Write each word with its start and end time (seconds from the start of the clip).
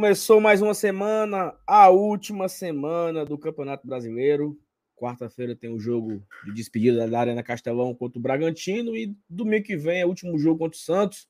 Começou 0.00 0.40
mais 0.40 0.62
uma 0.62 0.72
semana, 0.72 1.54
a 1.66 1.90
última 1.90 2.48
semana 2.48 3.22
do 3.22 3.36
Campeonato 3.36 3.86
Brasileiro. 3.86 4.58
Quarta-feira 4.96 5.54
tem 5.54 5.70
o 5.70 5.78
jogo 5.78 6.26
de 6.46 6.54
despedida 6.54 7.06
da 7.06 7.20
Arena 7.20 7.42
Castelão 7.42 7.94
contra 7.94 8.18
o 8.18 8.22
Bragantino 8.22 8.96
e 8.96 9.14
domingo 9.28 9.66
que 9.66 9.76
vem 9.76 10.00
é 10.00 10.06
o 10.06 10.08
último 10.08 10.38
jogo 10.38 10.60
contra 10.60 10.78
o 10.78 10.80
Santos. 10.80 11.28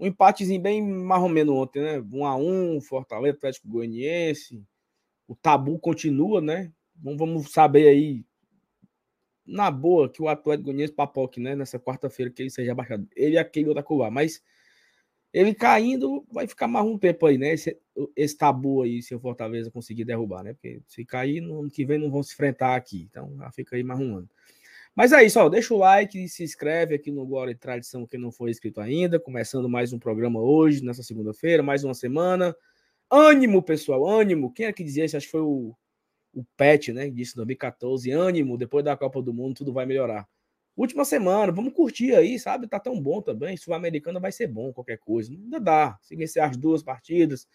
Um 0.00 0.06
empatezinho 0.06 0.58
bem 0.58 0.82
marromeno 0.82 1.56
ontem, 1.56 1.82
né? 1.82 2.00
1 2.10 2.24
a 2.24 2.36
1 2.36 2.80
Fortaleza, 2.80 3.36
Atlético 3.36 3.68
Goianiense. 3.68 4.64
O 5.28 5.36
tabu 5.36 5.78
continua, 5.78 6.40
né? 6.40 6.72
Vamos 6.96 7.52
saber 7.52 7.86
aí, 7.86 8.24
na 9.44 9.70
boa, 9.70 10.08
que 10.08 10.22
o 10.22 10.28
Atlético 10.28 10.64
Goianiense 10.64 10.94
papoque, 10.94 11.38
né? 11.38 11.54
Nessa 11.54 11.78
quarta-feira 11.78 12.32
que 12.32 12.40
ele 12.40 12.50
seja 12.50 12.74
baixado. 12.74 13.06
Ele 13.14 13.34
e 13.34 13.38
aquele 13.38 13.68
outro 13.68 13.94
lá, 13.94 14.10
mas 14.10 14.42
ele 15.32 15.54
caindo, 15.54 16.24
vai 16.32 16.46
ficar 16.46 16.66
mais 16.66 16.86
um 16.86 16.98
tempo 16.98 17.26
aí, 17.26 17.36
né? 17.36 17.52
Esse, 17.52 17.78
esse 18.16 18.36
tabu 18.36 18.82
aí, 18.82 19.02
se 19.02 19.14
o 19.14 19.20
Fortaleza 19.20 19.70
conseguir 19.70 20.04
derrubar, 20.04 20.42
né? 20.42 20.54
Porque 20.54 20.80
se 20.86 21.04
cair, 21.04 21.40
no 21.40 21.60
ano 21.60 21.70
que 21.70 21.84
vem 21.84 21.98
não 21.98 22.10
vão 22.10 22.22
se 22.22 22.32
enfrentar 22.32 22.74
aqui. 22.74 23.06
Então, 23.10 23.36
já 23.38 23.50
fica 23.52 23.76
aí 23.76 23.82
mais 23.82 24.00
um 24.00 24.16
ano. 24.16 24.28
Mas 24.94 25.12
é 25.12 25.22
isso, 25.24 25.38
ó, 25.38 25.48
deixa 25.48 25.72
o 25.72 25.78
like 25.78 26.28
se 26.28 26.42
inscreve 26.42 26.94
aqui 26.94 27.12
no 27.12 27.24
Glória 27.24 27.52
e 27.52 27.54
Tradição, 27.54 28.06
quem 28.06 28.18
não 28.18 28.32
foi 28.32 28.50
inscrito 28.50 28.80
ainda. 28.80 29.20
Começando 29.20 29.68
mais 29.68 29.92
um 29.92 29.98
programa 29.98 30.40
hoje, 30.40 30.82
nessa 30.82 31.02
segunda-feira, 31.02 31.62
mais 31.62 31.84
uma 31.84 31.94
semana. 31.94 32.56
Ânimo, 33.10 33.62
pessoal, 33.62 34.06
ânimo. 34.06 34.52
Quem 34.52 34.66
é 34.66 34.72
que 34.72 34.82
dizia 34.82 35.04
isso? 35.04 35.16
Acho 35.16 35.26
que 35.26 35.32
foi 35.32 35.42
o, 35.42 35.74
o 36.34 36.44
Pet, 36.56 36.92
né? 36.92 37.08
Disse 37.10 37.32
em 37.32 37.36
2014. 37.36 38.10
Ânimo, 38.10 38.58
depois 38.58 38.84
da 38.84 38.96
Copa 38.96 39.22
do 39.22 39.32
Mundo, 39.32 39.56
tudo 39.56 39.72
vai 39.72 39.86
melhorar. 39.86 40.26
Última 40.78 41.04
semana, 41.04 41.50
vamos 41.50 41.72
curtir 41.72 42.14
aí, 42.14 42.38
sabe? 42.38 42.68
Tá 42.68 42.78
tão 42.78 43.02
bom 43.02 43.20
também. 43.20 43.56
Sul-Americana 43.56 44.20
vai 44.20 44.30
ser 44.30 44.46
bom, 44.46 44.72
qualquer 44.72 44.96
coisa. 44.96 45.32
Ainda 45.32 45.58
dá. 45.58 45.98
Se 46.00 46.14
vencer 46.14 46.40
as 46.40 46.56
duas 46.56 46.84
partidas, 46.84 47.48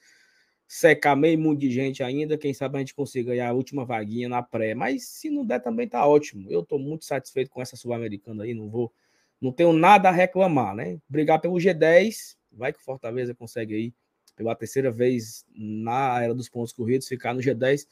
secar 0.67 1.16
meio 1.16 1.39
mundo 1.39 1.57
de 1.57 1.71
gente 1.71 2.03
ainda, 2.03 2.38
quem 2.38 2.53
sabe 2.53 2.75
a 2.75 2.79
gente 2.79 2.94
consiga 2.94 3.31
ganhar 3.31 3.47
a 3.47 3.53
última 3.53 3.85
vaguinha 3.85 4.27
na 4.27 4.44
pré. 4.44 4.75
Mas 4.75 5.07
se 5.07 5.29
não 5.29 5.45
der, 5.45 5.61
também 5.61 5.88
tá 5.88 6.05
ótimo. 6.05 6.51
Eu 6.51 6.66
tô 6.66 6.77
muito 6.77 7.05
satisfeito 7.05 7.49
com 7.49 7.61
essa 7.61 7.77
Sul-Americana 7.77 8.44
aí. 8.44 8.53
Não 8.53 8.69
vou. 8.69 8.94
Não 9.39 9.53
tenho 9.53 9.71
nada 9.71 10.09
a 10.09 10.11
reclamar, 10.11 10.75
né? 10.75 11.00
Brigar 11.07 11.40
pelo 11.40 11.53
G10. 11.53 12.35
Vai 12.51 12.73
que 12.73 12.79
o 12.79 12.84
Fortaleza 12.84 13.34
consegue 13.34 13.73
aí, 13.73 13.94
pela 14.35 14.53
terceira 14.53 14.91
vez 14.91 15.45
na 15.55 16.22
era 16.22 16.35
dos 16.35 16.50
pontos 16.50 16.73
corridos, 16.73 17.07
ficar 17.07 17.34
no 17.34 17.40
G10. 17.40 17.88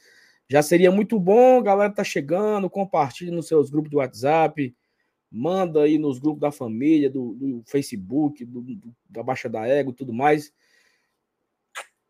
Já 0.50 0.62
seria 0.62 0.92
muito 0.92 1.18
bom. 1.18 1.64
Galera 1.64 1.94
tá 1.94 2.04
chegando. 2.04 2.70
Compartilhe 2.70 3.32
nos 3.32 3.48
seus 3.48 3.70
grupos 3.70 3.90
do 3.90 3.98
WhatsApp 4.00 4.76
manda 5.32 5.84
aí 5.84 5.98
nos 5.98 6.20
grupos 6.20 6.42
da 6.42 6.52
família, 6.52 7.10
do, 7.10 7.34
do 7.34 7.64
Facebook, 7.66 8.44
do, 8.44 8.62
do, 8.62 8.96
da 9.10 9.24
Baixa 9.24 9.48
da 9.48 9.66
Ego 9.66 9.92
e 9.92 9.96
tudo 9.96 10.12
mais. 10.12 10.54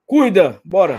Cuida, 0.05 0.59
bora! 0.65 0.97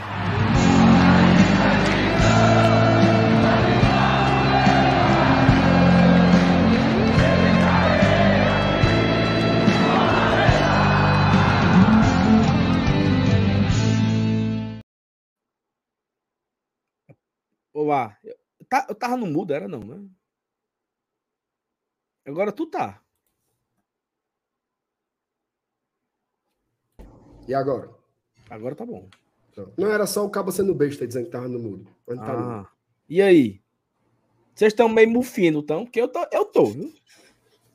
Olá, 17.74 18.16
eu, 18.22 18.36
tá, 18.68 18.86
eu 18.88 18.94
tava 18.94 19.16
no 19.16 19.26
mudo, 19.26 19.52
era 19.52 19.66
não, 19.66 19.80
né? 19.80 20.08
Agora 22.24 22.52
tu 22.52 22.66
tá. 22.66 23.02
E 27.48 27.54
agora? 27.54 27.90
Agora 28.48 28.74
tá 28.74 28.86
bom. 28.86 29.08
Não 29.76 29.90
era 29.90 30.06
só 30.06 30.24
o 30.24 30.30
cabo 30.30 30.52
sendo 30.52 30.74
besta 30.74 31.06
dizendo 31.06 31.26
que 31.26 31.30
tava 31.30 31.48
no 31.48 31.58
mudo. 31.58 31.84
Tá 32.06 32.14
ah. 32.18 32.60
no 32.60 32.68
E 33.08 33.20
aí? 33.20 33.60
Vocês 34.54 34.72
estão 34.72 34.88
meio 34.88 35.10
mufino, 35.10 35.60
então? 35.60 35.84
Porque 35.84 36.00
eu 36.00 36.08
tô, 36.08 36.26
eu 36.30 36.44
tô, 36.44 36.66
viu? 36.66 36.92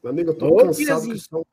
Meu 0.02 0.12
amigo, 0.12 0.31
eu 0.31 0.38
tô 0.38 0.47
Ô, 0.47 0.58
cansado 0.58 1.08
que, 1.08 1.19
só, 1.19 1.44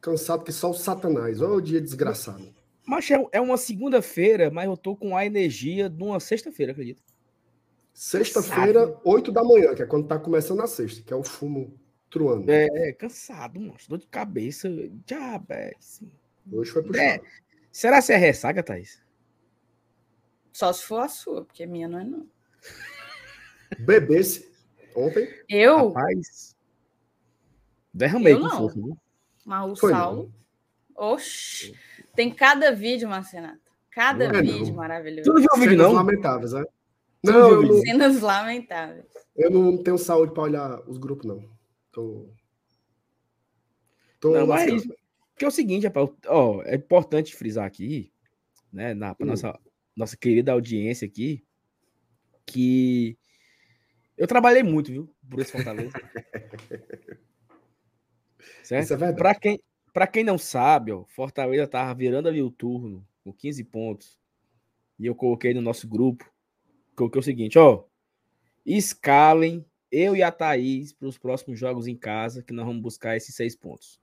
cansado 0.00 0.44
que 0.44 0.52
só 0.52 0.70
o 0.70 0.74
Satanás. 0.74 1.40
Olha 1.40 1.54
o 1.54 1.60
dia 1.60 1.80
desgraçado. 1.80 2.54
Mas 2.86 3.10
é, 3.10 3.26
é 3.32 3.40
uma 3.40 3.56
segunda-feira, 3.56 4.50
mas 4.50 4.66
eu 4.66 4.76
tô 4.76 4.94
com 4.94 5.16
a 5.16 5.26
energia 5.26 5.90
de 5.90 6.02
uma 6.02 6.20
sexta-feira, 6.20 6.72
acredito. 6.72 7.02
Sexta-feira, 7.92 8.96
8 9.04 9.32
da 9.32 9.42
manhã, 9.42 9.74
que 9.74 9.82
é 9.82 9.86
quando 9.86 10.06
tá 10.06 10.18
começando 10.18 10.60
a 10.60 10.66
sexta, 10.66 11.02
que 11.02 11.12
é 11.12 11.16
o 11.16 11.24
fumo 11.24 11.74
truando. 12.10 12.50
É, 12.50 12.66
é 12.88 12.92
cansado, 12.92 13.60
monstro. 13.60 13.90
Dor 13.90 13.98
de 13.98 14.06
cabeça. 14.06 14.68
Diabes. 15.04 16.02
Hoje 16.50 16.70
foi 16.70 16.82
puxado. 16.82 17.04
É. 17.04 17.20
Será 17.70 18.02
que 18.02 18.12
é 18.12 18.16
ressaca, 18.16 18.62
Thaís? 18.62 19.02
Só 20.52 20.72
se 20.72 20.84
for 20.84 21.00
a 21.00 21.08
sua, 21.08 21.44
porque 21.44 21.64
a 21.64 21.66
minha 21.66 21.86
não 21.86 21.98
é, 21.98 22.04
não. 22.04 22.26
Bebesse 23.78 24.50
ontem? 24.94 25.28
Eu? 25.48 25.88
Rapaz. 25.88 26.56
Derramei 27.92 28.32
eu 28.32 28.40
com 28.40 28.44
não. 28.44 28.58
força, 28.58 28.74
viu? 28.76 28.98
Mas 29.44 29.70
o 29.70 29.76
foi 29.76 29.92
Saulo. 29.92 30.32
Não. 30.96 31.12
Oxi. 31.12 31.74
Tem 32.14 32.32
cada 32.32 32.72
vídeo, 32.72 33.08
Marcenato. 33.08 33.60
Cada 33.90 34.28
não 34.28 34.38
é 34.38 34.42
vídeo 34.42 34.68
não. 34.68 34.74
maravilhoso. 34.74 35.30
Tu 35.30 35.34
não 35.34 35.40
viu 35.40 35.50
o 35.52 35.60
vídeo, 35.60 35.76
não? 35.76 35.92
lamentáveis, 35.92 36.52
né? 36.52 36.64
Não, 37.22 37.62
não, 37.62 37.80
Cenas 37.80 38.20
lamentáveis. 38.20 39.04
Eu 39.36 39.50
não 39.50 39.82
tenho 39.82 39.98
saúde 39.98 40.32
para 40.32 40.42
olhar 40.42 40.80
os 40.88 40.96
grupos, 40.96 41.26
não. 41.26 41.55
Tô. 41.96 42.28
Tô 44.20 44.34
não, 44.34 44.46
mas, 44.46 44.86
que 45.34 45.46
é 45.46 45.48
o 45.48 45.50
seguinte, 45.50 45.86
rapaz, 45.86 46.10
ó, 46.26 46.60
é 46.64 46.74
importante 46.74 47.34
frisar 47.34 47.64
aqui, 47.64 48.12
né, 48.70 48.92
na 48.92 49.12
hum. 49.12 49.24
nossa, 49.24 49.58
nossa 49.96 50.14
querida 50.14 50.52
audiência 50.52 51.06
aqui, 51.06 51.42
que 52.44 53.16
eu 54.14 54.26
trabalhei 54.26 54.62
muito, 54.62 54.92
viu, 54.92 55.16
por 55.26 55.40
esse 55.40 55.52
Fortaleza. 55.52 55.90
certo? 58.62 59.02
É 59.02 59.12
Para 59.14 59.34
quem, 59.34 59.58
pra 59.90 60.06
quem 60.06 60.22
não 60.22 60.36
sabe, 60.36 60.92
ó, 60.92 61.06
Fortaleza 61.06 61.66
tava 61.66 61.94
virando 61.94 62.28
ali 62.28 62.42
o 62.42 62.50
turno 62.50 63.08
com 63.24 63.32
15 63.32 63.64
pontos. 63.64 64.20
E 64.98 65.06
eu 65.06 65.14
coloquei 65.14 65.54
no 65.54 65.62
nosso 65.62 65.88
grupo, 65.88 66.30
coloquei 66.94 67.20
o 67.20 67.24
seguinte, 67.24 67.58
ó, 67.58 67.84
escalem 68.66 69.64
eu 69.90 70.16
e 70.16 70.22
a 70.22 70.32
Thaís 70.32 70.92
para 70.92 71.08
os 71.08 71.18
próximos 71.18 71.58
jogos 71.58 71.86
em 71.86 71.96
casa, 71.96 72.42
que 72.42 72.52
nós 72.52 72.66
vamos 72.66 72.82
buscar 72.82 73.16
esses 73.16 73.34
seis 73.34 73.54
pontos. 73.54 74.00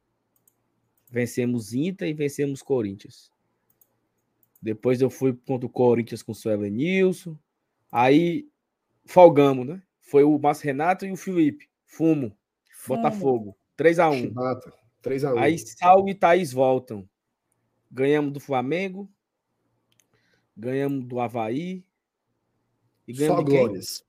Vencemos 1.09 1.73
Inter 1.73 2.07
e 2.07 2.13
vencemos 2.13 2.61
Corinthians. 2.61 3.31
Depois 4.61 5.01
eu 5.01 5.09
fui 5.09 5.33
contra 5.33 5.67
o 5.67 5.69
Corinthians 5.69 6.23
com 6.23 6.31
o 6.31 6.35
seu 6.35 6.51
Elenilson. 6.51 7.37
Aí 7.91 8.47
folgamos, 9.05 9.67
né? 9.67 9.81
Foi 9.99 10.23
o 10.23 10.39
Márcio 10.39 10.65
Renato 10.65 11.05
e 11.05 11.11
o 11.11 11.17
Felipe. 11.17 11.69
Fumo. 11.85 12.35
Fumo. 12.71 13.01
Botafogo. 13.01 13.57
3x1. 13.77 14.33
3x1. 15.03 15.37
Aí 15.37 15.57
Sal 15.59 16.07
e 16.07 16.15
Thaís 16.15 16.53
voltam. 16.53 17.07
Ganhamos 17.91 18.33
do 18.33 18.39
Flamengo. 18.39 19.09
Ganhamos 20.55 21.05
do 21.05 21.19
Havaí. 21.19 21.83
E 23.07 23.13
ganhamos 23.13 23.39
Só 23.39 23.43
glórias. 23.43 24.05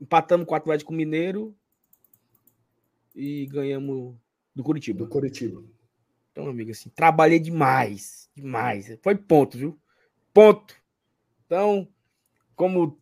Empatamos 0.00 0.46
com 0.46 0.54
o 0.54 0.56
Atlético 0.56 0.92
Mineiro 0.92 1.56
e 3.14 3.46
ganhamos 3.46 4.16
do 4.54 4.62
Curitiba. 4.62 5.04
Do 5.04 5.08
Curitiba. 5.08 5.62
Então, 6.32 6.48
amigo, 6.48 6.70
assim, 6.70 6.88
trabalhei 6.90 7.38
demais, 7.38 8.30
demais. 8.34 8.98
Foi 9.02 9.16
ponto, 9.16 9.58
viu? 9.58 9.80
Ponto. 10.32 10.74
Então, 11.44 11.88
como 12.54 13.00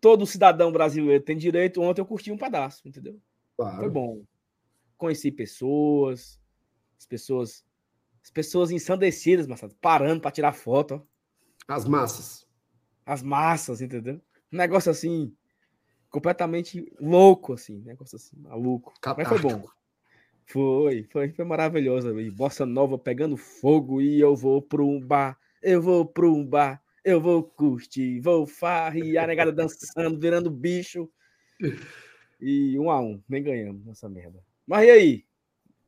todo 0.00 0.26
cidadão 0.26 0.72
brasileiro 0.72 1.22
tem 1.22 1.36
direito, 1.36 1.82
ontem 1.82 2.00
eu 2.00 2.06
curti 2.06 2.30
um 2.32 2.38
pedaço, 2.38 2.88
entendeu? 2.88 3.20
Claro. 3.56 3.76
Foi 3.78 3.90
bom. 3.90 4.24
Conheci 4.96 5.30
pessoas, 5.30 6.40
as 6.98 7.06
pessoas, 7.06 7.64
as 8.22 8.30
pessoas 8.30 8.70
ensandecidas, 8.70 9.46
mas 9.46 9.60
parando 9.80 10.20
para 10.20 10.30
tirar 10.30 10.52
foto. 10.52 10.94
Ó. 10.94 11.74
As 11.74 11.84
massas. 11.84 12.48
As 13.04 13.22
massas, 13.22 13.80
entendeu? 13.80 14.20
Um 14.52 14.56
negócio 14.56 14.90
assim, 14.90 15.34
completamente 16.10 16.90
louco, 17.00 17.52
assim, 17.52 17.82
negócio 17.84 18.16
assim, 18.16 18.36
maluco. 18.36 18.94
Catártico. 19.00 19.34
Mas 19.34 19.42
foi 19.42 19.52
bom. 19.52 19.68
Foi, 20.46 21.02
foi, 21.10 21.32
foi 21.32 21.44
maravilhoso. 21.44 22.18
E 22.18 22.30
Bossa 22.30 22.64
Nova 22.64 22.98
pegando 22.98 23.36
fogo 23.36 24.00
e 24.00 24.18
eu 24.18 24.34
vou 24.34 24.62
para 24.62 24.82
um 24.82 24.98
bar, 24.98 25.38
eu 25.62 25.82
vou 25.82 26.06
para 26.06 26.26
um 26.26 26.44
bar, 26.44 26.82
eu 27.04 27.20
vou 27.20 27.42
curtir, 27.42 28.20
vou 28.20 28.46
farrear, 28.46 29.24
a 29.24 29.26
negada 29.26 29.52
dançando, 29.52 30.18
virando 30.18 30.50
bicho. 30.50 31.10
E 32.40 32.78
um 32.78 32.90
a 32.90 33.00
um, 33.00 33.20
nem 33.28 33.42
ganhamos 33.42 33.84
nessa 33.84 34.08
merda. 34.08 34.42
Mas 34.66 34.86
e 34.86 34.90
aí? 34.90 35.24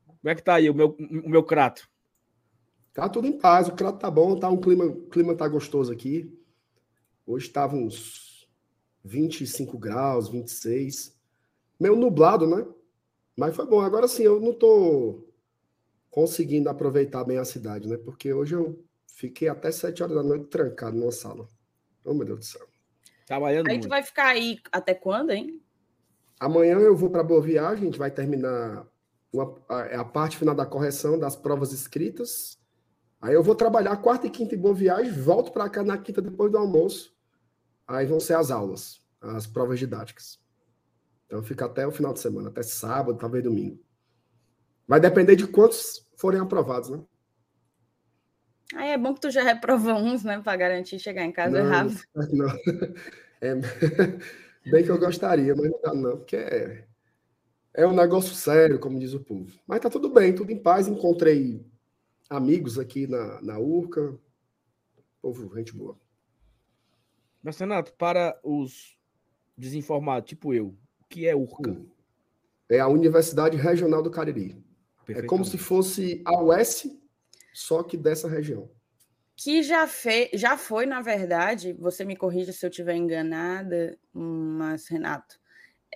Como 0.04 0.30
é 0.30 0.34
que 0.34 0.42
tá 0.42 0.56
aí 0.56 0.68
o 0.68 0.74
meu, 0.74 0.96
o 0.98 1.28
meu 1.28 1.42
crato? 1.42 1.88
Tá 2.92 3.08
tudo 3.08 3.28
em 3.28 3.38
paz, 3.38 3.68
o 3.68 3.74
crato 3.74 3.98
tá 3.98 4.10
bom, 4.10 4.38
tá 4.38 4.50
um 4.50 4.60
clima, 4.60 4.84
o 4.84 5.06
clima 5.08 5.34
tá 5.34 5.46
gostoso 5.48 5.92
aqui. 5.92 6.30
Hoje 7.24 7.46
estava 7.46 7.76
uns 7.76 8.29
25 9.04 9.78
graus, 9.78 10.28
26. 10.28 11.16
Meio 11.78 11.96
nublado, 11.96 12.46
né? 12.46 12.66
Mas 13.36 13.56
foi 13.56 13.66
bom. 13.66 13.80
Agora 13.80 14.06
sim, 14.06 14.22
eu 14.22 14.40
não 14.40 14.52
tô 14.52 15.26
conseguindo 16.10 16.68
aproveitar 16.68 17.24
bem 17.24 17.38
a 17.38 17.44
cidade, 17.44 17.88
né? 17.88 17.96
Porque 17.96 18.32
hoje 18.32 18.54
eu 18.54 18.84
fiquei 19.06 19.48
até 19.48 19.70
sete 19.70 20.02
horas 20.02 20.16
da 20.16 20.22
noite 20.22 20.46
trancado 20.46 20.96
numa 20.96 21.12
sala. 21.12 21.48
Oh, 22.04 22.12
meu 22.12 22.26
Deus 22.26 22.38
do 22.40 22.44
céu. 22.44 22.66
Trabalhando 23.26 23.68
aí 23.68 23.74
muito. 23.74 23.86
tu 23.86 23.88
vai 23.88 24.02
ficar 24.02 24.26
aí 24.28 24.58
até 24.72 24.92
quando, 24.92 25.30
hein? 25.30 25.62
Amanhã 26.38 26.78
eu 26.78 26.96
vou 26.96 27.10
para 27.10 27.22
Boa 27.22 27.40
Viagem, 27.40 27.82
a 27.82 27.86
gente 27.86 27.98
vai 27.98 28.10
terminar 28.10 28.86
uma, 29.32 29.54
a, 29.68 29.80
é 29.82 29.96
a, 29.96 30.04
parte 30.04 30.36
final 30.36 30.54
da 30.54 30.66
correção 30.66 31.18
das 31.18 31.36
provas 31.36 31.72
escritas. 31.72 32.58
Aí 33.20 33.34
eu 33.34 33.42
vou 33.42 33.54
trabalhar 33.54 33.96
quarta 33.98 34.26
e 34.26 34.30
quinta 34.30 34.54
em 34.54 34.58
Boa 34.58 34.74
Viagem, 34.74 35.12
volto 35.12 35.52
para 35.52 35.68
cá 35.68 35.84
na 35.84 35.98
quinta 35.98 36.20
depois 36.20 36.50
do 36.50 36.58
almoço. 36.58 37.14
Aí 37.90 38.06
vão 38.06 38.20
ser 38.20 38.34
as 38.34 38.52
aulas, 38.52 39.04
as 39.20 39.48
provas 39.48 39.80
didáticas. 39.80 40.40
Então 41.26 41.42
fica 41.42 41.64
até 41.64 41.84
o 41.84 41.90
final 41.90 42.12
de 42.12 42.20
semana, 42.20 42.48
até 42.48 42.62
sábado, 42.62 43.18
talvez 43.18 43.42
domingo. 43.42 43.82
Vai 44.86 45.00
depender 45.00 45.34
de 45.34 45.48
quantos 45.48 46.08
forem 46.16 46.40
aprovados, 46.40 46.88
né? 46.88 47.02
Aí 48.76 48.90
é 48.90 48.98
bom 48.98 49.12
que 49.12 49.20
tu 49.20 49.30
já 49.30 49.42
reprova 49.42 49.92
uns, 49.94 50.22
né? 50.22 50.40
Para 50.40 50.56
garantir 50.56 51.00
chegar 51.00 51.24
em 51.24 51.32
casa 51.32 51.64
não, 51.64 51.68
rápido. 51.68 52.00
Não. 52.32 52.48
É, 53.40 53.54
bem 54.70 54.84
que 54.84 54.90
eu 54.90 54.98
gostaria, 54.98 55.56
mas 55.56 55.70
não 55.70 55.80
dá 55.80 55.94
não, 55.94 56.18
porque 56.18 56.36
é, 56.36 56.84
é 57.74 57.86
um 57.86 57.94
negócio 57.94 58.34
sério, 58.34 58.78
como 58.78 59.00
diz 59.00 59.14
o 59.14 59.20
povo. 59.20 59.50
Mas 59.66 59.80
tá 59.80 59.90
tudo 59.90 60.10
bem, 60.10 60.32
tudo 60.32 60.52
em 60.52 60.62
paz. 60.62 60.86
Encontrei 60.86 61.66
amigos 62.28 62.78
aqui 62.78 63.08
na, 63.08 63.42
na 63.42 63.58
URCA. 63.58 64.16
Povo, 65.20 65.56
gente 65.56 65.74
boa. 65.74 65.98
Mas, 67.42 67.58
Renato, 67.58 67.92
para 67.94 68.38
os 68.42 68.98
desinformados, 69.56 70.28
tipo 70.28 70.52
eu, 70.54 70.68
o 71.00 71.04
que 71.08 71.26
é 71.26 71.34
URCA? 71.34 71.80
É 72.68 72.80
a 72.80 72.88
Universidade 72.88 73.56
Regional 73.56 74.02
do 74.02 74.10
Cariri. 74.10 74.62
É 75.08 75.22
como 75.22 75.44
se 75.44 75.58
fosse 75.58 76.22
a 76.24 76.40
UES, 76.40 76.86
só 77.52 77.82
que 77.82 77.96
dessa 77.96 78.28
região. 78.28 78.70
Que 79.36 79.62
já, 79.62 79.86
fe... 79.86 80.30
já 80.34 80.56
foi, 80.56 80.86
na 80.86 81.00
verdade, 81.00 81.72
você 81.72 82.04
me 82.04 82.14
corrija 82.14 82.52
se 82.52 82.64
eu 82.64 82.70
estiver 82.70 82.94
enganada, 82.94 83.98
mas, 84.12 84.86
Renato, 84.86 85.40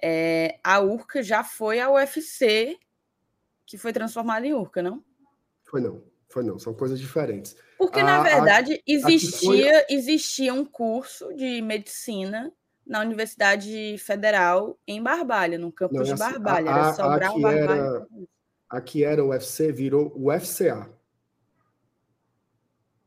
é, 0.02 0.58
a 0.64 0.80
URCA 0.80 1.22
já 1.22 1.44
foi 1.44 1.78
a 1.78 1.90
UFC 1.90 2.78
que 3.66 3.78
foi 3.78 3.92
transformada 3.92 4.46
em 4.46 4.54
URCA, 4.54 4.82
não? 4.82 5.04
Foi 5.62 5.80
não, 5.80 6.02
foi 6.34 6.42
não, 6.42 6.58
são 6.58 6.74
coisas 6.74 6.98
diferentes. 6.98 7.56
Porque, 7.78 8.00
a, 8.00 8.04
na 8.04 8.22
verdade, 8.22 8.74
a, 8.74 8.78
existia, 8.86 9.78
a 9.78 9.84
existia 9.88 10.52
um 10.52 10.64
curso 10.64 11.32
de 11.32 11.62
medicina 11.62 12.52
na 12.84 13.00
Universidade 13.00 13.96
Federal 13.98 14.76
em 14.86 15.00
Barbalha, 15.00 15.56
no 15.56 15.70
campus 15.70 15.96
não, 15.96 16.04
de 16.04 16.12
assim, 16.12 16.22
Barbalha. 16.22 16.68
Era 16.68 16.92
Sobral, 16.92 17.40
Barbalha. 17.40 17.80
Era, 17.80 18.06
aqui 18.68 19.04
era 19.04 19.24
o 19.24 19.28
UFC, 19.28 19.70
virou 19.70 20.12
o 20.16 20.28
FCA. 20.40 20.90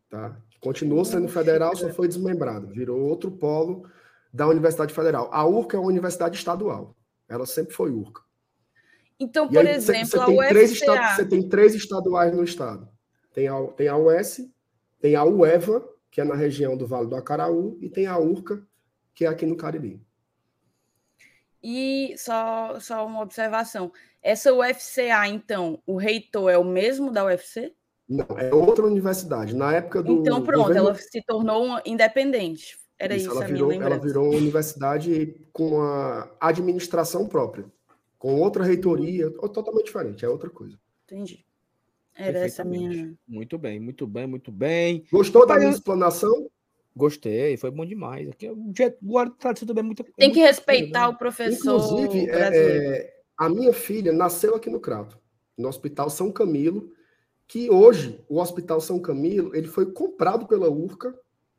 Tá? 0.10 0.38
Continuou 0.62 1.04
sendo 1.04 1.28
federal, 1.28 1.76
só 1.76 1.90
foi 1.90 2.08
desmembrado. 2.08 2.68
Virou 2.68 2.98
outro 3.02 3.30
polo 3.30 3.90
da 4.34 4.48
Universidade 4.48 4.94
Federal. 4.94 5.30
A 5.34 5.46
URCA 5.46 5.76
é 5.76 5.80
uma 5.80 5.90
universidade 5.90 6.38
estadual. 6.38 6.96
Ela 7.28 7.46
sempre 7.46 7.74
foi 7.74 7.92
URCA. 7.92 8.22
Então, 9.20 9.50
por 9.50 9.58
aí, 9.58 9.76
exemplo, 9.76 10.06
você, 10.06 10.18
você 10.18 10.26
tem 10.26 10.42
a 10.42 10.48
três 10.48 10.72
estados, 10.72 11.16
Você 11.16 11.26
tem 11.26 11.50
três 11.50 11.76
estaduais 11.76 12.36
no 12.36 12.44
estado. 12.44 12.97
Tem 13.38 13.48
a, 13.48 13.64
tem 13.68 13.88
a 13.88 13.96
UES, 13.96 14.50
tem 15.00 15.16
a 15.16 15.24
UEVA, 15.24 15.88
que 16.10 16.20
é 16.20 16.24
na 16.24 16.34
região 16.34 16.76
do 16.76 16.88
Vale 16.88 17.06
do 17.08 17.16
Acaraú, 17.16 17.78
e 17.80 17.88
tem 17.88 18.08
a 18.08 18.18
URCA, 18.18 18.66
que 19.14 19.26
é 19.26 19.28
aqui 19.28 19.46
no 19.46 19.56
Cariri. 19.56 20.02
E 21.62 22.16
só, 22.18 22.80
só 22.80 23.06
uma 23.06 23.22
observação. 23.22 23.92
Essa 24.24 24.52
UFCA, 24.52 25.28
então, 25.28 25.80
o 25.86 25.98
reitor 25.98 26.50
é 26.50 26.58
o 26.58 26.64
mesmo 26.64 27.12
da 27.12 27.26
UFC? 27.26 27.76
Não, 28.10 28.26
é 28.40 28.52
outra 28.52 28.88
universidade. 28.88 29.56
Na 29.56 29.72
época 29.72 30.02
do. 30.02 30.14
Então, 30.14 30.42
pronto, 30.44 30.70
governo... 30.70 30.88
ela 30.88 30.96
se 30.96 31.22
tornou 31.22 31.80
independente. 31.86 32.76
Era 32.98 33.16
isso, 33.16 33.28
isso 33.28 33.38
ela 33.38 33.46
virou, 33.46 33.72
Ela 33.72 34.00
virou 34.00 34.30
uma 34.30 34.36
universidade 34.36 35.40
com 35.54 35.80
a 35.80 36.28
administração 36.40 37.28
própria, 37.28 37.72
com 38.18 38.34
outra 38.42 38.64
reitoria, 38.64 39.30
totalmente 39.30 39.86
diferente, 39.86 40.26
é 40.26 40.28
outra 40.28 40.50
coisa. 40.50 40.76
Entendi. 41.06 41.47
Era 42.18 42.40
essa 42.40 42.64
minha. 42.64 43.14
Muito 43.28 43.58
bem, 43.58 43.80
muito 43.80 44.08
bem, 44.08 44.28
muito 44.28 44.52
bem. 44.52 45.04
Gostou 45.12 45.46
da 45.46 45.58
minha 45.58 45.70
explanação? 45.70 46.50
Gostei, 46.96 47.56
foi 47.58 47.70
bom 47.70 47.86
demais. 47.86 48.28
Aqui, 48.28 48.50
o 48.50 48.74
guarda 49.02 49.36
também 49.54 49.80
é 49.80 49.84
muito. 49.84 50.04
Tem 50.18 50.32
que 50.32 50.40
respeitar 50.40 51.02
né? 51.02 51.08
o 51.08 51.18
professor. 51.18 51.78
Inclusive, 51.78 52.30
é, 52.32 52.58
é, 52.58 53.14
a 53.38 53.48
minha 53.48 53.72
filha 53.72 54.12
nasceu 54.12 54.56
aqui 54.56 54.70
no 54.70 54.80
Crato, 54.80 55.20
no 55.56 55.68
Hospital 55.68 56.10
São 56.10 56.32
Camilo, 56.32 56.92
que 57.48 57.70
hoje 57.70 58.20
o 58.28 58.40
Hospital 58.40 58.82
São 58.82 59.00
Camilo 59.00 59.56
ele 59.56 59.68
foi 59.68 59.92
comprado 59.92 60.48
pela 60.48 60.70
URCA 60.70 61.14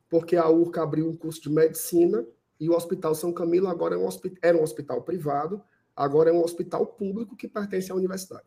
porque 0.09 0.37
a 0.37 0.49
URCA 0.49 0.83
abriu 0.83 1.09
um 1.09 1.17
curso 1.17 1.43
de 1.43 1.51
medicina 1.51 2.27
e 2.59 2.69
o 2.69 2.75
Hospital 2.75 3.15
São 3.15 3.33
Camilo 3.33 3.69
agora 3.69 3.95
é 3.95 3.99
um 3.99 4.07
hospital, 4.07 4.39
era 4.43 4.57
um 4.57 4.63
hospital 4.63 5.03
privado, 5.03 5.63
agora 5.95 6.31
é 6.31 6.33
um 6.33 6.43
hospital 6.43 6.87
público 6.87 7.37
que 7.37 7.47
pertence 7.47 7.93
à 7.93 7.95
universidade. 7.95 8.47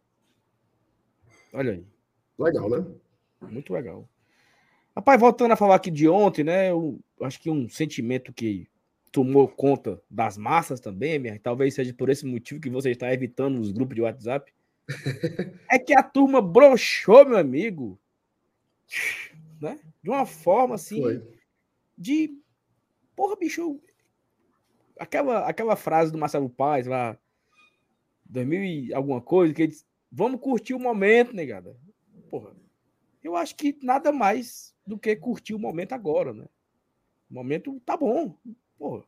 Olha 1.54 1.74
aí. 1.74 1.86
Legal, 2.42 2.70
né? 2.70 2.86
Muito 3.42 3.74
legal. 3.74 4.08
Rapaz, 4.96 5.20
voltando 5.20 5.52
a 5.52 5.58
falar 5.58 5.76
aqui 5.76 5.90
de 5.90 6.08
ontem, 6.08 6.44
né? 6.44 6.70
Eu 6.70 7.00
acho 7.22 7.40
que 7.40 7.50
um 7.50 7.70
sentimento 7.70 8.34
que 8.34 8.68
tomou 9.12 9.48
conta 9.48 10.02
das 10.10 10.38
massas 10.38 10.80
também, 10.80 11.20
minha, 11.20 11.40
talvez 11.40 11.74
seja 11.74 11.94
por 11.94 12.10
esse 12.10 12.26
motivo 12.26 12.62
que 12.62 12.70
você 12.70 12.92
está 12.92 13.12
evitando 13.14 13.60
os 13.60 13.72
grupos 13.72 13.96
de 13.96 14.02
WhatsApp. 14.02 14.54
é 15.72 15.80
que 15.80 15.94
a 15.94 16.04
turma 16.04 16.42
broxou, 16.42 17.26
meu 17.26 17.38
amigo. 17.38 18.00
Né? 19.62 19.80
De 20.04 20.10
uma 20.10 20.26
forma 20.26 20.76
assim. 20.76 21.02
Foi 21.02 21.22
de. 22.02 22.36
Porra, 23.16 23.36
bicho. 23.36 23.80
Aquela, 25.00 25.48
aquela 25.48 25.76
frase 25.76 26.12
do 26.12 26.18
Marcelo 26.18 26.50
Paz 26.50 26.88
lá, 26.88 27.18
2000 28.26 28.64
e 28.64 28.94
alguma 28.94 29.22
coisa, 29.22 29.54
que 29.54 29.62
ele 29.62 29.72
disse: 29.72 29.86
vamos 30.12 30.42
curtir 30.42 30.74
o 30.74 30.80
momento, 30.80 31.34
negada. 31.34 31.76
Porra, 32.32 32.56
eu 33.22 33.36
acho 33.36 33.58
que 33.58 33.78
nada 33.84 34.10
mais 34.14 34.74
do 34.88 34.98
que 34.98 35.14
curtir 35.18 35.54
o 35.54 35.60
momento 35.60 35.92
agora, 35.92 36.34
né? 36.34 36.46
O 37.30 37.34
momento 37.34 37.78
tá 37.86 37.98
bom. 37.98 38.38
Porra. 38.78 39.04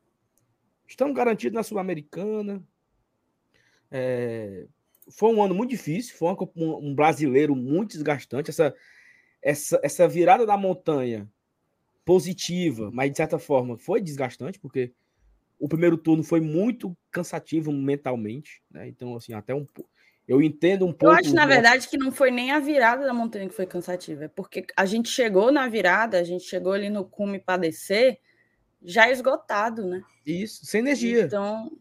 Estamos 0.85 1.15
garantidos 1.15 1.55
na 1.55 1.63
Sul-Americana. 1.63 2.61
É, 3.89 4.67
foi 5.09 5.33
um 5.33 5.41
ano 5.41 5.55
muito 5.55 5.69
difícil, 5.69 6.17
foi 6.17 6.35
um, 6.53 6.89
um, 6.89 6.93
brasileiro 6.93 7.55
muito 7.55 7.91
desgastante. 7.91 8.49
Essa, 8.49 8.75
essa, 9.41 9.79
essa 9.81 10.05
virada 10.05 10.45
da 10.45 10.57
montanha 10.57 11.31
positiva, 12.03 12.91
mas 12.91 13.09
de 13.09 13.15
certa 13.15 13.39
forma 13.39 13.77
foi 13.77 14.01
desgastante, 14.01 14.59
porque 14.59 14.91
o 15.57 15.69
primeiro 15.69 15.97
turno 15.97 16.23
foi 16.23 16.41
muito 16.41 16.95
cansativo 17.09 17.71
mentalmente, 17.71 18.61
né? 18.69 18.85
Então, 18.89 19.15
assim, 19.15 19.33
até 19.33 19.55
um 19.55 19.65
eu 20.27 20.41
entendo 20.41 20.85
um 20.85 20.93
pouco. 20.93 21.13
Eu 21.13 21.19
acho, 21.19 21.33
na 21.33 21.45
verdade, 21.45 21.87
que 21.87 21.97
não 21.97 22.11
foi 22.11 22.31
nem 22.31 22.51
a 22.51 22.59
virada 22.59 23.05
da 23.05 23.13
montanha 23.13 23.47
que 23.47 23.55
foi 23.55 23.65
cansativa, 23.65 24.25
é 24.25 24.27
porque 24.27 24.65
a 24.75 24.85
gente 24.85 25.09
chegou 25.09 25.51
na 25.51 25.67
virada, 25.67 26.19
a 26.19 26.23
gente 26.23 26.45
chegou 26.45 26.71
ali 26.71 26.89
no 26.89 27.03
cume 27.03 27.39
para 27.39 27.61
descer, 27.61 28.19
já 28.81 29.09
esgotado, 29.09 29.85
né? 29.85 30.01
Isso, 30.25 30.65
sem 30.65 30.79
energia. 30.79 31.23
Então. 31.23 31.71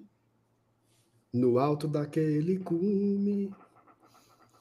No 1.32 1.58
alto 1.58 1.86
daquele 1.88 2.58
cume, 2.58 3.54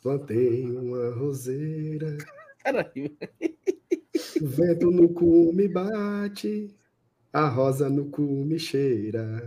plantei 0.01 0.63
uma 0.71 1.13
roseira. 1.15 2.17
Caralho. 2.63 3.17
O 4.41 4.47
vento 4.47 4.91
no 4.91 5.09
cu 5.09 5.51
me 5.53 5.67
bate, 5.67 6.75
a 7.33 7.47
rosa 7.47 7.89
no 7.89 8.09
cu 8.09 8.21
me 8.21 8.59
cheira. 8.59 9.41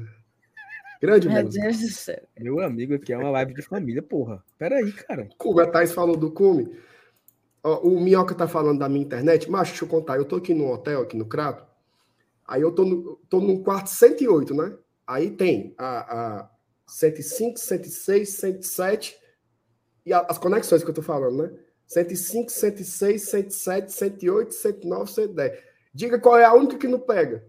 Grande 1.04 1.28
Meu 1.28 1.44
música. 1.44 1.62
Deus 1.62 1.80
do 1.80 1.88
céu. 1.90 2.22
Meu 2.40 2.60
amigo 2.60 2.94
aqui 2.94 3.12
é 3.12 3.18
uma 3.18 3.28
live 3.28 3.52
de 3.52 3.60
família, 3.60 4.02
porra. 4.02 4.42
Peraí, 4.56 4.90
cara. 4.90 5.28
O 5.44 5.60
a 5.60 5.66
Thais 5.66 5.92
falou 5.92 6.16
do 6.16 6.30
cume. 6.30 6.78
o 7.62 8.00
Minhoca 8.00 8.34
tá 8.34 8.48
falando 8.48 8.78
da 8.78 8.88
minha 8.88 9.04
internet. 9.04 9.50
Mas 9.50 9.68
deixa 9.68 9.84
eu 9.84 9.88
contar. 9.88 10.16
Eu 10.16 10.24
tô 10.24 10.36
aqui 10.36 10.54
no 10.54 10.72
hotel, 10.72 11.02
aqui 11.02 11.14
no 11.14 11.26
Crato. 11.26 11.62
Aí 12.48 12.62
eu 12.62 12.72
tô 12.72 12.86
no, 12.86 13.16
tô 13.28 13.38
no 13.38 13.62
quarto 13.62 13.88
108, 13.88 14.54
né? 14.54 14.78
Aí 15.06 15.30
tem 15.30 15.74
a, 15.76 16.38
a 16.38 16.50
105, 16.86 17.58
106, 17.58 18.28
107 18.30 19.18
e 20.06 20.12
a, 20.14 20.20
as 20.20 20.38
conexões 20.38 20.82
que 20.82 20.88
eu 20.88 20.94
tô 20.94 21.02
falando, 21.02 21.42
né? 21.42 21.58
105, 21.86 22.50
106, 22.50 23.22
107, 23.28 23.92
108, 23.92 24.54
109, 24.54 25.10
110. 25.10 25.58
Diga 25.92 26.18
qual 26.18 26.38
é 26.38 26.46
a 26.46 26.54
única 26.54 26.78
que 26.78 26.88
não 26.88 26.98
pega. 26.98 27.44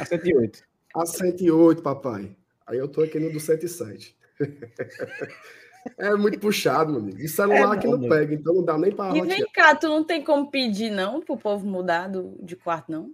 A 0.00 0.04
108. 0.04 0.71
A 0.94 1.06
108, 1.06 1.82
papai. 1.82 2.36
Aí 2.66 2.78
eu 2.78 2.88
tô 2.88 3.02
aqui 3.02 3.18
no 3.18 3.32
do 3.32 3.40
107. 3.40 4.16
é 5.98 6.14
muito 6.14 6.38
puxado, 6.38 6.92
meu 6.92 7.00
amigo. 7.00 7.18
E 7.18 7.28
celular 7.28 7.76
é, 7.76 7.80
que 7.80 7.86
não 7.86 7.98
mano. 7.98 8.08
pega, 8.08 8.34
então 8.34 8.54
não 8.54 8.64
dá 8.64 8.78
nem 8.78 8.92
para. 8.92 9.16
E 9.16 9.22
vem 9.22 9.46
cá, 9.52 9.74
tu 9.74 9.88
não 9.88 10.04
tem 10.04 10.22
como 10.22 10.50
pedir, 10.50 10.90
não, 10.90 11.20
pro 11.20 11.36
povo 11.36 11.66
mudar 11.66 12.08
do, 12.08 12.38
de 12.42 12.56
quarto, 12.56 12.90
não? 12.90 13.12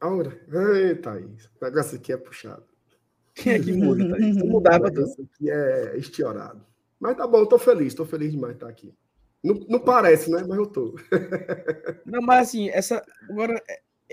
Aura, 0.00 0.38
eita, 0.76 1.18
isso. 1.20 1.50
O 1.60 1.64
negócio 1.64 1.96
aqui 1.96 2.12
é 2.12 2.16
puxado. 2.16 2.64
Quem 3.34 3.52
é 3.52 3.58
que 3.58 3.72
muda, 3.72 4.08
Thaís? 4.10 4.36
Tu 4.36 4.46
mudava, 4.46 4.88
Isso 4.88 5.22
aqui 5.22 5.50
é 5.50 5.96
estiorado. 5.96 6.64
Mas 6.98 7.16
tá 7.16 7.26
bom, 7.26 7.44
tô 7.46 7.58
feliz, 7.58 7.94
tô 7.94 8.04
feliz 8.04 8.32
demais 8.32 8.54
de 8.54 8.56
estar 8.56 8.68
aqui. 8.68 8.94
Não, 9.42 9.54
não 9.68 9.78
parece, 9.78 10.30
né? 10.30 10.44
Mas 10.46 10.58
eu 10.58 10.66
tô. 10.66 10.98
não, 12.04 12.20
mas 12.20 12.48
assim, 12.48 12.68
essa. 12.70 13.04
Agora, 13.30 13.62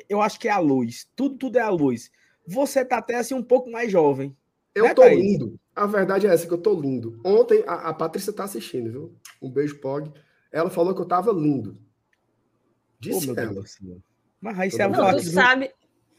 eu 0.08 0.22
acho 0.22 0.40
que 0.40 0.48
é 0.48 0.52
a 0.52 0.60
luz. 0.60 1.10
Tudo, 1.16 1.38
tudo 1.38 1.58
é 1.58 1.62
a 1.62 1.70
luz. 1.70 2.12
Você 2.48 2.86
tá 2.86 2.98
até 2.98 3.16
assim 3.16 3.34
um 3.34 3.44
pouco 3.44 3.70
mais 3.70 3.92
jovem. 3.92 4.36
Eu 4.74 4.86
né, 4.86 4.94
tô 4.94 5.02
Thaís? 5.02 5.20
lindo. 5.20 5.60
A 5.76 5.86
verdade 5.86 6.28
é 6.28 6.34
essa, 6.34 6.48
que 6.48 6.54
eu 6.54 6.58
tô 6.58 6.74
lindo. 6.74 7.20
Ontem 7.24 7.64
a, 7.66 7.90
a 7.90 7.94
Patrícia 7.94 8.34
tá 8.34 8.44
assistindo, 8.44 8.92
viu? 8.92 9.16
Um 9.42 9.50
beijo, 9.50 9.80
Pog. 9.80 10.12
Ela 10.52 10.70
falou 10.70 10.94
que 10.94 11.02
eu 11.02 11.06
tava 11.06 11.32
lindo. 11.32 11.78
Disse 13.00 13.30
oh, 13.30 13.40
ela. 13.40 13.64
Mas 14.40 14.60
aí 14.60 14.72
se 14.72 14.82
ela, 14.82 15.12
não, 15.12 15.20
sabe... 15.20 15.72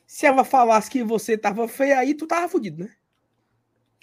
se 0.07 0.27
ela 0.27 0.45
falasse 0.45 0.91
que 0.91 1.03
você 1.03 1.39
tava 1.39 1.67
feia 1.69 1.99
aí, 1.99 2.15
tu 2.15 2.27
tava 2.27 2.49
fudido, 2.49 2.85
né? 2.85 2.91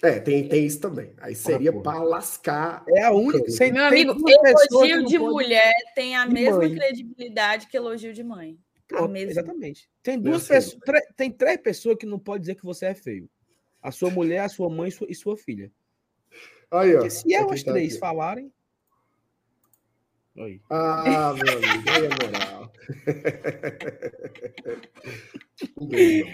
É, 0.02 0.20
tem, 0.20 0.48
tem 0.48 0.66
isso 0.66 0.80
também. 0.80 1.12
Aí 1.18 1.34
seria 1.34 1.70
ah, 1.70 1.80
para 1.80 2.02
lascar. 2.02 2.84
É 2.88 3.04
a 3.04 3.12
única. 3.12 3.50
Sem, 3.50 3.72
Meu 3.72 3.84
amigo, 3.84 4.14
elogio 4.28 5.04
de 5.04 5.18
pode... 5.18 5.32
mulher 5.32 5.72
tem 5.94 6.14
a 6.14 6.26
mesma 6.26 6.58
mãe. 6.58 6.74
credibilidade 6.74 7.68
que 7.68 7.76
elogio 7.76 8.12
de 8.12 8.22
mãe. 8.22 8.58
Pronto, 8.86 9.16
exatamente. 9.16 9.88
Tem 10.02 10.20
duas 10.20 10.46
pessoas, 10.46 10.80
tem 11.16 11.30
três 11.30 11.60
pessoas 11.60 11.96
que 11.96 12.06
não 12.06 12.18
pode 12.18 12.42
dizer 12.42 12.54
que 12.54 12.64
você 12.64 12.86
é 12.86 12.94
feio. 12.94 13.28
A 13.82 13.90
sua 13.90 14.10
mulher, 14.10 14.40
a 14.40 14.48
sua 14.48 14.68
mãe 14.68 14.90
e 15.08 15.14
sua 15.14 15.36
filha. 15.36 15.70
Aí, 16.70 16.94
ó. 16.94 16.98
Porque 16.98 17.10
se 17.10 17.34
elas 17.34 17.62
três 17.62 17.92
aqui. 17.92 18.00
falarem. 18.00 18.52
Oi. 20.36 20.60
Ah, 20.68 21.32
meu 21.34 21.56
amigo, 21.56 21.90
aí 21.90 22.06
é 22.06 22.08
moral. 22.26 22.72
um 25.78 25.86
beijo. 25.86 26.26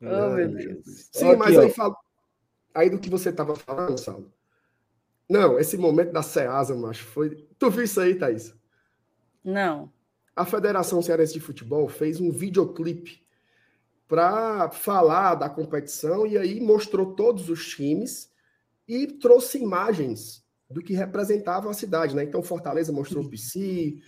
Oh, 0.00 0.30
meu 0.30 0.48
Deus. 0.48 1.08
Sim, 1.12 1.28
aqui, 1.28 1.36
mas 1.36 1.56
aí, 1.56 1.70
fala... 1.70 1.96
aí 2.74 2.90
do 2.90 2.98
que 2.98 3.08
você 3.08 3.28
estava 3.28 3.54
falando, 3.54 3.96
Saulo. 3.98 4.32
Não, 5.28 5.58
esse 5.58 5.78
momento 5.78 6.12
da 6.12 6.22
Ceasa, 6.22 6.74
macho, 6.74 7.04
foi. 7.04 7.46
Tu 7.58 7.70
viu 7.70 7.84
isso 7.84 8.00
aí, 8.00 8.16
Thaís? 8.16 8.52
Não. 9.44 9.92
A 10.34 10.44
Federação 10.46 11.02
Cearense 11.02 11.34
de 11.34 11.40
Futebol 11.40 11.88
fez 11.88 12.20
um 12.20 12.30
videoclipe 12.30 13.22
para 14.08 14.70
falar 14.70 15.34
da 15.34 15.48
competição 15.48 16.26
e 16.26 16.36
aí 16.36 16.60
mostrou 16.60 17.14
todos 17.14 17.48
os 17.48 17.66
times 17.68 18.30
e 18.86 19.06
trouxe 19.06 19.58
imagens 19.58 20.42
do 20.68 20.82
que 20.82 20.94
representava 20.94 21.70
a 21.70 21.74
cidade, 21.74 22.16
né? 22.16 22.24
Então 22.24 22.42
Fortaleza 22.42 22.92
mostrou 22.92 23.24
o 23.24 23.28
PC, 23.28 23.98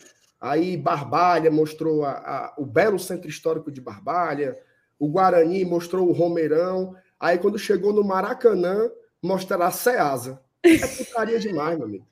aí 0.41 0.77
Barbalha 0.77 1.51
mostrou 1.51 2.05
a, 2.05 2.13
a, 2.13 2.55
o 2.59 2.65
belo 2.65 2.99
centro 2.99 3.29
histórico 3.29 3.71
de 3.71 3.81
Barbalha, 3.81 4.59
o 4.99 5.09
Guarani 5.09 5.65
mostrou 5.65 6.09
o 6.09 6.13
Romeirão, 6.13 6.95
aí 7.21 7.39
quando 7.39 7.59
chegou 7.59 7.93
no 7.93 8.03
Maracanã, 8.03 8.91
mostraram 9.23 9.67
a 9.67 9.71
Ceasa. 9.71 10.41
É 10.63 10.87
putaria 10.87 11.39
demais, 11.39 11.77
meu 11.77 11.87
amigo. 11.87 12.07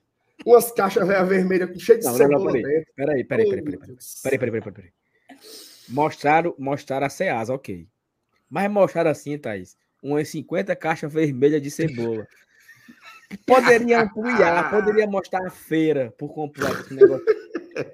Umas 0.45 0.71
caixas 0.71 1.07
vermelhas 1.07 1.69
cheio 1.81 1.99
de 1.99 2.05
não, 2.05 2.13
cebola 2.13 2.45
não, 2.45 2.51
peraí. 2.51 2.85
Peraí, 2.95 3.23
peraí, 3.23 3.49
peraí, 3.49 3.63
peraí, 3.63 3.77
peraí, 4.23 4.37
peraí, 4.39 4.61
peraí, 4.61 4.73
peraí. 4.73 4.91
Mostraram, 5.89 6.55
mostraram 6.57 7.05
a 7.05 7.09
Ceasa, 7.09 7.53
ok. 7.53 7.87
Mas 8.49 8.71
mostraram 8.71 9.11
assim, 9.11 9.37
Thaís, 9.37 9.75
umas 10.01 10.29
50 10.29 10.75
caixas 10.75 11.11
vermelhas 11.11 11.61
de 11.61 11.71
cebola. 11.71 12.27
Poderia 13.45 14.03
ampliar, 14.03 14.69
poderia 14.71 15.07
mostrar 15.07 15.45
a 15.47 15.49
feira 15.49 16.13
por 16.17 16.33
completo 16.33 16.81
esse 16.81 16.93
negócio. 16.93 17.25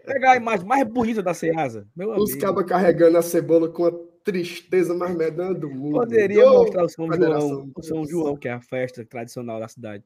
Pegar 0.06 0.34
a 0.34 0.38
imagem 0.38 0.68
mais 0.68 0.88
bonita 0.88 1.24
da 1.24 1.34
Ceasa. 1.34 1.88
Meu 1.96 2.12
Os 2.12 2.36
cabas 2.36 2.65
carregando 2.65 3.18
a 3.18 3.22
cebola 3.22 3.70
com 3.70 3.86
a 3.86 3.91
tristeza 4.24 4.94
mais 4.94 5.15
medonha 5.15 5.53
do 5.53 5.70
mundo. 5.70 5.94
Poderia 5.94 6.46
oh, 6.50 6.60
mostrar 6.60 6.84
o 6.84 6.89
São 6.89 7.12
João, 7.12 7.72
o 7.75 7.82
São 7.82 8.06
João, 8.06 8.38
que 8.38 8.48
é 8.48 8.51
a 8.51 8.62
festa 8.62 9.06
tradicional 9.06 9.60
da 9.60 9.68
cidade. 9.68 10.03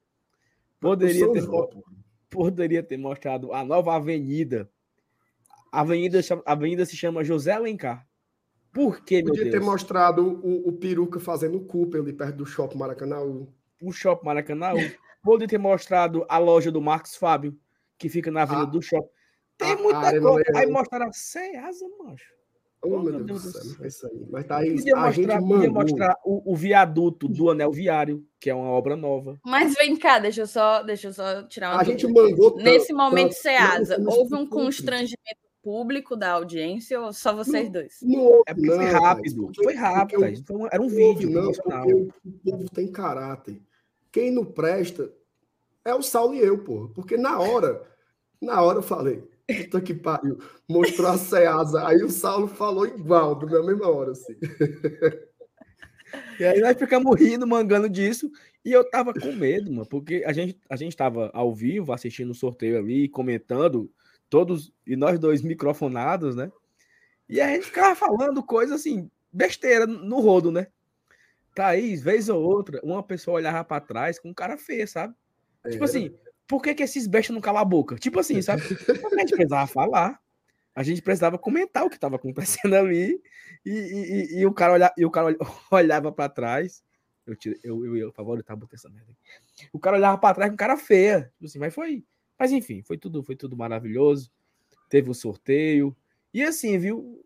Poderia 0.79 1.31
ter, 1.31 1.43
poderia 2.33 2.81
ter 2.81 2.97
mostrado 2.97 3.53
a 3.53 3.63
nova 3.63 3.95
avenida. 3.95 4.69
A 5.71 5.81
avenida, 5.81 6.19
a 6.45 6.51
avenida 6.51 6.85
se 6.85 6.97
chama 6.97 7.23
José 7.23 7.51
Alencar. 7.51 8.05
Por 8.71 9.03
que, 9.03 9.21
meu 9.21 9.33
Podia 9.33 9.51
ter 9.51 9.61
mostrado 9.61 10.41
o, 10.43 10.69
o 10.69 10.73
peruca 10.73 11.19
fazendo 11.19 11.59
Cooper 11.61 12.01
ali 12.01 12.11
perto 12.11 12.37
do 12.37 12.45
Shopping 12.45 12.77
Maracanã. 12.77 13.19
O 13.81 13.91
Shopping 13.91 14.25
Maracanã. 14.25 14.71
Podia 15.23 15.47
ter 15.47 15.59
mostrado 15.59 16.25
a 16.27 16.37
loja 16.39 16.71
do 16.71 16.81
Marcos 16.81 17.15
Fábio, 17.15 17.57
que 17.97 18.09
fica 18.09 18.31
na 18.31 18.41
avenida 18.41 18.67
ah, 18.67 18.71
do 18.71 18.81
Shopping. 18.81 19.09
Tem 19.57 19.75
muita 19.77 20.19
coisa. 20.19 20.51
Aí 20.55 20.67
mostraram 20.67 21.07
a 21.07 21.13
Ceasa, 21.13 21.85
macho. 21.99 22.33
Oh, 22.85 22.99
meu 22.99 23.23
Deus, 23.23 23.25
Deus 23.25 23.43
do 23.43 23.51
céu, 23.51 23.85
é 23.85 23.87
isso 23.87 24.07
aí. 24.07 24.27
Mas 24.29 24.45
tá 24.45 24.57
aí, 24.57 24.75
podia 24.75 24.93
a 24.93 25.05
mostrar, 25.05 25.11
gente 25.11 25.47
podia 25.47 25.71
mostrar 25.71 26.17
o, 26.25 26.51
o, 26.51 26.55
viaduto 26.55 27.29
do 27.29 27.49
anel 27.49 27.71
viário, 27.71 28.25
que 28.39 28.49
é 28.49 28.53
uma 28.53 28.69
obra 28.69 28.97
nova. 28.97 29.39
Mas 29.45 29.73
vem 29.75 29.95
cá, 29.95 30.19
deixa 30.19 30.41
eu 30.41 30.47
só, 30.47 30.83
deixa 30.83 31.07
eu 31.07 31.13
só 31.13 31.43
tirar 31.43 31.69
uma 31.69 31.81
A 31.81 31.83
dúvida. 31.83 31.99
gente 31.99 32.13
mangou 32.13 32.57
Nesse 32.57 32.91
momento, 32.91 33.33
Ceasa, 33.33 33.97
houve 34.05 34.35
um 34.35 34.45
constrangimento 34.45 35.43
público 35.63 36.17
da 36.17 36.33
audiência 36.33 36.99
ou 36.99 37.13
só 37.13 37.33
vocês 37.33 37.65
não, 37.65 37.71
dois? 37.71 37.97
Não, 38.01 38.43
é 38.45 38.53
porque 38.53 38.67
não, 38.67 38.75
foi 38.75 38.85
rápido. 38.85 39.45
Porque, 39.45 39.63
foi 39.63 39.73
rápido. 39.75 40.19
Porque, 40.19 40.39
então, 40.39 40.67
era 40.69 40.81
um 40.81 40.89
vídeo. 40.89 41.29
Não, 41.29 41.51
porque 41.51 41.93
o 41.93 42.31
povo 42.43 42.69
tem 42.69 42.91
caráter. 42.91 43.61
Quem 44.11 44.29
não 44.29 44.43
presta 44.43 45.09
é 45.85 45.95
o 45.95 46.01
Saulo 46.01 46.35
e 46.35 46.39
eu, 46.39 46.63
pô. 46.63 46.89
Porque 46.93 47.15
na 47.15 47.39
hora, 47.39 47.81
na 48.41 48.61
hora 48.61 48.79
eu 48.79 48.83
falei, 48.83 49.23
Puta 49.47 49.81
que 49.81 49.93
pariu. 49.93 50.39
Mostrou 50.67 51.09
a 51.09 51.17
Ceasa. 51.17 51.85
Aí 51.87 52.03
o 52.03 52.09
Saulo 52.09 52.47
falou 52.47 52.85
igual, 52.85 53.35
da 53.35 53.63
mesma 53.63 53.89
hora, 53.89 54.11
assim. 54.11 54.37
E 56.39 56.45
aí 56.45 56.59
nós 56.59 56.77
ficamos 56.77 57.19
rindo, 57.19 57.45
mangando 57.47 57.89
disso. 57.89 58.31
E 58.63 58.71
eu 58.71 58.89
tava 58.89 59.13
com 59.13 59.31
medo, 59.33 59.71
mano, 59.71 59.85
porque 59.85 60.23
a 60.25 60.31
gente, 60.31 60.57
a 60.69 60.75
gente 60.75 60.95
tava 60.95 61.29
ao 61.33 61.53
vivo 61.53 61.91
assistindo 61.91 62.31
o 62.31 62.35
sorteio 62.35 62.77
ali, 62.77 63.09
comentando, 63.09 63.91
todos, 64.29 64.71
e 64.85 64.95
nós 64.95 65.19
dois 65.19 65.41
microfonados, 65.41 66.35
né? 66.35 66.51
E 67.27 67.41
a 67.41 67.47
gente 67.47 67.65
ficava 67.65 67.95
falando 67.95 68.43
coisa 68.43 68.75
assim, 68.75 69.09
besteira 69.31 69.85
no 69.85 70.19
rodo, 70.19 70.51
né? 70.51 70.67
Thaís, 71.53 72.01
vez 72.01 72.29
ou 72.29 72.41
outra, 72.41 72.79
uma 72.83 73.03
pessoa 73.03 73.37
olhava 73.37 73.63
para 73.63 73.81
trás 73.81 74.17
com 74.17 74.29
um 74.29 74.33
cara 74.33 74.57
feio, 74.57 74.87
sabe? 74.87 75.13
É. 75.63 75.71
Tipo 75.71 75.83
assim, 75.83 76.15
por 76.53 76.61
que, 76.61 76.75
que 76.75 76.83
esses 76.83 77.07
bestas 77.07 77.33
não 77.33 77.41
calam 77.41 77.63
a 77.63 77.65
boca? 77.65 77.95
Tipo 77.95 78.19
assim, 78.19 78.39
sabe? 78.39 78.61
A 78.61 79.19
gente 79.21 79.31
precisava 79.31 79.65
falar, 79.65 80.21
a 80.75 80.83
gente 80.83 81.01
precisava 81.01 81.35
comentar 81.35 81.83
o 81.83 81.89
que 81.89 81.95
estava 81.95 82.15
acontecendo 82.17 82.75
ali, 82.75 83.19
e, 83.65 83.71
e, 83.71 84.39
e, 84.39 84.45
o 84.45 84.53
cara, 84.53 84.73
olha, 84.73 84.93
e 84.95 85.03
o 85.03 85.09
cara 85.09 85.35
olhava 85.71 86.11
para 86.11 86.29
trás. 86.29 86.83
Eu, 87.25 87.35
eu, 87.63 87.85
eu, 87.85 87.97
eu 87.97 88.11
favoritar 88.11 88.55
botar 88.55 88.75
essa 88.75 88.87
merda. 88.87 89.17
O 89.71 89.79
cara 89.79 89.97
olhava 89.97 90.15
para 90.19 90.35
trás 90.35 90.51
com 90.51 90.55
cara 90.55 90.77
feia. 90.77 91.31
Tipo 91.33 91.45
assim, 91.45 91.57
mas 91.57 91.73
foi. 91.73 92.05
Mas 92.37 92.51
enfim, 92.51 92.83
foi 92.83 92.99
tudo, 92.99 93.23
foi 93.23 93.35
tudo 93.35 93.57
maravilhoso. 93.57 94.31
Teve 94.89 95.09
o 95.09 95.15
sorteio. 95.15 95.97
E 96.31 96.43
assim, 96.43 96.77
viu? 96.77 97.25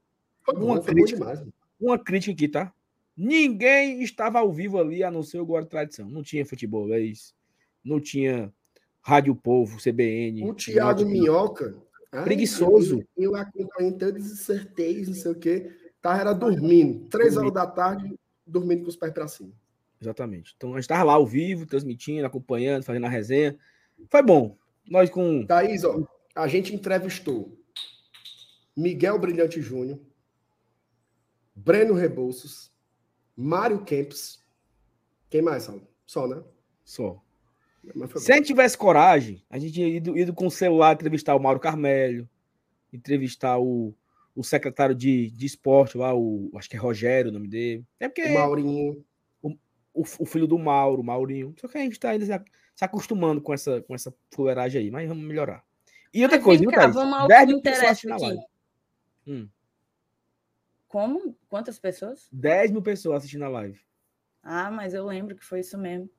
Uma, 0.55 0.81
crítica, 0.81 1.45
uma 1.77 1.99
crítica 1.99 2.31
aqui, 2.31 2.47
tá? 2.47 2.73
Ninguém 3.17 4.01
estava 4.01 4.39
ao 4.39 4.53
vivo 4.53 4.79
ali, 4.79 5.03
a 5.03 5.11
não 5.11 5.21
ser 5.21 5.41
o 5.41 5.45
Guarda 5.45 5.67
Tradição. 5.67 6.09
Não 6.09 6.23
tinha 6.23 6.45
futebolês, 6.45 7.35
não 7.83 7.99
tinha 7.99 8.53
Rádio 9.01 9.35
Povo, 9.35 9.77
CBN. 9.77 10.43
O 10.49 10.53
Thiago 10.53 11.05
Minhoca. 11.05 11.75
Preguiçoso. 12.23 13.03
Eu, 13.15 13.31
eu 13.31 13.35
acompanhei 13.35 13.93
todos 13.93 14.31
os 14.31 14.41
sorteios, 14.41 15.07
não 15.07 15.15
sei 15.15 15.31
o 15.31 15.35
quê. 15.35 15.71
Tá, 16.01 16.17
era 16.17 16.33
dormindo. 16.33 17.07
Três 17.09 17.35
horas 17.37 17.53
da 17.53 17.65
tarde, 17.67 18.17
dormindo 18.45 18.83
com 18.83 18.89
os 18.89 18.95
pés 18.95 19.11
para 19.13 19.27
cima. 19.27 19.51
Exatamente. 20.01 20.53
Então 20.55 20.71
a 20.71 20.73
gente 20.73 20.83
estava 20.83 21.03
lá 21.03 21.13
ao 21.13 21.25
vivo, 21.25 21.65
transmitindo, 21.65 22.25
acompanhando, 22.25 22.83
fazendo 22.83 23.05
a 23.05 23.09
resenha. 23.09 23.57
Foi 24.09 24.21
bom. 24.21 24.57
Nós 24.89 25.09
com. 25.09 25.45
Thaís, 25.45 25.83
ó, 25.83 26.07
a 26.35 26.47
gente 26.47 26.73
entrevistou 26.73 27.57
Miguel 28.75 29.17
Brilhante 29.19 29.59
Júnior, 29.61 29.99
Breno 31.55 31.93
Rebouças, 31.93 32.71
Mário 33.35 33.83
Kempis. 33.83 34.45
Quem 35.29 35.41
mais, 35.41 35.63
Saulo? 35.63 35.87
Só, 36.05 36.27
né? 36.27 36.41
Só. 36.85 37.21
Se 38.17 38.31
a 38.31 38.35
gente 38.35 38.47
tivesse 38.47 38.77
coragem, 38.77 39.43
a 39.49 39.57
gente 39.57 39.79
ia 39.79 39.87
ido, 39.87 40.17
ido 40.17 40.33
com 40.33 40.47
o 40.47 40.51
celular 40.51 40.93
entrevistar 40.93 41.35
o 41.35 41.39
Mauro 41.39 41.59
Carmelho, 41.59 42.27
entrevistar 42.91 43.59
o, 43.59 43.93
o 44.35 44.43
secretário 44.43 44.95
de, 44.95 45.31
de 45.31 45.45
esporte 45.45 45.97
lá, 45.97 46.13
o, 46.15 46.51
acho 46.55 46.69
que 46.69 46.75
é 46.75 46.79
Rogério 46.79 47.31
o 47.31 47.33
nome 47.33 47.47
dele. 47.47 47.85
É 47.99 48.07
porque. 48.07 48.23
O 48.23 48.33
Maurinho. 48.33 49.05
O, 49.41 49.49
o, 49.93 50.01
o 50.01 50.25
filho 50.25 50.47
do 50.47 50.59
Mauro, 50.59 51.01
o 51.01 51.05
Maurinho. 51.05 51.55
Só 51.59 51.67
que 51.67 51.77
a 51.77 51.81
gente 51.81 51.93
está 51.93 52.11
ainda 52.11 52.25
se, 52.25 52.51
se, 52.75 52.85
acostumando 52.85 53.41
com 53.41 53.53
essa, 53.53 53.81
com 53.81 53.95
essa 53.95 54.13
fuleiragem 54.33 54.81
aí, 54.81 54.91
mas 54.91 55.07
vamos 55.07 55.23
melhorar. 55.23 55.63
E 56.13 56.23
outra 56.23 56.37
mas 56.37 56.45
coisa, 56.45 56.65
cá, 56.65 56.81
Thaís, 56.81 56.95
vamos 56.95 57.17
ao 57.17 57.27
10 57.27 57.47
mil 57.47 57.61
pessoas 57.61 58.03
na 58.03 58.17
live. 58.17 58.41
Hum. 59.27 59.49
Como? 60.87 61.37
Quantas 61.49 61.79
pessoas? 61.79 62.29
10 62.31 62.71
mil 62.71 62.81
pessoas 62.81 63.17
assistindo 63.17 63.43
a 63.45 63.49
live. 63.49 63.79
Ah, 64.41 64.71
mas 64.71 64.93
eu 64.93 65.05
lembro 65.05 65.35
que 65.35 65.43
foi 65.43 65.59
isso 65.59 65.77
mesmo. 65.77 66.09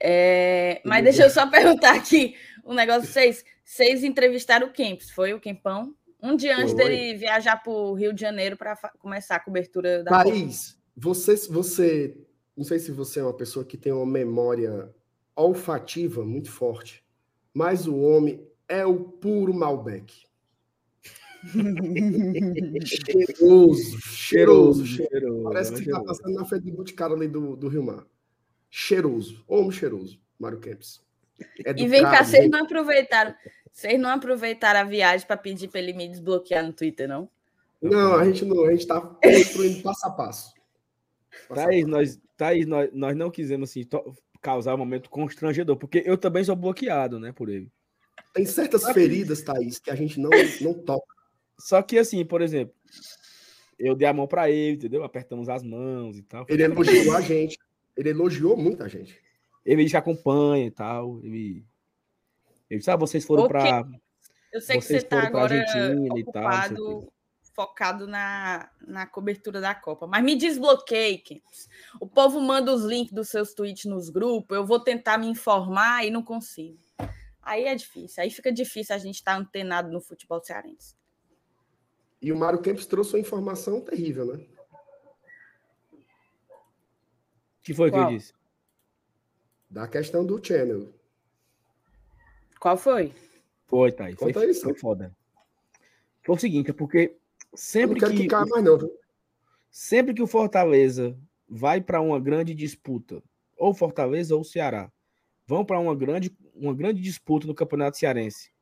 É, 0.00 0.80
mas 0.84 1.02
deixa 1.02 1.24
eu 1.24 1.30
só 1.30 1.48
perguntar 1.48 1.94
aqui 1.94 2.34
um 2.64 2.74
negócio 2.74 3.08
vocês. 3.08 3.44
Vocês 3.64 4.04
entrevistaram 4.04 4.68
o 4.68 4.72
Kempis, 4.72 5.10
foi 5.10 5.34
o 5.34 5.40
Kempão? 5.40 5.94
Um 6.22 6.36
dia 6.36 6.56
antes 6.56 6.72
foi. 6.72 6.84
dele 6.84 7.18
viajar 7.18 7.56
para 7.56 7.72
o 7.72 7.94
Rio 7.94 8.12
de 8.12 8.20
Janeiro 8.20 8.56
para 8.56 8.76
começar 8.98 9.36
a 9.36 9.40
cobertura 9.40 10.02
da. 10.02 10.10
Paris, 10.10 10.78
você, 10.96 11.34
você. 11.48 12.16
Não 12.56 12.64
sei 12.64 12.78
se 12.78 12.90
você 12.90 13.20
é 13.20 13.22
uma 13.22 13.36
pessoa 13.36 13.64
que 13.64 13.76
tem 13.76 13.92
uma 13.92 14.06
memória 14.06 14.90
olfativa 15.34 16.24
muito 16.24 16.50
forte, 16.50 17.04
mas 17.52 17.86
o 17.86 17.96
homem 17.96 18.40
é 18.68 18.86
o 18.86 18.98
puro 19.00 19.52
Malbec. 19.52 20.24
cheiroso, 22.84 24.00
cheiroso, 24.00 24.86
cheiroso. 24.86 25.42
Parece 25.44 25.74
que 25.74 25.80
está 25.82 26.00
passando 26.02 26.34
na 26.34 26.44
frente 26.44 26.64
do 26.64 26.72
boticário 26.72 27.14
ali 27.14 27.28
do, 27.28 27.54
do 27.56 27.68
Rio 27.68 27.82
Mar. 27.82 28.06
Cheiroso, 28.70 29.44
homem 29.46 29.72
cheiroso, 29.72 30.20
Mário 30.38 30.60
Kempis. 30.60 31.00
e 31.76 31.88
vem 31.88 32.02
cá, 32.02 32.24
vocês 32.24 32.48
não 32.50 32.64
aproveitaram, 32.64 33.34
vocês 33.72 33.98
não 34.00 34.10
aproveitaram 34.10 34.80
a 34.80 34.84
viagem 34.84 35.26
para 35.26 35.36
pedir 35.36 35.68
para 35.68 35.80
ele 35.80 35.92
me 35.92 36.08
desbloquear 36.08 36.64
no 36.64 36.72
Twitter, 36.72 37.08
não? 37.08 37.28
Não, 37.80 38.14
a 38.14 38.24
gente 38.24 38.44
não, 38.44 38.64
a 38.64 38.70
gente 38.70 38.80
está 38.80 39.00
construindo 39.00 39.82
passo 39.82 40.06
a 40.06 40.10
passo. 40.10 40.54
Thaís, 41.54 41.86
nós, 41.86 42.18
Thaís 42.36 42.66
nós, 42.66 42.90
nós 42.92 43.16
não 43.16 43.30
quisemos 43.30 43.70
assim, 43.70 43.84
causar 44.40 44.74
um 44.74 44.78
momento 44.78 45.10
constrangedor, 45.10 45.76
porque 45.76 46.02
eu 46.04 46.16
também 46.16 46.42
sou 46.42 46.56
bloqueado, 46.56 47.20
né, 47.20 47.32
por 47.32 47.48
ele. 47.48 47.70
Tem 48.32 48.46
certas 48.46 48.84
feridas, 48.92 49.42
Thaís, 49.42 49.78
que 49.78 49.90
a 49.90 49.94
gente 49.94 50.18
não, 50.18 50.30
não 50.60 50.74
toca. 50.74 51.06
Só 51.58 51.80
que 51.82 51.98
assim, 51.98 52.24
por 52.24 52.42
exemplo, 52.42 52.74
eu 53.78 53.94
dei 53.94 54.08
a 54.08 54.12
mão 54.12 54.26
para 54.26 54.50
ele, 54.50 54.76
entendeu? 54.76 55.04
Apertamos 55.04 55.48
as 55.48 55.62
mãos 55.62 56.18
e 56.18 56.22
tal. 56.22 56.46
Ele 56.48 56.62
elogiou 56.62 57.16
a 57.16 57.20
gente. 57.20 57.58
Ele 57.96 58.10
elogiou 58.10 58.56
muita 58.56 58.88
gente. 58.88 59.20
Ele 59.64 59.88
que 59.88 59.96
acompanha 59.96 60.66
e 60.66 60.70
tal. 60.70 61.20
Ele, 61.24 61.64
ele 62.70 62.78
disse, 62.78 62.90
ah, 62.90 62.96
vocês 62.96 63.24
foram 63.24 63.48
para. 63.48 63.84
Eu 64.52 64.60
sei 64.60 64.80
vocês 64.80 64.84
que 64.84 64.86
você 64.86 64.96
está 64.98 65.26
agora 65.26 65.54
ocupado, 66.10 67.00
tal, 67.00 67.12
focado 67.54 68.06
na, 68.06 68.70
na 68.86 69.06
cobertura 69.06 69.60
da 69.60 69.74
Copa. 69.74 70.06
Mas 70.06 70.22
me 70.22 70.36
desbloqueie, 70.36 71.18
Kempis. 71.18 71.68
O 72.00 72.06
povo 72.06 72.40
manda 72.40 72.72
os 72.72 72.84
links 72.84 73.12
dos 73.12 73.28
seus 73.28 73.54
tweets 73.54 73.86
nos 73.86 74.08
grupos. 74.08 74.56
Eu 74.56 74.64
vou 74.64 74.78
tentar 74.78 75.18
me 75.18 75.26
informar 75.26 76.06
e 76.06 76.10
não 76.10 76.22
consigo. 76.22 76.78
Aí 77.42 77.64
é 77.64 77.74
difícil. 77.74 78.22
Aí 78.22 78.30
fica 78.30 78.52
difícil 78.52 78.94
a 78.94 78.98
gente 78.98 79.16
estar 79.16 79.34
tá 79.34 79.38
antenado 79.38 79.90
no 79.90 80.00
futebol 80.00 80.42
cearense. 80.42 80.94
E 82.20 82.32
o 82.32 82.36
Mário 82.36 82.60
Kempis 82.60 82.86
trouxe 82.86 83.14
uma 83.14 83.20
informação 83.20 83.80
terrível, 83.80 84.26
né? 84.26 84.44
Que 87.66 87.74
foi 87.74 87.90
Qual? 87.90 88.06
que 88.06 88.12
ele 88.12 88.18
disse? 88.18 88.32
Da 89.68 89.88
questão 89.88 90.24
do 90.24 90.40
channel. 90.40 90.88
Qual 92.60 92.76
foi? 92.76 93.12
Foi, 93.66 93.90
Thaís. 93.90 94.16
Foi, 94.16 94.32
foi, 94.32 94.54
foi 94.54 94.74
foda. 94.74 95.16
Foi 96.22 96.36
o 96.36 96.38
seguinte, 96.38 96.70
é 96.70 96.72
porque 96.72 97.16
sempre 97.52 98.00
não 98.00 98.08
que. 98.08 98.28
mais, 98.28 98.64
não, 98.64 98.78
viu? 98.78 98.92
Sempre 99.68 100.14
que 100.14 100.22
o 100.22 100.28
Fortaleza 100.28 101.18
vai 101.48 101.80
para 101.80 102.00
uma 102.00 102.20
grande 102.20 102.54
disputa, 102.54 103.20
ou 103.56 103.74
Fortaleza 103.74 104.36
ou 104.36 104.44
Ceará, 104.44 104.90
vão 105.44 105.64
para 105.64 105.80
uma 105.80 105.94
grande, 105.96 106.32
uma 106.54 106.72
grande 106.72 107.00
disputa 107.00 107.48
no 107.48 107.54
Campeonato 107.54 107.98
Cearense, 107.98 108.52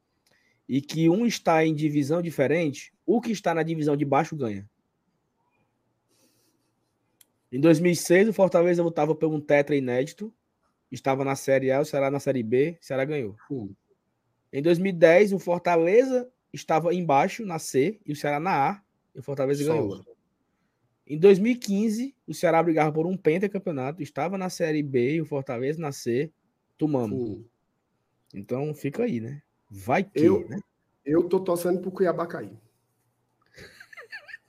e 0.67 0.81
que 0.81 1.11
um 1.11 1.27
está 1.27 1.63
em 1.63 1.75
divisão 1.75 2.23
diferente, 2.23 2.91
o 3.05 3.21
que 3.21 3.33
está 3.33 3.53
na 3.53 3.63
divisão 3.63 3.99
de 3.99 4.05
baixo 4.07 4.35
ganha. 4.35 4.67
Em 7.55 7.61
2006, 7.61 8.31
o 8.31 8.33
Fortaleza 8.33 8.83
lutava 8.83 9.15
por 9.15 9.33
um 9.33 9.41
tetra 9.41 9.77
inédito, 9.77 10.35
estava 10.91 11.25
na 11.25 11.37
Série 11.37 11.71
A, 11.71 11.81
o 11.81 11.85
Ceará 11.85 12.11
na 12.11 12.19
Série 12.19 12.43
B, 12.43 12.77
o 12.83 12.85
Ceará 12.85 13.05
ganhou. 13.05 13.37
Em 14.53 14.61
2010, 14.61 15.33
o 15.33 15.39
Fortaleza 15.39 16.29
estava 16.53 16.93
embaixo, 16.93 17.47
na 17.47 17.61
C, 17.61 18.01
e 18.05 18.11
o 18.11 18.17
Ceará 18.17 18.41
na 18.41 18.71
A, 18.71 18.83
e 19.15 19.21
o 19.21 19.23
Fortaleza 19.23 19.63
ganhou. 19.63 20.05
Em 21.07 21.17
2015, 21.17 22.17
o 22.27 22.35
Ceará 22.35 22.61
brigava 22.61 22.91
por 22.91 23.07
um 23.07 23.17
pentacampeonato, 23.17 24.03
estava 24.03 24.37
na 24.37 24.51
Série 24.51 24.83
B 24.83 25.15
e 25.15 25.21
o 25.21 25.25
Fortaleza 25.25 25.81
na 25.81 25.93
C, 25.93 26.33
tomamos. 26.77 27.41
Então 28.35 28.75
fica 28.75 29.05
aí, 29.05 29.21
né? 29.21 29.41
Vai 29.71 30.03
que, 30.03 30.25
eu, 30.25 30.45
né? 30.49 30.59
Eu 31.05 31.29
tô 31.29 31.39
torcendo 31.39 31.81
pro 31.81 31.93
Cuiabá 31.93 32.27
cair. 32.27 32.51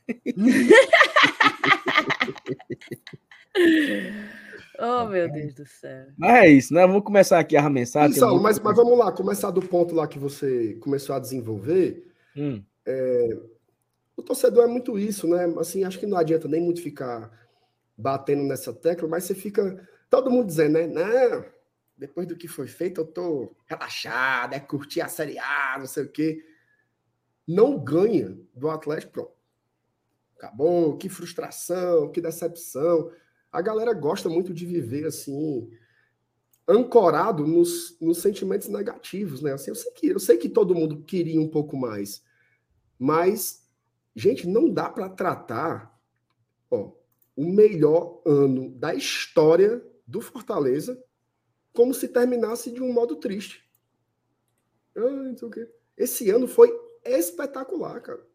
oh, 4.80 5.06
meu 5.06 5.32
Deus 5.32 5.54
do 5.54 5.66
céu. 5.66 6.08
Mas 6.18 6.44
é 6.44 6.50
isso, 6.50 6.74
né? 6.74 6.86
Vamos 6.86 7.04
começar 7.04 7.40
aqui 7.40 7.58
a 7.58 7.70
mensagem. 7.70 8.12
Isso, 8.12 8.28
muito... 8.28 8.42
mas, 8.42 8.60
mas 8.60 8.76
vamos 8.76 8.98
lá, 8.98 9.12
começar 9.12 9.52
do 9.52 9.62
ponto 9.62 9.96
lá 9.96 10.08
que 10.08 10.20
você 10.20 10.76
começou 10.76 11.16
a 11.16 11.20
desenvolver. 11.20 12.06
Hum. 12.36 12.64
É, 12.86 13.40
o 14.16 14.22
torcedor 14.22 14.64
é 14.64 14.68
muito 14.68 14.98
isso, 14.98 15.28
né? 15.28 15.54
Assim, 15.60 15.84
acho 15.84 16.00
que 16.00 16.06
não 16.06 16.18
adianta 16.18 16.48
nem 16.48 16.62
muito 16.62 16.82
ficar 16.82 17.32
batendo 17.98 18.44
nessa 18.44 18.74
tecla, 18.74 19.08
mas 19.08 19.24
você 19.24 19.36
fica. 19.36 19.88
Todo 20.10 20.30
mundo 20.30 20.48
dizendo, 20.48 20.74
né? 20.74 20.88
Não, 20.88 21.46
depois 21.98 22.28
do 22.28 22.36
que 22.36 22.48
foi 22.48 22.68
feito, 22.68 23.02
eu 23.02 23.06
tô 23.06 23.56
relaxado, 23.66 24.54
é 24.54 24.60
curtir 24.60 25.02
a 25.02 25.08
Série 25.08 25.40
A, 25.40 25.76
não 25.80 25.88
sei 25.88 26.04
o 26.04 26.10
quê. 26.10 26.44
Não 27.48 27.78
ganha 27.78 28.38
do 28.54 28.70
Atlético, 28.70 29.14
pronto. 29.14 29.35
Acabou, 30.38 30.98
que 30.98 31.10
frustração, 31.10 32.12
que 32.12 32.22
decepção. 32.22 33.12
A 33.52 33.62
galera 33.62 33.94
gosta 33.94 34.28
muito 34.30 34.54
de 34.54 34.66
viver 34.66 35.06
assim, 35.06 35.70
ancorado 36.68 37.46
nos, 37.46 37.98
nos 38.02 38.20
sentimentos 38.20 38.68
negativos, 38.68 39.42
né? 39.42 39.54
Assim, 39.54 39.72
eu 39.72 39.76
sei 39.76 39.92
que 39.92 40.08
eu 40.08 40.20
sei 40.20 40.38
que 40.38 40.50
todo 40.50 40.76
mundo 40.76 41.04
queria 41.04 41.40
um 41.40 41.48
pouco 41.48 41.78
mais, 41.78 42.24
mas 43.00 43.66
gente, 44.16 44.48
não 44.48 44.70
dá 44.70 44.90
para 44.90 45.10
tratar 45.10 46.00
ó, 46.72 46.92
o 47.36 47.46
melhor 47.46 48.22
ano 48.26 48.70
da 48.72 48.96
história 48.96 49.86
do 50.08 50.22
Fortaleza 50.22 51.02
como 51.74 51.94
se 51.94 52.08
terminasse 52.08 52.72
de 52.72 52.82
um 52.82 52.94
modo 52.94 53.18
triste. 53.18 53.70
Ah, 54.96 55.36
Esse 55.98 56.30
ano 56.30 56.48
foi 56.48 56.74
espetacular, 57.04 58.02
cara. 58.02 58.26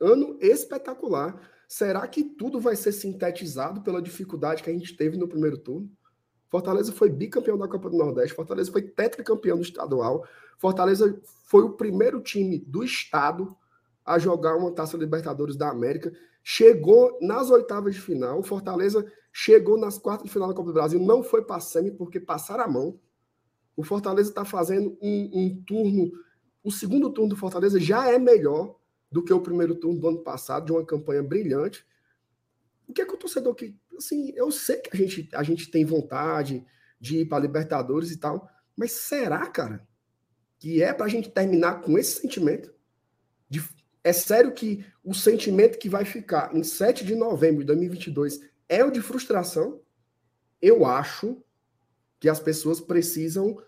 Ano 0.00 0.38
espetacular. 0.40 1.40
Será 1.68 2.06
que 2.06 2.24
tudo 2.24 2.60
vai 2.60 2.76
ser 2.76 2.92
sintetizado 2.92 3.82
pela 3.82 4.00
dificuldade 4.00 4.62
que 4.62 4.70
a 4.70 4.72
gente 4.72 4.96
teve 4.96 5.16
no 5.16 5.28
primeiro 5.28 5.58
turno? 5.58 5.90
Fortaleza 6.48 6.92
foi 6.92 7.10
bicampeão 7.10 7.58
da 7.58 7.68
Copa 7.68 7.90
do 7.90 7.96
Nordeste, 7.96 8.34
Fortaleza 8.34 8.72
foi 8.72 8.82
tetracampeão 8.82 9.58
do 9.58 9.62
estadual, 9.62 10.26
Fortaleza 10.56 11.20
foi 11.44 11.62
o 11.62 11.74
primeiro 11.74 12.22
time 12.22 12.58
do 12.58 12.82
estado 12.82 13.54
a 14.02 14.18
jogar 14.18 14.56
uma 14.56 14.72
Taça 14.72 14.96
Libertadores 14.96 15.56
da 15.56 15.68
América, 15.68 16.10
chegou 16.42 17.18
nas 17.20 17.50
oitavas 17.50 17.94
de 17.94 18.00
final, 18.00 18.42
Fortaleza 18.42 19.04
chegou 19.30 19.76
nas 19.78 19.98
quartas 19.98 20.26
de 20.26 20.32
final 20.32 20.48
da 20.48 20.54
Copa 20.54 20.68
do 20.68 20.74
Brasil, 20.74 20.98
não 20.98 21.22
foi 21.22 21.44
para 21.44 21.60
semi 21.60 21.90
porque 21.90 22.18
passaram 22.18 22.64
a 22.64 22.68
mão. 22.68 22.98
O 23.76 23.84
Fortaleza 23.84 24.30
está 24.30 24.44
fazendo 24.44 24.96
um, 25.02 25.30
um 25.34 25.62
turno, 25.66 26.10
o 26.64 26.72
segundo 26.72 27.10
turno 27.10 27.30
do 27.30 27.36
Fortaleza 27.36 27.78
já 27.78 28.10
é 28.10 28.18
melhor 28.18 28.77
do 29.10 29.22
que 29.22 29.32
o 29.32 29.40
primeiro 29.40 29.74
turno 29.74 30.00
do 30.00 30.08
ano 30.08 30.22
passado, 30.22 30.66
de 30.66 30.72
uma 30.72 30.84
campanha 30.84 31.22
brilhante. 31.22 31.84
O 32.86 32.92
que 32.92 33.02
é 33.02 33.06
que 33.06 33.14
o 33.14 33.18
torcedor 33.18 33.54
que. 33.54 33.76
Assim, 33.96 34.32
eu 34.36 34.50
sei 34.50 34.76
que 34.76 34.90
a 34.92 34.96
gente, 34.96 35.28
a 35.32 35.42
gente 35.42 35.70
tem 35.70 35.84
vontade 35.84 36.64
de 37.00 37.18
ir 37.18 37.26
para 37.26 37.42
Libertadores 37.42 38.10
e 38.10 38.16
tal, 38.16 38.48
mas 38.76 38.92
será, 38.92 39.46
cara, 39.46 39.86
que 40.58 40.82
é 40.82 40.92
para 40.92 41.06
a 41.06 41.08
gente 41.08 41.30
terminar 41.30 41.80
com 41.80 41.98
esse 41.98 42.20
sentimento? 42.20 42.72
De, 43.48 43.62
é 44.04 44.12
sério 44.12 44.52
que 44.52 44.84
o 45.02 45.14
sentimento 45.14 45.78
que 45.78 45.88
vai 45.88 46.04
ficar 46.04 46.54
em 46.54 46.62
7 46.62 47.04
de 47.04 47.14
novembro 47.14 47.60
de 47.60 47.66
2022 47.66 48.40
é 48.68 48.84
o 48.84 48.90
de 48.90 49.00
frustração? 49.00 49.80
Eu 50.60 50.84
acho 50.84 51.42
que 52.20 52.28
as 52.28 52.40
pessoas 52.40 52.80
precisam. 52.80 53.60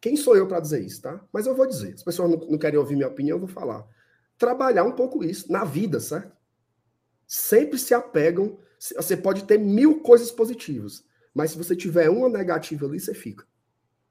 Quem 0.00 0.16
sou 0.16 0.36
eu 0.36 0.48
para 0.48 0.60
dizer 0.60 0.80
isso, 0.84 1.02
tá? 1.02 1.24
Mas 1.32 1.46
eu 1.46 1.54
vou 1.54 1.66
dizer. 1.66 1.94
As 1.94 2.02
pessoas 2.02 2.30
não, 2.30 2.38
não 2.38 2.58
querem 2.58 2.78
ouvir 2.78 2.96
minha 2.96 3.08
opinião, 3.08 3.36
eu 3.36 3.46
vou 3.46 3.48
falar 3.48 3.86
trabalhar 4.42 4.82
um 4.82 4.90
pouco 4.90 5.22
isso 5.22 5.52
na 5.52 5.62
vida, 5.62 6.00
certo? 6.00 6.36
Sempre 7.28 7.78
se 7.78 7.94
apegam. 7.94 8.58
Você 8.76 9.16
pode 9.16 9.44
ter 9.44 9.56
mil 9.56 10.00
coisas 10.00 10.32
positivas, 10.32 11.04
mas 11.32 11.52
se 11.52 11.58
você 11.58 11.76
tiver 11.76 12.10
uma 12.10 12.28
negativa 12.28 12.84
ali, 12.84 12.98
você 12.98 13.14
fica. 13.14 13.46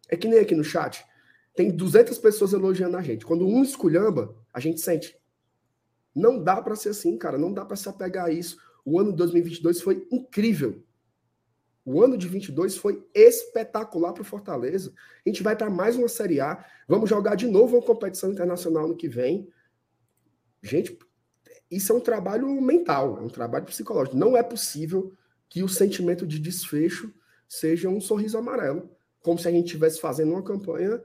É 0.07 0.15
que 0.15 0.29
nem 0.29 0.39
aqui 0.39 0.55
no 0.55 0.63
chat. 0.63 1.05
Tem 1.53 1.69
200 1.69 2.17
pessoas 2.17 2.53
elogiando 2.53 2.95
a 2.95 3.01
gente. 3.01 3.25
Quando 3.25 3.45
um 3.45 3.61
esculhamba, 3.61 4.33
a 4.53 4.59
gente 4.61 4.79
sente. 4.79 5.19
Não 6.15 6.41
dá 6.41 6.61
para 6.61 6.77
ser 6.77 6.89
assim, 6.89 7.17
cara. 7.17 7.37
Não 7.37 7.51
dá 7.51 7.65
para 7.65 7.75
se 7.75 7.89
apegar 7.89 8.27
a 8.27 8.31
isso. 8.31 8.57
O 8.85 9.01
ano 9.01 9.11
de 9.11 9.17
2022 9.17 9.81
foi 9.81 10.07
incrível. 10.09 10.81
O 11.83 12.01
ano 12.01 12.17
de 12.17 12.29
22 12.29 12.77
foi 12.77 13.05
espetacular 13.13 14.13
para 14.13 14.23
Fortaleza. 14.23 14.93
A 15.25 15.29
gente 15.29 15.43
vai 15.43 15.57
para 15.57 15.69
mais 15.69 15.97
uma 15.97 16.07
Série 16.07 16.39
A. 16.39 16.63
Vamos 16.87 17.09
jogar 17.09 17.35
de 17.35 17.47
novo 17.47 17.75
uma 17.75 17.85
competição 17.85 18.31
internacional 18.31 18.87
no 18.87 18.95
que 18.95 19.09
vem. 19.09 19.51
Gente, 20.61 20.97
isso 21.69 21.91
é 21.91 21.95
um 21.95 21.99
trabalho 21.99 22.49
mental, 22.61 23.17
é 23.17 23.21
um 23.21 23.29
trabalho 23.29 23.65
psicológico. 23.65 24.17
Não 24.17 24.35
é 24.35 24.43
possível 24.43 25.13
que 25.49 25.63
o 25.63 25.69
sentimento 25.69 26.25
de 26.27 26.39
desfecho 26.39 27.13
seja 27.47 27.89
um 27.89 27.99
sorriso 27.99 28.37
amarelo, 28.37 28.89
como 29.21 29.39
se 29.39 29.47
a 29.47 29.51
gente 29.51 29.65
estivesse 29.65 29.99
fazendo 29.99 30.31
uma 30.31 30.43
campanha 30.43 31.01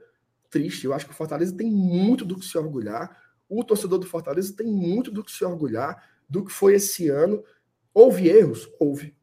triste. 0.49 0.85
Eu 0.85 0.93
acho 0.93 1.05
que 1.05 1.11
o 1.11 1.15
Fortaleza 1.15 1.55
tem 1.55 1.69
muito 1.69 2.25
do 2.25 2.37
que 2.37 2.45
se 2.45 2.57
orgulhar. 2.57 3.21
O 3.49 3.63
torcedor 3.63 3.99
do 3.99 4.05
Fortaleza 4.05 4.53
tem 4.55 4.67
muito 4.67 5.11
do 5.11 5.23
que 5.23 5.31
se 5.31 5.43
orgulhar 5.43 6.01
do 6.29 6.43
que 6.43 6.51
foi 6.51 6.75
esse 6.75 7.09
ano. 7.09 7.43
Houve 7.93 8.27
erros? 8.27 8.69
Houve. 8.79 9.15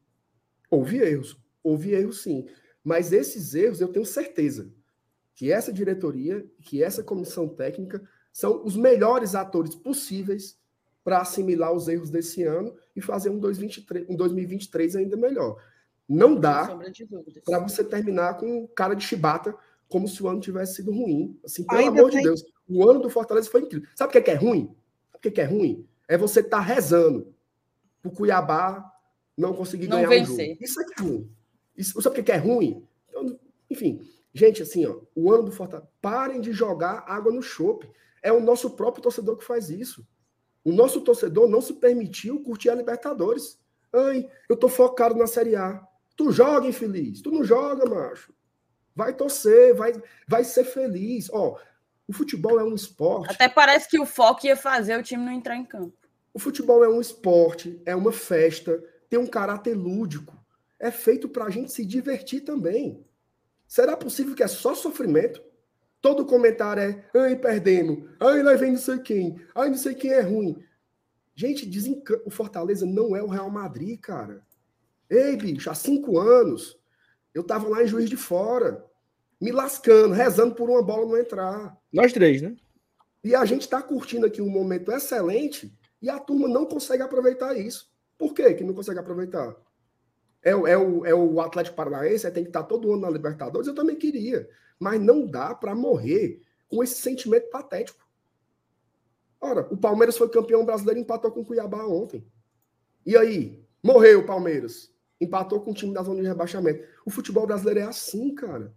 Houve 0.69 0.97
erros. 0.97 1.37
Houve 1.63 1.93
erros, 1.93 2.21
sim. 2.21 2.47
Mas 2.83 3.11
esses 3.11 3.55
erros 3.55 3.81
eu 3.81 3.87
tenho 3.87 4.05
certeza 4.05 4.71
que 5.33 5.51
essa 5.51 5.73
diretoria, 5.73 6.45
que 6.61 6.83
essa 6.83 7.03
comissão 7.03 7.47
técnica 7.47 8.01
são 8.35 8.65
os 8.65 8.75
melhores 8.75 9.33
atores 9.33 9.73
possíveis 9.75 10.59
para 11.05 11.21
assimilar 11.21 11.71
os 11.71 11.87
erros 11.87 12.09
desse 12.09 12.43
ano 12.43 12.75
e 12.93 12.99
fazer 12.99 13.29
um, 13.29 13.39
2023, 13.39 14.09
um 14.09 14.15
2023 14.17 14.97
ainda 14.97 15.15
melhor. 15.15 15.55
Não 16.07 16.35
dá 16.35 16.77
para 17.45 17.59
você 17.59 17.81
terminar 17.81 18.33
com 18.37 18.67
cara 18.67 18.93
de 18.93 19.05
chibata, 19.05 19.55
como 19.87 20.05
se 20.05 20.21
o 20.21 20.27
ano 20.27 20.41
tivesse 20.41 20.75
sido 20.75 20.91
ruim. 20.91 21.39
Assim, 21.45 21.63
pelo 21.63 21.79
ainda 21.79 21.97
amor 21.97 22.11
tem... 22.11 22.19
de 22.19 22.27
Deus, 22.27 22.43
o 22.67 22.89
ano 22.89 22.99
do 22.99 23.09
Fortaleza 23.09 23.49
foi 23.49 23.61
incrível. 23.61 23.87
Sabe 23.95 24.09
o 24.09 24.11
que 24.11 24.17
é, 24.17 24.21
que 24.21 24.31
é 24.31 24.35
ruim? 24.35 24.65
Sabe 25.13 25.17
o 25.17 25.19
que 25.21 25.27
é, 25.29 25.31
que 25.31 25.41
é 25.41 25.45
ruim? 25.45 25.87
É 26.05 26.17
você 26.17 26.41
estar 26.41 26.57
tá 26.57 26.63
rezando 26.63 27.33
o 28.03 28.11
Cuiabá 28.11 28.83
não 29.37 29.53
conseguir 29.53 29.87
não 29.87 29.95
ganhar 29.95 30.09
vencer. 30.09 30.33
um 30.33 30.49
jogo. 30.49 30.57
Isso 30.61 30.81
é 30.81 30.83
é 30.83 31.01
ruim. 31.01 31.31
Isso, 31.77 32.01
sabe 32.01 32.19
o 32.19 32.23
que 32.23 32.31
é 32.33 32.37
ruim? 32.37 32.85
Então, 33.07 33.39
enfim, 33.69 34.05
gente, 34.33 34.61
assim, 34.61 34.85
ó, 34.85 34.99
o 35.15 35.31
ano 35.31 35.43
do 35.43 35.51
Fortaleza, 35.53 35.89
parem 36.01 36.41
de 36.41 36.51
jogar 36.51 37.05
água 37.07 37.31
no 37.31 37.41
chope. 37.41 37.89
É 38.25 38.31
o 38.33 38.39
nosso 38.39 38.71
próprio 38.71 39.03
torcedor 39.03 39.37
que 39.37 39.45
faz 39.45 39.69
isso. 39.69 40.03
O 40.63 40.71
nosso 40.71 40.99
torcedor 41.01 41.47
não 41.47 41.61
se 41.61 41.75
permitiu 41.75 42.41
curtir 42.41 42.71
a 42.71 42.73
Libertadores. 42.73 43.59
Ai, 43.93 44.27
eu 44.49 44.57
tô 44.57 44.67
focado 44.67 45.13
na 45.13 45.27
Série 45.27 45.55
A. 45.55 45.87
Tu 46.17 46.31
joga, 46.31 46.67
infeliz. 46.67 47.21
Tu 47.21 47.29
não 47.29 47.43
joga, 47.43 47.87
macho. 47.87 48.33
Vai 48.95 49.13
torcer, 49.13 49.75
vai, 49.75 49.93
vai 50.27 50.43
ser 50.43 50.63
feliz. 50.63 51.29
Ó, 51.31 51.59
o 52.07 52.13
futebol 52.13 52.59
é 52.59 52.63
um 52.63 52.73
esporte. 52.73 53.31
Até 53.31 53.47
parece 53.47 53.87
que 53.87 53.99
o 53.99 54.07
foco 54.07 54.47
ia 54.47 54.57
fazer 54.57 54.97
o 54.97 55.03
time 55.03 55.23
não 55.23 55.31
entrar 55.31 55.55
em 55.55 55.63
campo. 55.63 55.93
O 56.33 56.39
futebol 56.39 56.83
é 56.83 56.89
um 56.89 56.99
esporte, 56.99 57.79
é 57.85 57.95
uma 57.95 58.11
festa, 58.11 58.83
tem 59.07 59.19
um 59.19 59.27
caráter 59.27 59.75
lúdico. 59.75 60.35
É 60.79 60.89
feito 60.89 61.29
para 61.29 61.45
a 61.45 61.49
gente 61.51 61.71
se 61.71 61.85
divertir 61.85 62.41
também. 62.41 63.05
Será 63.67 63.95
possível 63.95 64.33
que 64.33 64.41
é 64.41 64.47
só 64.47 64.73
sofrimento? 64.73 65.43
Todo 66.05 66.23
comentário 66.23 66.83
é, 66.83 67.03
ai, 67.15 67.35
perdemos, 67.35 68.07
ai, 68.19 68.43
lá 68.43 68.53
vem 68.53 68.73
não 68.73 68.77
sei 68.77 68.99
quem, 68.99 69.41
ai, 69.55 69.69
não 69.69 69.75
sei 69.75 69.95
quem 69.95 70.11
é 70.11 70.21
ruim. 70.21 70.63
Gente, 71.33 71.65
desencan... 71.65 72.19
o 72.23 72.29
Fortaleza 72.29 72.85
não 72.85 73.15
é 73.15 73.23
o 73.23 73.27
Real 73.27 73.49
Madrid, 73.49 73.99
cara. 73.99 74.45
Ei, 75.09 75.35
bicho, 75.35 75.67
há 75.67 75.73
cinco 75.73 76.19
anos, 76.19 76.79
eu 77.33 77.43
tava 77.43 77.67
lá 77.67 77.81
em 77.81 77.87
Juiz 77.87 78.07
de 78.07 78.15
Fora, 78.15 78.85
me 79.41 79.51
lascando, 79.51 80.13
rezando 80.13 80.53
por 80.53 80.69
uma 80.69 80.83
bola 80.83 81.07
não 81.07 81.17
entrar. 81.17 81.75
Nós 81.91 82.13
três, 82.13 82.39
né? 82.39 82.55
E 83.23 83.33
a 83.33 83.43
gente 83.43 83.67
tá 83.67 83.81
curtindo 83.81 84.27
aqui 84.27 84.43
um 84.43 84.47
momento 84.47 84.91
excelente 84.91 85.75
e 85.99 86.07
a 86.07 86.19
turma 86.19 86.47
não 86.47 86.67
consegue 86.67 87.01
aproveitar 87.01 87.57
isso. 87.57 87.91
Por 88.15 88.35
que 88.35 88.53
que 88.53 88.63
não 88.63 88.75
consegue 88.75 88.99
aproveitar? 88.99 89.55
É, 90.45 90.51
é, 90.51 90.77
o, 90.77 91.03
é 91.03 91.13
o 91.15 91.41
Atlético 91.41 91.75
Paranaense, 91.75 92.29
tem 92.29 92.43
que 92.43 92.49
estar 92.49 92.61
todo 92.63 92.93
ano 92.93 93.01
na 93.01 93.09
Libertadores, 93.09 93.67
eu 93.67 93.73
também 93.73 93.95
queria. 93.95 94.47
Mas 94.79 95.01
não 95.01 95.25
dá 95.25 95.55
para 95.55 95.73
morrer 95.73 96.39
com 96.67 96.83
esse 96.83 97.01
sentimento 97.01 97.49
patético. 97.49 98.05
Ora, 99.41 99.67
o 99.71 99.77
Palmeiras 99.77 100.15
foi 100.17 100.29
campeão 100.29 100.63
brasileiro 100.63 100.99
e 100.99 101.01
empatou 101.01 101.31
com 101.31 101.41
o 101.41 101.45
Cuiabá 101.45 101.83
ontem. 101.87 102.23
E 103.03 103.17
aí? 103.17 103.65
Morreu 103.83 104.19
o 104.19 104.25
Palmeiras. 104.25 104.91
Empatou 105.19 105.61
com 105.61 105.71
o 105.71 105.73
time 105.73 105.93
da 105.93 106.03
zona 106.03 106.21
de 106.21 106.27
rebaixamento. 106.27 106.87
O 107.05 107.09
futebol 107.09 107.47
brasileiro 107.47 107.79
é 107.79 107.83
assim, 107.83 108.35
cara. 108.35 108.71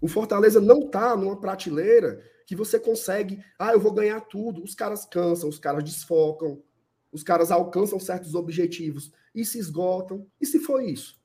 O 0.00 0.08
Fortaleza 0.08 0.60
não 0.60 0.88
tá 0.88 1.16
numa 1.16 1.40
prateleira 1.40 2.22
que 2.46 2.54
você 2.54 2.78
consegue, 2.78 3.42
ah, 3.58 3.72
eu 3.72 3.80
vou 3.80 3.92
ganhar 3.92 4.20
tudo. 4.20 4.62
Os 4.62 4.74
caras 4.74 5.06
cansam, 5.06 5.48
os 5.48 5.58
caras 5.58 5.82
desfocam, 5.82 6.62
os 7.14 7.22
caras 7.22 7.52
alcançam 7.52 8.00
certos 8.00 8.34
objetivos 8.34 9.12
e 9.32 9.44
se 9.44 9.56
esgotam. 9.56 10.26
E 10.40 10.44
se 10.44 10.58
foi 10.58 10.86
isso? 10.86 11.22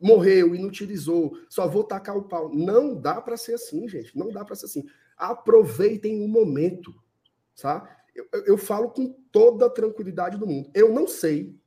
Morreu, 0.00 0.54
inutilizou, 0.54 1.36
só 1.48 1.66
vou 1.66 1.82
tacar 1.82 2.16
o 2.16 2.22
pau. 2.22 2.54
Não 2.54 2.94
dá 2.94 3.20
para 3.20 3.36
ser 3.36 3.54
assim, 3.54 3.88
gente. 3.88 4.16
Não 4.16 4.30
dá 4.30 4.44
para 4.44 4.54
ser 4.54 4.66
assim. 4.66 4.86
Aproveitem 5.16 6.22
o 6.24 6.28
momento, 6.28 6.94
tá? 7.60 7.98
Eu, 8.14 8.26
eu, 8.44 8.56
falo 8.56 8.90
com 8.90 9.12
toda 9.32 9.66
a 9.66 9.70
tranquilidade 9.70 10.38
do 10.38 10.46
mundo. 10.46 10.70
Eu 10.72 10.92
não 10.92 11.08
sei, 11.08 11.58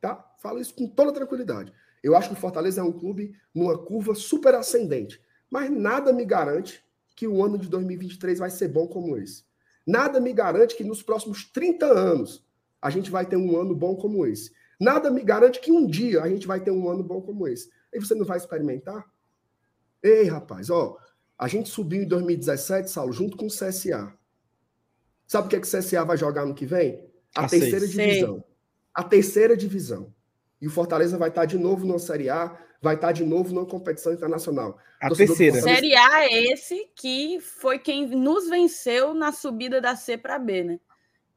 tá? 0.00 0.34
Falo 0.40 0.58
isso 0.58 0.74
com 0.74 0.88
toda 0.88 1.12
tranquilidade. 1.12 1.72
Eu 2.02 2.16
acho 2.16 2.30
que 2.30 2.34
o 2.34 2.40
Fortaleza 2.40 2.80
é 2.80 2.84
um 2.84 2.92
clube 2.92 3.32
numa 3.54 3.78
curva 3.78 4.14
super 4.14 4.54
ascendente, 4.56 5.22
mas 5.48 5.70
nada 5.70 6.12
me 6.12 6.24
garante 6.24 6.84
que 7.14 7.28
o 7.28 7.44
ano 7.44 7.56
de 7.56 7.68
2023 7.68 8.40
vai 8.40 8.50
ser 8.50 8.68
bom 8.68 8.88
como 8.88 9.16
esse. 9.16 9.44
Nada 9.86 10.20
me 10.20 10.32
garante 10.32 10.76
que 10.76 10.84
nos 10.84 11.02
próximos 11.02 11.44
30 11.50 11.86
anos 11.86 12.44
a 12.80 12.90
gente 12.90 13.10
vai 13.10 13.26
ter 13.26 13.36
um 13.36 13.60
ano 13.60 13.74
bom 13.74 13.96
como 13.96 14.26
esse. 14.26 14.52
Nada 14.80 15.10
me 15.10 15.22
garante 15.22 15.60
que 15.60 15.70
um 15.70 15.86
dia 15.86 16.22
a 16.22 16.28
gente 16.28 16.46
vai 16.46 16.60
ter 16.60 16.70
um 16.70 16.88
ano 16.88 17.02
bom 17.02 17.20
como 17.20 17.46
esse. 17.46 17.70
E 17.92 17.98
você 17.98 18.14
não 18.14 18.24
vai 18.24 18.38
experimentar? 18.38 19.04
Ei, 20.02 20.24
rapaz, 20.24 20.70
ó, 20.70 20.96
a 21.38 21.46
gente 21.48 21.68
subiu 21.68 22.02
em 22.02 22.06
2017, 22.06 22.90
Saulo, 22.90 23.12
junto 23.12 23.36
com 23.36 23.46
o 23.46 23.50
CSA. 23.50 24.14
Sabe 25.26 25.46
o 25.46 25.50
que, 25.50 25.56
é 25.56 25.60
que 25.60 25.66
o 25.66 25.70
CSA 25.70 26.04
vai 26.04 26.16
jogar 26.16 26.46
no 26.46 26.54
que 26.54 26.66
vem? 26.66 27.08
A, 27.34 27.44
a 27.44 27.48
terceira 27.48 27.80
seis. 27.80 27.90
divisão. 27.90 28.34
Sei. 28.34 28.44
A 28.94 29.04
terceira 29.04 29.56
divisão. 29.56 30.14
E 30.60 30.66
o 30.66 30.70
Fortaleza 30.70 31.16
vai 31.16 31.28
estar 31.28 31.44
de 31.44 31.56
novo 31.58 31.86
na 31.86 31.98
Série 31.98 32.28
A, 32.28 32.58
vai 32.80 32.94
estar 32.94 33.12
de 33.12 33.24
novo 33.24 33.54
na 33.54 33.66
competição 33.66 34.12
internacional. 34.12 34.78
A 35.00 35.10
terceira. 35.10 35.60
Série 35.60 35.94
A 35.94 36.24
é 36.24 36.44
esse 36.52 36.90
que 36.94 37.38
foi 37.40 37.78
quem 37.78 38.06
nos 38.06 38.48
venceu 38.48 39.12
na 39.12 39.32
subida 39.32 39.80
da 39.80 39.94
C 39.94 40.16
para 40.16 40.38
B, 40.38 40.64
né? 40.64 40.80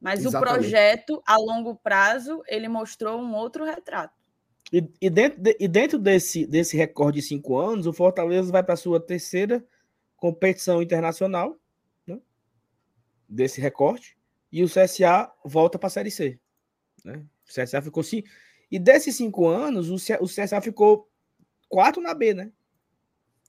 Mas 0.00 0.20
Exatamente. 0.20 0.50
o 0.50 0.54
projeto, 0.54 1.22
a 1.26 1.36
longo 1.36 1.74
prazo, 1.76 2.42
ele 2.46 2.68
mostrou 2.68 3.20
um 3.20 3.34
outro 3.34 3.64
retrato. 3.64 4.14
E, 4.72 4.86
e 5.00 5.10
dentro, 5.10 5.40
de, 5.40 5.56
e 5.60 5.68
dentro 5.68 5.98
desse, 5.98 6.46
desse 6.46 6.76
recorde 6.76 7.20
de 7.20 7.26
cinco 7.26 7.56
anos, 7.56 7.86
o 7.86 7.92
Fortaleza 7.92 8.50
vai 8.50 8.62
para 8.62 8.74
a 8.74 8.78
sua 8.78 8.98
terceira 9.00 9.64
competição 10.16 10.82
internacional, 10.82 11.58
né? 12.06 12.18
desse 13.28 13.60
recorte, 13.60 14.16
e 14.50 14.62
o 14.62 14.68
CSA 14.68 15.30
volta 15.44 15.78
para 15.78 15.86
a 15.86 15.90
Série 15.90 16.10
C. 16.10 16.38
Né? 17.04 17.22
O 17.48 17.62
CSA 17.62 17.82
ficou 17.82 18.02
sim. 18.02 18.22
E 18.70 18.78
desses 18.78 19.16
cinco 19.16 19.46
anos, 19.46 19.90
o, 19.90 19.98
C, 19.98 20.16
o 20.20 20.26
CSA 20.26 20.60
ficou 20.60 21.08
quatro 21.74 22.00
na 22.00 22.14
B, 22.14 22.32
né? 22.32 22.52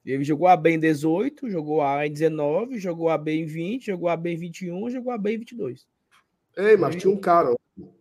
Ele 0.04 0.24
jogou 0.24 0.48
a 0.48 0.58
B 0.58 0.72
em 0.72 0.80
18, 0.80 1.48
jogou 1.48 1.84
a 1.84 2.08
em 2.08 2.12
19, 2.12 2.80
jogou 2.80 3.08
a 3.08 3.20
B 3.20 3.34
em 3.34 3.46
20, 3.46 3.86
jogou 3.86 4.10
a 4.10 4.18
B 4.18 4.34
em 4.34 4.38
21, 4.38 4.90
jogou 4.90 5.14
a 5.14 5.18
B 5.18 5.36
em 5.36 5.38
22. 5.38 5.88
Ei, 6.58 6.76
mas 6.76 6.96
tinha 6.96 7.14
um 7.14 7.18
cara. 7.18 7.54
O 7.78 7.94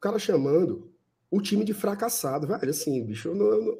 cara 0.00 0.18
chamando 0.18 0.90
o 1.30 1.42
time 1.42 1.62
de 1.62 1.74
fracassado, 1.74 2.46
velho. 2.46 2.70
Assim, 2.70 3.04
bicho, 3.04 3.28
eu 3.28 3.34
não, 3.34 3.46
eu 3.46 3.62
não, 3.62 3.78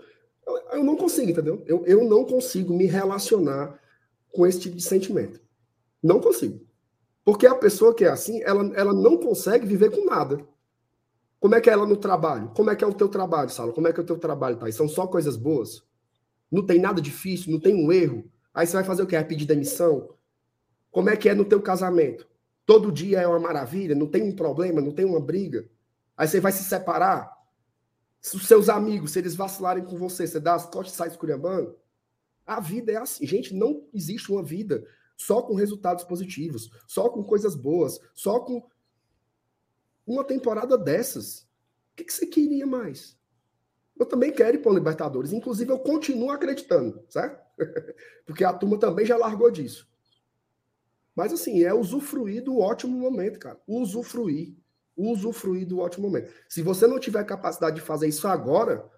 eu 0.74 0.84
não 0.84 0.96
consigo, 0.96 1.30
entendeu? 1.30 1.64
Eu, 1.66 1.86
eu 1.86 2.04
não 2.04 2.26
consigo 2.26 2.76
me 2.76 2.84
relacionar 2.84 3.80
com 4.30 4.46
esse 4.46 4.60
tipo 4.60 4.76
de 4.76 4.82
sentimento. 4.82 5.40
Não 6.02 6.20
consigo. 6.20 6.60
Porque 7.24 7.46
a 7.46 7.54
pessoa 7.54 7.94
que 7.94 8.04
é 8.04 8.08
assim, 8.08 8.42
ela, 8.42 8.70
ela 8.74 8.92
não 8.92 9.16
consegue 9.16 9.66
viver 9.66 9.90
com 9.90 10.04
nada. 10.04 10.46
Como 11.40 11.54
é 11.54 11.60
que 11.60 11.68
é 11.68 11.72
ela 11.72 11.86
no 11.86 11.96
trabalho? 11.96 12.50
Como 12.54 12.70
é 12.70 12.76
que 12.76 12.84
é 12.84 12.86
o 12.86 12.94
teu 12.94 13.08
trabalho, 13.08 13.50
Sala? 13.50 13.72
Como 13.72 13.88
é 13.88 13.92
que 13.92 13.98
é 13.98 14.02
o 14.02 14.06
teu 14.06 14.18
trabalho, 14.18 14.56
tá? 14.56 14.70
São 14.70 14.88
só 14.88 15.06
coisas 15.06 15.36
boas? 15.36 15.82
Não 16.52 16.64
tem 16.64 16.78
nada 16.78 17.00
difícil, 17.00 17.50
não 17.50 17.58
tem 17.58 17.74
um 17.74 17.90
erro. 17.90 18.30
Aí 18.54 18.66
você 18.66 18.74
vai 18.74 18.84
fazer 18.84 19.02
o 19.02 19.06
quê? 19.06 19.16
Vai 19.16 19.24
pedir 19.24 19.46
demissão? 19.46 20.10
Como 20.90 21.10
é 21.10 21.16
que 21.16 21.28
é 21.28 21.34
no 21.34 21.44
teu 21.44 21.60
casamento? 21.60 22.30
todo 22.70 22.92
dia 22.92 23.18
é 23.18 23.26
uma 23.26 23.40
maravilha, 23.40 23.96
não 23.96 24.06
tem 24.06 24.22
um 24.22 24.30
problema, 24.30 24.80
não 24.80 24.92
tem 24.92 25.04
uma 25.04 25.18
briga. 25.18 25.68
Aí 26.16 26.28
você 26.28 26.38
vai 26.38 26.52
se 26.52 26.62
separar. 26.62 27.36
Se 28.20 28.36
os 28.36 28.46
seus 28.46 28.68
amigos, 28.68 29.10
se 29.10 29.18
eles 29.18 29.34
vacilarem 29.34 29.84
com 29.84 29.98
você, 29.98 30.24
você 30.24 30.38
dá 30.38 30.54
as 30.54 30.66
costas 30.66 30.94
e 30.94 30.96
sai 30.96 31.08
esculhambando. 31.08 31.74
A 32.46 32.60
vida 32.60 32.92
é 32.92 32.96
assim. 32.96 33.26
Gente, 33.26 33.52
não 33.52 33.88
existe 33.92 34.30
uma 34.30 34.40
vida 34.40 34.86
só 35.16 35.42
com 35.42 35.56
resultados 35.56 36.04
positivos, 36.04 36.70
só 36.86 37.08
com 37.08 37.24
coisas 37.24 37.56
boas, 37.56 37.98
só 38.14 38.38
com 38.38 38.62
uma 40.10 40.24
temporada 40.24 40.76
dessas. 40.76 41.40
O 41.92 41.96
que, 41.96 42.04
que 42.04 42.12
você 42.12 42.26
queria 42.26 42.66
mais? 42.66 43.18
Eu 43.98 44.06
também 44.06 44.32
quero 44.32 44.56
ir 44.56 44.60
para 44.60 44.72
o 44.72 44.74
Libertadores. 44.74 45.32
Inclusive, 45.32 45.70
eu 45.70 45.78
continuo 45.78 46.30
acreditando, 46.30 47.04
certo? 47.08 47.40
Porque 48.26 48.44
a 48.44 48.52
turma 48.52 48.78
também 48.78 49.04
já 49.04 49.16
largou 49.16 49.50
disso. 49.50 49.88
Mas 51.14 51.32
assim, 51.32 51.62
é 51.62 51.74
usufruir 51.74 52.42
do 52.42 52.58
ótimo 52.58 52.96
momento, 52.96 53.38
cara. 53.38 53.60
Usufruir. 53.66 54.56
Usufruir 54.96 55.66
do 55.66 55.80
ótimo 55.80 56.06
momento. 56.06 56.32
Se 56.48 56.62
você 56.62 56.86
não 56.86 56.98
tiver 56.98 57.24
capacidade 57.24 57.76
de 57.76 57.82
fazer 57.82 58.08
isso 58.08 58.26
agora, 58.26 58.90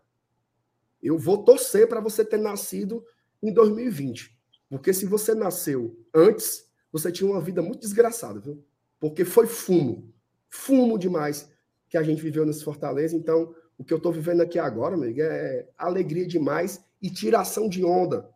eu 1.03 1.19
vou 1.19 1.45
torcer 1.45 1.89
para 1.89 2.01
você 2.01 2.25
ter 2.25 2.39
nascido 2.39 3.05
em 3.43 3.53
2020. 3.53 4.39
Porque 4.69 4.95
se 4.95 5.05
você 5.05 5.35
nasceu 5.35 5.99
antes, 6.15 6.71
você 6.93 7.11
tinha 7.11 7.29
uma 7.29 7.41
vida 7.41 7.61
muito 7.61 7.81
desgraçada, 7.81 8.39
viu? 8.39 8.65
Porque 9.01 9.25
foi 9.25 9.47
fumo. 9.47 10.12
Fumo 10.55 10.99
demais 10.99 11.51
que 11.89 11.97
a 11.97 12.03
gente 12.03 12.21
viveu 12.23 12.45
nesse 12.45 12.63
Fortaleza. 12.63 13.17
Então, 13.17 13.55
o 13.79 13.83
que 13.83 13.93
eu 13.93 13.97
estou 13.97 14.13
vivendo 14.13 14.43
aqui 14.43 14.59
agora, 14.59 14.95
amigo, 14.95 15.21
é 15.21 15.67
alegria 15.79 16.27
demais 16.27 16.85
e 17.01 17.09
tiração 17.09 17.71
de 17.71 17.83
onda 17.83 18.29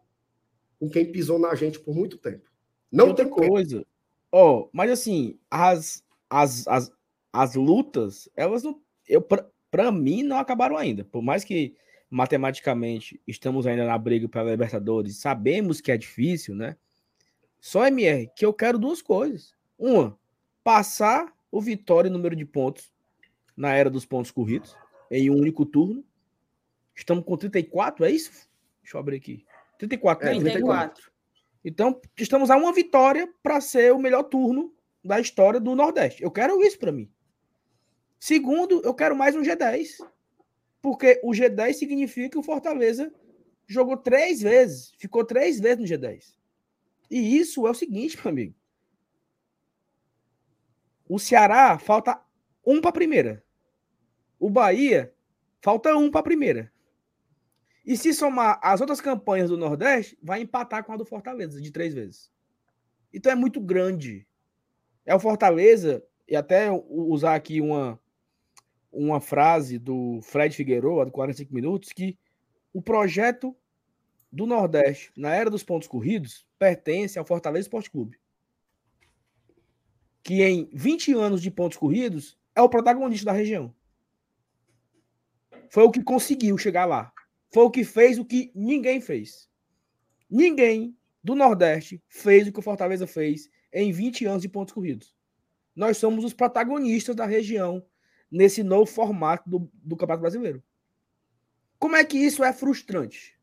com 0.81 0.89
quem 0.89 1.13
pisou 1.13 1.39
na 1.39 1.55
gente 1.55 1.79
por 1.79 1.95
muito 1.95 2.17
tempo. 2.17 2.51
Não 2.91 3.15
tem 3.15 3.29
coisa. 3.29 3.85
Ó, 4.33 4.61
oh, 4.61 4.71
mas 4.73 4.91
assim, 4.91 5.39
as, 5.51 6.03
as, 6.29 6.67
as, 6.67 6.91
as 7.31 7.55
lutas, 7.55 8.29
elas 8.35 8.63
não. 8.63 8.81
Eu, 9.07 9.21
pra, 9.21 9.47
pra 9.71 9.93
mim, 9.93 10.23
não 10.23 10.39
acabaram 10.39 10.77
ainda. 10.77 11.05
Por 11.05 11.23
mais 11.23 11.45
que 11.45 11.77
matematicamente 12.09 13.21
estamos 13.27 13.67
ainda 13.67 13.85
na 13.85 13.99
briga 13.99 14.27
para 14.27 14.41
a 14.41 14.51
Libertadores, 14.51 15.19
sabemos 15.19 15.83
que 15.83 15.93
é 15.93 15.99
difícil, 15.99 16.55
né? 16.55 16.77
Só 17.61 17.87
MR 17.87 18.31
que 18.35 18.47
eu 18.47 18.55
quero 18.55 18.79
duas 18.79 19.03
coisas. 19.03 19.55
Uma, 19.79 20.19
passar 20.65 21.36
o 21.51 21.61
Vitória 21.61 22.09
em 22.09 22.13
número 22.13 22.37
de 22.37 22.45
pontos 22.45 22.91
na 23.57 23.75
era 23.75 23.89
dos 23.89 24.05
pontos 24.05 24.31
corridos 24.31 24.77
em 25.11 25.31
um 25.31 25.37
único 25.37 25.65
turno. 25.65 26.05
Estamos 26.95 27.25
com 27.25 27.37
34, 27.37 28.05
é 28.05 28.11
isso? 28.11 28.31
Deixa 28.83 28.97
eu 28.97 29.01
abrir 29.01 29.17
aqui. 29.17 29.45
34, 29.79 30.29
é, 30.29 30.39
34. 30.39 31.11
Então, 31.65 32.01
estamos 32.17 32.51
a 32.51 32.57
uma 32.57 32.73
vitória 32.73 33.29
para 33.43 33.61
ser 33.61 33.93
o 33.93 33.99
melhor 33.99 34.25
turno 34.25 34.75
da 35.05 35.21
história 35.21 35.61
do 35.61 35.75
Nordeste. 35.75 36.23
Eu 36.23 36.31
quero 36.31 36.63
isso 36.63 36.79
para 36.79 36.93
mim. 36.93 37.11
Segundo, 38.19 38.81
eu 38.85 38.95
quero 38.95 39.17
mais 39.17 39.35
um 39.35 39.43
G10. 39.43 39.99
Porque 40.81 41.21
o 41.23 41.33
G10 41.33 41.73
significa 41.75 42.31
que 42.31 42.39
o 42.39 42.43
Fortaleza 42.43 43.13
jogou 43.67 43.97
três 43.97 44.41
vezes, 44.41 44.93
ficou 44.99 45.25
três 45.25 45.59
vezes 45.59 45.79
no 45.79 45.85
G10. 45.85 46.37
E 47.11 47.37
isso 47.37 47.67
é 47.67 47.71
o 47.71 47.75
seguinte, 47.75 48.17
meu 48.17 48.31
amigo. 48.31 48.55
O 51.09 51.19
Ceará 51.19 51.79
falta 51.79 52.21
um 52.65 52.81
para 52.81 52.91
a 52.91 52.93
primeira. 52.93 53.45
O 54.39 54.51
Bahia 54.51 55.15
falta 55.63 55.97
um 55.97 56.11
para 56.11 56.21
a 56.21 56.25
primeira. 56.25 56.73
E 57.85 57.97
se 57.97 58.13
somar 58.13 58.59
as 58.61 58.81
outras 58.81 59.01
campanhas 59.01 59.49
do 59.49 59.57
Nordeste, 59.57 60.19
vai 60.21 60.41
empatar 60.41 60.83
com 60.85 60.93
a 60.93 60.97
do 60.97 61.05
Fortaleza 61.05 61.61
de 61.61 61.71
três 61.71 61.95
vezes. 61.95 62.33
Então 63.13 63.31
é 63.31 63.37
muito 63.37 63.61
grande. 63.61 64.27
É 65.05 65.15
o 65.15 65.21
Fortaleza, 65.21 66.03
e 66.27 66.35
até 66.35 66.69
usar 66.71 67.37
aqui 67.37 67.61
uma, 67.61 67.99
uma 68.91 69.21
frase 69.21 69.79
do 69.79 70.21
Fred 70.23 70.55
Figueiredo, 70.57 71.05
do 71.05 71.13
45 71.13 71.55
minutos, 71.55 71.93
que 71.93 72.19
o 72.73 72.83
projeto 72.83 73.57
do 74.33 74.47
Nordeste 74.47 75.13
na 75.17 75.33
era 75.33 75.49
dos 75.49 75.63
pontos 75.63 75.87
corridos 75.87 76.45
pertence 76.59 77.19
ao 77.19 77.25
Fortaleza 77.25 77.67
Esporte 77.67 77.91
Clube. 77.91 78.19
Que 80.27 80.43
em 80.43 80.69
20 80.73 81.15
anos 81.15 81.41
de 81.41 81.53
pontos 81.53 81.79
corridos 81.79 82.37
é 82.53 82.61
o 82.61 82.69
protagonista 82.69 83.27
da 83.27 83.31
região. 83.31 83.73
Foi 85.71 85.85
o 85.85 85.91
que 85.93 86.03
conseguiu 86.03 86.59
chegar 86.59 86.85
lá. 86.85 87.13
Foi 87.49 87.63
o 87.63 87.71
que 87.71 87.85
fez 87.85 88.19
o 88.19 88.25
que 88.25 88.51
ninguém 88.53 89.01
fez. 89.01 89.49
Ninguém 90.29 90.97
do 91.23 91.37
Nordeste 91.37 92.03
fez 92.09 92.49
o 92.49 92.53
que 92.53 92.59
o 92.59 92.63
Fortaleza 92.63 93.07
fez 93.07 93.49
em 93.73 93.93
20 93.93 94.27
anos 94.27 94.43
de 94.43 94.49
pontos 94.49 94.75
corridos. 94.75 95.15
Nós 95.77 95.97
somos 95.97 96.25
os 96.25 96.35
protagonistas 96.35 97.15
da 97.15 97.25
região 97.25 97.87
nesse 98.29 98.65
novo 98.65 98.87
formato 98.87 99.49
do, 99.49 99.71
do 99.75 99.97
Campeonato 99.97 100.23
Brasileiro. 100.23 100.61
Como 101.79 101.95
é 101.95 102.05
que 102.05 102.19
isso 102.19 102.43
é 102.43 102.53
frustrante? 102.53 103.39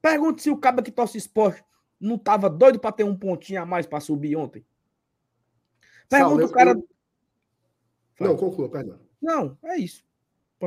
Pergunte 0.00 0.42
se 0.42 0.50
o 0.50 0.56
cabo 0.56 0.80
que 0.80 0.92
torce 0.92 1.18
esporte 1.18 1.64
não 1.98 2.14
estava 2.14 2.48
doido 2.48 2.78
para 2.78 2.92
ter 2.92 3.02
um 3.02 3.16
pontinho 3.16 3.60
a 3.60 3.66
mais 3.66 3.84
para 3.84 3.98
subir 3.98 4.36
ontem. 4.36 4.64
Pergunta 6.10 6.44
o 6.44 6.50
cara. 6.50 6.82
Não, 8.18 8.36
conclua, 8.36 8.68
perdão. 8.68 8.98
Não, 9.22 9.56
é 9.62 9.78
isso. 9.78 10.04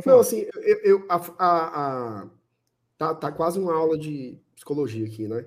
Não, 0.05 0.19
assim, 0.19 0.47
eu, 0.55 0.77
eu 0.83 1.05
a, 1.07 1.17
a, 1.37 2.21
a, 2.21 2.29
tá, 2.97 3.13
tá 3.13 3.31
quase 3.31 3.59
uma 3.59 3.75
aula 3.75 3.97
de 3.97 4.39
psicologia 4.55 5.05
aqui, 5.05 5.27
né? 5.27 5.45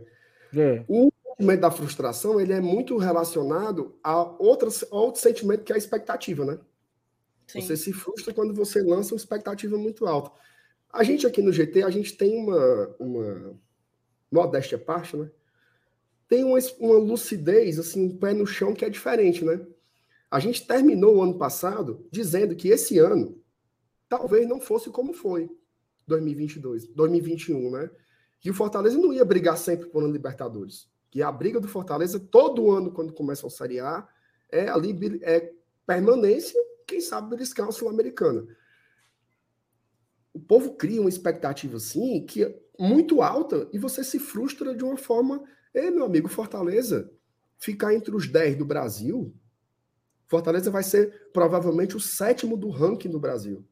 É. 0.55 0.85
O 0.87 1.11
sentimento 1.31 1.61
da 1.61 1.71
frustração 1.71 2.41
ele 2.41 2.53
é 2.53 2.61
muito 2.61 2.97
relacionado 2.97 3.99
a, 4.05 4.23
outras, 4.41 4.85
a 4.85 4.95
outro 4.95 5.21
sentimento 5.21 5.65
que 5.65 5.73
é 5.73 5.75
a 5.75 5.79
expectativa, 5.79 6.45
né? 6.45 6.59
Sim. 7.47 7.61
Você 7.61 7.77
se 7.77 7.93
frustra 7.93 8.33
quando 8.35 8.55
você 8.55 8.83
lança 8.83 9.15
uma 9.15 9.19
expectativa 9.19 9.77
muito 9.77 10.07
alta. 10.07 10.31
A 10.93 11.03
gente 11.03 11.27
aqui 11.27 11.43
no 11.43 11.53
GT, 11.53 11.83
a 11.83 11.91
gente 11.91 12.17
tem 12.17 12.37
uma, 12.37 12.97
uma 12.99 13.59
modéstia 14.31 14.79
parte, 14.79 15.17
né? 15.17 15.29
Tem 16.29 16.45
uma, 16.45 16.59
uma 16.79 16.99
lucidez, 16.99 17.79
assim, 17.79 18.07
um 18.07 18.17
pé 18.17 18.33
no 18.33 18.47
chão 18.47 18.75
que 18.75 18.85
é 18.85 18.91
diferente, 18.91 19.45
né? 19.45 19.61
A 20.37 20.39
gente 20.39 20.67
terminou 20.67 21.17
o 21.17 21.23
ano 21.23 21.39
passado 21.39 22.07
dizendo 22.13 22.55
que 22.55 22.69
esse 22.69 22.99
ano 22.99 23.43
talvez 24.07 24.47
não 24.47 24.61
fosse 24.61 24.91
como 24.91 25.15
foi 25.15 25.49
2022, 26.07 26.89
2021, 26.89 27.71
né? 27.71 27.91
Que 28.39 28.51
o 28.51 28.55
Fortaleza 28.55 28.99
não 28.99 29.15
ia 29.15 29.25
brigar 29.25 29.57
sempre 29.57 29.87
por 29.87 30.07
Libertadores. 30.07 30.91
Que 31.11 31.23
a 31.23 31.33
briga 31.33 31.59
do 31.59 31.67
Fortaleza 31.67 32.21
todo 32.21 32.71
ano 32.71 32.93
quando 32.93 33.15
começa 33.15 33.47
a 33.47 33.51
Série 33.51 33.81
A 33.81 34.07
é 34.51 34.69
ali 34.69 34.95
é 35.23 35.55
permanência 35.87 36.63
quem 36.87 37.01
sabe 37.01 37.31
beliscar 37.31 37.65
uma 37.65 37.73
Sul-Americana. 37.73 38.47
O 40.35 40.39
povo 40.39 40.75
cria 40.75 41.01
uma 41.01 41.09
expectativa 41.09 41.79
assim, 41.79 42.27
que 42.27 42.45
é 42.45 42.63
muito 42.79 43.23
alta, 43.23 43.71
e 43.73 43.79
você 43.79 44.05
se 44.05 44.19
frustra 44.19 44.77
de 44.77 44.85
uma 44.85 44.99
forma. 44.99 45.43
Ei, 45.73 45.91
meu 45.91 46.05
amigo, 46.05 46.29
Fortaleza, 46.29 47.11
ficar 47.57 47.95
entre 47.95 48.15
os 48.15 48.29
10 48.29 48.59
do 48.59 48.67
Brasil, 48.67 49.35
Fortaleza 50.27 50.71
vai 50.71 50.83
ser 50.83 51.31
provavelmente 51.33 51.97
o 51.97 52.01
sétimo 52.01 52.57
do 52.57 52.69
ranking 52.69 53.11
do 53.11 53.21
Brasil. 53.21 53.65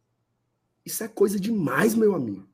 Isso 0.84 1.02
é 1.02 1.08
coisa 1.08 1.38
demais, 1.40 1.94
meu 1.94 2.14
amigo. 2.14 2.48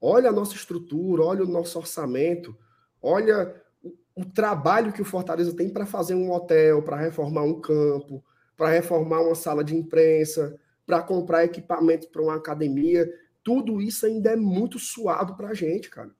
Olha 0.00 0.30
a 0.30 0.32
nossa 0.32 0.54
estrutura, 0.54 1.22
olha 1.22 1.44
o 1.44 1.48
nosso 1.48 1.78
orçamento, 1.78 2.56
olha 3.00 3.54
o, 3.82 3.92
o 4.14 4.24
trabalho 4.24 4.92
que 4.92 5.02
o 5.02 5.04
Fortaleza 5.04 5.54
tem 5.54 5.68
para 5.68 5.86
fazer 5.86 6.14
um 6.14 6.32
hotel, 6.32 6.82
para 6.82 6.96
reformar 6.96 7.42
um 7.42 7.60
campo, 7.60 8.24
para 8.56 8.70
reformar 8.70 9.20
uma 9.20 9.34
sala 9.34 9.62
de 9.62 9.76
imprensa, 9.76 10.58
para 10.86 11.02
comprar 11.02 11.44
equipamento 11.44 12.08
para 12.08 12.22
uma 12.22 12.34
academia. 12.34 13.10
Tudo 13.42 13.80
isso 13.80 14.04
ainda 14.04 14.30
é 14.30 14.36
muito 14.36 14.78
suado 14.78 15.34
para 15.36 15.48
a 15.48 15.54
gente, 15.54 15.88
cara. 15.88 16.10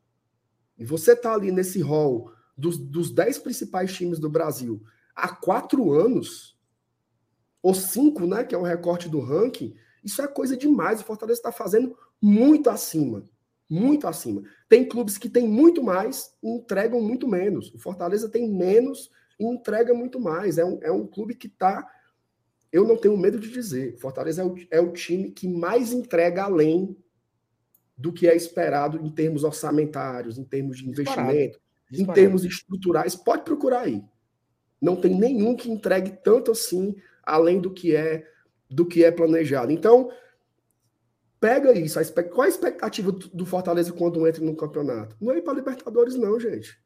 E 0.78 0.84
você 0.84 1.14
tá 1.14 1.34
ali 1.34 1.52
nesse 1.52 1.80
hall 1.82 2.32
dos, 2.56 2.78
dos 2.78 3.10
dez 3.10 3.38
principais 3.38 3.92
times 3.92 4.18
do 4.18 4.30
Brasil 4.30 4.82
há 5.14 5.28
quatro 5.28 5.92
anos, 5.92 6.58
ou 7.62 7.74
cinco, 7.74 8.26
né, 8.26 8.44
que 8.44 8.54
é 8.54 8.58
o 8.58 8.62
recorte 8.62 9.08
do 9.08 9.20
ranking, 9.20 9.74
isso 10.02 10.22
é 10.22 10.26
coisa 10.26 10.56
demais. 10.56 11.00
O 11.00 11.04
Fortaleza 11.04 11.38
está 11.38 11.52
fazendo 11.52 11.96
muito 12.20 12.70
acima. 12.70 13.24
Muito 13.68 14.06
acima. 14.06 14.42
Tem 14.68 14.88
clubes 14.88 15.16
que 15.18 15.28
têm 15.28 15.46
muito 15.46 15.82
mais 15.82 16.34
e 16.42 16.48
entregam 16.48 17.00
muito 17.00 17.28
menos. 17.28 17.72
O 17.74 17.78
Fortaleza 17.78 18.28
tem 18.28 18.48
menos 18.48 19.10
e 19.38 19.44
entrega 19.44 19.94
muito 19.94 20.18
mais. 20.18 20.58
É 20.58 20.64
um, 20.64 20.78
é 20.82 20.90
um 20.90 21.06
clube 21.06 21.34
que 21.34 21.46
está 21.46 21.86
eu 22.72 22.86
não 22.86 22.96
tenho 22.96 23.16
medo 23.16 23.38
de 23.38 23.50
dizer, 23.50 23.98
Fortaleza 23.98 24.42
é 24.42 24.44
o, 24.44 24.54
é 24.70 24.80
o 24.80 24.92
time 24.92 25.30
que 25.30 25.48
mais 25.48 25.92
entrega 25.92 26.44
além 26.44 26.96
do 27.96 28.12
que 28.12 28.28
é 28.28 28.34
esperado 28.34 29.04
em 29.04 29.10
termos 29.10 29.44
orçamentários, 29.44 30.38
em 30.38 30.44
termos 30.44 30.78
de 30.78 30.88
investimento, 30.88 31.60
Disparado. 31.90 32.10
em 32.10 32.14
termos 32.14 32.44
estruturais. 32.44 33.14
Pode 33.14 33.42
procurar 33.42 33.80
aí. 33.80 34.02
Não 34.80 34.96
tem 34.96 35.14
nenhum 35.14 35.54
que 35.54 35.70
entregue 35.70 36.18
tanto 36.22 36.52
assim 36.52 36.94
além 37.22 37.60
do 37.60 37.70
que 37.70 37.94
é 37.94 38.26
do 38.68 38.86
que 38.86 39.04
é 39.04 39.10
planejado. 39.10 39.72
Então, 39.72 40.12
pega 41.40 41.76
isso. 41.76 41.98
Qual 42.30 42.42
a 42.42 42.48
expectativa 42.48 43.10
do 43.10 43.44
Fortaleza 43.44 43.92
quando 43.92 44.26
entra 44.28 44.44
no 44.44 44.54
campeonato? 44.54 45.16
Não 45.20 45.32
é 45.32 45.38
ir 45.38 45.42
para 45.42 45.54
Libertadores, 45.54 46.14
não, 46.14 46.38
gente. 46.38 46.80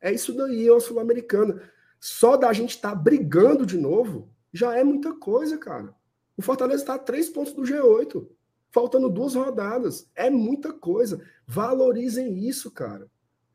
É 0.00 0.12
isso 0.12 0.32
daí, 0.32 0.66
é 0.66 0.72
uma 0.72 0.80
Sul-Americana. 0.80 1.62
Só 2.00 2.36
da 2.36 2.52
gente 2.52 2.70
estar 2.70 2.90
tá 2.90 2.94
brigando 2.94 3.64
de 3.64 3.78
novo, 3.78 4.30
já 4.52 4.76
é 4.76 4.82
muita 4.82 5.12
coisa, 5.12 5.58
cara. 5.58 5.94
O 6.36 6.42
Fortaleza 6.42 6.82
está 6.82 6.94
a 6.94 6.98
três 6.98 7.28
pontos 7.28 7.52
do 7.52 7.62
G8, 7.62 8.26
faltando 8.70 9.08
duas 9.08 9.34
rodadas. 9.34 10.10
É 10.14 10.30
muita 10.30 10.72
coisa. 10.72 11.20
Valorizem 11.46 12.48
isso, 12.48 12.70
cara. 12.70 13.08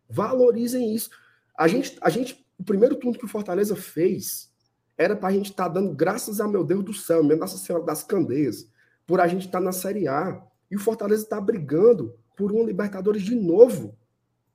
Valorizem 0.10 0.94
isso. 0.94 1.10
A 1.58 1.68
gente, 1.68 1.98
a 2.02 2.10
gente, 2.10 2.46
o 2.58 2.64
primeiro 2.64 2.96
turno 2.96 3.18
que 3.18 3.26
o 3.26 3.30
Fortaleza 3.30 3.76
fez 3.76 4.53
era 4.98 5.16
para 5.16 5.30
a 5.30 5.32
gente 5.32 5.52
estar 5.52 5.66
tá 5.66 5.70
dando 5.70 5.94
graças 5.94 6.40
a 6.40 6.48
meu 6.48 6.64
Deus 6.64 6.84
do 6.84 6.94
céu, 6.94 7.24
minha 7.24 7.36
Nossa 7.36 7.58
Senhora 7.58 7.86
das 7.86 8.04
Candeias, 8.04 8.70
por 9.06 9.20
a 9.20 9.28
gente 9.28 9.46
estar 9.46 9.60
tá 9.60 9.66
na 9.66 9.72
Série 9.72 10.08
A. 10.08 10.42
E 10.70 10.76
o 10.76 10.80
Fortaleza 10.80 11.24
está 11.24 11.40
brigando 11.40 12.16
por 12.36 12.52
um 12.52 12.66
Libertadores 12.66 13.22
de 13.22 13.36
novo. 13.36 13.98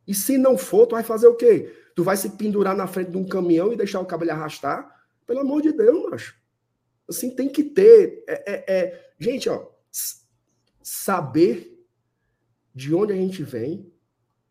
E 0.07 0.14
se 0.14 0.38
não 0.38 0.57
for, 0.57 0.87
tu 0.87 0.92
vai 0.92 1.03
fazer 1.03 1.29
o 1.29 1.37
quê? 1.37 1.72
Tu 1.94 2.03
vai 2.03 2.16
se 2.16 2.31
pendurar 2.31 2.77
na 2.77 2.87
frente 2.87 3.11
de 3.11 3.16
um 3.16 3.27
caminhão 3.27 3.72
e 3.72 3.77
deixar 3.77 4.01
o 4.01 4.07
cabelo 4.07 4.33
arrastar? 4.33 5.05
Pelo 5.27 5.40
amor 5.40 5.61
de 5.61 5.72
Deus, 5.72 6.11
macho. 6.11 6.35
Assim, 7.09 7.31
tem 7.31 7.48
que 7.48 7.62
ter. 7.62 8.24
É, 8.27 8.53
é, 8.53 8.64
é, 8.68 9.11
gente, 9.18 9.48
ó, 9.48 9.68
saber 10.83 11.85
de 12.74 12.94
onde 12.94 13.12
a 13.12 13.16
gente 13.16 13.42
vem, 13.42 13.92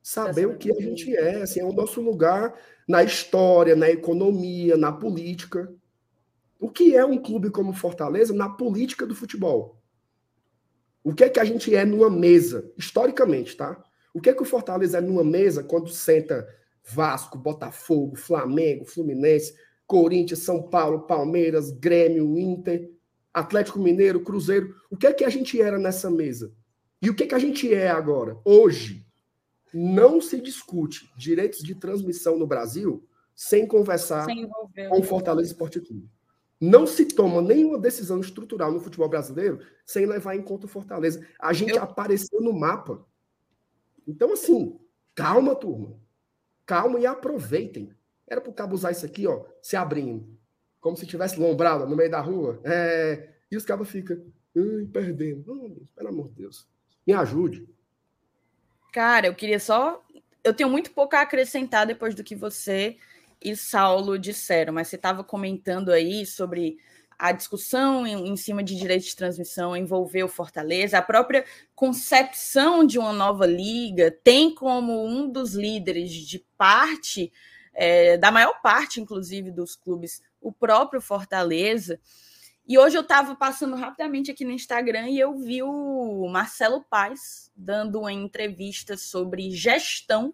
saber 0.07 0.45
o 0.45 0.57
que 0.57 0.71
a 0.71 0.81
gente 0.81 1.13
é, 1.13 1.41
assim, 1.41 1.59
é 1.59 1.65
o 1.65 1.73
nosso 1.73 1.99
lugar 1.99 2.57
na 2.87 3.03
história, 3.03 3.75
na 3.75 3.89
economia, 3.89 4.77
na 4.77 4.89
política. 4.89 5.69
O 6.57 6.69
que 6.69 6.95
é 6.95 7.03
um 7.03 7.21
clube 7.21 7.49
como 7.49 7.73
Fortaleza 7.73 8.33
na 8.33 8.47
política 8.47 9.05
do 9.05 9.13
futebol? 9.13 9.77
O 11.03 11.13
que 11.13 11.25
é 11.25 11.29
que 11.29 11.41
a 11.41 11.43
gente 11.43 11.75
é 11.75 11.83
numa 11.83 12.09
mesa, 12.09 12.71
historicamente, 12.77 13.57
tá? 13.57 13.83
O 14.13 14.21
que 14.21 14.29
é 14.29 14.33
que 14.33 14.41
o 14.41 14.45
Fortaleza 14.45 14.99
é 14.99 15.01
numa 15.01 15.25
mesa 15.25 15.61
quando 15.61 15.89
senta 15.89 16.47
Vasco, 16.85 17.37
Botafogo, 17.37 18.15
Flamengo, 18.15 18.85
Fluminense, 18.85 19.55
Corinthians, 19.85 20.39
São 20.39 20.69
Paulo, 20.69 21.01
Palmeiras, 21.01 21.69
Grêmio, 21.69 22.37
Inter, 22.37 22.89
Atlético 23.33 23.77
Mineiro, 23.77 24.21
Cruzeiro. 24.21 24.73
O 24.89 24.95
que 24.95 25.07
é 25.07 25.11
que 25.11 25.25
a 25.25 25.29
gente 25.29 25.61
era 25.61 25.77
nessa 25.77 26.09
mesa? 26.09 26.53
E 27.01 27.09
o 27.09 27.13
que, 27.13 27.27
que 27.27 27.35
a 27.35 27.39
gente 27.39 27.73
é 27.73 27.89
agora? 27.89 28.37
Hoje, 28.45 29.05
não 29.73 30.21
se 30.21 30.39
discute 30.41 31.11
direitos 31.17 31.59
de 31.59 31.75
transmissão 31.75 32.37
no 32.37 32.47
Brasil 32.47 33.07
sem 33.35 33.67
conversar 33.67 34.25
sem 34.25 34.49
com 34.89 34.99
o 34.99 35.03
Fortaleza 35.03 35.51
Esporte 35.51 35.79
Clube. 35.79 36.09
Não 36.59 36.87
se 36.87 37.05
toma 37.05 37.41
nenhuma 37.41 37.77
decisão 37.77 38.19
estrutural 38.19 38.71
no 38.71 38.79
futebol 38.79 39.07
brasileiro 39.07 39.59
sem 39.85 40.05
levar 40.07 40.35
em 40.35 40.41
conta 40.41 40.65
o 40.65 40.69
Fortaleza. 40.69 41.25
A 41.39 41.53
gente 41.53 41.75
Eu... 41.75 41.83
apareceu 41.83 42.41
no 42.41 42.51
mapa. 42.51 43.05
Então, 44.07 44.33
assim, 44.33 44.79
calma, 45.13 45.53
turma. 45.55 45.99
Calma 46.65 46.99
e 46.99 47.05
aproveitem. 47.05 47.93
Era 48.27 48.41
para 48.41 48.49
o 48.49 48.53
cabo 48.53 48.73
usar 48.73 48.91
isso 48.91 49.05
aqui, 49.05 49.27
ó, 49.27 49.45
se 49.61 49.75
abrindo. 49.75 50.27
Como 50.79 50.97
se 50.97 51.05
tivesse 51.05 51.39
lombrado 51.39 51.85
no 51.87 51.95
meio 51.95 52.09
da 52.09 52.19
rua. 52.19 52.59
É... 52.63 53.33
E 53.51 53.55
os 53.55 53.63
cabos 53.63 53.89
ficam 53.89 54.19
perdendo. 54.91 55.43
Oh, 55.47 55.85
pelo 55.95 56.09
amor 56.09 56.29
de 56.29 56.35
Deus. 56.35 56.67
Me 57.05 57.13
ajude. 57.13 57.69
Cara, 58.97 59.27
eu 59.27 59.35
queria 59.35 59.59
só. 59.59 60.03
Eu 60.43 60.55
tenho 60.55 60.71
muito 60.71 60.89
pouco 60.89 61.15
a 61.15 61.21
acrescentar 61.21 61.85
depois 61.85 62.15
do 62.15 62.23
que 62.23 62.35
você 62.35 62.97
e 63.39 63.55
Saulo 63.55 64.17
disseram, 64.17 64.73
mas 64.73 64.87
você 64.87 64.95
estava 64.95 65.23
comentando 65.23 65.91
aí 65.91 66.25
sobre 66.25 66.79
a 67.19 67.31
discussão 67.31 68.07
em, 68.07 68.35
cima 68.35 68.63
de 68.63 68.75
direito 68.75 69.05
de 69.05 69.15
transmissão 69.15 69.77
envolveu 69.77 70.27
Fortaleza, 70.27 70.97
a 70.97 71.01
própria 71.03 71.45
concepção 71.75 72.83
de 72.83 72.97
uma 72.97 73.13
nova 73.13 73.45
liga 73.45 74.09
tem 74.23 74.51
como 74.51 75.05
um 75.05 75.29
dos 75.29 75.53
líderes 75.53 76.09
de 76.11 76.43
parte, 76.57 77.31
é, 77.75 78.17
da 78.17 78.31
maior 78.31 78.59
parte, 78.63 78.99
inclusive, 78.99 79.51
dos 79.51 79.75
clubes, 79.75 80.23
o 80.41 80.51
próprio 80.51 80.99
Fortaleza. 80.99 81.99
E 82.67 82.77
hoje 82.77 82.97
eu 82.97 83.01
estava 83.01 83.33
passando 83.33 83.77
rapidamente 83.77 84.29
aqui 84.29 84.43
no 84.43 84.51
Instagram 84.51 85.07
e 85.07 85.17
eu 85.17 85.37
vi 85.37 85.63
o 85.63 86.27
Marcelo 86.27 86.83
Paes 86.83 87.49
dando 87.55 88.01
uma 88.01 88.11
entrevista 88.11 88.97
sobre 88.97 89.51
gestão 89.51 90.33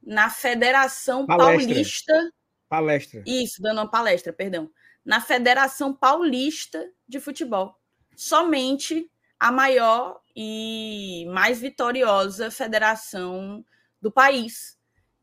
na 0.00 0.30
Federação 0.30 1.26
palestra. 1.26 1.66
Paulista. 1.66 2.32
Palestra. 2.68 3.22
Isso, 3.26 3.60
dando 3.60 3.78
uma 3.78 3.90
palestra, 3.90 4.32
perdão. 4.32 4.70
Na 5.04 5.20
Federação 5.20 5.92
Paulista 5.92 6.88
de 7.08 7.18
Futebol. 7.18 7.76
Somente 8.14 9.10
a 9.38 9.50
maior 9.50 10.20
e 10.36 11.26
mais 11.30 11.60
vitoriosa 11.60 12.48
federação 12.48 13.64
do 14.00 14.10
país. 14.10 14.78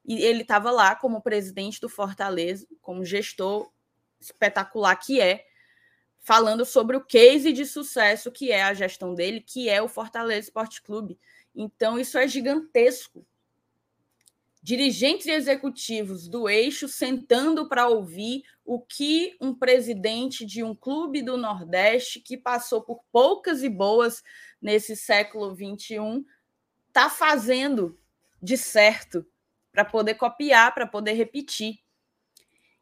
E 0.06 0.21
ele 0.21 0.41
estava 0.41 0.71
lá 0.71 0.93
como 0.93 1.21
presidente 1.21 1.80
do 1.80 1.88
Fortaleza, 1.88 2.67
como 2.82 3.06
gestor 3.06 3.71
espetacular 4.19 4.95
que 4.97 5.21
é, 5.21 5.45
falando 6.21 6.63
sobre 6.63 6.95
o 6.95 7.03
case 7.03 7.51
de 7.51 7.65
sucesso 7.65 8.31
que 8.31 8.51
é 8.51 8.63
a 8.63 8.73
gestão 8.73 9.13
dele, 9.13 9.41
que 9.41 9.67
é 9.67 9.81
o 9.81 9.89
Fortaleza 9.89 10.47
Esporte 10.47 10.81
Clube. 10.81 11.19
Então, 11.53 11.99
isso 11.99 12.17
é 12.17 12.27
gigantesco 12.27 13.25
dirigentes 14.62 15.25
e 15.25 15.31
executivos 15.31 16.27
do 16.27 16.47
eixo 16.47 16.88
sentando 16.88 17.67
para 17.67 17.88
ouvir 17.88 18.43
o 18.63 18.79
que 18.79 19.36
um 19.41 19.53
presidente 19.53 20.45
de 20.45 20.63
um 20.63 20.75
clube 20.75 21.21
do 21.23 21.36
Nordeste 21.36 22.19
que 22.19 22.38
passou 22.38 22.81
por 22.81 23.03
poucas 23.12 23.63
e 23.63 23.69
boas 23.69 24.23
nesse 24.62 24.95
século 24.95 25.55
XXI 25.55 26.23
está 26.88 27.10
fazendo 27.10 27.97
de 28.41 28.55
certo 28.55 29.25
para 29.71 29.84
poder 29.84 30.15
copiar, 30.15 30.73
para 30.73 30.86
poder 30.86 31.13
repetir. 31.13 31.79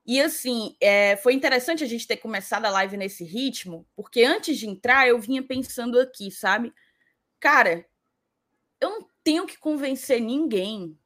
E 0.09 0.19
assim, 0.19 0.75
é, 0.81 1.17
foi 1.17 1.35
interessante 1.35 1.83
a 1.83 1.87
gente 1.87 2.07
ter 2.07 2.17
começado 2.17 2.65
a 2.65 2.71
live 2.71 2.97
nesse 2.97 3.23
ritmo, 3.23 3.87
porque 3.95 4.23
antes 4.23 4.57
de 4.57 4.67
entrar 4.67 5.07
eu 5.07 5.19
vinha 5.19 5.43
pensando 5.43 5.99
aqui, 5.99 6.31
sabe? 6.31 6.73
Cara, 7.39 7.85
eu 8.81 8.89
não 8.89 9.07
tenho 9.23 9.45
que 9.45 9.55
convencer 9.55 10.19
ninguém 10.19 10.97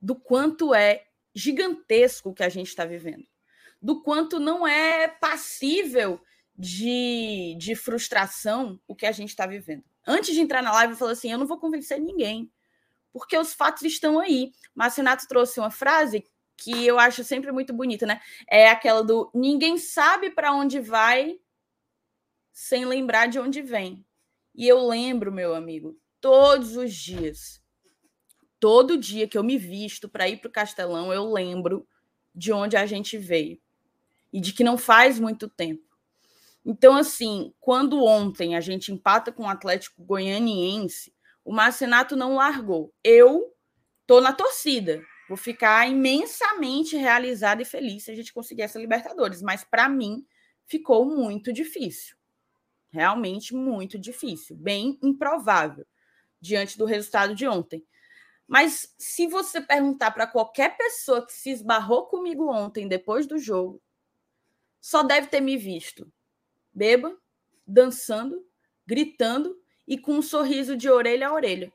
do 0.00 0.14
quanto 0.14 0.72
é 0.72 1.04
gigantesco 1.34 2.28
o 2.28 2.32
que 2.32 2.44
a 2.44 2.48
gente 2.48 2.68
está 2.68 2.84
vivendo, 2.84 3.26
do 3.82 4.04
quanto 4.04 4.38
não 4.38 4.64
é 4.64 5.08
passível 5.08 6.22
de, 6.56 7.56
de 7.58 7.74
frustração 7.74 8.80
o 8.86 8.94
que 8.94 9.06
a 9.06 9.10
gente 9.10 9.30
está 9.30 9.46
vivendo. 9.46 9.82
Antes 10.06 10.32
de 10.32 10.40
entrar 10.40 10.62
na 10.62 10.70
live, 10.74 10.92
eu 10.92 10.96
falei 10.96 11.14
assim: 11.14 11.32
eu 11.32 11.38
não 11.38 11.46
vou 11.48 11.58
convencer 11.58 12.00
ninguém, 12.00 12.48
porque 13.12 13.36
os 13.36 13.52
fatos 13.52 13.82
estão 13.82 14.20
aí. 14.20 14.52
Mas 14.76 14.94
Renato 14.94 15.26
trouxe 15.26 15.58
uma 15.58 15.72
frase 15.72 16.24
que 16.58 16.86
eu 16.86 16.98
acho 16.98 17.24
sempre 17.24 17.52
muito 17.52 17.72
bonita, 17.72 18.04
né? 18.04 18.20
É 18.50 18.68
aquela 18.68 19.02
do 19.02 19.30
ninguém 19.34 19.78
sabe 19.78 20.30
para 20.30 20.52
onde 20.52 20.80
vai 20.80 21.38
sem 22.52 22.84
lembrar 22.84 23.28
de 23.28 23.38
onde 23.38 23.62
vem. 23.62 24.04
E 24.54 24.66
eu 24.66 24.86
lembro, 24.86 25.32
meu 25.32 25.54
amigo, 25.54 25.96
todos 26.20 26.76
os 26.76 26.92
dias 26.92 27.62
todo 28.60 28.98
dia 28.98 29.28
que 29.28 29.38
eu 29.38 29.44
me 29.44 29.56
visto 29.56 30.08
para 30.08 30.28
ir 30.28 30.38
para 30.38 30.48
o 30.48 30.52
Castelão, 30.52 31.12
eu 31.12 31.30
lembro 31.30 31.86
de 32.34 32.52
onde 32.52 32.76
a 32.76 32.86
gente 32.86 33.16
veio 33.16 33.58
e 34.32 34.40
de 34.40 34.52
que 34.52 34.64
não 34.64 34.76
faz 34.76 35.18
muito 35.18 35.48
tempo. 35.48 35.82
Então, 36.64 36.96
assim, 36.96 37.52
quando 37.60 38.04
ontem 38.04 38.54
a 38.54 38.60
gente 38.60 38.92
empata 38.92 39.32
com 39.32 39.44
o 39.44 39.48
Atlético 39.48 40.04
Goianiense, 40.04 41.14
o 41.44 41.52
Marcenato 41.52 42.14
não 42.14 42.34
largou. 42.34 42.92
Eu 43.02 43.54
tô 44.06 44.20
na 44.20 44.32
torcida. 44.32 45.00
Vou 45.28 45.36
ficar 45.36 45.88
imensamente 45.88 46.96
realizada 46.96 47.62
e 47.62 47.64
feliz 47.64 48.04
se 48.04 48.10
a 48.10 48.14
gente 48.14 48.32
conseguir 48.32 48.62
essa 48.62 48.78
Libertadores. 48.78 49.42
Mas 49.42 49.62
para 49.62 49.88
mim 49.88 50.26
ficou 50.66 51.04
muito 51.04 51.52
difícil. 51.52 52.16
Realmente 52.90 53.54
muito 53.54 53.98
difícil. 53.98 54.56
Bem 54.56 54.98
improvável 55.02 55.86
diante 56.40 56.78
do 56.78 56.86
resultado 56.86 57.34
de 57.34 57.46
ontem. 57.46 57.84
Mas 58.46 58.94
se 58.96 59.26
você 59.26 59.60
perguntar 59.60 60.10
para 60.12 60.26
qualquer 60.26 60.76
pessoa 60.76 61.26
que 61.26 61.32
se 61.32 61.50
esbarrou 61.50 62.06
comigo 62.06 62.50
ontem, 62.50 62.88
depois 62.88 63.26
do 63.26 63.38
jogo, 63.38 63.82
só 64.80 65.02
deve 65.02 65.26
ter 65.26 65.40
me 65.40 65.56
visto 65.56 66.10
beba, 66.78 67.16
dançando, 67.66 68.46
gritando 68.86 69.60
e 69.86 69.98
com 69.98 70.14
um 70.14 70.22
sorriso 70.22 70.76
de 70.76 70.88
orelha 70.88 71.28
a 71.28 71.32
orelha. 71.32 71.72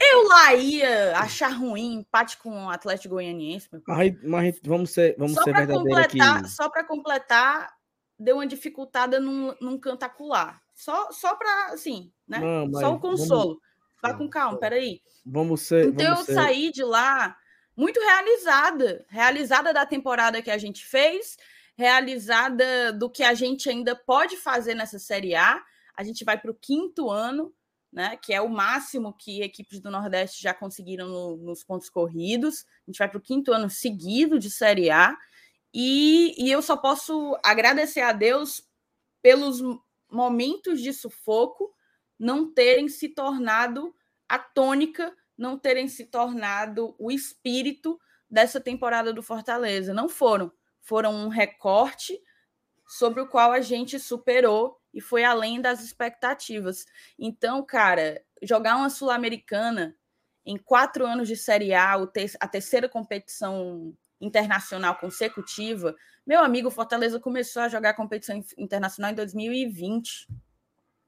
Eu 0.00 0.28
lá 0.28 0.54
ia 0.54 1.18
achar 1.18 1.48
ruim 1.48 1.94
empate 1.94 2.36
com 2.36 2.66
o 2.66 2.70
Atlético 2.70 3.14
Goianiense. 3.14 3.68
Mas, 3.86 4.22
mas 4.22 4.60
vamos 4.62 4.90
ser, 4.90 5.16
vamos 5.18 5.34
só 5.34 5.44
ser 5.44 5.54
verdadeiros 5.54 5.98
aqui. 5.98 6.48
Só 6.48 6.68
para 6.68 6.84
completar, 6.84 7.72
deu 8.18 8.36
uma 8.36 8.46
dificultada 8.46 9.18
num, 9.18 9.54
num 9.60 9.78
cantacular. 9.78 10.62
Só, 10.74 11.10
só 11.12 11.34
para, 11.34 11.72
assim, 11.72 12.12
né? 12.26 12.38
Não, 12.38 12.72
só 12.80 12.94
o 12.94 13.00
consolo. 13.00 13.60
Vamos... 13.60 13.72
Vá 14.02 14.14
com 14.14 14.28
calma, 14.28 14.58
peraí. 14.58 15.00
Vamos 15.24 15.62
ser. 15.62 15.86
Então 15.86 16.06
vamos 16.06 16.20
eu 16.20 16.26
ser... 16.26 16.34
saí 16.34 16.72
de 16.72 16.82
lá 16.82 17.36
muito 17.76 18.00
realizada, 18.00 19.04
realizada 19.08 19.72
da 19.72 19.86
temporada 19.86 20.42
que 20.42 20.50
a 20.50 20.58
gente 20.58 20.84
fez, 20.84 21.36
realizada 21.76 22.92
do 22.92 23.08
que 23.08 23.22
a 23.22 23.32
gente 23.32 23.70
ainda 23.70 23.94
pode 23.94 24.36
fazer 24.36 24.74
nessa 24.74 24.98
Série 24.98 25.34
A. 25.34 25.62
A 25.96 26.02
gente 26.02 26.24
vai 26.24 26.38
para 26.38 26.50
o 26.50 26.54
quinto 26.54 27.10
ano, 27.10 27.52
né? 27.92 28.16
Que 28.16 28.32
é 28.32 28.40
o 28.40 28.48
máximo 28.48 29.12
que 29.12 29.42
equipes 29.42 29.80
do 29.80 29.90
Nordeste 29.90 30.42
já 30.42 30.54
conseguiram 30.54 31.08
no, 31.08 31.36
nos 31.36 31.62
pontos 31.62 31.90
corridos. 31.90 32.64
A 32.86 32.90
gente 32.90 32.98
vai 32.98 33.08
para 33.08 33.18
o 33.18 33.22
quinto 33.22 33.52
ano 33.52 33.68
seguido 33.68 34.38
de 34.38 34.50
Série 34.50 34.90
A. 34.90 35.16
E, 35.74 36.34
e 36.38 36.50
eu 36.50 36.62
só 36.62 36.76
posso 36.76 37.38
agradecer 37.44 38.00
a 38.00 38.12
Deus 38.12 38.62
pelos 39.20 39.60
momentos 40.10 40.80
de 40.80 40.92
sufoco 40.92 41.72
não 42.18 42.52
terem 42.52 42.88
se 42.88 43.08
tornado 43.08 43.94
a 44.28 44.38
tônica, 44.38 45.14
não 45.36 45.58
terem 45.58 45.88
se 45.88 46.06
tornado 46.06 46.94
o 46.98 47.10
espírito 47.10 48.00
dessa 48.30 48.60
temporada 48.60 49.12
do 49.12 49.22
Fortaleza. 49.22 49.92
Não 49.92 50.08
foram. 50.08 50.52
Foram 50.80 51.14
um 51.14 51.28
recorte 51.28 52.18
sobre 52.86 53.20
o 53.20 53.26
qual 53.26 53.52
a 53.52 53.60
gente 53.60 53.98
superou 53.98 54.81
e 54.92 55.00
foi 55.00 55.24
além 55.24 55.60
das 55.60 55.82
expectativas. 55.82 56.84
Então, 57.18 57.64
cara, 57.64 58.22
jogar 58.42 58.76
uma 58.76 58.90
Sul-Americana 58.90 59.96
em 60.44 60.56
quatro 60.56 61.06
anos 61.06 61.28
de 61.28 61.36
Série 61.36 61.72
A, 61.72 61.94
a 62.40 62.48
terceira 62.48 62.88
competição 62.88 63.94
internacional 64.20 64.96
consecutiva, 64.96 65.94
meu 66.26 66.40
amigo, 66.40 66.70
Fortaleza 66.70 67.18
começou 67.18 67.62
a 67.62 67.68
jogar 67.68 67.94
competição 67.94 68.42
internacional 68.56 69.10
em 69.10 69.14
2020 69.14 70.28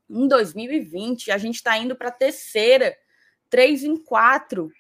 em 0.09 0.29
2020, 0.29 1.31
a 1.31 1.39
gente 1.39 1.57
está 1.57 1.77
indo 1.79 1.97
para 1.97 2.09
a 2.09 2.13
terceira, 2.13 2.97
três 3.49 3.85
em 3.85 3.97
quatro, 3.97 4.71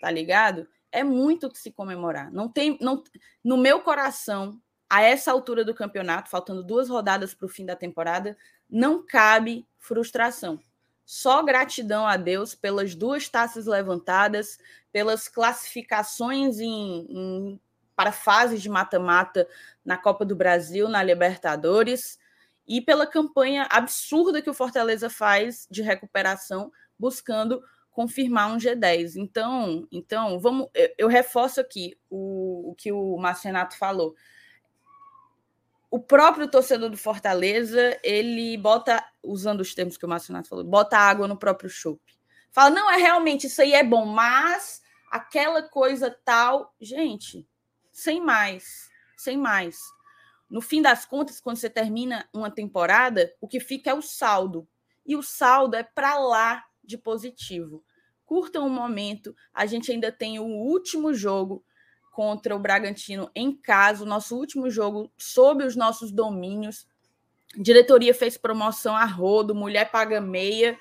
tá 0.00 0.10
ligado? 0.10 0.68
É 0.92 1.02
muito 1.02 1.50
que 1.50 1.58
se 1.58 1.72
comemorar. 1.72 2.32
Não 2.32 2.48
tem, 2.48 2.78
não, 2.80 3.02
no 3.42 3.56
meu 3.56 3.80
coração, 3.80 4.60
a 4.94 5.02
essa 5.02 5.32
altura 5.32 5.64
do 5.64 5.74
campeonato, 5.74 6.30
faltando 6.30 6.62
duas 6.62 6.88
rodadas 6.88 7.34
para 7.34 7.46
o 7.46 7.48
fim 7.48 7.66
da 7.66 7.74
temporada, 7.74 8.36
não 8.70 9.04
cabe 9.04 9.66
frustração. 9.76 10.60
Só 11.04 11.42
gratidão 11.42 12.06
a 12.06 12.16
Deus 12.16 12.54
pelas 12.54 12.94
duas 12.94 13.28
taças 13.28 13.66
levantadas, 13.66 14.56
pelas 14.92 15.26
classificações 15.26 16.60
em, 16.60 17.06
em 17.10 17.60
para 17.96 18.12
fases 18.12 18.62
de 18.62 18.68
mata-mata 18.68 19.48
na 19.84 19.98
Copa 19.98 20.24
do 20.24 20.36
Brasil, 20.36 20.88
na 20.88 21.02
Libertadores 21.02 22.16
e 22.66 22.80
pela 22.80 23.04
campanha 23.04 23.66
absurda 23.70 24.40
que 24.40 24.50
o 24.50 24.54
Fortaleza 24.54 25.10
faz 25.10 25.66
de 25.68 25.82
recuperação, 25.82 26.70
buscando 26.96 27.60
confirmar 27.90 28.52
um 28.52 28.58
G10. 28.58 29.16
Então, 29.16 29.88
então 29.90 30.38
vamos, 30.38 30.68
eu, 30.72 30.94
eu 30.98 31.08
reforço 31.08 31.60
aqui 31.60 31.98
o, 32.08 32.70
o 32.70 32.74
que 32.76 32.92
o 32.92 33.16
Márcio 33.16 33.48
Renato 33.48 33.76
falou. 33.76 34.14
O 35.94 36.00
próprio 36.00 36.48
torcedor 36.48 36.90
do 36.90 36.96
Fortaleza, 36.96 37.96
ele 38.02 38.56
bota, 38.56 39.00
usando 39.22 39.60
os 39.60 39.76
termos 39.76 39.96
que 39.96 40.04
o 40.04 40.08
Márcio 40.08 40.32
Renato 40.32 40.48
falou, 40.48 40.64
bota 40.64 40.98
água 40.98 41.28
no 41.28 41.36
próprio 41.36 41.70
chope. 41.70 42.18
Fala, 42.50 42.70
não, 42.70 42.90
é 42.90 42.96
realmente, 42.96 43.46
isso 43.46 43.62
aí 43.62 43.74
é 43.74 43.84
bom, 43.84 44.04
mas 44.04 44.82
aquela 45.08 45.62
coisa 45.62 46.10
tal. 46.24 46.74
Gente, 46.80 47.46
sem 47.92 48.20
mais, 48.20 48.88
sem 49.16 49.38
mais. 49.38 49.78
No 50.50 50.60
fim 50.60 50.82
das 50.82 51.06
contas, 51.06 51.40
quando 51.40 51.58
você 51.58 51.70
termina 51.70 52.28
uma 52.34 52.50
temporada, 52.50 53.32
o 53.40 53.46
que 53.46 53.60
fica 53.60 53.90
é 53.90 53.94
o 53.94 54.02
saldo. 54.02 54.66
E 55.06 55.14
o 55.14 55.22
saldo 55.22 55.76
é 55.76 55.84
para 55.84 56.18
lá 56.18 56.64
de 56.82 56.98
positivo. 56.98 57.84
Curtam 58.26 58.66
um 58.66 58.68
momento, 58.68 59.32
a 59.52 59.64
gente 59.64 59.92
ainda 59.92 60.10
tem 60.10 60.40
o 60.40 60.44
último 60.44 61.14
jogo 61.14 61.64
contra 62.14 62.54
o 62.54 62.58
Bragantino 62.60 63.28
em 63.34 63.52
casa, 63.52 64.04
o 64.04 64.06
nosso 64.06 64.36
último 64.36 64.70
jogo 64.70 65.10
sob 65.18 65.64
os 65.64 65.74
nossos 65.74 66.12
domínios. 66.12 66.86
diretoria 67.56 68.14
fez 68.14 68.38
promoção 68.38 68.94
a 68.94 69.04
rodo, 69.04 69.54
mulher 69.54 69.90
paga 69.90 70.20
meia. 70.20 70.78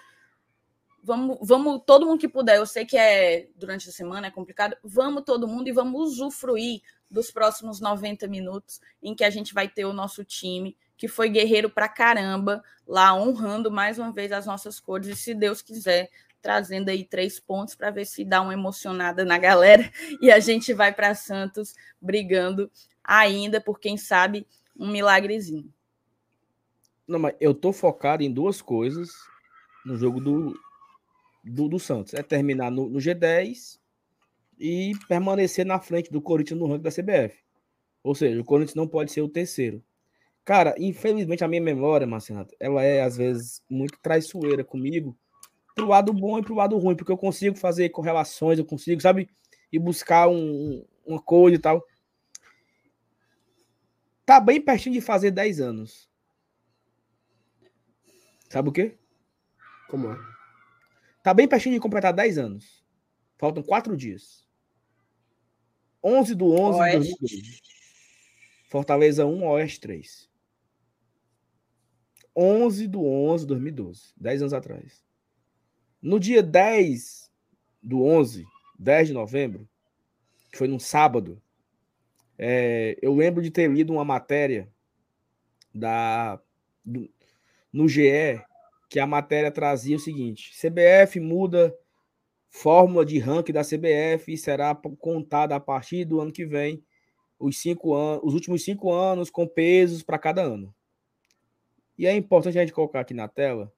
Vamos, 1.04 1.40
vamos, 1.42 1.82
todo 1.86 2.06
mundo 2.06 2.20
que 2.20 2.30
puder. 2.30 2.58
Eu 2.58 2.68
sei 2.68 2.86
que 2.86 2.96
é 2.96 3.48
durante 3.56 3.90
a 3.90 3.92
semana 3.92 4.28
é 4.28 4.32
complicado. 4.32 4.78
Vamos 4.84 5.24
todo 5.26 5.48
mundo 5.48 5.68
e 5.68 5.72
vamos 5.72 6.12
usufruir 6.12 6.82
dos 7.10 7.32
próximos 7.32 7.82
90 7.82 8.28
minutos 8.28 8.80
em 9.02 9.16
que 9.16 9.24
a 9.24 9.30
gente 9.32 9.56
vai 9.56 9.68
ter 9.68 9.86
o 9.86 9.94
nosso 9.94 10.24
time, 10.24 10.78
que 10.96 11.08
foi 11.08 11.30
guerreiro 11.30 11.70
pra 11.70 11.90
caramba, 11.90 12.64
lá 12.88 13.14
honrando 13.16 13.72
mais 13.72 13.98
uma 13.98 14.12
vez 14.12 14.32
as 14.32 14.46
nossas 14.46 14.80
cores, 14.80 15.08
e 15.08 15.16
se 15.16 15.34
Deus 15.34 15.62
quiser, 15.62 16.10
trazendo 16.44 16.89
aí 16.89 17.06
três 17.06 17.39
pontos 17.39 17.74
para 17.74 17.89
ver 17.89 18.06
se 18.06 18.26
dá 18.26 18.41
uma 18.41 18.54
emocionada 18.54 19.24
na 19.24 19.38
galera 19.38 19.89
e 20.22 20.30
a 20.30 20.39
gente 20.39 20.74
vai 20.74 20.94
para 20.94 21.16
Santos 21.16 21.74
brigando 22.00 22.70
ainda 23.02 23.62
por 23.62 23.80
quem 23.80 23.98
sabe 23.98 24.46
um 24.78 24.91
milagrezinho. 24.91 25.74
Não, 27.08 27.20
mas 27.20 27.36
eu 27.39 27.54
tô 27.54 27.72
focado 27.72 28.24
em 28.24 28.32
duas 28.32 28.62
coisas 28.62 29.10
no 29.86 29.98
jogo 29.98 30.20
do, 30.20 30.54
do, 31.44 31.68
do 31.68 31.80
Santos. 31.80 32.14
É 32.14 32.22
terminar 32.22 32.70
no, 32.70 32.89
no 32.89 33.00
G10 33.00 33.80
e 34.60 34.91
permanecer 35.08 35.66
na 35.66 35.80
frente 35.80 36.12
do 36.12 36.22
Corinthians 36.22 36.60
no 36.60 36.68
ranking 36.68 36.84
da 36.84 36.91
CBF. 36.91 37.38
Ou 38.04 38.14
seja, 38.14 38.39
o 38.39 38.46
Corinthians 38.46 38.76
não 38.76 38.88
pode 38.88 39.12
ser 39.12 39.22
o 39.22 39.30
terceiro. 39.30 39.84
Cara, 40.46 40.76
infelizmente 40.78 41.44
a 41.44 41.48
minha 41.48 41.62
memória, 41.62 42.06
Marcelo, 42.06 42.46
ela 42.60 42.84
é 42.84 43.02
às 43.02 43.16
vezes 43.16 43.62
muito 43.70 43.98
traiçoeira 44.02 44.64
comigo, 44.64 45.18
pro 45.76 45.88
lado 45.88 46.13
bom 46.13 46.39
e 46.39 46.43
pro 46.43 46.55
lado 46.55 46.78
ruim, 46.78 46.95
porque 46.95 47.11
eu 47.11 47.17
consigo 47.17 47.57
fazer 47.57 47.89
correlações, 47.89 48.59
eu 48.59 48.65
consigo, 48.65 49.01
sabe, 49.01 49.30
ir 49.71 49.80
buscar 49.80 50.28
um, 50.28 50.86
uma 51.05 51.21
coisa 51.21 51.55
e 51.55 51.59
tal. 51.59 51.86
Tá 54.26 54.39
bem 54.39 54.61
pertinho 54.61 54.95
de 54.95 55.01
fazer 55.01 55.32
10 55.32 55.59
anos. 55.59 56.09
Sabe 58.49 58.69
o 58.69 58.71
quê? 58.71 58.97
Como 59.89 60.11
é? 60.11 60.17
Tá 61.24 61.34
bem 61.34 61.47
pertinho 61.47 61.76
de 61.76 61.82
completar 61.82 62.13
10 62.13 62.38
anos. 62.38 62.84
Faltam 63.38 63.63
4 63.63 63.97
dias. 63.97 64.47
11 66.03 66.36
do 66.36 66.51
11 66.51 66.80
de 66.80 66.91
2012. 66.91 67.61
Fortaleza 68.69 69.26
1, 69.26 69.43
Oeste 69.47 69.80
3. 69.82 70.30
11 72.36 72.88
do 72.88 73.05
11 73.05 73.43
de 73.43 73.47
2012. 73.49 74.13
10 74.17 74.41
anos 74.41 74.53
atrás. 74.53 75.03
No 76.04 76.20
dia 76.20 76.43
10 76.43 77.32
do 77.82 78.04
11, 78.04 78.45
10 78.78 79.08
de 79.08 79.14
novembro, 79.14 79.66
que 80.51 80.58
foi 80.58 80.68
num 80.68 80.78
sábado, 80.78 81.41
é, 82.38 82.99
eu 83.01 83.16
lembro 83.16 83.41
de 83.41 83.49
ter 83.49 83.72
lido 83.72 83.93
uma 83.93 84.04
matéria 84.04 84.70
da 85.74 86.38
do, 86.84 87.10
no 87.72 87.88
GE 87.88 88.41
que 88.89 88.99
a 88.99 89.08
matéria 89.08 89.49
trazia 89.49 89.95
o 89.95 89.99
seguinte: 89.99 90.51
CBF 90.60 91.22
muda 91.22 91.74
fórmula 92.49 93.06
de 93.06 93.18
ranking 93.18 93.54
da 93.54 93.64
CBF 93.64 94.34
e 94.34 94.38
será 94.38 94.76
contada 94.76 95.56
a 95.56 95.60
partir 95.60 96.04
do 96.04 96.20
ano 96.20 96.34
que 96.34 96.45
vem 96.45 96.84
os 97.39 97.58
cinco 97.58 97.93
anos, 97.93 98.22
os 98.26 98.34
últimos 98.34 98.62
cinco 98.66 98.91
anos 98.91 99.30
com 99.30 99.47
pesos 99.47 100.04
para 100.04 100.20
cada 100.20 100.41
ano. 100.41 100.76
E 101.97 102.06
é 102.06 102.14
importante 102.14 102.58
a 102.58 102.62
gente 102.62 102.74
colocar 102.74 102.99
aqui 102.99 103.14
na 103.14 103.30
tela 103.30 103.72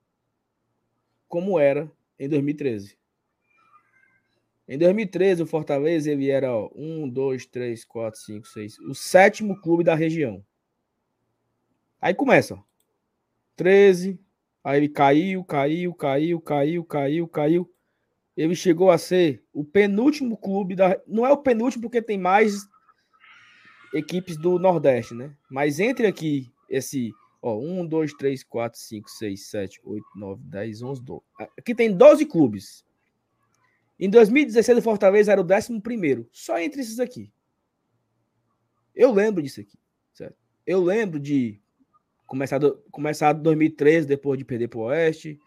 como 1.28 1.60
era 1.60 1.88
em 2.20 2.30
2013. 2.30 2.98
Em 4.68 4.78
2013, 4.78 5.44
o 5.44 5.46
Fortaleza 5.46 6.12
ele 6.12 6.30
era 6.30 6.52
ó, 6.52 6.72
1, 6.76 7.10
2, 7.10 7.46
3, 7.46 7.86
4, 7.86 8.20
5, 8.20 8.48
6, 8.48 8.80
o 8.80 8.96
sétimo 8.96 9.62
clube 9.62 9.84
da 9.84 9.94
região. 9.94 10.44
Aí 12.02 12.14
começa, 12.14 12.56
ó, 12.56 12.64
13, 13.56 14.20
aí 14.64 14.78
ele 14.80 14.90
caiu, 14.90 15.44
caiu, 15.44 15.94
caiu, 15.94 16.42
caiu, 16.42 16.84
caiu, 16.84 17.28
caiu. 17.28 17.72
Ele 18.36 18.56
chegou 18.56 18.90
a 18.92 18.98
ser 18.98 19.44
o 19.54 19.64
penúltimo 19.64 20.36
clube 20.36 20.76
da. 20.76 21.00
Não 21.08 21.26
é 21.26 21.32
o 21.32 21.38
penúltimo 21.38 21.84
porque 21.84 22.02
tem 22.02 22.18
mais 22.18 22.68
equipes 23.94 24.36
do 24.36 24.60
Nordeste, 24.60 25.14
né? 25.14 25.34
Mas 25.50 25.80
entre 25.80 26.06
aqui 26.06 26.52
esse 26.70 27.14
Ó, 27.48 27.60
1, 27.60 27.86
2, 27.86 28.14
3, 28.14 28.44
4, 28.44 28.80
5, 28.80 29.08
6, 29.08 29.48
7, 29.50 29.82
8, 29.84 30.04
9, 30.16 30.42
10, 30.46 30.82
11, 30.82 31.04
12. 31.04 31.22
Aqui 31.56 31.76
tem 31.76 31.96
12 31.96 32.26
clubes. 32.26 32.84
Em 34.00 34.10
2016, 34.10 34.80
o 34.80 34.82
Fortaleza 34.82 35.32
era 35.32 35.40
o 35.40 35.46
11. 35.46 36.28
Só 36.32 36.58
entre 36.58 36.82
esses 36.82 37.00
aqui. 37.00 37.32
Eu 38.96 39.12
lembro 39.12 39.44
disso 39.44 39.62
aqui. 39.62 39.78
Certo? 40.12 40.36
Eu 40.66 40.84
lembro 40.84 41.20
de 41.20 41.62
começar, 42.26 42.58
do, 42.58 42.84
começar 42.90 43.32
2013, 43.34 44.08
depois 44.08 44.40
de 44.40 44.44
perder 44.44 44.68
para 44.68 44.80
o 44.80 44.84
Oeste. 44.86 45.40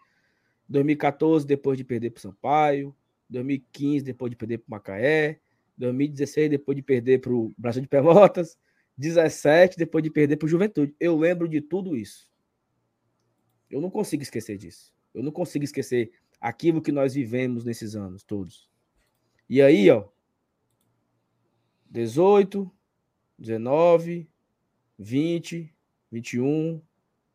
2014, 0.69 1.45
depois 1.45 1.77
de 1.77 1.83
perder 1.83 2.11
para 2.11 2.19
o 2.19 2.21
Sampaio. 2.21 2.95
2015, 3.29 4.05
depois 4.05 4.29
de 4.29 4.37
perder 4.37 4.59
para 4.59 4.67
o 4.67 4.71
Macaé. 4.71 5.41
2016, 5.77 6.49
depois 6.49 6.77
de 6.77 6.81
perder 6.81 7.19
para 7.19 7.33
o 7.33 7.53
Brasil 7.57 7.81
de 7.81 7.89
Pelotas. 7.89 8.57
17 8.99 9.77
depois 9.77 10.03
de 10.03 10.11
perder 10.11 10.35
para 10.35 10.45
o 10.45 10.49
Juventude. 10.49 10.93
Eu 10.99 11.17
lembro 11.17 11.47
de 11.47 11.61
tudo 11.61 11.95
isso. 11.95 12.29
Eu 13.71 13.79
não 13.79 13.89
consigo 13.89 14.21
esquecer 14.21 14.57
disso. 14.57 14.93
Eu 15.13 15.23
não 15.23 15.31
consigo 15.31 15.63
esquecer 15.63 16.11
aquilo 16.39 16.81
que 16.81 16.91
nós 16.91 17.13
vivemos 17.13 17.63
nesses 17.63 17.95
anos 17.95 18.23
todos. 18.23 18.69
E 19.49 19.61
aí, 19.61 19.89
ó, 19.89 20.05
18, 21.89 22.69
19, 23.37 24.29
20, 24.97 25.73
21, 26.11 26.81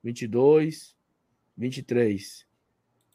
22, 0.03 0.97
23. 1.57 2.47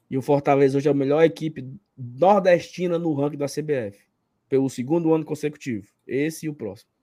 E 0.09 0.17
o 0.17 0.23
Fortaleza 0.23 0.79
hoje 0.79 0.87
é 0.87 0.91
a 0.91 0.95
melhor 0.95 1.23
equipe 1.23 1.71
nordestina 1.95 2.97
no 2.97 3.13
ranking 3.13 3.37
da 3.37 3.45
CBF, 3.45 3.99
pelo 4.49 4.67
segundo 4.71 5.13
ano 5.13 5.23
consecutivo. 5.23 5.87
Esse 6.07 6.47
e 6.47 6.49
o 6.49 6.55
próximo. 6.55 6.98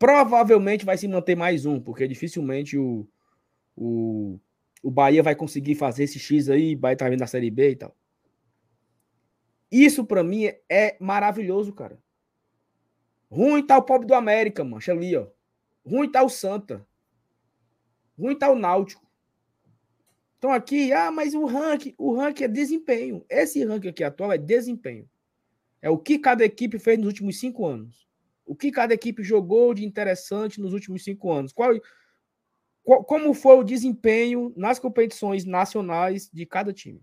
Provavelmente 0.00 0.86
vai 0.86 0.96
se 0.96 1.06
manter 1.06 1.36
mais 1.36 1.66
um, 1.66 1.78
porque 1.78 2.08
dificilmente 2.08 2.78
o, 2.78 3.06
o, 3.76 4.40
o 4.82 4.90
Bahia 4.90 5.22
vai 5.22 5.34
conseguir 5.36 5.74
fazer 5.74 6.04
esse 6.04 6.18
X 6.18 6.48
aí, 6.48 6.74
vai 6.74 6.94
estar 6.94 7.10
vindo 7.10 7.18
da 7.18 7.26
Série 7.26 7.50
B 7.50 7.72
e 7.72 7.76
tal. 7.76 7.94
Isso 9.70 10.02
para 10.02 10.24
mim 10.24 10.46
é 10.70 10.96
maravilhoso, 10.98 11.70
cara. 11.74 12.02
Ruim 13.30 13.62
tá 13.62 13.76
o 13.76 13.82
pobre 13.82 14.06
do 14.06 14.14
América, 14.14 14.64
mancha 14.64 14.90
ali, 14.90 15.14
ó. 15.14 15.26
Ruim 15.84 16.10
tá 16.10 16.22
o 16.22 16.30
Santa. 16.30 16.86
Ruim 18.18 18.34
tá 18.34 18.50
o 18.50 18.58
Náutico. 18.58 19.06
Então 20.38 20.50
aqui, 20.50 20.94
ah, 20.94 21.10
mas 21.10 21.34
o 21.34 21.44
ranking, 21.44 21.94
o 21.98 22.14
ranking 22.14 22.44
é 22.44 22.48
desempenho. 22.48 23.22
Esse 23.28 23.62
ranking 23.66 23.88
aqui 23.88 24.02
atual 24.02 24.32
é 24.32 24.38
desempenho. 24.38 25.06
É 25.82 25.90
o 25.90 25.98
que 25.98 26.18
cada 26.18 26.42
equipe 26.42 26.78
fez 26.78 26.96
nos 26.96 27.08
últimos 27.08 27.38
cinco 27.38 27.66
anos. 27.66 28.09
O 28.50 28.56
que 28.56 28.72
cada 28.72 28.92
equipe 28.92 29.22
jogou 29.22 29.72
de 29.72 29.84
interessante 29.84 30.60
nos 30.60 30.72
últimos 30.72 31.04
cinco 31.04 31.30
anos? 31.30 31.52
Qual, 31.52 31.72
qual, 32.82 33.04
como 33.04 33.32
foi 33.32 33.56
o 33.56 33.62
desempenho 33.62 34.52
nas 34.56 34.76
competições 34.76 35.44
nacionais 35.44 36.28
de 36.32 36.44
cada 36.44 36.72
time? 36.72 37.00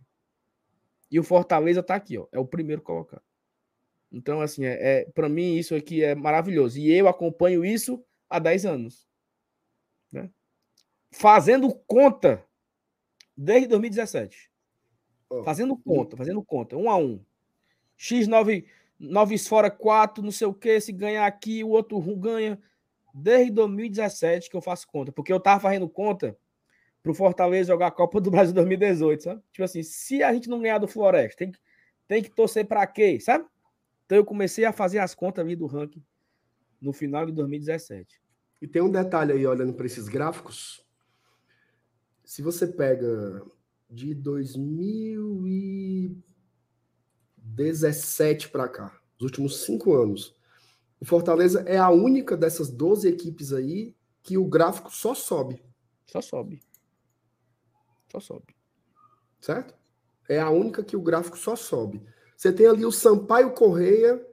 E 1.09 1.17
o 1.17 1.23
Fortaleza 1.23 1.79
está 1.79 1.95
aqui, 1.95 2.17
ó, 2.17 2.27
é 2.33 2.37
o 2.37 2.45
primeiro 2.45 2.81
colocado. 2.81 3.23
Então, 4.11 4.41
assim, 4.41 4.65
é, 4.65 4.73
é 4.99 5.05
para 5.05 5.29
mim 5.29 5.55
isso 5.55 5.73
aqui 5.73 6.03
é 6.03 6.13
maravilhoso. 6.13 6.79
E 6.79 6.91
eu 6.91 7.07
acompanho 7.07 7.63
isso 7.63 8.03
há 8.29 8.39
10 8.39 8.65
anos. 8.65 9.07
Né? 10.11 10.29
Fazendo 11.11 11.73
conta 11.87 12.43
desde 13.37 13.69
2017. 13.69 14.51
Oh. 15.29 15.45
Fazendo 15.45 15.77
conta, 15.77 16.17
fazendo 16.17 16.43
conta, 16.43 16.75
um 16.75 16.89
a 16.89 16.97
um. 16.97 17.23
X9 17.97 18.65
Noves 18.99 19.47
fora 19.47 19.69
quatro, 19.69 20.23
não 20.23 20.31
sei 20.31 20.47
o 20.47 20.53
que, 20.53 20.79
se 20.79 20.91
ganhar 20.91 21.25
aqui, 21.25 21.63
o 21.63 21.69
outro 21.69 21.99
ganha. 22.15 22.59
Desde 23.13 23.51
2017 23.51 24.49
que 24.49 24.55
eu 24.55 24.61
faço 24.61 24.87
conta, 24.87 25.11
porque 25.11 25.31
eu 25.31 25.39
tava 25.39 25.59
fazendo 25.59 25.89
conta 25.89 26.37
pro 27.01 27.13
Fortaleza 27.13 27.71
jogar 27.71 27.87
a 27.87 27.91
Copa 27.91 28.19
do 28.19 28.29
Brasil 28.29 28.53
2018, 28.53 29.23
sabe? 29.23 29.41
Tipo 29.51 29.63
assim, 29.63 29.81
se 29.81 30.21
a 30.21 30.33
gente 30.33 30.49
não 30.49 30.59
ganhar 30.59 30.77
do 30.77 30.87
Floresta, 30.87 31.37
tem 31.37 31.51
que, 31.51 31.59
tem 32.07 32.23
que 32.23 32.29
torcer 32.29 32.65
para 32.65 32.85
quê, 32.85 33.19
sabe? 33.19 33.45
Então 34.05 34.17
eu 34.17 34.25
comecei 34.25 34.65
a 34.65 34.71
fazer 34.71 34.99
as 34.99 35.15
contas 35.15 35.43
ali 35.43 35.55
do 35.55 35.65
ranking 35.65 36.03
no 36.81 36.93
final 36.93 37.25
de 37.25 37.31
2017. 37.31 38.21
E 38.61 38.67
tem 38.67 38.81
um 38.81 38.91
detalhe 38.91 39.33
aí, 39.33 39.45
olhando 39.45 39.73
para 39.73 39.85
esses 39.85 40.07
gráficos. 40.07 40.85
Se 42.23 42.41
você 42.41 42.67
pega 42.67 43.41
de 43.89 44.13
2017 47.57 48.49
para 48.49 48.69
cá, 48.69 48.95
os 49.17 49.23
últimos 49.23 49.63
cinco 49.65 49.95
anos, 49.95 50.35
o 50.99 51.05
Fortaleza 51.05 51.61
é 51.67 51.77
a 51.77 51.89
única 51.89 52.37
dessas 52.37 52.69
12 52.69 53.07
equipes 53.07 53.51
aí 53.51 53.95
que 54.21 54.37
o 54.37 54.45
gráfico 54.45 54.91
só 54.91 55.13
sobe. 55.13 55.63
Só 56.05 56.21
sobe. 56.21 56.61
Só 58.11 58.19
sobe. 58.19 58.55
Certo? 59.39 59.75
É 60.29 60.39
a 60.39 60.49
única 60.49 60.83
que 60.83 60.95
o 60.95 61.01
gráfico 61.01 61.37
só 61.37 61.55
sobe. 61.55 62.01
Você 62.35 62.51
tem 62.51 62.67
ali 62.67 62.85
o 62.85 62.91
Sampaio 62.91 63.53
Correia, 63.53 64.25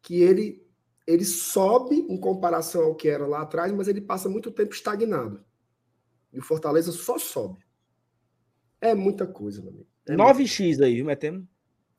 que 0.00 0.22
ele 0.22 0.66
ele 1.06 1.24
sobe 1.24 1.96
em 1.96 2.20
comparação 2.20 2.84
ao 2.84 2.94
que 2.94 3.08
era 3.08 3.26
lá 3.26 3.40
atrás, 3.40 3.72
mas 3.72 3.88
ele 3.88 4.00
passa 4.00 4.28
muito 4.28 4.50
tempo 4.50 4.74
estagnado. 4.74 5.42
E 6.30 6.38
o 6.38 6.42
Fortaleza 6.42 6.92
só 6.92 7.18
sobe. 7.18 7.64
É 8.78 8.94
muita 8.94 9.26
coisa, 9.26 9.62
meu 9.62 9.70
amigo. 9.70 9.86
É 10.06 10.14
9x 10.14 10.84
aí, 10.84 10.96
viu, 10.96 11.06
metemos? 11.06 11.46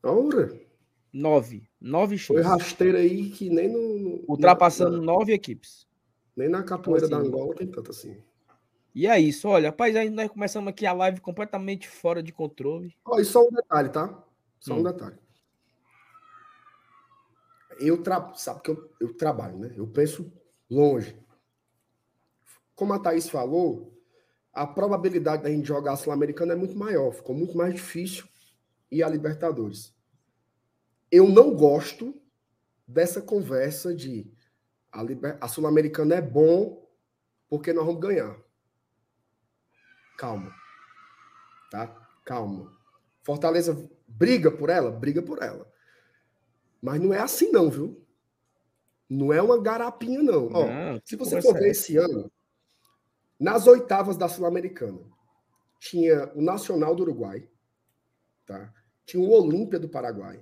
Ora. 0.00 0.69
9. 1.12 1.68
9x. 1.82 2.26
Foi 2.26 2.42
rasteira 2.42 2.98
aí 2.98 3.30
que 3.30 3.50
nem 3.50 3.68
no. 3.68 4.24
Ultrapassando 4.28 4.98
na, 4.98 5.04
9 5.04 5.32
equipes. 5.32 5.86
Nem 6.36 6.48
na 6.48 6.62
capoeira 6.62 7.06
então, 7.06 7.20
assim, 7.20 7.30
da 7.30 7.36
Angola 7.36 7.54
tem 7.54 7.66
tanto 7.66 7.90
assim. 7.90 8.16
E 8.94 9.06
é 9.06 9.20
isso, 9.20 9.48
olha, 9.48 9.68
rapaz, 9.68 9.94
aí 9.94 10.10
nós 10.10 10.28
começamos 10.28 10.68
aqui 10.68 10.84
a 10.84 10.92
live 10.92 11.20
completamente 11.20 11.88
fora 11.88 12.22
de 12.22 12.32
controle. 12.32 12.96
Ó, 13.04 13.20
e 13.20 13.24
só 13.24 13.46
um 13.46 13.50
detalhe, 13.50 13.88
tá? 13.88 14.24
Só 14.58 14.74
hum. 14.74 14.80
um 14.80 14.82
detalhe. 14.82 15.16
Eu 17.78 18.02
tra... 18.02 18.32
sabe 18.34 18.60
que 18.62 18.70
eu, 18.70 18.90
eu 19.00 19.14
trabalho, 19.16 19.58
né? 19.58 19.72
Eu 19.76 19.86
penso 19.86 20.32
longe. 20.68 21.16
Como 22.74 22.92
a 22.92 22.98
Thaís 22.98 23.28
falou, 23.28 23.96
a 24.52 24.66
probabilidade 24.66 25.44
da 25.44 25.50
gente 25.50 25.68
jogar 25.68 25.92
a 25.92 25.96
Sul-Americana 25.96 26.54
é 26.54 26.56
muito 26.56 26.76
maior, 26.76 27.12
ficou 27.12 27.34
muito 27.34 27.56
mais 27.56 27.74
difícil 27.74 28.26
e 28.90 29.02
a 29.02 29.08
Libertadores. 29.08 29.94
Eu 31.10 31.28
não 31.28 31.54
gosto 31.54 32.14
dessa 32.86 33.20
conversa 33.20 33.94
de 33.94 34.32
a, 34.92 35.02
Liber... 35.02 35.38
a 35.40 35.48
Sul-Americana 35.48 36.16
é 36.16 36.20
bom 36.20 36.88
porque 37.48 37.72
nós 37.72 37.84
vamos 37.84 38.00
ganhar. 38.00 38.36
Calma. 40.16 40.54
Tá? 41.70 41.86
Calma. 42.24 42.72
Fortaleza 43.22 43.90
briga 44.06 44.50
por 44.50 44.70
ela? 44.70 44.90
Briga 44.90 45.22
por 45.22 45.42
ela. 45.42 45.70
Mas 46.82 47.00
não 47.00 47.12
é 47.12 47.18
assim, 47.18 47.50
não, 47.50 47.70
viu? 47.70 48.06
Não 49.08 49.32
é 49.32 49.42
uma 49.42 49.60
garapinha, 49.60 50.22
não. 50.22 50.48
não 50.48 50.96
Ó, 50.96 51.00
se 51.04 51.16
você 51.16 51.42
for 51.42 51.54
ver 51.54 51.70
esse 51.70 51.96
ano, 51.96 52.30
nas 53.38 53.66
oitavas 53.66 54.16
da 54.16 54.28
Sul-Americana, 54.28 55.00
tinha 55.78 56.30
o 56.34 56.42
Nacional 56.42 56.94
do 56.94 57.02
Uruguai, 57.02 57.48
tá? 58.46 58.72
tinha 59.04 59.22
o 59.22 59.30
Olímpia 59.30 59.78
do 59.78 59.88
Paraguai, 59.88 60.40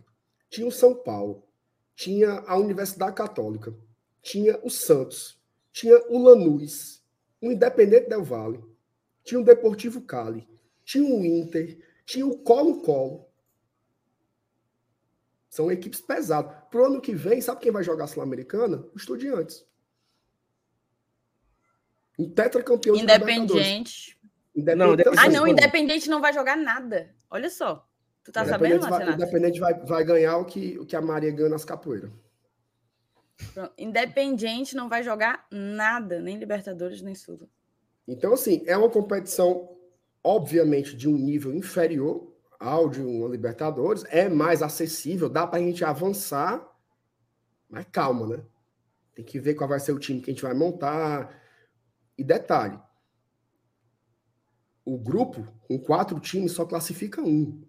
tinha 0.49 0.66
o 0.66 0.72
São 0.72 0.94
Paulo, 0.94 1.46
tinha 1.94 2.40
a 2.46 2.57
Universidade 2.57 3.14
Católica, 3.14 3.74
tinha 4.22 4.59
o 4.62 4.70
Santos, 4.70 5.40
tinha 5.72 5.99
o 6.09 6.18
Lanús, 6.18 7.03
o 7.40 7.51
Independente 7.51 8.09
Del 8.09 8.24
Vale, 8.24 8.64
tinha 9.24 9.40
o 9.40 9.44
Deportivo 9.44 10.03
Cali, 10.03 10.49
tinha 10.84 11.05
o 11.05 11.24
Inter, 11.24 11.78
tinha 12.05 12.26
o 12.26 12.38
Colo-Colo. 12.38 13.28
São 15.51 15.70
equipes 15.70 16.01
pesadas. 16.01 16.55
Pro 16.70 16.86
ano 16.86 17.01
que 17.01 17.14
vem, 17.14 17.40
sabe 17.40 17.61
quem 17.61 17.72
vai 17.72 17.82
jogar 17.82 18.05
a 18.05 18.07
Sul-Americana? 18.07 18.84
O 18.94 18.96
Estudiantes. 18.96 19.66
Um 22.18 22.28
tetracampeão 22.28 22.96
de 22.96 23.03
Independente. 23.03 24.18
Independente. 24.55 24.76
Não, 24.76 24.94
então, 24.94 25.12
ah, 25.16 25.28
não, 25.28 25.46
Independente 25.46 26.11
não 26.11 26.20
vai 26.20 26.32
jogar 26.32 26.57
nada. 26.57 27.14
Olha 27.30 27.49
só. 27.49 27.88
Tu 28.24 28.32
tá 28.32 28.44
sabendo, 28.44 28.86
vai, 28.86 29.12
Independente 29.14 29.60
vai, 29.60 29.74
vai 29.74 30.04
ganhar 30.04 30.36
o 30.36 30.44
que, 30.44 30.78
o 30.78 30.84
que 30.84 30.94
a 30.94 31.00
Maria 31.00 31.30
ganha 31.30 31.48
nas 31.48 31.64
capoeiras. 31.64 32.10
Independente 33.78 34.76
não 34.76 34.88
vai 34.88 35.02
jogar 35.02 35.46
nada, 35.50 36.20
nem 36.20 36.38
Libertadores, 36.38 37.00
nem 37.00 37.14
Sul. 37.14 37.48
Então, 38.06 38.32
assim, 38.34 38.62
é 38.66 38.76
uma 38.76 38.90
competição, 38.90 39.76
obviamente, 40.22 40.96
de 40.96 41.08
um 41.08 41.16
nível 41.16 41.54
inferior 41.54 42.34
ao 42.58 42.88
de 42.88 43.00
uma 43.00 43.28
Libertadores, 43.28 44.04
é 44.08 44.28
mais 44.28 44.62
acessível, 44.62 45.28
dá 45.28 45.46
para 45.46 45.60
a 45.60 45.62
gente 45.62 45.84
avançar, 45.84 46.66
mas 47.68 47.86
calma, 47.92 48.26
né? 48.26 48.44
Tem 49.14 49.24
que 49.24 49.38
ver 49.38 49.54
qual 49.54 49.68
vai 49.68 49.78
ser 49.78 49.92
o 49.92 49.98
time 49.98 50.20
que 50.20 50.30
a 50.30 50.34
gente 50.34 50.42
vai 50.42 50.54
montar. 50.54 51.40
E 52.16 52.24
detalhe: 52.24 52.80
o 54.84 54.98
grupo, 54.98 55.46
com 55.66 55.78
quatro 55.78 56.18
times, 56.18 56.52
só 56.52 56.64
classifica 56.64 57.20
um. 57.20 57.67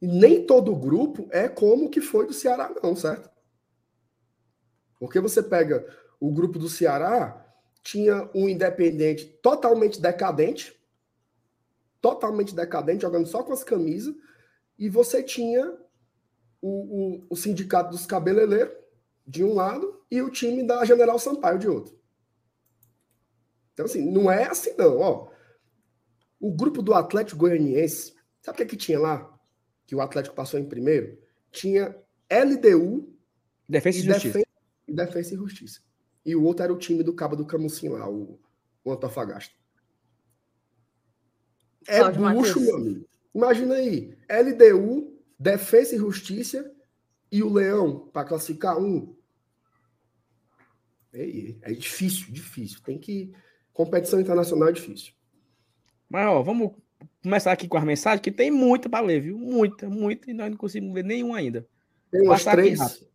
E 0.00 0.06
nem 0.06 0.46
todo 0.46 0.74
grupo 0.74 1.28
é 1.30 1.48
como 1.48 1.90
que 1.90 2.00
foi 2.00 2.26
do 2.26 2.32
Ceará, 2.32 2.72
não, 2.82 2.96
certo? 2.96 3.30
Porque 4.98 5.20
você 5.20 5.42
pega 5.42 5.86
o 6.18 6.30
grupo 6.32 6.58
do 6.58 6.68
Ceará, 6.68 7.46
tinha 7.82 8.30
um 8.34 8.48
independente 8.48 9.26
totalmente 9.42 10.00
decadente, 10.00 10.78
totalmente 12.00 12.54
decadente, 12.54 13.02
jogando 13.02 13.26
só 13.26 13.42
com 13.42 13.52
as 13.52 13.64
camisas, 13.64 14.14
e 14.78 14.88
você 14.88 15.22
tinha 15.22 15.78
o, 16.60 16.68
o, 16.68 17.26
o 17.30 17.36
sindicato 17.36 17.90
dos 17.90 18.06
cabeleleiros 18.06 18.74
de 19.26 19.44
um 19.44 19.54
lado 19.54 20.02
e 20.10 20.20
o 20.20 20.30
time 20.30 20.62
da 20.62 20.84
General 20.84 21.18
Sampaio 21.18 21.58
de 21.58 21.68
outro. 21.68 21.98
Então, 23.72 23.86
assim, 23.86 24.10
não 24.10 24.30
é 24.30 24.44
assim, 24.44 24.74
não. 24.76 24.98
Ó, 24.98 25.30
o 26.38 26.52
grupo 26.52 26.82
do 26.82 26.92
Atlético 26.92 27.40
Goianiense, 27.40 28.14
sabe 28.42 28.54
o 28.54 28.56
que, 28.56 28.62
é 28.62 28.66
que 28.66 28.76
tinha 28.76 28.98
lá? 28.98 29.39
Que 29.90 29.96
o 29.96 30.00
Atlético 30.00 30.36
passou 30.36 30.60
em 30.60 30.64
primeiro? 30.64 31.18
Tinha 31.50 31.96
LDU 32.30 33.12
Defesa 33.68 33.98
e, 33.98 34.02
Justiça. 34.02 34.38
Defesa, 34.38 34.46
Defesa 34.86 35.34
e 35.34 35.36
Justiça. 35.36 35.80
E 36.24 36.36
o 36.36 36.44
outro 36.44 36.62
era 36.62 36.72
o 36.72 36.78
time 36.78 37.02
do 37.02 37.12
Cabo 37.12 37.34
do 37.34 37.44
Camusim 37.44 37.88
lá, 37.88 38.08
o, 38.08 38.38
o 38.84 38.92
Antofagasta. 38.92 39.52
É 41.88 41.98
Cláudio 41.98 42.20
bucho, 42.20 42.60
Matheus. 42.60 42.66
meu 42.66 42.76
amigo. 42.76 43.08
Imagina 43.34 43.74
aí, 43.74 44.16
LDU, 44.30 45.12
Defesa 45.36 45.96
e 45.96 45.98
Justiça 45.98 46.72
e 47.32 47.42
o 47.42 47.52
Leão 47.52 48.08
para 48.12 48.28
classificar 48.28 48.78
um. 48.78 49.16
É, 51.12 51.56
é 51.62 51.72
difícil, 51.72 52.32
difícil. 52.32 52.80
Tem 52.84 52.96
que. 52.96 53.34
Competição 53.72 54.20
internacional 54.20 54.68
é 54.68 54.72
difícil. 54.72 55.14
Mas, 56.08 56.28
ó, 56.28 56.44
vamos 56.44 56.76
começar 57.22 57.52
aqui 57.52 57.68
com 57.68 57.76
as 57.76 57.84
mensagens, 57.84 58.20
que 58.20 58.30
tem 58.30 58.50
muita 58.50 58.88
para 58.88 59.04
ler, 59.04 59.20
viu? 59.20 59.38
Muita, 59.38 59.88
muita, 59.88 60.30
e 60.30 60.34
nós 60.34 60.50
não 60.50 60.56
conseguimos 60.56 60.94
ler 60.94 61.04
nenhuma 61.04 61.38
ainda. 61.38 61.66
Tem 62.10 62.22
umas 62.22 62.44
três. 62.44 63.06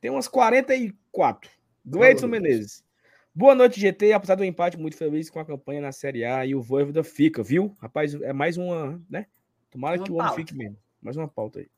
Tem 0.00 0.10
umas 0.10 0.28
44. 0.28 1.50
Do 1.84 2.04
Edson 2.04 2.26
Menezes. 2.26 2.84
Boa 3.34 3.54
noite, 3.54 3.80
GT. 3.80 4.12
Apesar 4.12 4.36
do 4.36 4.44
empate, 4.44 4.78
muito 4.78 4.96
feliz 4.96 5.28
com 5.28 5.40
a 5.40 5.44
campanha 5.44 5.80
na 5.80 5.92
Série 5.92 6.24
A 6.24 6.46
e 6.46 6.54
o 6.54 6.62
Voivoda 6.62 7.02
fica, 7.02 7.42
viu? 7.42 7.74
Rapaz, 7.80 8.14
é 8.14 8.32
mais 8.32 8.56
uma, 8.56 9.02
né? 9.10 9.26
Tomara 9.70 9.96
uma 9.96 10.04
que 10.04 10.12
o 10.12 10.16
homem 10.16 10.34
fique 10.34 10.54
mesmo. 10.54 10.78
Mais 11.02 11.16
uma 11.16 11.26
pauta 11.26 11.58
aí. 11.58 11.68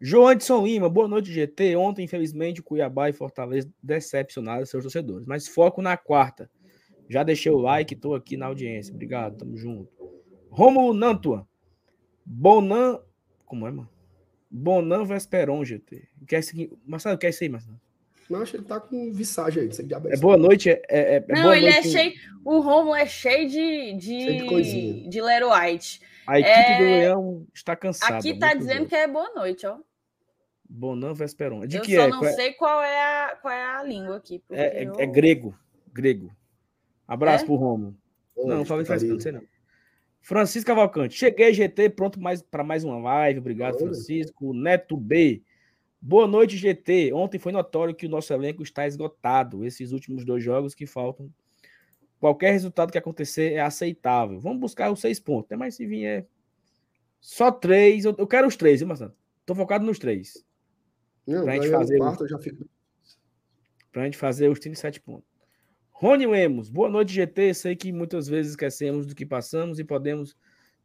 João 0.00 0.28
Anderson 0.28 0.66
Lima, 0.66 0.88
boa 0.88 1.08
noite, 1.08 1.32
GT. 1.32 1.76
Ontem, 1.76 2.04
infelizmente, 2.04 2.60
Cuiabá 2.60 3.08
e 3.08 3.12
Fortaleza 3.12 3.72
decepcionaram 3.82 4.66
seus 4.66 4.82
torcedores. 4.82 5.26
Mas 5.26 5.48
foco 5.48 5.80
na 5.80 5.96
quarta. 5.96 6.50
Já 7.08 7.22
deixei 7.22 7.50
o 7.50 7.58
like, 7.58 7.96
tô 7.96 8.14
aqui 8.14 8.36
na 8.36 8.46
audiência. 8.46 8.92
Obrigado, 8.92 9.38
tamo 9.38 9.56
junto. 9.56 10.01
Romulo 10.52 10.92
Nantua. 10.92 11.48
Bonan. 12.24 13.00
Como 13.46 13.66
é, 13.66 13.70
mano? 13.70 13.88
Bonan 14.50 15.04
Vesperon, 15.04 15.64
GT. 15.64 16.08
Quer 16.28 16.42
seguir. 16.42 16.70
Marcelo, 16.86 17.16
quer 17.16 17.30
isso 17.30 17.42
aí, 17.42 17.48
Marcelo? 17.48 17.80
Não, 18.28 18.42
acho 18.42 18.52
que 18.52 18.58
ele 18.58 18.64
tá 18.64 18.78
com 18.78 19.12
visagem 19.12 19.62
aí. 19.62 19.68
Você 19.72 19.82
é 19.82 20.16
boa 20.18 20.36
noite. 20.36 20.70
É, 20.70 20.80
é, 20.88 21.16
é 21.16 21.24
não, 21.28 21.54
ele 21.54 21.66
é 21.66 21.72
noite. 21.72 21.88
é 21.88 21.90
cheio. 21.90 22.12
O 22.44 22.60
Romulo 22.60 22.94
é 22.94 23.06
cheio 23.06 23.48
de. 23.48 23.94
de, 23.94 24.24
cheio 24.24 24.42
de 24.42 24.46
coisinha. 24.46 25.08
De 25.08 25.22
Lero 25.22 25.50
White. 25.52 26.00
A 26.26 26.38
equipe 26.38 26.54
é... 26.54 26.78
do 26.78 26.84
Leão 26.84 27.46
está 27.54 27.74
cansada. 27.74 28.18
Aqui 28.18 28.38
tá 28.38 28.54
dizendo 28.54 28.86
que 28.86 28.94
é 28.94 29.08
boa 29.08 29.32
noite, 29.34 29.66
ó. 29.66 29.78
Bonan 30.68 31.14
Vesperon. 31.14 31.66
De 31.66 31.78
eu 31.78 31.82
que 31.82 31.96
só 31.96 32.02
é? 32.02 32.08
não 32.08 32.20
qual 32.20 32.32
sei 32.32 32.52
qual 32.52 32.82
é, 32.82 33.00
a, 33.00 33.36
qual 33.36 33.52
é 33.52 33.64
a 33.64 33.82
língua 33.82 34.16
aqui. 34.16 34.42
É, 34.50 34.84
eu... 34.84 34.94
é, 34.98 35.06
grego. 35.06 35.58
Grego. 35.92 36.30
Abraço 37.08 37.44
é? 37.44 37.46
pro 37.46 37.56
Romulo. 37.56 37.96
Não, 38.36 38.58
não 38.58 38.64
falei 38.64 38.84
faz 38.84 39.02
não 39.02 39.18
sei 39.18 39.32
não. 39.32 39.42
Francisco 40.22 40.68
Cavalcante. 40.68 41.18
Cheguei, 41.18 41.52
GT, 41.52 41.90
pronto 41.90 42.20
mais, 42.20 42.40
para 42.40 42.64
mais 42.64 42.84
uma 42.84 42.98
live. 42.98 43.40
Obrigado, 43.40 43.78
Francisco. 43.78 44.54
Neto 44.54 44.96
B. 44.96 45.42
Boa 46.00 46.26
noite, 46.26 46.56
GT. 46.56 47.12
Ontem 47.12 47.38
foi 47.38 47.52
notório 47.52 47.94
que 47.94 48.06
o 48.06 48.08
nosso 48.08 48.32
elenco 48.32 48.62
está 48.62 48.86
esgotado. 48.86 49.64
Esses 49.64 49.92
últimos 49.92 50.24
dois 50.24 50.42
jogos 50.42 50.74
que 50.74 50.86
faltam 50.86 51.30
Qualquer 52.22 52.52
resultado 52.52 52.92
que 52.92 52.98
acontecer 52.98 53.54
é 53.54 53.60
aceitável. 53.60 54.38
Vamos 54.38 54.60
buscar 54.60 54.92
os 54.92 55.00
seis 55.00 55.18
pontos, 55.18 55.50
né? 55.50 55.56
Mas 55.56 55.74
se 55.74 55.84
vier 55.84 56.24
só 57.20 57.50
três, 57.50 58.04
eu, 58.04 58.14
eu 58.16 58.28
quero 58.28 58.46
os 58.46 58.54
três, 58.54 58.78
viu, 58.78 58.86
Marcelo? 58.86 59.12
Tô 59.44 59.56
focado 59.56 59.84
nos 59.84 59.98
três. 59.98 60.44
Não, 61.26 61.42
pra 61.42 61.54
gente 61.56 61.68
fazer. 61.68 61.98
quarto, 61.98 62.22
eu 62.22 62.28
já 62.28 62.38
fico. 62.38 62.64
Pra 63.90 64.04
gente 64.04 64.16
fazer 64.16 64.48
os 64.48 64.60
37 64.60 65.00
pontos. 65.00 65.28
Rony 65.92 66.26
Lemos, 66.26 66.68
boa 66.68 66.88
noite, 66.88 67.12
GT. 67.12 67.54
Sei 67.54 67.76
que 67.76 67.92
muitas 67.92 68.26
vezes 68.26 68.52
esquecemos 68.52 69.06
do 69.06 69.14
que 69.14 69.24
passamos 69.24 69.78
e 69.78 69.84
podemos 69.84 70.36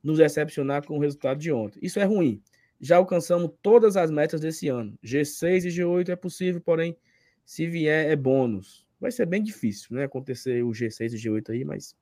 nos 0.03 0.20
decepcionar 0.20 0.86
com 0.86 0.97
o 0.97 0.99
resultado 0.99 1.39
de 1.39 1.51
ontem. 1.51 1.80
Isso 1.82 1.99
é 1.99 2.03
ruim. 2.03 2.41
Já 2.80 2.97
alcançamos 2.97 3.51
todas 3.62 3.97
as 3.97 4.12
metas 4.12 4.39
desse 4.39 4.68
ano. 4.68 4.97
G6 5.03 5.66
e 5.66 5.70
G8 5.70 6.10
é 6.10 6.16
possível, 6.16 6.62
porém, 6.62 6.95
se 7.43 7.66
vier, 7.66 8.12
é 8.12 8.16
bônus. 8.16 8.86
Vai 8.99 9.12
ser 9.12 9.26
bem 9.26 9.41
difícil, 9.41 9.95
né? 9.95 10.03
Acontecer 10.03 10.64
o 10.64 10.70
G6 10.70 11.14
e 11.14 11.18
G8 11.18 11.49
aí, 11.49 11.66
mas 11.66 11.95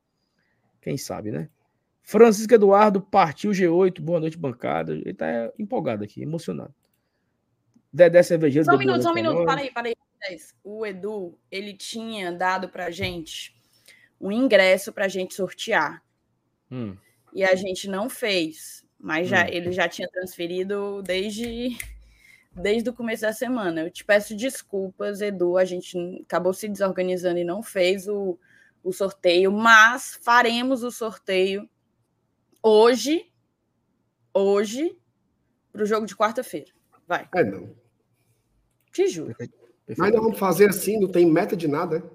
quem 0.81 0.97
sabe, 0.97 1.31
né? 1.31 1.49
Francisco 2.01 2.53
Eduardo 2.53 3.01
partiu 3.01 3.51
G8. 3.51 4.01
Boa 4.01 4.19
noite, 4.19 4.37
bancada. 4.37 4.93
Ele 4.93 5.13
tá 5.13 5.51
empolgado 5.57 6.03
aqui, 6.03 6.21
emocionado. 6.21 6.73
Dedé 7.91 8.21
Cervejeiro. 8.21 8.65
Só 8.65 8.75
um 8.75 8.77
minuto, 8.77 9.01
só 9.01 9.11
um 9.11 9.15
minuto. 9.15 9.45
Para 9.45 9.61
aí, 9.61 9.71
para 9.71 9.87
aí. 9.87 9.95
O 10.63 10.85
Edu, 10.85 11.37
ele 11.51 11.73
tinha 11.75 12.31
dado 12.31 12.69
pra 12.69 12.89
gente 12.91 13.55
um 14.19 14.31
ingresso 14.31 14.91
pra 14.93 15.07
gente 15.07 15.33
sortear. 15.33 16.03
Hum, 16.71 16.95
E 17.33 17.43
a 17.43 17.53
gente 17.55 17.87
não 17.89 18.09
fez. 18.09 18.85
Mas 18.97 19.27
já, 19.27 19.43
Hum. 19.45 19.49
ele 19.49 19.71
já 19.71 19.87
tinha 19.89 20.07
transferido 20.09 21.01
desde, 21.03 21.77
desde 22.51 22.89
o 22.89 22.93
começo 22.93 23.21
da 23.23 23.33
semana. 23.33 23.81
Eu 23.81 23.91
te 23.91 24.03
peço 24.05 24.35
desculpas, 24.35 25.21
Edu. 25.21 25.57
A 25.57 25.65
gente 25.65 25.97
acabou 26.23 26.53
se 26.53 26.67
desorganizando 26.69 27.37
e 27.37 27.43
não 27.43 27.61
fez 27.61 28.07
o, 28.07 28.39
o 28.83 28.91
sorteio, 28.93 29.51
mas 29.51 30.17
faremos 30.23 30.81
o 30.81 30.89
sorteio 30.89 31.69
hoje, 32.63 33.29
hoje, 34.33 34.97
para 35.71 35.83
o 35.83 35.85
jogo 35.85 36.05
de 36.07 36.15
quarta-feira. 36.15 36.71
Vai, 37.07 37.29
É, 37.35 37.43
não. 37.43 37.75
te 38.91 39.07
juro. 39.07 39.35
Mas 39.87 40.11
nós 40.13 40.21
vamos 40.21 40.39
fazer 40.39 40.69
assim, 40.69 40.99
não 40.99 41.07
tem 41.07 41.25
meta 41.25 41.55
de 41.55 41.67
nada. 41.67 41.99
né? 41.99 42.09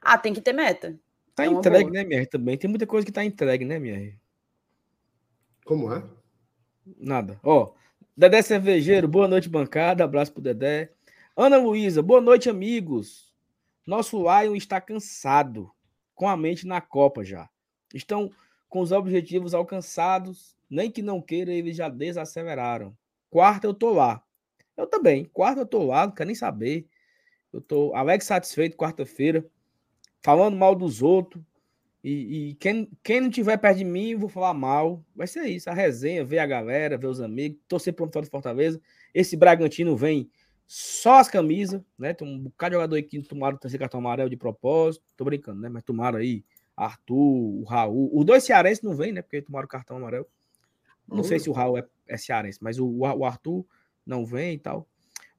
Ah, 0.00 0.16
tem 0.16 0.32
que 0.32 0.40
ter 0.40 0.52
meta. 0.52 0.98
Tá 1.34 1.44
É 1.44 1.48
entregue, 1.48 1.84
boa. 1.84 1.92
né, 1.92 2.00
MR? 2.00 2.26
Também. 2.26 2.56
Tem 2.56 2.68
muita 2.70 2.86
coisa 2.86 3.04
que 3.06 3.12
tá 3.12 3.24
entregue, 3.24 3.64
né, 3.64 3.76
MR? 3.76 4.18
Como 5.64 5.92
é? 5.92 6.02
Nada. 6.98 7.38
Ó, 7.42 7.72
Dedé 8.16 8.42
Cervejeiro, 8.42 9.06
boa 9.06 9.28
noite, 9.28 9.48
bancada. 9.48 10.02
Abraço 10.04 10.32
pro 10.32 10.42
Dedé. 10.42 10.92
Ana 11.36 11.58
Luísa, 11.58 12.02
boa 12.02 12.20
noite, 12.20 12.48
amigos. 12.48 13.32
Nosso 13.86 14.18
Lion 14.22 14.54
está 14.54 14.80
cansado, 14.80 15.70
com 16.14 16.28
a 16.28 16.36
mente 16.36 16.66
na 16.66 16.80
Copa 16.80 17.24
já. 17.24 17.48
Estão 17.94 18.30
com 18.68 18.80
os 18.80 18.92
objetivos 18.92 19.52
alcançados, 19.54 20.56
nem 20.68 20.90
que 20.90 21.02
não 21.02 21.20
queira, 21.20 21.52
eles 21.52 21.76
já 21.76 21.88
desaceleraram. 21.88 22.96
Quarta, 23.28 23.66
eu 23.66 23.74
tô 23.74 23.92
lá. 23.92 24.22
Eu 24.80 24.86
também. 24.86 25.26
Quarta, 25.26 25.60
eu 25.60 25.66
tô 25.66 25.84
lá, 25.84 26.06
não 26.06 26.14
quero 26.14 26.28
nem 26.28 26.34
saber. 26.34 26.86
Eu 27.52 27.60
tô 27.60 27.94
alegre 27.94 28.24
satisfeito 28.24 28.76
quarta-feira, 28.76 29.44
falando 30.22 30.56
mal 30.56 30.74
dos 30.74 31.02
outros. 31.02 31.44
E, 32.02 32.48
e 32.50 32.54
quem, 32.54 32.90
quem 33.02 33.20
não 33.20 33.28
tiver 33.28 33.58
perto 33.58 33.78
de 33.78 33.84
mim, 33.84 34.12
eu 34.12 34.18
vou 34.18 34.28
falar 34.28 34.54
mal. 34.54 35.04
Vai 35.14 35.26
ser 35.26 35.44
isso, 35.46 35.68
a 35.68 35.74
resenha, 35.74 36.24
ver 36.24 36.38
a 36.38 36.46
galera, 36.46 36.96
ver 36.96 37.08
os 37.08 37.20
amigos, 37.20 37.58
torcer 37.68 37.92
para 37.92 38.04
o 38.04 38.06
vitória 38.06 38.26
do 38.26 38.30
Fortaleza. 38.30 38.80
Esse 39.12 39.36
Bragantino 39.36 39.94
vem 39.94 40.30
só 40.66 41.18
as 41.18 41.28
camisas, 41.28 41.82
né? 41.98 42.14
Tem 42.14 42.26
um 42.26 42.38
bocado 42.38 42.70
de 42.70 42.76
jogador 42.76 42.96
aí 42.96 43.02
que 43.02 43.20
tomaram 43.22 43.56
o 43.56 43.60
terceiro 43.60 43.82
cartão 43.82 44.00
amarelo 44.00 44.30
de 44.30 44.36
propósito. 44.36 45.04
Tô 45.14 45.24
brincando, 45.24 45.60
né? 45.60 45.68
Mas 45.68 45.82
tomaram 45.82 46.18
aí 46.18 46.42
Arthur, 46.74 47.16
o 47.16 47.64
Raul. 47.64 48.10
Os 48.14 48.24
dois 48.24 48.44
cearenses 48.44 48.82
não 48.82 48.94
vêm, 48.94 49.12
né? 49.12 49.20
Porque 49.20 49.42
tomaram 49.42 49.66
o 49.66 49.68
cartão 49.68 49.98
amarelo. 49.98 50.26
Não 51.06 51.24
sei 51.24 51.38
se 51.38 51.50
o 51.50 51.52
Raul 51.52 51.76
é, 51.76 51.84
é 52.06 52.16
cearense, 52.16 52.60
mas 52.62 52.78
o, 52.78 52.86
o 52.88 53.24
Arthur 53.24 53.66
não 54.10 54.26
vem 54.26 54.54
e 54.54 54.58
tal. 54.58 54.86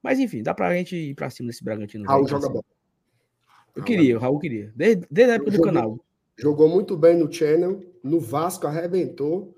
Mas 0.01 0.17
enfim, 0.19 0.41
dá 0.41 0.53
pra 0.53 0.73
gente 0.75 0.95
ir 0.95 1.13
pra 1.13 1.29
cima 1.29 1.47
desse 1.47 1.63
Bragantino. 1.63 2.05
Raul 2.05 2.27
joga 2.27 2.45
assim. 2.45 2.53
bola. 2.53 2.65
Eu 3.75 3.83
queria, 3.83 4.17
o 4.17 4.19
Raul 4.19 4.39
queria. 4.39 4.73
Desde, 4.75 5.05
desde 5.09 5.31
a 5.31 5.35
época 5.35 5.51
do 5.51 5.57
Jogou. 5.57 5.73
canal. 5.73 5.99
Jogou 6.37 6.67
muito 6.67 6.97
bem 6.97 7.15
no 7.15 7.31
Channel, 7.31 7.79
no 8.03 8.19
Vasco 8.19 8.65
arrebentou. 8.65 9.55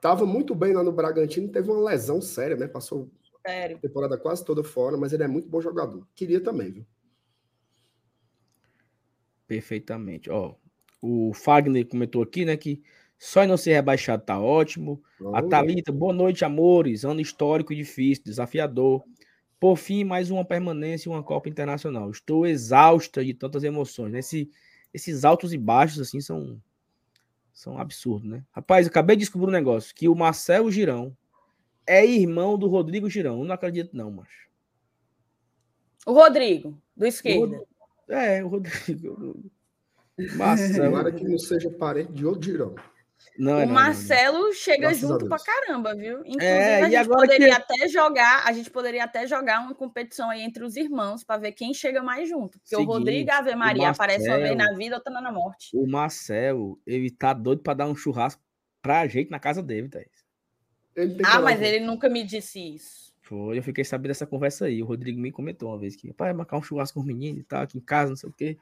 Tava 0.00 0.26
muito 0.26 0.54
bem 0.54 0.72
lá 0.72 0.82
no 0.82 0.92
Bragantino, 0.92 1.48
teve 1.48 1.70
uma 1.70 1.88
lesão 1.88 2.20
séria, 2.20 2.56
né? 2.56 2.68
Passou 2.68 3.10
Sério. 3.44 3.76
a 3.76 3.80
temporada 3.80 4.18
quase 4.18 4.44
toda 4.44 4.62
fora, 4.62 4.96
mas 4.96 5.12
ele 5.12 5.22
é 5.22 5.28
muito 5.28 5.48
bom 5.48 5.60
jogador. 5.60 6.06
Queria 6.14 6.40
também, 6.40 6.70
viu? 6.70 6.86
Perfeitamente. 9.46 10.30
Ó, 10.30 10.54
o 11.00 11.32
Fagner 11.32 11.86
comentou 11.86 12.22
aqui, 12.22 12.44
né, 12.44 12.56
que 12.56 12.82
só 13.18 13.42
em 13.42 13.46
não 13.46 13.56
ser 13.56 13.72
rebaixado 13.72 14.22
tá 14.24 14.38
ótimo. 14.38 15.02
A 15.20 15.24
Olha, 15.24 15.48
Thalita, 15.48 15.90
boa 15.90 16.12
noite, 16.12 16.44
amores. 16.44 17.04
Ano 17.04 17.20
histórico 17.20 17.72
e 17.72 17.76
difícil, 17.76 18.24
desafiador. 18.24 19.02
Por 19.58 19.76
fim, 19.76 20.04
mais 20.04 20.30
uma 20.30 20.44
permanência 20.44 21.08
e 21.08 21.12
uma 21.12 21.22
Copa 21.22 21.48
Internacional. 21.48 22.10
Estou 22.10 22.46
exausta 22.46 23.24
de 23.24 23.32
tantas 23.32 23.64
emoções. 23.64 24.12
né? 24.12 24.18
Esse, 24.18 24.50
esses 24.92 25.24
altos 25.24 25.52
e 25.54 25.58
baixos, 25.58 26.00
assim, 26.00 26.20
são, 26.20 26.60
são 27.52 27.78
absurdos, 27.78 28.28
né? 28.28 28.44
Rapaz, 28.52 28.86
acabei 28.86 29.16
de 29.16 29.20
descobrir 29.20 29.48
um 29.48 29.52
negócio, 29.52 29.94
que 29.94 30.08
o 30.08 30.14
Marcelo 30.14 30.70
Girão 30.70 31.16
é 31.86 32.04
irmão 32.04 32.58
do 32.58 32.68
Rodrigo 32.68 33.08
Girão. 33.08 33.38
Eu 33.38 33.44
não 33.46 33.54
acredito 33.54 33.96
não, 33.96 34.10
macho. 34.10 34.46
O 36.04 36.12
Rodrigo, 36.12 36.80
do 36.94 37.06
esquerda. 37.06 37.60
É, 38.08 38.44
o 38.44 38.48
Rodrigo. 38.48 39.50
Marcelo. 40.36 40.90
Tomara 40.90 41.12
que 41.12 41.24
não 41.24 41.38
seja 41.38 41.70
parente 41.70 42.12
de 42.12 42.24
outro 42.24 42.42
girão. 42.42 42.74
Não, 43.38 43.52
é 43.52 43.54
o 43.54 43.58
não, 43.58 43.60
não, 43.60 43.66
não. 43.66 43.74
Marcelo 43.74 44.52
chega 44.52 44.80
Graças 44.88 45.00
junto 45.00 45.28
pra 45.28 45.38
caramba, 45.38 45.94
viu? 45.94 46.18
Inclusive, 46.20 46.44
É, 46.44 46.76
a 46.76 46.80
e 46.80 46.84
gente 46.84 46.96
agora 46.96 47.20
poderia 47.20 47.46
que- 47.48 47.52
até 47.52 47.88
jogar, 47.88 48.46
a 48.46 48.52
gente 48.52 48.70
poderia 48.70 49.04
até 49.04 49.26
jogar 49.26 49.60
uma 49.60 49.74
competição 49.74 50.30
aí 50.30 50.42
entre 50.42 50.64
os 50.64 50.76
irmãos 50.76 51.22
para 51.24 51.40
ver 51.40 51.52
quem 51.52 51.74
chega 51.74 52.02
mais 52.02 52.28
junto. 52.28 52.58
Porque 52.58 52.76
Seguinte, 52.76 52.88
o 52.88 52.92
Rodrigo 52.92 53.28
e 53.28 53.30
a 53.30 53.38
Ave 53.38 53.50
o 53.50 53.58
Maria 53.58 53.90
aparecem 53.90 54.28
uma 54.28 54.36
vez 54.38 54.50
Marcelo- 54.50 54.72
na 54.72 54.78
vida, 54.78 54.96
outra 54.96 55.12
na 55.20 55.32
morte. 55.32 55.76
O 55.76 55.86
Marcelo, 55.86 56.80
ele 56.86 57.10
tá 57.10 57.32
doido 57.32 57.62
pra 57.62 57.74
dar 57.74 57.86
um 57.86 57.96
churrasco 57.96 58.40
pra 58.80 59.06
gente 59.06 59.30
na 59.30 59.38
casa 59.38 59.62
dele, 59.62 59.88
Thaís. 59.88 60.26
Ah, 61.24 61.40
mas 61.40 61.60
ele 61.60 61.80
nunca 61.84 62.08
me 62.08 62.24
disse 62.24 62.58
isso. 62.74 63.12
Foi, 63.20 63.58
eu 63.58 63.62
fiquei 63.62 63.84
sabendo 63.84 64.08
dessa 64.08 64.26
conversa 64.26 64.66
aí. 64.66 64.82
O 64.82 64.86
Rodrigo 64.86 65.20
me 65.20 65.32
comentou 65.32 65.68
uma 65.70 65.78
vez 65.78 65.96
que, 65.96 66.12
pai, 66.12 66.32
marcar 66.32 66.56
um 66.56 66.62
churrasco 66.62 66.94
com 66.94 67.00
os 67.00 67.06
meninos 67.06 67.40
e 67.40 67.44
tal, 67.44 67.62
aqui 67.62 67.76
em 67.76 67.80
casa, 67.80 68.10
não 68.10 68.16
sei 68.16 68.30
o 68.30 68.32
quê. 68.32 68.56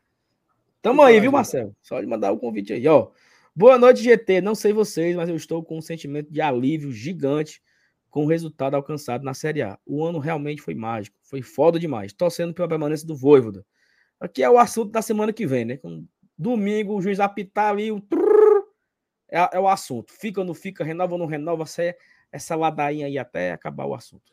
Tamo 0.80 1.02
aí, 1.02 1.20
viu, 1.20 1.30
Marcelo? 1.30 1.76
Só 1.82 2.00
de 2.00 2.06
mandar 2.06 2.32
o 2.32 2.38
convite 2.38 2.72
aí, 2.72 2.86
ó. 2.88 3.10
Boa 3.56 3.78
noite, 3.78 4.02
GT. 4.02 4.40
Não 4.40 4.54
sei 4.54 4.72
vocês, 4.72 5.14
mas 5.14 5.28
eu 5.28 5.36
estou 5.36 5.62
com 5.62 5.78
um 5.78 5.82
sentimento 5.82 6.30
de 6.32 6.40
alívio 6.40 6.90
gigante 6.90 7.62
com 8.10 8.24
o 8.24 8.28
resultado 8.28 8.74
alcançado 8.74 9.24
na 9.24 9.32
Série 9.32 9.62
A. 9.62 9.78
O 9.86 10.04
ano 10.04 10.18
realmente 10.18 10.60
foi 10.60 10.74
mágico, 10.74 11.16
foi 11.22 11.40
foda 11.40 11.78
demais. 11.78 12.12
Torcendo 12.12 12.52
pela 12.52 12.68
permanência 12.68 13.06
do 13.06 13.14
Voivoda. 13.16 13.64
Aqui 14.18 14.42
é 14.42 14.50
o 14.50 14.58
assunto 14.58 14.90
da 14.90 15.02
semana 15.02 15.32
que 15.32 15.46
vem, 15.46 15.64
né? 15.64 15.76
Com 15.76 16.04
domingo, 16.36 16.94
o 16.96 17.00
juiz 17.02 17.20
apitar 17.20 17.70
ali, 17.70 17.92
o 17.92 18.00
trrr, 18.00 18.64
é, 19.28 19.56
é 19.56 19.60
o 19.60 19.68
assunto. 19.68 20.12
Fica 20.12 20.40
ou 20.40 20.46
não 20.46 20.54
fica, 20.54 20.82
renova 20.82 21.12
ou 21.12 21.18
não 21.18 21.26
renova, 21.26 21.62
essa, 21.62 21.94
essa 22.32 22.56
ladainha 22.56 23.06
aí 23.06 23.18
até 23.18 23.52
acabar 23.52 23.86
o 23.86 23.94
assunto. 23.94 24.32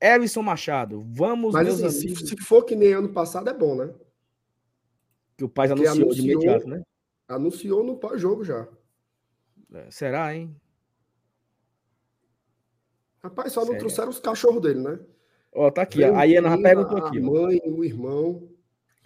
Everson 0.00 0.42
Machado, 0.42 1.00
vamos, 1.00 1.52
Mas 1.52 1.82
assim, 1.82 2.14
se, 2.14 2.26
se 2.26 2.36
for 2.38 2.64
que 2.64 2.74
nem 2.74 2.92
ano 2.92 3.12
passado, 3.12 3.50
é 3.50 3.54
bom, 3.54 3.74
né? 3.74 3.92
Que 5.36 5.44
o 5.44 5.48
pai 5.48 5.66
que 5.66 5.72
anunciou, 5.72 5.94
de 5.94 6.02
anunciou- 6.02 6.24
imediato, 6.26 6.68
né? 6.68 6.82
Anunciou 7.30 7.84
no 7.84 7.96
pós-jogo 7.96 8.44
já. 8.44 8.66
É, 9.72 9.88
Será, 9.88 10.34
hein? 10.34 10.54
Rapaz, 13.22 13.52
só 13.52 13.64
não 13.64 13.78
trouxeram 13.78 14.08
os 14.10 14.18
cachorros 14.18 14.60
dele, 14.60 14.80
né? 14.80 14.98
Ó, 15.52 15.70
tá 15.70 15.82
aqui. 15.82 15.98
Veio 15.98 16.14
ó. 16.14 16.16
A 16.16 16.24
Iana 16.24 16.50
menina, 16.50 16.68
perguntou 16.68 16.98
a 16.98 17.06
aqui. 17.06 17.20
ó. 17.20 17.22
mãe, 17.22 17.60
o 17.64 17.84
irmão. 17.84 18.48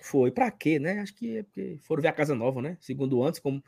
Foi. 0.00 0.30
Pra 0.30 0.50
quê, 0.50 0.78
né? 0.78 1.00
Acho 1.00 1.14
que 1.14 1.38
é 1.38 1.42
porque 1.42 1.78
foram 1.82 2.00
ver 2.00 2.08
a 2.08 2.12
casa 2.12 2.34
nova, 2.34 2.62
né? 2.62 2.78
Segundo 2.80 3.22
antes, 3.22 3.40
como. 3.40 3.62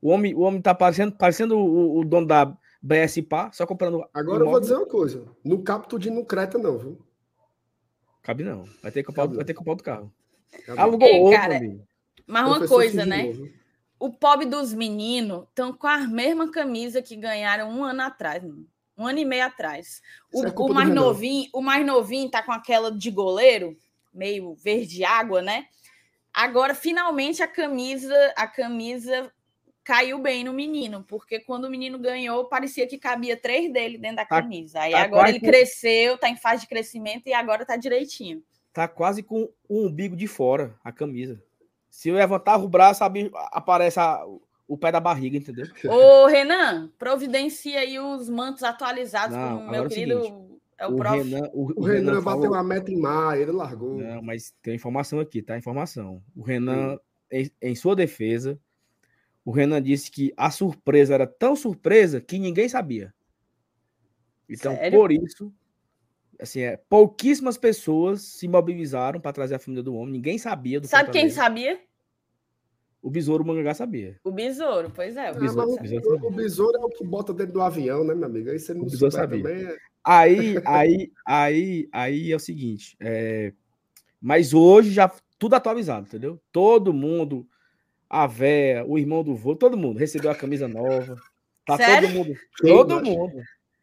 O 0.00 0.10
homem, 0.10 0.34
o 0.34 0.40
homem 0.40 0.60
tá 0.60 0.74
parecendo, 0.74 1.12
parecendo 1.12 1.56
o, 1.56 2.00
o 2.00 2.04
dono 2.04 2.26
da 2.26 2.54
BS 2.82 3.22
Pá, 3.22 3.50
só 3.52 3.64
comprando. 3.64 4.04
Agora 4.12 4.44
eu 4.44 4.50
vou 4.50 4.60
dizer 4.60 4.74
uma 4.74 4.86
coisa. 4.86 5.24
Não 5.42 5.62
cabe 5.62 5.88
tudo 5.88 6.10
no 6.10 6.26
Creta, 6.26 6.58
não, 6.58 6.76
viu? 6.76 6.98
Cabe 8.22 8.42
não. 8.44 8.64
Vai 8.82 8.92
ter 8.92 9.02
que 9.02 9.06
comprar, 9.06 9.26
vai 9.26 9.44
ter 9.44 9.54
que 9.54 9.58
comprar 9.58 9.72
outro 9.72 9.84
carro. 9.84 10.12
Cabe. 10.66 10.78
Alugou 10.78 11.08
Ei, 11.08 11.20
outro, 11.20 11.40
cara, 11.40 11.56
amigo. 11.56 11.86
Mas 12.26 12.42
uma 12.42 12.50
Professor 12.56 12.74
coisa, 12.74 13.06
né? 13.06 13.22
novo? 13.22 13.61
O 14.02 14.10
pobre 14.10 14.46
dos 14.46 14.74
meninos 14.74 15.44
estão 15.44 15.72
com 15.72 15.86
a 15.86 15.98
mesma 15.98 16.50
camisa 16.50 17.00
que 17.00 17.14
ganharam 17.14 17.70
um 17.70 17.84
ano 17.84 18.02
atrás, 18.02 18.42
um 18.98 19.06
ano 19.06 19.20
e 19.20 19.24
meio 19.24 19.44
atrás. 19.44 20.02
O, 20.34 20.44
é 20.44 20.52
o 20.52 20.74
mais 20.74 20.88
novinho, 20.88 21.48
o 21.52 21.62
mais 21.62 21.86
novinho 21.86 22.28
tá 22.28 22.42
com 22.42 22.50
aquela 22.50 22.90
de 22.90 23.12
goleiro, 23.12 23.78
meio 24.12 24.56
verde 24.56 25.04
água, 25.04 25.40
né? 25.40 25.66
Agora, 26.34 26.74
finalmente, 26.74 27.44
a 27.44 27.46
camisa, 27.46 28.12
a 28.34 28.48
camisa 28.48 29.32
caiu 29.84 30.18
bem 30.18 30.42
no 30.42 30.52
menino, 30.52 31.04
porque 31.06 31.38
quando 31.38 31.66
o 31.66 31.70
menino 31.70 31.96
ganhou, 31.96 32.46
parecia 32.46 32.88
que 32.88 32.98
cabia 32.98 33.36
três 33.36 33.72
dele 33.72 33.98
dentro 33.98 34.16
da 34.16 34.26
Tá- 34.26 34.42
camisa. 34.42 34.80
Aí 34.80 34.90
tá 34.90 35.02
agora 35.02 35.22
quase 35.26 35.36
ele 35.36 35.46
cresceu, 35.46 36.18
tá 36.18 36.28
em 36.28 36.36
fase 36.36 36.62
de 36.62 36.68
crescimento 36.68 37.28
e 37.28 37.32
agora 37.32 37.64
tá 37.64 37.76
direitinho. 37.76 38.42
Tá 38.72 38.88
quase 38.88 39.22
com 39.22 39.48
o 39.68 39.86
umbigo 39.86 40.16
de 40.16 40.26
fora, 40.26 40.74
a 40.82 40.90
camisa. 40.90 41.40
Se 41.92 42.08
eu 42.08 42.14
levantava 42.14 42.64
o 42.64 42.68
braço, 42.68 43.04
aparece 43.52 44.00
a, 44.00 44.24
o 44.66 44.78
pé 44.78 44.90
da 44.90 44.98
barriga, 44.98 45.36
entendeu? 45.36 45.66
Ô, 45.84 46.26
Renan, 46.26 46.90
providencia 46.98 47.80
aí 47.80 47.98
os 47.98 48.30
mantos 48.30 48.62
atualizados 48.62 49.36
Não, 49.36 49.42
com 49.42 49.54
o 49.54 49.58
agora 49.58 49.70
meu 49.72 49.82
é 49.82 49.86
o 49.86 49.88
querido. 49.90 50.22
seguinte, 50.22 50.60
é 50.78 50.86
o, 50.86 50.92
O 50.92 50.96
prof. 50.96 51.16
Renan, 51.18 51.50
o, 51.52 51.60
O 51.60 51.72
o 51.76 51.82
Renan 51.84 51.98
Renan 52.12 52.22
bateu 52.22 52.22
falou- 52.22 52.46
uma 52.56 52.62
meta 52.62 52.90
em 52.90 52.96
maio, 52.98 53.42
ele 53.42 53.52
largou. 53.52 53.98
Não, 53.98 54.22
mas 54.22 54.54
tem 54.62 54.74
informação 54.74 55.20
aqui, 55.20 55.42
tá? 55.42 55.56
Informação. 55.58 56.22
O 56.34 56.42
Renan, 56.42 56.98
em, 57.30 57.50
em 57.60 57.74
sua 57.74 57.94
defesa, 57.94 58.58
o 59.44 59.50
Renan 59.50 59.82
disse 59.82 60.10
que 60.10 60.32
a 60.34 60.50
surpresa 60.50 61.12
era 61.12 61.26
tão 61.26 61.54
surpresa 61.54 62.22
que 62.22 62.38
ninguém 62.38 62.70
sabia. 62.70 63.12
Então, 64.48 64.74
Sério? 64.76 64.98
por 64.98 65.12
isso, 65.12 65.52
assim, 66.42 66.60
é, 66.60 66.76
pouquíssimas 66.76 67.56
pessoas 67.56 68.22
se 68.22 68.46
mobilizaram 68.46 69.20
para 69.20 69.32
trazer 69.32 69.54
a 69.54 69.58
família 69.58 69.82
do 69.82 69.94
homem. 69.94 70.12
Ninguém 70.12 70.38
sabia 70.38 70.80
do 70.80 70.86
Sabe 70.86 71.10
quem 71.10 71.22
Fortaleza. 71.22 71.34
sabia? 71.36 71.80
O 73.00 73.10
Besouro 73.10 73.44
Mangangá 73.44 73.74
sabia. 73.74 74.20
O 74.22 74.30
besouro, 74.30 74.88
pois 74.94 75.16
é. 75.16 75.32
O 75.32 75.34
Ah, 75.34 75.38
besouro. 75.40 75.76
besouro 75.82 76.06
o, 76.06 76.14
sabia. 76.14 76.28
o 76.28 76.30
besouro 76.30 76.76
é 76.78 76.84
o 76.84 76.88
que 76.88 77.04
bota 77.04 77.34
dentro 77.34 77.54
do 77.54 77.60
avião, 77.60 78.04
né, 78.04 78.14
meu 78.14 78.26
amigo? 78.26 78.50
Aí 78.50 78.60
você 78.60 78.72
não 78.72 78.82
O 78.82 78.84
besouro 78.84 79.10
sabia. 79.10 79.42
também. 79.42 79.64
é- 79.66 79.76
Aí, 80.04 80.54
aí, 80.64 81.12
aí, 81.26 81.88
aí 81.92 82.32
é 82.32 82.36
o 82.36 82.40
seguinte. 82.40 82.96
é, 83.00 83.52
Mas 84.20 84.54
hoje 84.54 84.90
já 84.92 85.12
tudo 85.38 85.54
atualizado, 85.54 86.06
entendeu? 86.06 86.40
Todo 86.52 86.92
mundo, 86.92 87.46
a 88.08 88.26
véia, 88.26 88.84
o 88.86 88.96
irmão 88.98 89.24
do 89.24 89.34
vô, 89.34 89.56
todo 89.56 89.76
mundo 89.76 89.98
recebeu 89.98 90.30
a 90.30 90.34
camisa 90.36 90.68
nova. 90.68 91.20
Tá 91.66 91.76
Sério? 91.76 92.08
todo 92.08 92.14
mundo, 92.16 92.34
todo 92.60 93.02
mundo 93.02 93.42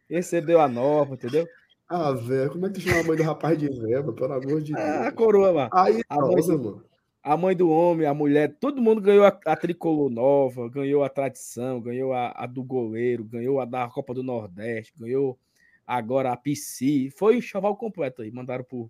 recebeu 0.10 0.62
a 0.62 0.68
nova, 0.68 1.16
entendeu? 1.16 1.46
Ah, 1.90 2.12
velho, 2.14 2.52
como 2.52 2.66
é 2.66 2.70
que 2.70 2.76
tu 2.76 2.82
chama 2.82 3.00
a 3.00 3.04
mãe 3.04 3.18
do 3.18 3.24
rapaz 3.24 3.58
de 3.58 3.68
verba, 3.68 4.14
pelo 4.14 4.34
amor 4.34 4.62
de 4.62 4.76
Deus? 4.76 4.86
Ah, 4.86 5.08
a 5.08 5.12
coroa 5.12 5.52
lá. 5.52 5.70
Aí, 5.72 6.02
a 6.10 6.16
mãe 6.22 6.36
nossa, 6.36 6.58
do- 6.58 6.64
mano. 6.64 6.86
A 7.24 7.36
mãe 7.38 7.56
do 7.56 7.70
homem, 7.70 8.08
a 8.08 8.14
mulher, 8.14 8.58
todo 8.60 8.82
mundo 8.82 9.02
ganhou 9.02 9.26
a, 9.26 9.40
a 9.46 9.56
tricolor 9.56 10.10
nova, 10.10 10.70
ganhou 10.70 11.04
a 11.04 11.10
tradição, 11.10 11.82
ganhou 11.82 12.14
a, 12.14 12.32
a 12.32 12.46
do 12.48 12.64
goleiro, 12.64 13.26
ganhou 13.26 13.60
a 13.60 13.66
da 13.66 13.90
Copa 13.90 14.14
do 14.14 14.24
Nordeste, 14.24 14.94
ganhou 14.98 15.38
agora 15.86 16.32
a 16.32 16.38
PC. 16.38 17.10
Foi 17.18 17.38
enxoval 17.38 17.76
completo 17.78 18.22
aí, 18.22 18.32
mandaram 18.32 18.64
pro, 18.64 18.90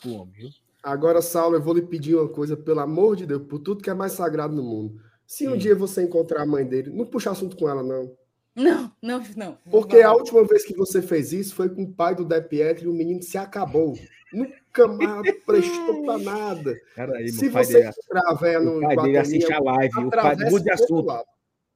pro 0.00 0.12
homem, 0.12 0.34
viu? 0.34 0.50
Agora, 0.82 1.20
Saulo, 1.20 1.56
eu 1.56 1.62
vou 1.62 1.74
lhe 1.74 1.82
pedir 1.82 2.14
uma 2.14 2.28
coisa, 2.28 2.56
pelo 2.56 2.80
amor 2.80 3.16
de 3.16 3.26
Deus, 3.26 3.42
por 3.48 3.58
tudo 3.58 3.82
que 3.82 3.90
é 3.90 3.94
mais 3.94 4.12
sagrado 4.12 4.54
no 4.54 4.62
mundo. 4.62 5.00
Se 5.26 5.48
um 5.48 5.54
Hum. 5.54 5.56
dia 5.56 5.74
você 5.74 6.02
encontrar 6.02 6.42
a 6.42 6.46
mãe 6.46 6.64
dele, 6.64 6.90
não 6.90 7.06
puxa 7.06 7.30
assunto 7.30 7.56
com 7.56 7.68
ela, 7.68 7.82
não. 7.82 8.16
Não, 8.56 8.90
não, 9.02 9.22
não. 9.36 9.58
Porque 9.70 10.00
a 10.00 10.12
última 10.14 10.42
vez 10.44 10.64
que 10.64 10.74
você 10.74 11.02
fez 11.02 11.30
isso 11.32 11.54
foi 11.54 11.68
com 11.68 11.82
o 11.82 11.92
pai 11.92 12.14
do 12.14 12.24
De 12.24 12.40
Pietro 12.40 12.86
e 12.86 12.88
o 12.88 12.92
menino 12.94 13.22
se 13.22 13.36
acabou. 13.36 13.98
Nunca 14.32 14.88
mais 14.88 15.30
prestou 15.44 16.02
pra 16.04 16.18
nada. 16.18 16.74
Peraí, 16.94 17.28
Se 17.28 17.48
o 17.48 17.52
pai 17.52 17.64
você 17.64 17.72
dele, 17.82 17.90
a 18.26 18.34
véia 18.34 18.60
no 18.60 18.78
o 18.78 18.80
pai 18.80 18.96
dele 18.96 19.18
assiste 19.18 19.52
a 19.52 19.60
live. 19.60 20.04
O 20.04 20.10
pai, 20.10 20.36
mude 20.50 20.64
de 20.64 20.70
assunto. 20.70 21.04
lado. 21.06 21.26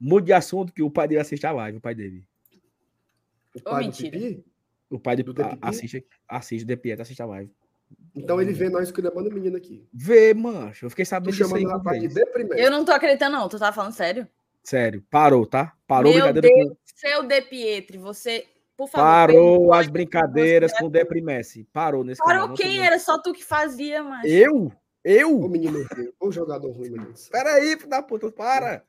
Mude 0.00 0.26
de 0.26 0.32
assunto 0.32 0.72
que 0.72 0.82
o 0.82 0.90
pai 0.90 1.06
dele 1.06 1.20
assiste 1.20 1.46
a 1.46 1.52
live, 1.52 1.76
o 1.78 1.80
pai 1.80 1.94
dele. 1.94 2.24
O 3.54 3.60
pai 3.62 3.74
do 3.74 3.86
mentira. 3.86 4.10
Pipi? 4.18 4.44
O 4.88 4.98
pai 4.98 5.16
de, 5.16 5.22
Do 5.22 5.34
The 5.34 5.42
a- 5.42 5.58
assiste, 5.62 6.04
assiste 6.26 6.64
De 6.64 6.76
Pietro, 6.76 7.02
assiste 7.02 7.22
a 7.22 7.26
live. 7.26 7.52
Então 8.14 8.40
ele 8.40 8.52
vê 8.52 8.68
nós 8.68 8.84
esculhambando 8.88 9.28
o 9.28 9.32
menino 9.32 9.56
aqui. 9.56 9.86
Vê, 9.92 10.32
mancho. 10.32 10.86
Eu 10.86 10.90
fiquei 10.90 11.04
sabendo 11.04 11.32
disso 11.36 11.54
aí. 11.54 11.64
o 11.64 11.78
de. 11.78 12.60
Eu 12.62 12.70
não 12.70 12.84
tô 12.84 12.92
acreditando, 12.92 13.36
não. 13.36 13.48
Tu 13.48 13.58
tá 13.58 13.72
falando 13.72 13.92
sério? 13.92 14.26
Sério, 14.62 15.04
parou, 15.10 15.46
tá? 15.46 15.72
Parou 15.86 16.12
a 16.12 16.14
Meu 16.14 16.32
brincadeira 16.32 16.64
Deus, 16.66 16.78
seu 16.94 17.22
De 17.22 17.40
Pietri, 17.42 17.98
você, 17.98 18.46
por 18.76 18.86
com... 18.86 18.92
favor. 18.92 19.06
Parou 19.06 19.72
as 19.72 19.88
brincadeiras 19.88 20.72
com 20.78 20.86
o 20.86 20.90
Deprimesse. 20.90 21.64
Parou 21.72 22.04
nesse 22.04 22.20
canal. 22.20 22.42
Parou 22.42 22.56
tem 22.56 22.66
quem? 22.66 22.86
Era 22.86 22.98
só 22.98 23.20
tu 23.20 23.32
que 23.32 23.44
fazia, 23.44 24.02
mas. 24.02 24.30
Eu? 24.30 24.72
Eu? 25.02 25.48
menino 25.48 25.78
ruim, 25.94 26.12
ô 26.20 26.30
jogador 26.30 26.70
ruim, 26.72 26.94
céu. 27.14 27.32
Peraí, 27.32 27.76
filho 27.76 27.88
da 27.88 28.02
puta, 28.02 28.30
para. 28.30 28.84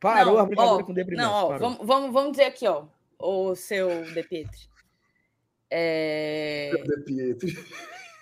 Parou 0.00 0.34
Não, 0.34 0.40
as 0.40 0.46
brincadeiras 0.46 0.82
ó, 0.82 0.84
com 0.84 0.92
o 0.92 0.94
Deprimesse. 0.94 1.28
Não, 1.28 1.34
ó, 1.34 1.58
vamos, 1.58 1.78
vamos, 1.82 2.12
vamos 2.12 2.32
dizer 2.32 2.44
aqui, 2.44 2.68
ó. 2.68 2.84
O 3.18 3.54
seu 3.54 4.04
De 4.12 4.22
Pietri. 4.22 4.68
É... 5.70 6.70
De 6.84 7.04
Pietro. 7.04 7.48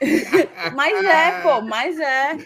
Mas 0.74 1.04
é, 1.04 1.42
pô, 1.42 1.60
mas 1.60 1.98
é. 2.00 2.36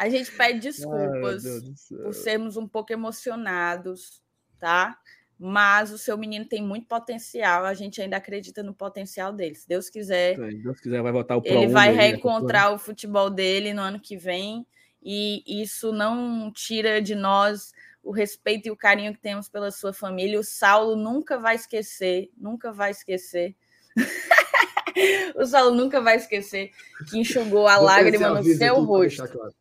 A 0.00 0.08
gente 0.08 0.32
pede 0.32 0.54
Ai, 0.54 0.58
desculpas 0.60 1.42
céu. 1.42 2.02
por 2.02 2.14
sermos 2.14 2.56
um 2.56 2.66
pouco 2.66 2.90
emocionados, 2.90 4.22
tá? 4.58 4.98
Mas 5.38 5.90
o 5.90 5.98
seu 5.98 6.16
menino 6.16 6.46
tem 6.46 6.62
muito 6.62 6.86
potencial, 6.86 7.66
a 7.66 7.74
gente 7.74 8.00
ainda 8.00 8.16
acredita 8.16 8.62
no 8.62 8.72
potencial 8.72 9.30
dele. 9.30 9.54
Se 9.54 9.68
Deus 9.68 9.90
quiser, 9.90 10.36
Se 10.36 10.54
Deus 10.54 10.80
quiser, 10.80 11.02
vai 11.02 11.12
voltar 11.12 11.36
o 11.36 11.42
Pro 11.42 11.52
ele 11.52 11.66
1 11.66 11.70
vai 11.70 11.92
reencontrar 11.92 12.72
o 12.72 12.78
futebol 12.78 13.28
dele 13.28 13.74
no 13.74 13.82
ano 13.82 14.00
que 14.00 14.16
vem 14.16 14.66
e 15.02 15.44
isso 15.62 15.92
não 15.92 16.50
tira 16.50 17.02
de 17.02 17.14
nós 17.14 17.70
o 18.02 18.10
respeito 18.10 18.68
e 18.68 18.70
o 18.70 18.76
carinho 18.76 19.12
que 19.12 19.20
temos 19.20 19.50
pela 19.50 19.70
sua 19.70 19.92
família. 19.92 20.40
O 20.40 20.44
Saulo 20.44 20.96
nunca 20.96 21.38
vai 21.38 21.56
esquecer, 21.56 22.30
nunca 22.38 22.72
vai 22.72 22.90
esquecer. 22.92 23.54
o 25.36 25.44
Saulo 25.44 25.74
nunca 25.74 26.00
vai 26.00 26.16
esquecer 26.16 26.70
que 27.10 27.18
enxugou 27.18 27.68
a 27.68 27.76
Vou 27.76 27.84
lágrima 27.84 28.30
no 28.30 28.42
seu 28.42 28.82
rosto. 28.82 29.28
claro. 29.28 29.54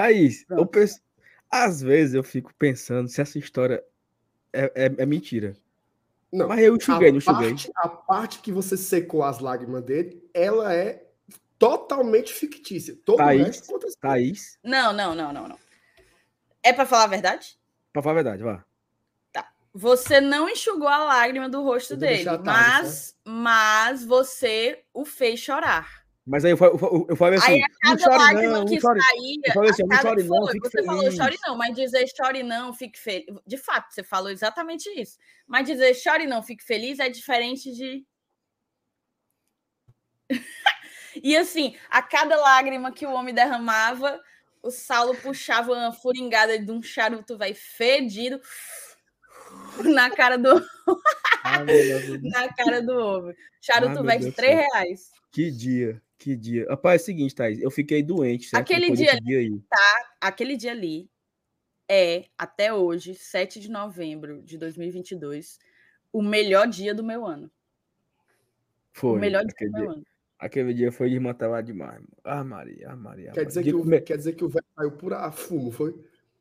Thaís, 0.00 0.44
eu 0.50 0.66
penso... 0.66 1.00
às 1.50 1.80
vezes 1.80 2.14
eu 2.14 2.22
fico 2.22 2.52
pensando 2.58 3.08
se 3.08 3.20
essa 3.20 3.38
história 3.38 3.82
é, 4.52 4.72
é- 4.74 4.94
é 4.98 5.06
mentira. 5.06 5.56
Não, 6.32 6.48
Mas 6.48 6.60
eu 6.60 6.76
enxuguei, 6.76 7.10
não 7.10 7.18
enxuguei. 7.18 7.56
a 7.76 7.88
parte 7.88 8.40
que 8.40 8.52
você 8.52 8.76
secou 8.76 9.22
as 9.24 9.38
lágrimas 9.38 9.82
dele, 9.82 10.22
ela 10.34 10.74
é 10.74 11.06
totalmente 11.58 12.32
fictícia. 12.32 12.96
Todo 13.04 13.16
Thaís, 13.16 13.40
o 13.40 13.44
resto 13.44 13.64
aconteceu. 13.70 13.98
Thaís, 14.00 14.58
Não, 14.62 14.92
não, 14.92 15.14
não, 15.14 15.32
não, 15.32 15.48
não. 15.48 15.58
É 16.62 16.72
para 16.72 16.84
falar 16.86 17.04
a 17.04 17.08
verdade? 17.08 17.58
pra 17.92 18.02
falar 18.02 18.12
a 18.20 18.22
verdade, 18.22 18.42
vá. 18.42 18.64
Você 19.74 20.20
não 20.20 20.48
enxugou 20.48 20.88
a 20.88 21.04
lágrima 21.04 21.48
do 21.48 21.62
rosto 21.62 21.94
dele, 21.96 22.24
tarde, 22.24 22.42
mas, 22.44 23.16
mas 23.24 24.04
você 24.04 24.82
o 24.92 25.04
fez 25.04 25.38
chorar. 25.38 25.97
Mas 26.28 26.44
aí 26.44 26.50
eu, 26.52 26.58
eu, 26.60 27.06
eu 27.08 27.16
falei 27.16 27.38
assim, 27.38 27.52
Aí 27.52 27.62
a 27.62 27.68
não 27.88 27.96
cada 27.96 28.02
chore 28.02 28.18
lágrima 28.18 28.52
não, 28.52 28.64
não 28.64 28.66
que 28.66 28.80
chore. 28.80 29.00
saía, 29.00 29.40
Eu 29.46 29.52
falei 29.54 29.70
assim, 29.70 29.82
não 29.84 29.96
chore 29.96 30.22
não, 30.24 30.46
Foi, 30.46 30.60
você 30.60 30.82
falou 30.84 31.02
feliz. 31.02 31.16
chore 31.16 31.38
não, 31.46 31.56
mas 31.56 31.74
dizer 31.74 32.06
chore 32.14 32.42
não, 32.42 32.74
fique 32.74 32.98
feliz. 32.98 33.26
De 33.46 33.56
fato, 33.56 33.92
você 33.94 34.02
falou 34.02 34.30
exatamente 34.30 34.88
isso. 34.90 35.18
Mas 35.46 35.66
dizer 35.66 35.94
chore 35.94 36.26
não, 36.26 36.42
fique 36.42 36.62
feliz 36.62 36.98
é 36.98 37.08
diferente 37.08 37.72
de. 37.72 38.04
e 41.22 41.34
assim, 41.36 41.76
a 41.88 42.02
cada 42.02 42.36
lágrima 42.36 42.92
que 42.92 43.06
o 43.06 43.12
homem 43.12 43.34
derramava, 43.34 44.20
o 44.62 44.70
Saulo 44.70 45.16
puxava 45.16 45.72
uma 45.72 45.92
furingada 45.92 46.58
de 46.58 46.70
um 46.70 46.82
charuto 46.82 47.38
vai 47.38 47.54
fedido 47.54 48.38
na 49.82 50.10
cara 50.10 50.36
do, 50.36 50.62
Ai, 51.42 51.64
Deus, 51.64 52.22
na 52.22 52.52
cara 52.52 52.82
do 52.82 52.92
homem. 52.98 53.34
Charuto 53.62 54.04
vai 54.04 54.18
Deus 54.18 54.20
de 54.20 54.30
do 54.30 54.32
3 54.32 54.52
céu. 54.54 54.68
reais. 54.72 55.10
que 55.32 55.50
dia, 55.50 56.02
que 56.18 56.34
dia. 56.36 56.66
Rapaz, 56.68 57.00
é 57.00 57.02
o 57.02 57.06
seguinte, 57.06 57.34
Thaís, 57.34 57.60
eu 57.60 57.70
fiquei 57.70 58.02
doente, 58.02 58.48
certo? 58.48 58.62
Aquele 58.62 58.80
Depois 58.90 58.98
dia 58.98 59.20
dia 59.20 59.38
aí. 59.38 59.60
aquele 60.20 60.56
dia 60.56 60.72
ali 60.72 61.08
é, 61.88 62.24
até 62.36 62.72
hoje, 62.74 63.14
7 63.14 63.60
de 63.60 63.70
novembro 63.70 64.42
de 64.42 64.58
2022, 64.58 65.58
o 66.12 66.20
melhor 66.20 66.66
dia 66.66 66.94
do 66.94 67.04
meu 67.04 67.24
ano. 67.24 67.50
Foi, 68.92 69.12
o 69.16 69.20
melhor 69.20 69.42
dia 69.44 69.52
aquele 69.54 69.70
do 69.70 69.76
meu 69.76 69.86
dia. 69.86 69.94
ano. 69.94 70.06
Aquele 70.38 70.74
dia 70.74 70.92
foi 70.92 71.10
desmantelado 71.10 71.66
demais. 71.66 71.94
mano. 71.94 72.08
Ah, 72.22 72.44
Maria, 72.44 72.90
ah, 72.90 72.96
Maria. 72.96 73.30
ah, 73.30 73.34
Quer 73.34 73.44
dizer, 73.46 73.60
Maria. 73.60 73.72
que 73.72 73.78
o, 73.78 73.84
Dia- 73.84 74.00
quer 74.00 74.16
dizer 74.16 74.32
que 74.34 74.44
o 74.44 74.48
velho 74.48 74.66
saiu 74.76 74.92
pura 74.92 75.32
fumo, 75.32 75.70
foi? 75.70 75.94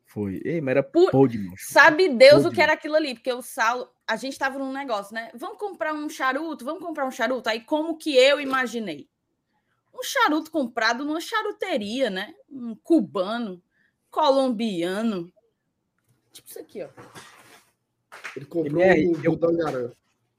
Foi. 0.06 0.42
Ei, 0.46 0.62
mas 0.62 0.72
era 0.72 0.84
Por- 0.84 1.12
podre, 1.12 1.38
mano. 1.40 1.54
Sabe 1.58 2.08
Deus 2.10 2.46
o 2.46 2.52
que 2.52 2.62
era 2.62 2.74
aquilo 2.74 2.96
ali, 2.96 3.14
porque 3.16 3.32
o 3.34 3.42
Saulo, 3.42 3.90
a 4.08 4.16
gente 4.16 4.38
tava 4.40 4.58
num 4.60 4.72
negócio, 4.72 5.14
né? 5.14 5.30
Vamos 5.36 5.58
comprar 5.58 5.94
um 5.94 6.08
charuto, 6.10 6.64
vamos 6.64 6.82
comprar 6.82 7.06
um 7.06 7.12
charuto. 7.12 7.50
Aí 7.50 7.62
como 7.62 7.98
que 7.98 8.16
eu 8.16 8.40
imaginei? 8.40 9.10
Um 9.98 10.04
charuto 10.04 10.52
comprado 10.52 11.04
numa 11.04 11.20
charuteria, 11.20 12.12
né? 12.12 12.36
Um 12.48 12.76
cubano, 12.76 13.62
colombiano. 14.12 15.34
Tipo 16.32 16.48
isso 16.48 16.60
aqui, 16.60 16.84
ó. 16.84 16.90
Ele 18.36 18.46
comprou 18.46 18.80
MR, 18.80 19.08
um 19.08 19.24
eu-. 19.24 19.96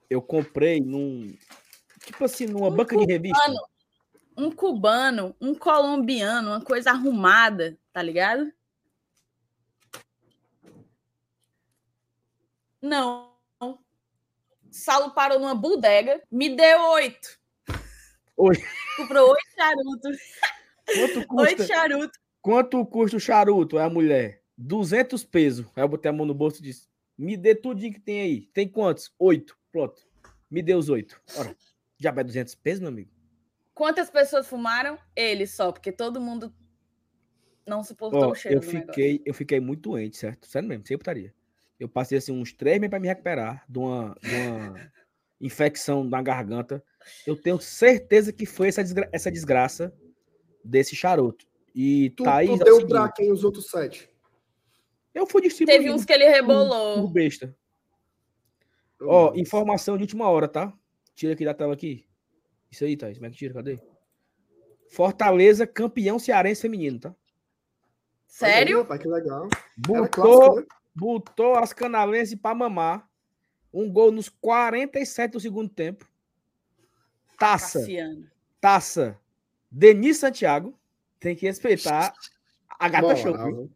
Eu 0.09 0.21
comprei 0.21 0.79
num. 0.79 1.35
Tipo 2.05 2.23
assim, 2.23 2.45
numa 2.45 2.69
Um 2.69 2.75
banca 2.75 2.95
de 2.95 3.03
revista. 3.03 3.37
Um 4.37 4.49
cubano, 4.49 5.35
um 5.41 5.53
colombiano, 5.53 6.51
uma 6.51 6.61
coisa 6.61 6.91
arrumada, 6.91 7.77
tá 7.91 8.01
ligado? 8.01 8.49
Não. 12.81 13.29
Saulo 14.71 15.11
parou 15.11 15.37
numa 15.37 15.53
bodega, 15.53 16.23
me 16.31 16.55
deu 16.55 16.81
oito. 16.91 17.37
Oi. 18.37 18.55
Comprou 19.01 19.29
oito 19.29 19.49
charutos. 19.55 20.17
Quanto 20.85 21.17
Oito 21.19 21.27
custa, 21.27 21.67
charutos. 21.67 22.19
quanto 22.41 22.85
custa 22.85 23.17
o 23.17 23.19
charuto? 23.19 23.77
É 23.79 23.83
a 23.83 23.89
mulher. 23.89 24.41
200 24.57 25.23
pesos. 25.23 25.65
Aí 25.75 25.83
eu 25.83 25.87
botei 25.87 26.09
a 26.09 26.13
mão 26.13 26.25
no 26.25 26.33
bolso 26.33 26.59
e 26.59 26.63
disse: 26.63 26.87
Me 27.17 27.37
dê 27.37 27.53
tudinho 27.55 27.93
que 27.93 27.99
tem 27.99 28.21
aí. 28.21 28.41
Tem 28.53 28.67
quantos? 28.67 29.13
Oito. 29.19 29.57
Pronto. 29.71 30.01
Me 30.49 30.61
dê 30.61 30.73
os 30.73 30.89
oito. 30.89 31.21
Ora, 31.37 31.55
já 31.97 32.11
vai 32.11 32.23
200 32.23 32.55
pesos, 32.55 32.79
meu 32.79 32.89
amigo? 32.89 33.11
Quantas 33.73 34.09
pessoas 34.09 34.47
fumaram? 34.47 34.97
Ele 35.15 35.45
só, 35.47 35.71
porque 35.71 35.91
todo 35.91 36.19
mundo 36.19 36.53
não 37.65 37.83
suportou 37.83 38.23
Ó, 38.23 38.31
o 38.31 38.35
cheiro 38.35 38.57
eu 38.57 38.61
fiquei, 38.61 39.11
negócio. 39.13 39.23
eu 39.25 39.33
fiquei 39.33 39.59
muito 39.59 39.81
doente, 39.91 40.17
certo? 40.17 40.47
Sério 40.47 40.67
mesmo, 40.67 40.85
sem 40.87 40.97
putaria. 40.97 41.33
Eu 41.79 41.87
passei 41.87 42.17
assim 42.17 42.31
uns 42.33 42.51
três 42.51 42.77
meses 42.79 42.89
para 42.89 42.99
me 42.99 43.07
recuperar 43.07 43.63
de 43.69 43.77
uma, 43.79 44.17
de 44.21 44.35
uma 44.35 44.91
infecção 45.39 46.03
na 46.03 46.21
garganta. 46.21 46.83
Eu 47.25 47.35
tenho 47.35 47.59
certeza 47.59 48.31
que 48.33 48.45
foi 48.45 48.67
essa, 48.67 48.83
desgra- 48.83 49.09
essa 49.11 49.31
desgraça 49.31 49.93
desse 50.63 50.95
charuto. 50.95 51.47
E 51.73 52.09
Tu, 52.11 52.23
Thaís, 52.23 52.49
tu 52.49 52.53
é 52.53 52.61
o 52.61 52.65
deu 52.65 52.75
seguinte, 52.75 52.89
pra 52.89 53.11
quem 53.11 53.31
os 53.31 53.43
outros 53.43 53.69
sete? 53.69 54.09
eu 55.13 55.25
fui 55.27 55.41
distribuindo 55.41 55.81
Teve 55.83 55.93
uns 55.93 56.05
que 56.05 56.13
ele 56.13 56.25
por, 56.25 56.31
rebolou. 56.31 57.01
por 57.01 57.11
besta. 57.11 57.55
Oh, 59.01 59.05
Ó, 59.07 59.31
Deus. 59.31 59.47
informação 59.47 59.97
de 59.97 60.03
última 60.03 60.29
hora, 60.29 60.47
tá? 60.47 60.73
Tira 61.15 61.33
aqui 61.33 61.45
da 61.45 61.53
tela 61.53 61.73
aqui. 61.73 62.05
Isso 62.69 62.83
aí, 62.83 62.95
Thaís. 62.97 63.17
Como 63.17 63.27
é 63.27 63.29
que 63.29 63.37
tira? 63.37 63.53
Cadê? 63.53 63.79
Fortaleza, 64.91 65.65
campeão 65.67 66.19
cearense 66.19 66.61
feminino, 66.61 66.99
tá? 66.99 67.09
Aí, 67.09 67.15
Sério? 68.27 68.79
rapaz, 68.79 69.01
que 69.01 69.07
legal. 69.07 69.47
Botou, 69.77 70.07
clássico, 70.09 70.59
né? 70.59 70.65
botou 70.95 71.55
as 71.55 71.73
canalenses 71.73 72.39
pra 72.39 72.53
mamar. 72.55 73.08
Um 73.73 73.91
gol 73.91 74.11
nos 74.11 74.29
47 74.29 75.31
do 75.33 75.39
segundo 75.39 75.69
tempo. 75.69 76.07
Taça, 77.37 77.79
Cassiano. 77.79 78.27
taça. 78.59 79.17
Denis 79.71 80.17
Santiago. 80.17 80.77
Tem 81.19 81.35
que 81.35 81.45
respeitar 81.45 82.13
a 82.69 82.87
gata 82.89 83.07
Moral, 83.07 83.17
show. 83.17 83.69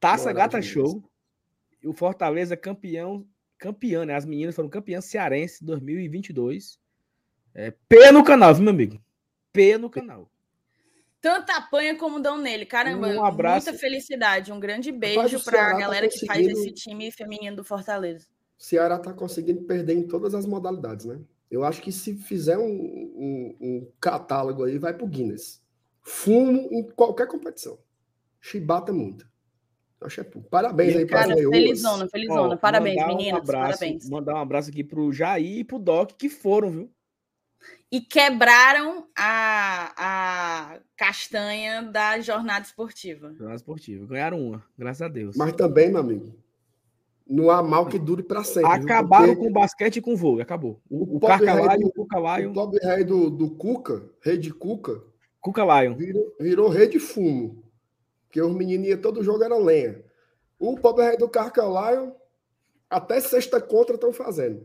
Taça 0.00 0.24
Moral 0.30 0.34
Gata. 0.36 0.62
Show. 0.62 1.04
E 1.82 1.88
o 1.88 1.92
Fortaleza 1.92 2.56
campeão, 2.56 3.26
campeã, 3.58 4.04
né? 4.06 4.14
As 4.14 4.24
meninas 4.24 4.54
foram 4.54 4.68
campeãs 4.68 5.04
cearense 5.04 5.64
2022. 5.64 6.78
É, 7.54 7.70
P 7.88 8.10
no 8.10 8.24
canal, 8.24 8.54
viu, 8.54 8.64
meu 8.64 8.72
amigo? 8.72 9.02
P 9.52 9.76
no 9.76 9.90
canal. 9.90 10.30
Tanta 11.20 11.56
apanha 11.56 11.96
como 11.96 12.18
dão 12.20 12.38
nele. 12.38 12.64
Caramba, 12.66 13.08
Um 13.08 13.24
abraço. 13.24 13.66
muita 13.66 13.78
felicidade. 13.78 14.50
Um 14.50 14.58
grande 14.58 14.90
beijo 14.90 15.38
pra 15.44 15.52
Ceará 15.52 15.72
tá 15.74 15.78
galera 15.78 16.08
que 16.08 16.26
faz 16.26 16.46
esse 16.48 16.72
time 16.72 17.12
feminino 17.12 17.56
do 17.56 17.64
Fortaleza. 17.64 18.26
Ceará 18.62 18.96
tá 18.96 19.12
conseguindo 19.12 19.62
perder 19.62 19.94
em 19.94 20.06
todas 20.06 20.36
as 20.36 20.46
modalidades, 20.46 21.04
né? 21.04 21.20
Eu 21.50 21.64
acho 21.64 21.82
que 21.82 21.90
se 21.90 22.14
fizer 22.14 22.56
um, 22.56 22.62
um- 22.64 23.56
um 23.60 23.92
catálogo 24.00 24.62
aí, 24.62 24.78
vai 24.78 24.94
pro 24.94 25.04
Guinness. 25.04 25.60
Fumo 26.00 26.68
em 26.70 26.84
qualquer 26.90 27.26
competição. 27.26 27.76
Chibata 28.40 28.92
muito. 28.92 29.28
Acho 30.00 30.20
é 30.20 30.24
Parabéns 30.24 30.94
E, 30.94 30.98
aí 30.98 31.06
para 31.06 31.34
felizona, 31.34 32.08
felizona. 32.08 32.54
Ó, 32.54 32.56
parabéns, 32.56 33.04
meninas. 33.04 33.40
Um 33.40 33.42
abraço, 33.42 33.78
parabéns. 33.80 34.08
Mandar 34.08 34.34
um 34.34 34.38
abraço 34.38 34.70
aqui 34.70 34.84
pro 34.84 35.12
Jair 35.12 35.58
e 35.58 35.64
pro 35.64 35.80
Doc, 35.80 36.12
que 36.12 36.28
foram, 36.28 36.70
viu? 36.70 36.92
E 37.90 38.00
quebraram 38.00 39.08
a, 39.16 39.92
a 39.96 40.80
castanha 40.96 41.82
da 41.82 42.20
jornada 42.20 42.64
esportiva. 42.64 43.32
Jornada 43.34 43.56
esportiva. 43.56 44.06
Ganharam 44.06 44.40
uma, 44.40 44.64
graças 44.78 45.02
a 45.02 45.08
Deus. 45.08 45.36
Mas 45.36 45.52
também, 45.52 45.90
meu 45.90 46.00
amigo, 46.00 46.32
não 47.32 47.50
há 47.50 47.62
mal 47.62 47.86
que 47.86 47.98
dure 47.98 48.22
para 48.22 48.44
sempre. 48.44 48.70
Acabaram 48.70 49.28
Porque 49.28 49.40
com 49.40 49.48
o 49.48 49.52
basquete 49.52 49.96
e 49.96 50.00
com 50.02 50.12
o 50.12 50.16
vôlei. 50.16 50.42
Acabou. 50.42 50.80
O, 50.90 50.98
O 50.98 51.16
o 51.16 51.20
pobre 51.20 51.46
Carca 51.46 51.52
rei 51.54 51.62
Lion, 51.78 51.80
do- 51.80 51.86
o 51.88 51.92
Cuca 51.92 52.18
Lion. 52.38 52.50
o 52.50 52.54
pobre 52.54 52.78
rei 52.86 53.04
do, 53.04 53.30
do 53.30 53.50
Cuca, 53.50 54.10
rei 54.20 54.36
de 54.38 54.52
Cuca, 54.52 55.02
Cuca 55.40 55.62
Lion. 55.82 55.94
virou, 55.96 56.36
virou 56.38 56.68
rei 56.68 56.86
de 56.88 56.98
fumo. 57.00 57.62
Porque 58.26 58.40
os 58.40 58.54
menininhos 58.54 59.00
todo 59.00 59.22
jogo 59.22 59.42
era 59.44 59.56
lenha. 59.56 60.02
O 60.58 60.76
pobre 60.78 61.04
rei 61.04 61.16
do 61.16 61.28
Carcalaio, 61.28 62.14
até 62.88 63.20
sexta 63.20 63.60
contra 63.60 63.94
estão 63.96 64.12
fazendo. 64.12 64.64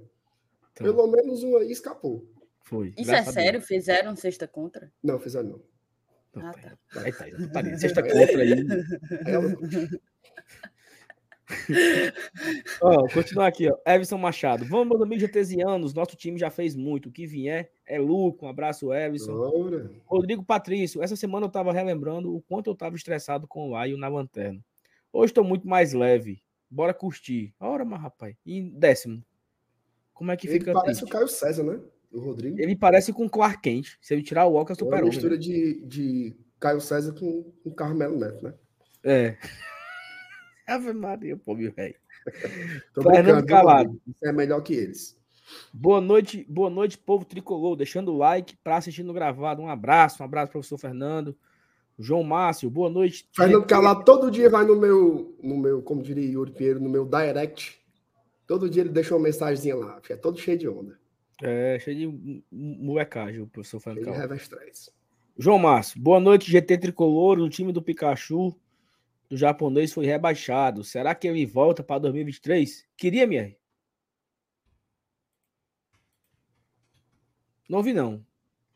Então, 0.73 0.85
Pelo 0.93 1.07
menos 1.07 1.43
um 1.43 1.57
aí 1.57 1.71
escapou. 1.71 2.25
foi. 2.63 2.93
Isso 2.97 3.11
é 3.11 3.23
sério? 3.23 3.61
Fizeram 3.61 4.15
sexta 4.15 4.47
contra? 4.47 4.91
Não, 5.03 5.19
fizeram 5.19 5.49
não. 5.49 5.61
Ah, 6.43 6.53
tá. 6.53 7.01
Aí 7.01 7.11
tá, 7.11 7.23
aí 7.25 7.49
tá 7.49 7.59
ali. 7.59 7.79
Sexta 7.79 8.03
contra 8.03 8.41
aí. 8.43 8.53
Aí 8.53 9.33
ela- 9.33 9.55
Continuar 13.13 13.47
aqui, 13.47 13.69
ó. 13.69 13.77
Everson 13.85 14.17
Machado. 14.17 14.65
Vamos, 14.65 14.89
meus 14.89 15.01
amigos 15.01 15.21
getesianos. 15.21 15.93
Nosso 15.93 16.15
time 16.15 16.37
já 16.37 16.49
fez 16.49 16.75
muito. 16.75 17.09
O 17.09 17.11
que 17.11 17.25
vier 17.25 17.71
é 17.85 17.97
lucro. 17.97 18.45
Um 18.45 18.49
abraço, 18.49 18.93
Everson. 18.93 19.33
Rodrigo 20.05 20.43
Patrício. 20.43 21.01
Essa 21.01 21.15
semana 21.15 21.45
eu 21.45 21.51
tava 21.51 21.71
relembrando 21.71 22.35
o 22.35 22.41
quanto 22.41 22.69
eu 22.69 22.75
tava 22.75 22.95
estressado 22.95 23.47
com 23.47 23.71
o 23.71 23.83
Lion 23.83 23.97
na 23.97 24.07
lanterna. 24.07 24.59
Hoje 25.11 25.31
estou 25.31 25.43
muito 25.43 25.67
mais 25.67 25.93
leve. 25.93 26.43
Bora 26.69 26.93
curtir. 26.93 27.53
Ora, 27.59 27.85
mas 27.85 28.01
rapaz. 28.01 28.35
E 28.45 28.57
em 28.57 28.69
décimo. 28.69 29.23
Como 30.13 30.31
é 30.31 30.37
que 30.37 30.47
ele 30.47 30.59
fica 30.59 30.73
parece 30.73 31.03
o? 31.03 31.07
Caio 31.07 31.27
César, 31.27 31.63
né? 31.63 31.79
O 32.11 32.19
Rodrigo. 32.19 32.59
Ele 32.59 32.75
parece 32.75 33.13
com 33.13 33.29
Clark 33.29 33.61
Kent. 33.61 33.97
Se 34.01 34.13
ele 34.13 34.23
tirar 34.23 34.45
o 34.47 34.55
óculos, 34.55 34.79
é 34.79 34.83
É 34.83 34.87
uma 34.87 35.01
mistura 35.01 35.35
né? 35.35 35.41
de, 35.41 35.85
de 35.85 36.35
Caio 36.59 36.81
César 36.81 37.13
com, 37.13 37.43
com 37.63 37.71
Carmelo 37.71 38.17
Neto, 38.17 38.43
né? 38.43 38.53
É. 39.03 39.37
Ave 40.67 40.91
Maria, 40.91 41.37
pô, 41.37 41.55
meu 41.55 41.71
velho. 41.71 41.95
Fernando 42.93 43.45
Calado. 43.45 44.01
Você 44.05 44.29
é 44.29 44.33
melhor 44.33 44.61
que 44.61 44.73
eles. 44.73 45.17
Boa 45.73 46.01
noite, 46.01 46.45
boa 46.49 46.69
noite, 46.69 46.97
povo 46.97 47.23
tricolor. 47.23 47.77
Deixando 47.77 48.11
o 48.13 48.17
like 48.17 48.57
para 48.57 48.75
assistir 48.75 49.03
no 49.03 49.13
gravado. 49.13 49.61
Um 49.61 49.69
abraço, 49.69 50.21
um 50.21 50.25
abraço, 50.25 50.51
professor 50.51 50.77
Fernando. 50.77 51.37
João 51.97 52.21
Márcio, 52.21 52.69
boa 52.69 52.89
noite. 52.89 53.27
Fernando. 53.33 53.65
Calado 53.65 54.03
todo 54.03 54.29
dia 54.29 54.49
vai 54.49 54.65
no 54.65 54.75
meu, 54.75 55.35
no 55.41 55.57
meu, 55.57 55.81
como 55.81 56.03
diria 56.03 56.29
Yuri 56.29 56.51
Pinheiro, 56.51 56.81
no 56.81 56.89
meu 56.89 57.05
direct. 57.05 57.79
Todo 58.45 58.69
dia 58.69 58.81
ele 58.83 58.89
deixa 58.89 59.15
uma 59.15 59.23
mensagenzinha 59.23 59.75
lá. 59.75 60.01
É 60.09 60.15
todo 60.17 60.37
cheio 60.37 60.57
de 60.57 60.67
onda. 60.67 60.99
É, 61.41 61.79
cheio 61.79 61.97
de 61.97 62.07
mo- 62.07 62.43
molecagem, 62.51 63.41
o 63.41 63.47
professor 63.47 63.79
Fernando 63.79 64.03
Calado. 64.05 64.35
João 65.37 65.59
Márcio, 65.59 66.01
boa 66.01 66.19
noite, 66.19 66.51
GT 66.51 66.77
Tricolor. 66.77 67.39
O 67.39 67.49
time 67.49 67.71
do 67.71 67.81
Pikachu 67.81 68.53
do 69.29 69.35
japonês 69.37 69.93
foi 69.93 70.05
rebaixado. 70.05 70.83
Será 70.83 71.13
que 71.13 71.27
ele 71.27 71.45
volta 71.45 71.83
para 71.83 71.99
2023? 71.99 72.85
Queria, 72.95 73.27
minha. 73.27 73.55
Não 77.69 77.79
ouvi, 77.79 77.93
não. 77.93 78.25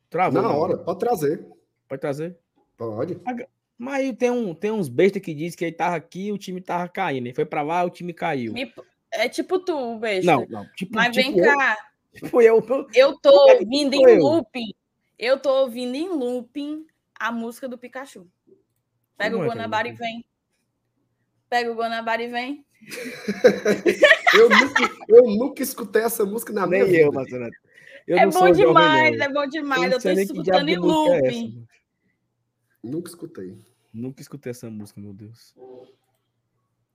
Travou. 0.10 0.42
Na 0.42 0.48
não. 0.50 0.58
hora, 0.58 0.78
pode 0.78 1.00
trazer. 1.00 1.48
Pode 1.88 2.02
trazer. 2.02 2.38
Pode. 2.78 3.20
Mas 3.78 3.94
aí 3.96 4.14
tem, 4.14 4.30
um, 4.30 4.54
tem 4.54 4.72
uns 4.72 4.90
bestas 4.90 5.22
que 5.22 5.34
diz 5.34 5.56
que 5.56 5.66
ele 5.66 5.76
tava 5.76 5.96
aqui 5.96 6.28
e 6.28 6.32
o 6.32 6.38
time 6.38 6.62
tava 6.62 6.88
caindo. 6.90 7.28
Ele 7.28 7.34
foi 7.36 7.46
pra 7.46 7.62
lá 7.62 7.84
o 7.84 7.90
time 7.90 8.14
caiu. 8.14 8.54
Me- 8.54 8.74
É 9.12 9.28
tipo 9.30 9.60
tu, 9.60 9.98
besta. 9.98 10.30
Não, 10.32 10.46
não. 10.50 10.66
Tipo, 10.76 10.96
Mas 10.96 11.16
tipo 11.16 11.32
vem 11.36 11.44
cá, 11.44 11.78
eu, 12.22 12.28
foi 12.30 12.44
eu. 12.46 12.66
eu- 12.68 12.88
eu 12.94 13.20
tô 13.20 13.50
é 13.50 13.56
que 13.58 13.64
ouvindo 13.64 13.94
em 13.96 14.04
eu? 14.04 14.18
looping. 14.22 14.74
Eu 15.18 15.40
tô 15.40 15.62
ouvindo 15.62 15.96
em 15.96 16.10
looping 16.10 16.86
a 17.20 17.32
música 17.32 17.68
do 17.68 17.78
Pikachu. 17.78 18.28
Pega 19.18 19.36
Como 19.36 19.44
o 19.44 19.46
é 19.46 19.48
é 19.48 19.50
Guanabara 19.50 19.88
e 19.88 19.92
looping? 19.92 20.04
vem. 20.04 20.26
Pega 21.52 21.70
o 21.70 21.76
Guanabara 21.76 22.24
e 22.24 22.30
vem. 22.30 22.66
Eu 24.34 24.50
nunca, 24.50 24.90
eu 25.10 25.24
nunca 25.28 25.62
escutei 25.62 26.02
essa 26.04 26.26
música 26.26 26.54
na 26.54 26.66
minha 26.66 26.84
Nem 26.86 26.92
vida. 26.94 27.04
eu, 27.04 27.12
Marcelo. 27.12 27.50
Eu 28.08 28.18
é 28.18 28.24
não 28.26 28.32
sou 28.32 28.42
bom 28.44 28.48
jovem, 28.54 28.66
demais, 28.68 29.20
é 29.20 29.30
bom 29.30 29.46
demais. 29.48 29.92
Eu, 29.92 30.02
tô 30.02 30.10
escutando 30.10 30.70
em 30.70 30.74
é 30.76 30.80
looping. 30.80 31.54
mano. 31.54 31.68
Nunca 32.82 33.10
escutei. 33.10 33.58
Nunca 33.94 34.22
escutei 34.22 34.50
essa 34.52 34.70
música, 34.70 35.02
meu 35.02 35.14
Deus. 35.14 35.54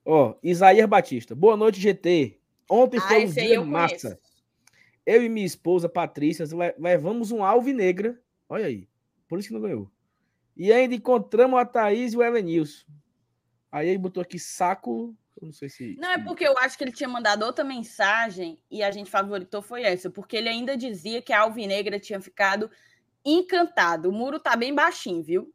Ó, 0.04 0.34
Isaías 0.42 0.88
Batista. 0.88 1.34
Boa 1.34 1.57
noite, 1.59 1.78
GT. 1.78 2.38
Ontem 2.70 2.96
Ah, 2.96 3.02
foi 3.02 3.26
um 3.26 3.30
dia 3.30 3.54
eu 3.57 3.64
massa. 3.66 4.09
conheço. 4.09 4.20
Eu 5.04 5.22
e 5.22 5.28
minha 5.28 5.46
esposa, 5.46 5.88
Patrícia, 5.90 6.46
le- 6.46 6.74
levamos 6.78 7.30
um 7.30 7.44
alvinegra. 7.44 8.18
Olha 8.48 8.64
aí. 8.66 8.88
Por 9.28 9.38
isso 9.38 9.48
que 9.48 9.54
não 9.54 9.61
ganhou. 9.61 9.90
E 10.57 10.72
ainda 10.72 10.94
encontramos 10.94 11.61
a 11.61 11.66
Thaís 11.66 12.14
e 12.14 12.16
o 12.16 12.22
Elenilson. 12.22 12.86
Aí 13.70 13.88
ele 13.88 13.98
botou 13.98 14.20
aqui 14.22 14.38
saco. 14.38 15.14
Eu 15.40 15.46
não 15.46 15.52
sei 15.52 15.68
se. 15.68 15.96
Não, 15.98 16.10
é 16.10 16.18
porque 16.18 16.46
eu 16.46 16.56
acho 16.58 16.78
que 16.78 16.84
ele 16.84 16.92
tinha 16.92 17.08
mandado 17.08 17.44
outra 17.44 17.62
mensagem 17.64 18.58
e 18.70 18.82
a 18.82 18.90
gente 18.90 19.10
favoritou 19.10 19.60
foi 19.60 19.82
essa, 19.82 20.08
porque 20.10 20.36
ele 20.36 20.48
ainda 20.48 20.76
dizia 20.76 21.20
que 21.20 21.32
a 21.32 21.40
Alvinegra 21.40 21.98
tinha 22.00 22.20
ficado 22.20 22.70
encantado. 23.24 24.08
O 24.08 24.12
muro 24.12 24.38
tá 24.38 24.56
bem 24.56 24.74
baixinho, 24.74 25.22
viu? 25.22 25.52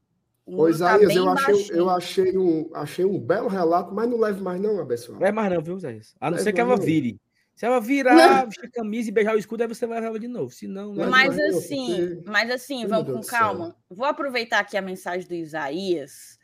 Muro 0.48 0.64
tá 0.66 0.70
Isaías, 0.98 1.08
bem 1.08 1.18
eu 1.18 1.30
achei, 1.30 1.54
baixinho. 1.56 1.78
eu 1.78 1.90
achei 1.90 2.38
um, 2.38 2.70
achei 2.74 3.06
um 3.06 3.20
belo 3.20 3.48
relato, 3.48 3.94
mas 3.94 4.10
não 4.10 4.20
leve 4.20 4.42
mais 4.42 4.60
não, 4.60 4.80
abençoado. 4.80 5.20
Não 5.20 5.28
é 5.28 5.32
mais 5.32 5.54
não, 5.54 5.62
viu, 5.62 5.80
Zé? 5.80 6.00
A 6.20 6.26
não 6.30 6.32
Leva 6.38 6.44
ser 6.44 6.54
que 6.54 6.62
ela 6.62 6.76
não. 6.76 6.84
vire. 6.84 7.20
Se 7.56 7.66
ela 7.66 7.80
virar, 7.80 8.46
vestir 8.46 8.70
camisa 8.72 9.10
e 9.10 9.12
beijar 9.12 9.36
o 9.36 9.40
escudo, 9.40 9.62
aí 9.64 9.68
você 9.70 9.86
vai 9.86 9.98
levar 9.98 10.08
ela 10.08 10.20
de 10.20 10.28
novo. 10.28 10.52
Se 10.52 10.68
não, 10.68 10.94
não 10.94 11.04
é 11.06 11.08
Mas 11.08 11.40
assim, 11.40 12.08
porque- 12.16 12.30
mas 12.30 12.50
assim, 12.52 12.86
vamos 12.88 13.06
Deus 13.06 13.20
com 13.20 13.26
calma. 13.32 13.76
Vou 13.90 14.06
aproveitar 14.06 14.60
aqui 14.60 14.76
a 14.78 14.82
mensagem 14.82 15.28
do 15.28 15.34
Isaías, 15.36 16.38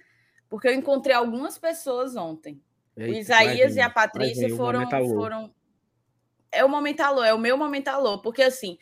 porque 0.50 0.68
eu 0.68 0.74
encontrei 0.74 1.16
algumas 1.16 1.58
pessoas 1.58 2.16
ontem. 2.16 2.62
O 2.96 3.02
Eita, 3.02 3.20
Isaías 3.20 3.76
vai 3.76 3.84
e 3.84 3.86
a 3.86 3.90
Patrícia 3.90 4.48
o 4.54 4.58
foram, 4.58 4.90
foram. 4.90 5.54
É 6.52 6.64
o 6.66 6.70
momento 6.70 7.02
alô, 7.02 7.24
é 7.24 7.34
o 7.34 7.38
meu 7.40 7.58
momento 7.58 7.90
alô, 7.90 8.20
porque 8.20 8.42
assim, 8.42 8.78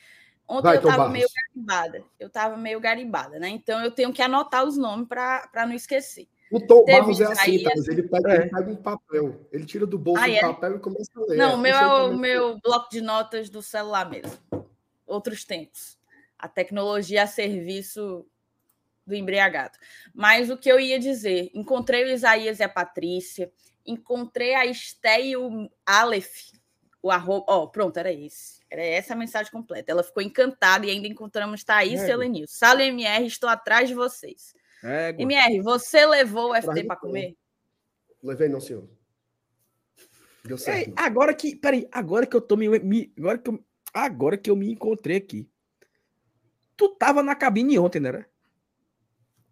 ontem 0.47 0.63
Vai, 0.67 0.77
eu 0.77 0.81
Tom 0.81 0.87
tava 0.87 0.97
Barros. 0.99 1.13
meio 1.13 1.27
garimbada. 1.35 2.03
Eu 2.19 2.29
tava 2.29 2.57
meio 2.57 2.79
garimbada, 2.79 3.39
né? 3.39 3.49
Então 3.49 3.83
eu 3.83 3.91
tenho 3.91 4.13
que 4.13 4.21
anotar 4.21 4.63
os 4.63 4.77
nomes 4.77 5.07
para 5.07 5.65
não 5.67 5.73
esquecer. 5.73 6.27
O 6.51 6.59
Tom 6.59 6.85
Teve 6.85 6.99
Barros 6.99 7.19
é 7.19 7.25
assim, 7.25 7.55
Isaías- 7.55 7.85
tá? 7.85 7.91
ele, 7.91 8.03
pega, 8.03 8.31
É. 8.31 8.35
ele 8.41 8.49
pega 8.49 8.71
um 8.71 8.75
papel, 8.75 9.47
ele 9.51 9.65
tira 9.65 9.85
do 9.87 9.97
bolso 9.97 10.23
Ah, 10.23 10.27
o 10.27 10.31
é? 10.31 10.39
papel 10.41 10.75
e 10.75 10.79
começa 10.79 11.11
a 11.17 11.21
ler. 11.25 11.37
Não, 11.37 11.55
o 11.55 11.57
meu 11.57 11.75
é 11.75 12.03
o 12.03 12.15
meu 12.15 12.59
bloco 12.63 12.89
de 12.91 13.01
notas 13.01 13.49
do 13.49 13.61
celular 13.61 14.07
mesmo. 14.09 14.37
Outros 15.07 15.43
tempos. 15.43 15.97
A 16.37 16.47
tecnologia 16.47 17.23
a 17.23 17.27
serviço 17.27 18.25
do 19.05 19.15
embriagado. 19.15 19.77
Mas 20.13 20.49
o 20.49 20.57
que 20.57 20.71
eu 20.71 20.79
ia 20.79 20.99
dizer, 20.99 21.51
encontrei 21.53 22.03
o 22.03 22.09
Isaías 22.09 22.59
e 22.59 22.63
a 22.63 22.69
Patrícia, 22.69 23.51
encontrei 23.85 24.55
a 24.55 24.65
Esté 24.65 25.21
e 25.21 25.37
o 25.37 25.69
Aleph, 25.85 26.51
o 27.01 27.11
arroba, 27.11 27.45
ó, 27.47 27.63
oh, 27.63 27.67
pronto, 27.69 27.97
era 27.97 28.11
esse. 28.11 28.55
Era 28.69 28.83
essa 28.83 29.13
a 29.13 29.17
mensagem 29.17 29.51
completa. 29.51 29.91
Ela 29.91 30.03
ficou 30.03 30.23
encantada 30.23 30.87
e 30.87 30.89
ainda 30.89 31.07
encontramos 31.07 31.63
Thaís 31.63 32.01
é. 32.01 32.07
e 32.07 32.11
Helenil. 32.11 32.45
Sala 32.47 32.83
MR, 32.83 33.25
estou 33.25 33.47
atrás 33.47 33.87
de 33.87 33.93
vocês. 33.93 34.55
É, 34.83 35.15
MR, 35.19 35.61
você 35.61 36.05
levou 36.05 36.51
o 36.51 36.55
FT 36.55 36.83
para 36.83 36.95
comer? 36.95 37.37
Levei 38.23 38.49
não, 38.49 38.59
senhor. 38.59 38.89
Deu 40.43 40.57
certo. 40.57 40.89
Ei, 40.89 40.93
agora 40.95 41.33
que, 41.33 41.55
peraí, 41.55 41.87
agora 41.91 42.25
que 42.25 42.35
eu 42.35 42.41
tô 42.41 42.55
me, 42.55 42.67
me, 42.79 43.13
agora 43.17 43.37
que 43.37 43.49
eu, 43.49 43.65
agora 43.93 44.37
que 44.37 44.49
eu 44.49 44.55
me 44.55 44.71
encontrei 44.71 45.17
aqui. 45.17 45.49
Tu 46.75 46.89
tava 46.97 47.23
na 47.23 47.35
cabine 47.35 47.79
ontem, 47.79 47.99
né? 47.99 48.09
Era? 48.09 48.29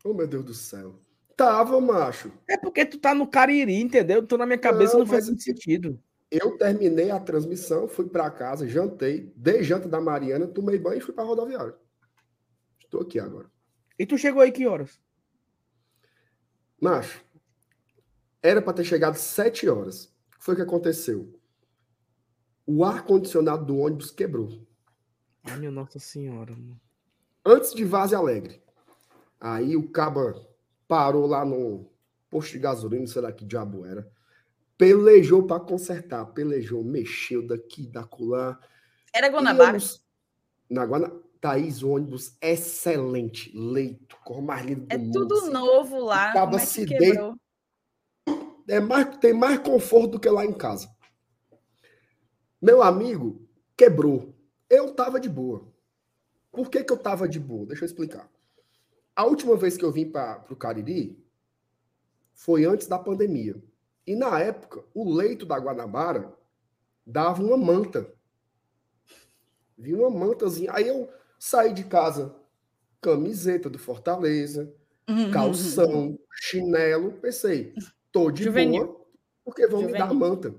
Oh, 0.03 0.13
meu 0.13 0.27
Deus 0.27 0.43
do 0.43 0.53
céu. 0.53 0.99
Tava, 1.35 1.79
macho. 1.79 2.31
É 2.47 2.57
porque 2.57 2.85
tu 2.85 2.99
tá 2.99 3.13
no 3.13 3.27
Cariri, 3.27 3.75
entendeu? 3.75 4.25
Tô 4.25 4.37
na 4.37 4.45
minha 4.45 4.57
cabeça, 4.57 4.93
não, 4.93 5.01
não 5.01 5.07
faz 5.07 5.25
sentido. 5.25 5.99
Eu 6.29 6.57
terminei 6.57 7.11
a 7.11 7.19
transmissão, 7.19 7.87
fui 7.87 8.09
para 8.09 8.29
casa, 8.29 8.67
jantei, 8.67 9.31
dei 9.35 9.63
janta 9.63 9.87
da 9.87 10.01
Mariana, 10.01 10.47
tomei 10.47 10.79
banho 10.79 10.97
e 10.97 11.01
fui 11.01 11.13
para 11.13 11.23
rodoviária. 11.23 11.75
Estou 12.83 13.01
aqui 13.01 13.19
agora. 13.19 13.51
E 13.97 14.05
tu 14.05 14.17
chegou 14.17 14.41
aí 14.41 14.51
que 14.51 14.67
horas? 14.67 14.99
Macho, 16.81 17.23
era 18.41 18.61
para 18.61 18.73
ter 18.73 18.83
chegado 18.83 19.15
sete 19.15 19.69
horas. 19.69 20.05
O 20.05 20.39
que 20.39 20.45
foi 20.45 20.55
que 20.55 20.61
aconteceu? 20.61 21.39
O 22.65 22.83
ar-condicionado 22.83 23.65
do 23.65 23.77
ônibus 23.77 24.09
quebrou. 24.09 24.65
Ai, 25.43 25.57
minha 25.59 25.71
Nossa 25.71 25.99
Senhora. 25.99 26.51
Mano. 26.51 26.79
Antes 27.45 27.73
de 27.73 27.83
Vaze 27.83 28.15
Alegre. 28.15 28.62
Aí 29.43 29.75
o 29.75 29.89
caba 29.89 30.33
parou 30.87 31.27
lá 31.27 31.43
no 31.43 31.85
posto 32.29 32.53
de 32.53 32.59
gasolina, 32.59 33.05
sei 33.05 33.21
lá 33.21 33.29
que 33.29 33.43
diabo 33.43 33.85
era. 33.85 34.09
Pelejou 34.77 35.45
para 35.45 35.59
consertar, 35.59 36.25
pelejou, 36.27 36.81
mexeu 36.81 37.45
daqui, 37.45 37.85
da 37.85 38.05
colar. 38.05 38.57
Era 39.13 39.27
Guanabara? 39.27 39.77
Na 40.69 40.85
Guanabara. 40.85 41.21
Thaís, 41.41 41.83
ônibus 41.83 42.37
excelente, 42.41 43.51
leito, 43.53 44.15
cor 44.23 44.41
mais 44.41 44.65
lindo 44.65 44.87
É 44.89 44.97
tudo 44.97 45.39
assim. 45.39 45.51
novo 45.51 45.99
lá. 45.99 46.29
Acaba 46.29 46.55
é 46.55 46.59
se 46.59 46.85
quebrou? 46.85 47.35
É 48.65 48.79
mais, 48.79 49.17
tem 49.17 49.33
mais 49.33 49.59
conforto 49.59 50.11
do 50.11 50.19
que 50.21 50.29
lá 50.29 50.45
em 50.45 50.53
casa. 50.53 50.89
Meu 52.61 52.81
amigo 52.81 53.45
quebrou. 53.75 54.33
Eu 54.69 54.93
tava 54.93 55.19
de 55.19 55.27
boa. 55.27 55.67
Por 56.49 56.69
que, 56.69 56.81
que 56.81 56.93
eu 56.93 56.97
tava 56.97 57.27
de 57.27 57.41
boa? 57.41 57.65
Deixa 57.65 57.83
eu 57.83 57.87
explicar. 57.87 58.31
A 59.15 59.25
última 59.25 59.55
vez 59.55 59.77
que 59.77 59.85
eu 59.85 59.91
vim 59.91 60.09
para 60.09 60.43
o 60.49 60.55
Cariri 60.55 61.23
foi 62.33 62.65
antes 62.65 62.87
da 62.87 62.97
pandemia. 62.97 63.55
E 64.05 64.15
na 64.15 64.39
época, 64.39 64.83
o 64.93 65.13
leito 65.13 65.45
da 65.45 65.57
Guanabara 65.57 66.33
dava 67.05 67.41
uma 67.41 67.57
manta. 67.57 68.11
Vi 69.77 69.93
uma 69.93 70.09
mantazinha. 70.09 70.71
Aí 70.73 70.87
eu 70.87 71.09
saí 71.39 71.73
de 71.73 71.83
casa, 71.83 72.35
camiseta 73.01 73.69
do 73.69 73.77
Fortaleza, 73.77 74.73
uhum. 75.07 75.31
calção, 75.31 76.19
chinelo. 76.31 77.13
Pensei, 77.13 77.73
tô 78.11 78.31
de 78.31 78.43
Juvenil. 78.43 78.85
boa, 78.85 79.05
porque 79.45 79.67
vão 79.67 79.81
Juvenil. 79.81 79.93
me 79.93 79.99
dar 79.99 80.09
a 80.09 80.13
manta. 80.13 80.55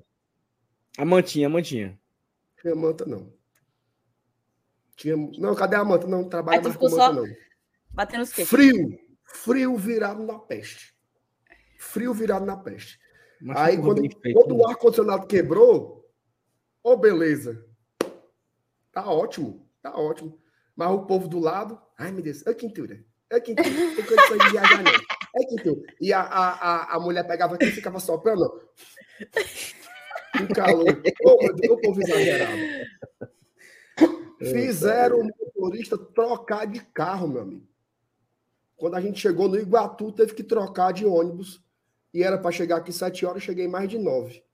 A 0.97 1.05
mantinha, 1.05 1.49
a 1.49 1.51
mantinha. 1.51 1.99
Tinha 2.61 2.75
manta, 2.75 3.05
não. 3.05 3.33
Tinha... 4.97 5.17
Não, 5.17 5.55
cadê 5.55 5.77
a 5.77 5.85
manta? 5.85 6.07
Não 6.07 6.29
trabalha 6.29 6.63
mais 6.63 6.77
com 6.77 6.85
manta, 6.85 6.97
só... 6.97 7.13
não. 7.13 7.25
Batendo 7.95 8.23
os 8.23 8.33
queixos. 8.33 8.51
Frio. 8.51 8.99
Frio 9.25 9.77
virado 9.77 10.25
na 10.25 10.39
peste. 10.39 10.95
Frio 11.79 12.13
virado 12.13 12.45
na 12.45 12.57
peste. 12.57 12.99
Mas 13.41 13.57
Aí, 13.57 13.79
quando, 13.79 14.01
feito, 14.01 14.41
quando 14.41 14.57
o 14.57 14.67
ar-condicionado 14.67 15.27
quebrou, 15.27 16.09
ô, 16.83 16.93
oh, 16.93 16.97
beleza. 16.97 17.65
Tá 18.93 19.09
ótimo, 19.09 19.69
tá 19.83 19.97
ótimo. 19.97 20.41
Mas 20.75 20.91
o 20.91 21.05
povo 21.05 21.29
do 21.29 21.39
lado, 21.39 21.81
ai 21.99 22.11
meu 22.11 22.23
Deus, 22.23 22.47
é 22.47 22.55
quintura, 22.55 23.05
é 23.31 23.41
quintura, 23.41 23.69
tem 23.69 24.39
de 24.39 24.51
viajar 24.51 24.83
não. 24.83 24.93
É 25.37 25.45
quintura. 25.47 25.81
E 26.01 26.13
a, 26.13 26.21
a, 26.21 26.51
a, 26.53 26.97
a 26.97 27.01
mulher 27.01 27.27
pegava 27.27 27.55
aqui 27.55 27.67
e 27.67 27.73
ficava 27.73 28.01
soprando, 28.01 28.61
um 30.41 30.47
calor. 30.55 31.03
Ô, 31.25 31.43
meu 31.43 31.55
Deus, 31.55 31.73
o 31.73 31.81
povo 31.81 32.01
exagerado. 32.01 32.61
Fizeram 34.39 35.21
o 35.21 35.25
motorista 35.25 35.99
trocar 35.99 36.67
de 36.67 36.81
carro, 36.81 37.29
meu 37.29 37.43
amigo. 37.43 37.74
Quando 38.77 38.95
a 38.95 39.01
gente 39.01 39.21
chegou 39.21 39.49
no 39.49 39.59
Iguatu, 39.59 40.13
teve 40.13 40.35
que 40.35 40.43
trocar 40.43 40.93
de 40.93 41.07
ônibus. 41.07 41.63
E 42.13 42.23
era 42.23 42.39
para 42.39 42.53
chegar 42.53 42.77
aqui 42.77 42.93
sete 42.93 43.27
horas, 43.27 43.43
cheguei 43.43 43.67
mais 43.67 43.89
de 43.89 43.99
nove 43.99 44.45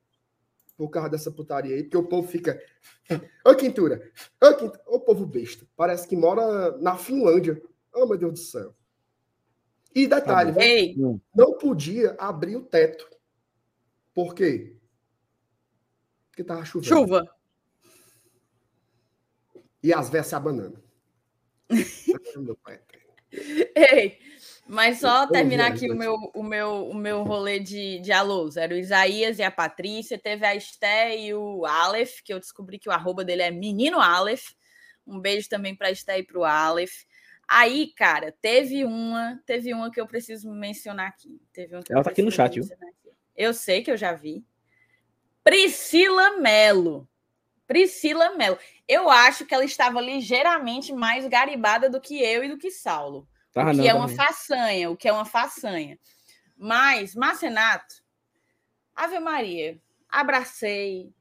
por 0.81 0.89
causa 0.89 1.11
dessa 1.11 1.31
putaria 1.31 1.77
aí, 1.77 1.83
porque 1.83 1.97
o 1.99 2.09
povo 2.09 2.27
fica. 2.27 2.59
Ô, 3.45 3.55
Quintura! 3.55 4.01
Ô, 4.43 4.55
Quintura! 4.55 4.83
Ô, 4.87 4.99
povo 4.99 5.27
besta! 5.27 5.67
Parece 5.77 6.09
que 6.09 6.17
mora 6.17 6.75
na 6.79 6.97
Finlândia. 6.97 7.63
Oh, 7.93 8.07
meu 8.07 8.17
Deus 8.17 8.33
do 8.33 8.39
céu. 8.39 8.75
E 9.95 10.07
detalhe, 10.07 10.55
tá 10.55 11.21
não 11.35 11.53
podia 11.59 12.17
abrir 12.19 12.57
o 12.57 12.63
teto. 12.63 13.07
Por 14.15 14.35
quê? 14.35 14.75
Porque 16.31 16.43
tava 16.43 16.65
chovendo. 16.65 16.95
Chuva. 16.95 17.37
E 19.83 19.93
as 19.93 20.09
vestes 20.09 20.33
abanando. 20.33 20.83
Ei, 23.77 24.19
mas 24.67 25.01
só 25.01 25.27
terminar 25.27 25.73
aqui 25.73 25.91
o 25.91 25.97
meu, 25.97 26.15
o 26.35 26.43
meu, 26.43 26.89
o 26.89 26.95
meu 26.95 27.23
rolê 27.23 27.59
de, 27.59 27.99
de 28.01 28.13
alôs. 28.13 28.57
Era 28.57 28.75
o 28.75 28.79
Isaías 28.79 29.39
e 29.39 29.43
a 29.43 29.51
Patrícia, 29.51 30.19
teve 30.19 30.47
a 30.47 30.55
Esté 30.55 31.19
e 31.19 31.35
o 31.35 31.67
Aleph, 31.67 32.21
que 32.25 32.33
eu 32.33 32.39
descobri 32.39 32.79
que 32.79 32.89
o 32.89 32.93
arroba 32.93 33.25
dele 33.25 33.43
é 33.43 33.51
Menino 33.51 34.01
Aleph. 34.01 34.53
Um 35.07 35.19
beijo 35.19 35.49
também 35.49 35.75
para 35.75 35.89
a 35.89 35.91
Esté 35.91 36.19
e 36.19 36.23
para 36.23 36.39
o 36.39 36.45
Aleph. 36.45 37.05
Aí, 37.49 37.93
cara, 37.97 38.33
teve 38.41 38.85
uma, 38.85 39.43
teve 39.45 39.75
uma 39.75 39.91
que 39.91 40.01
eu 40.01 40.07
preciso 40.07 40.49
mencionar 40.53 41.09
aqui. 41.09 41.43
Teve 41.53 41.75
uma 41.75 41.83
Ela 41.91 42.05
tá 42.05 42.11
aqui 42.11 42.23
no 42.23 42.31
chat, 42.31 42.61
viu? 42.61 42.69
Eu 43.37 43.53
sei 43.53 43.83
que 43.83 43.91
eu 43.91 43.97
já 43.97 44.13
vi. 44.13 44.45
Priscila 45.43 46.39
Melo. 46.39 47.10
Priscila 47.71 48.31
Melo. 48.31 48.59
Eu 48.89 49.09
acho 49.09 49.47
que 49.47 49.55
ela 49.55 49.65
estava 49.65 50.01
ligeiramente 50.01 50.93
mais 50.93 51.25
garibada 51.29 51.89
do 51.89 52.01
que 52.01 52.21
eu 52.21 52.43
e 52.43 52.49
do 52.49 52.59
que 52.59 52.69
Saulo. 52.69 53.29
Tá, 53.53 53.71
o 53.71 53.75
que 53.77 53.89
é 53.89 53.95
uma 53.95 54.09
façanha, 54.09 54.91
o 54.91 54.97
que 54.97 55.07
é 55.07 55.13
uma 55.13 55.25
façanha. 55.25 55.97
Mas, 56.59 57.15
Marcenato, 57.15 58.03
Ave 58.93 59.21
Maria, 59.21 59.81
abracei, 60.09 61.15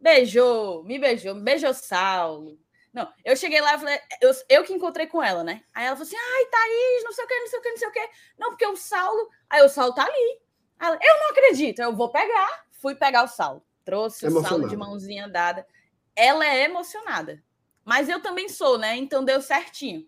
beijou, 0.00 0.82
me 0.82 0.98
beijou, 0.98 1.36
me 1.36 1.42
beijou 1.42 1.72
Saulo. 1.72 2.58
Não, 2.92 3.08
eu 3.24 3.36
cheguei 3.36 3.60
lá 3.60 3.76
e 3.76 3.78
falei, 3.78 4.00
eu, 4.20 4.32
eu 4.48 4.64
que 4.64 4.72
encontrei 4.72 5.06
com 5.06 5.22
ela, 5.22 5.44
né? 5.44 5.62
Aí 5.72 5.86
ela 5.86 5.94
falou 5.94 6.08
assim: 6.08 6.16
ai, 6.16 6.44
Thaís, 6.46 7.04
não 7.04 7.12
sei 7.12 7.24
o 7.24 7.28
que, 7.28 7.38
não 7.38 7.46
sei 7.46 7.58
o 7.60 7.62
que, 7.62 7.70
não 7.70 7.76
sei 7.76 7.88
o 7.88 7.92
que. 7.92 8.10
Não, 8.36 8.48
porque 8.50 8.66
o 8.66 8.76
Saulo. 8.76 9.30
Aí 9.48 9.62
o 9.62 9.68
Saulo 9.68 9.94
tá 9.94 10.02
ali. 10.02 10.40
Ela, 10.80 10.98
eu 11.00 11.20
não 11.20 11.30
acredito, 11.30 11.80
eu 11.80 11.94
vou 11.94 12.10
pegar. 12.10 12.64
Fui 12.72 12.96
pegar 12.96 13.22
o 13.22 13.28
Saulo. 13.28 13.64
Trouxe 13.84 14.26
o 14.26 14.42
Saulo 14.42 14.68
de 14.68 14.76
mãozinha 14.76 15.28
dada. 15.28 15.64
Ela 16.14 16.46
é 16.46 16.64
emocionada. 16.64 17.42
Mas 17.84 18.08
eu 18.08 18.20
também 18.20 18.48
sou, 18.48 18.78
né? 18.78 18.96
Então 18.96 19.24
deu 19.24 19.40
certinho. 19.40 20.06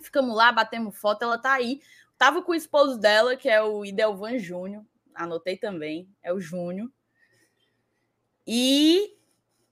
Ficamos 0.00 0.36
lá, 0.36 0.52
batemos 0.52 0.96
foto, 0.96 1.22
ela 1.22 1.38
tá 1.38 1.52
aí. 1.52 1.80
Tava 2.18 2.42
com 2.42 2.52
o 2.52 2.56
esposo 2.56 2.98
dela, 2.98 3.36
que 3.36 3.48
é 3.48 3.62
o 3.62 3.84
Idelvan 3.84 4.38
Júnior. 4.38 4.84
Anotei 5.14 5.56
também, 5.56 6.08
é 6.22 6.32
o 6.32 6.40
Júnior. 6.40 6.90
E 8.46 9.16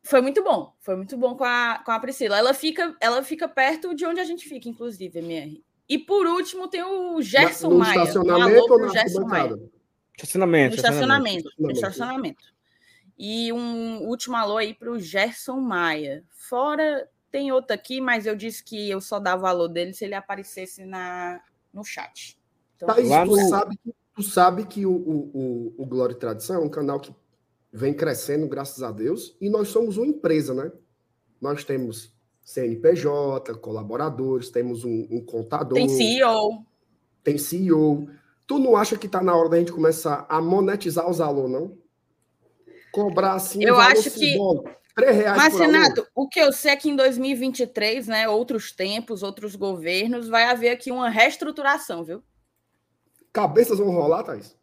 foi 0.03 0.21
muito 0.21 0.43
bom. 0.43 0.75
Foi 0.81 0.97
muito 0.97 1.17
bom 1.17 1.37
com 1.37 1.45
a, 1.45 1.83
com 1.85 1.91
a 1.93 2.01
Priscila. 2.01 2.39
Ela 2.39 2.55
fica, 2.55 2.97
ela 3.01 3.23
fica 3.23 3.49
perto 3.49 3.95
de 3.95 4.05
onde 4.05 4.21
a 4.21 4.25
gente 4.25 4.49
fica, 4.49 4.69
inclusive, 4.69 5.19
MR. 5.19 5.65
E 5.89 5.99
por 5.99 6.27
último 6.27 6.69
tem 6.69 6.83
o 6.83 7.21
Gerson 7.21 7.71
no 7.71 7.79
Maia. 7.79 8.03
Estacionamento 8.03 8.75
um 8.75 8.83
ou 8.83 8.89
Gerson 8.89 9.25
Maia. 9.27 9.59
Estacionamento. 10.17 10.71
No 10.71 10.77
estacionamento. 10.77 11.51
No 11.59 11.71
estacionamento. 11.71 12.45
E 13.23 13.53
um 13.53 14.09
último 14.09 14.35
alô 14.35 14.57
aí 14.57 14.73
para 14.73 14.91
o 14.91 14.99
Gerson 14.99 15.61
Maia. 15.61 16.25
Fora 16.31 17.07
tem 17.31 17.53
outro 17.53 17.75
aqui, 17.75 18.01
mas 18.01 18.25
eu 18.25 18.35
disse 18.35 18.65
que 18.65 18.89
eu 18.89 18.99
só 18.99 19.21
dava 19.21 19.41
o 19.41 19.43
valor 19.43 19.69
dele 19.69 19.93
se 19.93 20.07
ele 20.07 20.15
aparecesse 20.15 20.87
na, 20.87 21.39
no 21.71 21.85
chat. 21.85 22.41
Então, 22.77 22.89
Thaís, 22.89 23.11
tu, 23.11 23.37
no... 23.37 23.49
sabe, 23.51 23.81
tu 24.17 24.23
sabe 24.23 24.65
que 24.65 24.87
o, 24.87 24.93
o, 24.95 25.75
o 25.77 25.85
Glória 25.85 26.15
e 26.15 26.19
Tradição 26.19 26.63
é 26.63 26.65
um 26.65 26.71
canal 26.71 26.99
que 26.99 27.15
vem 27.71 27.93
crescendo, 27.93 28.49
graças 28.49 28.83
a 28.83 28.91
Deus, 28.91 29.37
e 29.39 29.51
nós 29.51 29.69
somos 29.69 29.99
uma 29.99 30.07
empresa, 30.07 30.55
né? 30.55 30.73
Nós 31.39 31.63
temos 31.63 32.15
CNPJ, 32.43 33.55
colaboradores, 33.57 34.49
temos 34.49 34.83
um, 34.83 35.07
um 35.11 35.23
contador. 35.23 35.77
Tem 35.77 35.91
CEO. 35.91 36.65
Tem 37.23 37.37
CEO. 37.37 38.09
Tu 38.47 38.59
não 38.59 38.77
acha 38.77 38.97
que 38.97 39.05
está 39.05 39.23
na 39.23 39.37
hora 39.37 39.51
da 39.51 39.59
gente 39.59 39.73
começar 39.73 40.25
a 40.27 40.41
monetizar 40.41 41.09
os 41.09 41.21
alunos, 41.21 41.51
não? 41.51 41.80
Cobrar 42.93 43.35
assim. 43.35 43.63
Eu 43.65 43.79
acho 43.79 44.11
que. 44.11 44.37
3 44.95 45.17
reais 45.17 45.37
Mas. 45.37 45.59
Renato, 45.59 46.07
o 46.15 46.29
que 46.29 46.41
eu 46.41 46.53
sei 46.53 46.73
é 46.73 46.77
que 46.77 46.91
em 46.91 46.97
2023, 46.97 48.07
né, 48.09 48.29
outros 48.29 48.73
tempos, 48.73 49.23
outros 49.23 49.55
governos, 49.57 50.29
vai 50.29 50.45
haver 50.45 50.71
aqui 50.71 50.91
uma 50.91 51.09
reestruturação, 51.09 52.05
viu? 52.05 52.23
Cabeças 53.33 53.79
vão 53.79 53.91
rolar, 53.91 54.25
Thaís? 54.25 54.57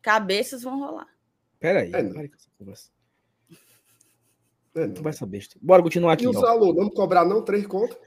Cabeças 0.00 0.62
vão 0.62 0.78
rolar. 0.78 1.08
Peraí, 1.58 1.92
É, 1.92 2.02
não. 2.02 2.12
pare 2.14 2.28
com 2.28 2.36
essa 2.36 2.48
conversa. 2.58 2.90
É, 4.74 4.86
não. 4.86 4.94
Conversa 4.94 5.26
besta. 5.26 5.56
Bora 5.60 5.82
continuar 5.82 6.12
aqui. 6.14 6.24
E 6.24 6.28
os 6.28 6.42
alunos, 6.42 6.76
vamos 6.76 6.94
cobrar 6.94 7.24
não? 7.24 7.42
Três 7.42 7.66
contas? 7.66 7.98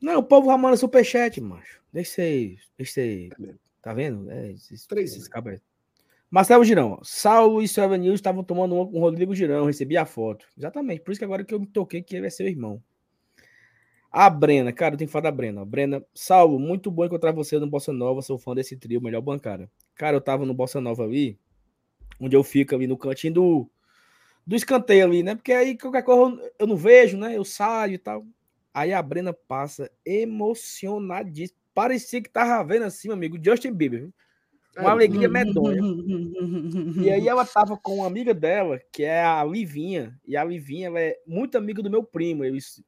Não, 0.00 0.18
o 0.18 0.22
povo 0.22 0.50
já 0.50 0.58
manda 0.58 0.76
superchat, 0.76 1.40
macho. 1.40 1.80
Deixa 1.92 2.12
ser. 2.12 2.58
Deixa 2.76 2.92
ser. 2.92 3.28
É. 3.42 3.54
Tá 3.80 3.94
vendo? 3.94 4.30
É, 4.30 4.52
esses, 4.52 4.86
Três, 4.86 5.12
esses? 5.12 5.28
Marcelo 6.34 6.64
Girão. 6.64 6.98
Saulo 7.04 7.62
e 7.62 7.68
Silva 7.68 7.96
News 7.96 8.16
estavam 8.16 8.42
tomando 8.42 8.74
uma 8.74 8.84
com 8.84 8.98
Rodrigo 8.98 9.32
Girão, 9.36 9.66
recebi 9.66 9.96
a 9.96 10.04
foto. 10.04 10.44
Exatamente, 10.58 11.00
por 11.00 11.12
isso 11.12 11.20
que 11.20 11.24
agora 11.24 11.44
que 11.44 11.54
eu 11.54 11.60
me 11.60 11.66
toquei 11.68 12.02
que 12.02 12.16
ele 12.16 12.26
é 12.26 12.30
seu 12.30 12.48
irmão. 12.48 12.82
A 14.10 14.28
Brena, 14.28 14.72
cara, 14.72 14.94
eu 14.94 14.98
tenho 14.98 15.06
que 15.06 15.12
falar 15.12 15.22
da 15.22 15.30
Brena. 15.30 15.64
Brena, 15.64 16.04
Saulo, 16.12 16.58
muito 16.58 16.90
bom 16.90 17.04
encontrar 17.04 17.30
você 17.30 17.56
no 17.60 17.68
Bossa 17.68 17.92
Nova, 17.92 18.20
sou 18.20 18.36
fã 18.36 18.52
desse 18.52 18.76
trio, 18.76 19.00
melhor 19.00 19.20
bancada. 19.20 19.70
Cara, 19.94 20.16
eu 20.16 20.20
tava 20.20 20.44
no 20.44 20.52
Bossa 20.52 20.80
Nova 20.80 21.04
ali, 21.04 21.38
onde 22.18 22.34
eu 22.34 22.42
fico 22.42 22.74
ali 22.74 22.88
no 22.88 22.98
cantinho 22.98 23.34
do, 23.34 23.70
do 24.44 24.56
escanteio 24.56 25.04
ali, 25.04 25.22
né? 25.22 25.36
Porque 25.36 25.52
aí 25.52 25.78
qualquer 25.78 26.02
coisa 26.02 26.52
eu 26.58 26.66
não 26.66 26.76
vejo, 26.76 27.16
né? 27.16 27.36
Eu 27.36 27.44
saio 27.44 27.94
e 27.94 27.98
tal. 27.98 28.26
Aí 28.74 28.92
a 28.92 29.00
Brena 29.00 29.32
passa 29.32 29.88
emocionadíssima. 30.04 31.60
Parecia 31.72 32.20
que 32.20 32.28
tava 32.28 32.64
vendo 32.64 32.86
assim, 32.86 33.06
meu 33.06 33.16
amigo, 33.16 33.38
Justin 33.40 33.72
Bieber. 33.72 34.00
viu? 34.00 34.14
Uma 34.76 34.90
alegria 34.90 35.28
medonha. 35.28 35.80
E 37.02 37.10
aí 37.10 37.28
ela 37.28 37.44
tava 37.46 37.76
com 37.76 37.96
uma 37.96 38.06
amiga 38.06 38.34
dela, 38.34 38.80
que 38.92 39.04
é 39.04 39.22
a 39.22 39.44
Livinha. 39.44 40.18
E 40.26 40.36
a 40.36 40.44
Livinha 40.44 40.88
ela 40.88 41.00
é 41.00 41.18
muito 41.26 41.56
amiga 41.56 41.82
do 41.82 41.90
meu 41.90 42.02
primo. 42.02 42.44
Eles, 42.44 42.82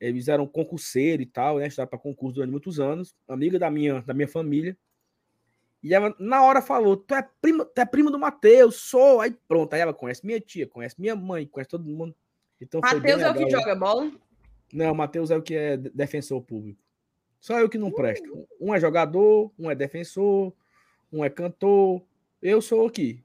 eles 0.00 0.28
eram 0.28 0.46
concurseiros 0.46 1.26
e 1.26 1.28
tal, 1.28 1.58
né? 1.58 1.66
Estudaram 1.66 1.90
para 1.90 1.98
concurso 1.98 2.36
durante 2.36 2.50
muitos 2.50 2.80
anos. 2.80 3.14
Amiga 3.28 3.58
da 3.58 3.70
minha, 3.70 4.00
da 4.02 4.14
minha 4.14 4.28
família. 4.28 4.76
E 5.82 5.92
ela, 5.92 6.14
na 6.18 6.42
hora, 6.42 6.62
falou: 6.62 6.96
Tu 6.96 7.14
é 7.14 7.28
prima, 7.40 7.64
tu 7.64 7.78
é 7.78 7.84
primo 7.84 8.10
do 8.10 8.18
Matheus, 8.18 8.76
sou. 8.76 9.20
Aí 9.20 9.36
pronto. 9.48 9.74
Aí 9.74 9.80
ela 9.80 9.92
conhece 9.92 10.24
minha 10.24 10.40
tia, 10.40 10.66
conhece 10.66 10.94
minha 10.98 11.16
mãe, 11.16 11.46
conhece 11.46 11.70
todo 11.70 11.84
mundo. 11.84 12.14
Então 12.60 12.80
Matheus 12.80 13.20
é 13.20 13.30
o 13.30 13.34
que 13.34 13.50
joga 13.50 13.74
bola? 13.74 14.12
Não, 14.72 14.92
o 14.92 14.94
Matheus 14.94 15.30
é 15.30 15.36
o 15.36 15.42
que 15.42 15.54
é 15.54 15.76
de- 15.76 15.90
defensor 15.90 16.40
público. 16.40 16.80
Só 17.40 17.58
eu 17.58 17.68
que 17.68 17.76
não 17.76 17.90
presto. 17.90 18.46
Um 18.60 18.72
é 18.72 18.78
jogador, 18.78 19.52
um 19.58 19.68
é 19.68 19.74
defensor, 19.74 20.54
um 21.12 21.24
é 21.24 21.30
cantor. 21.30 22.02
Eu 22.40 22.60
sou 22.62 22.86
aqui, 22.86 23.22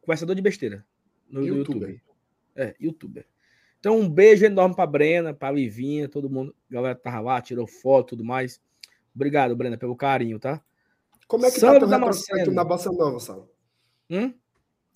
conversador 0.00 0.36
de 0.36 0.42
besteira 0.42 0.84
no, 1.28 1.44
Youtuber. 1.44 1.88
YouTube. 1.88 2.02
É, 2.54 2.76
youtuber. 2.78 3.26
Então, 3.80 3.98
um 3.98 4.08
beijo 4.08 4.44
enorme 4.44 4.76
pra 4.76 4.86
Brena, 4.86 5.34
pra 5.34 5.50
Livinha, 5.50 6.08
todo 6.08 6.30
mundo. 6.30 6.54
A 6.70 6.74
galera 6.74 6.94
tava 6.94 7.20
lá, 7.20 7.40
tirou 7.40 7.66
foto 7.66 8.08
e 8.08 8.10
tudo 8.10 8.24
mais. 8.24 8.60
Obrigado, 9.14 9.56
Brena, 9.56 9.76
pelo 9.76 9.96
carinho, 9.96 10.38
tá? 10.38 10.62
Como 11.26 11.46
é 11.46 11.50
que 11.50 11.58
Sandro 11.58 11.80
tá 11.80 11.86
teu 11.86 11.88
Damasceno. 11.88 12.38
retrospecto 12.38 12.52
na 12.52 12.64
Bossa 12.64 12.92
Nova, 12.92 13.18
Sal? 13.18 13.48
Hum? 14.10 14.34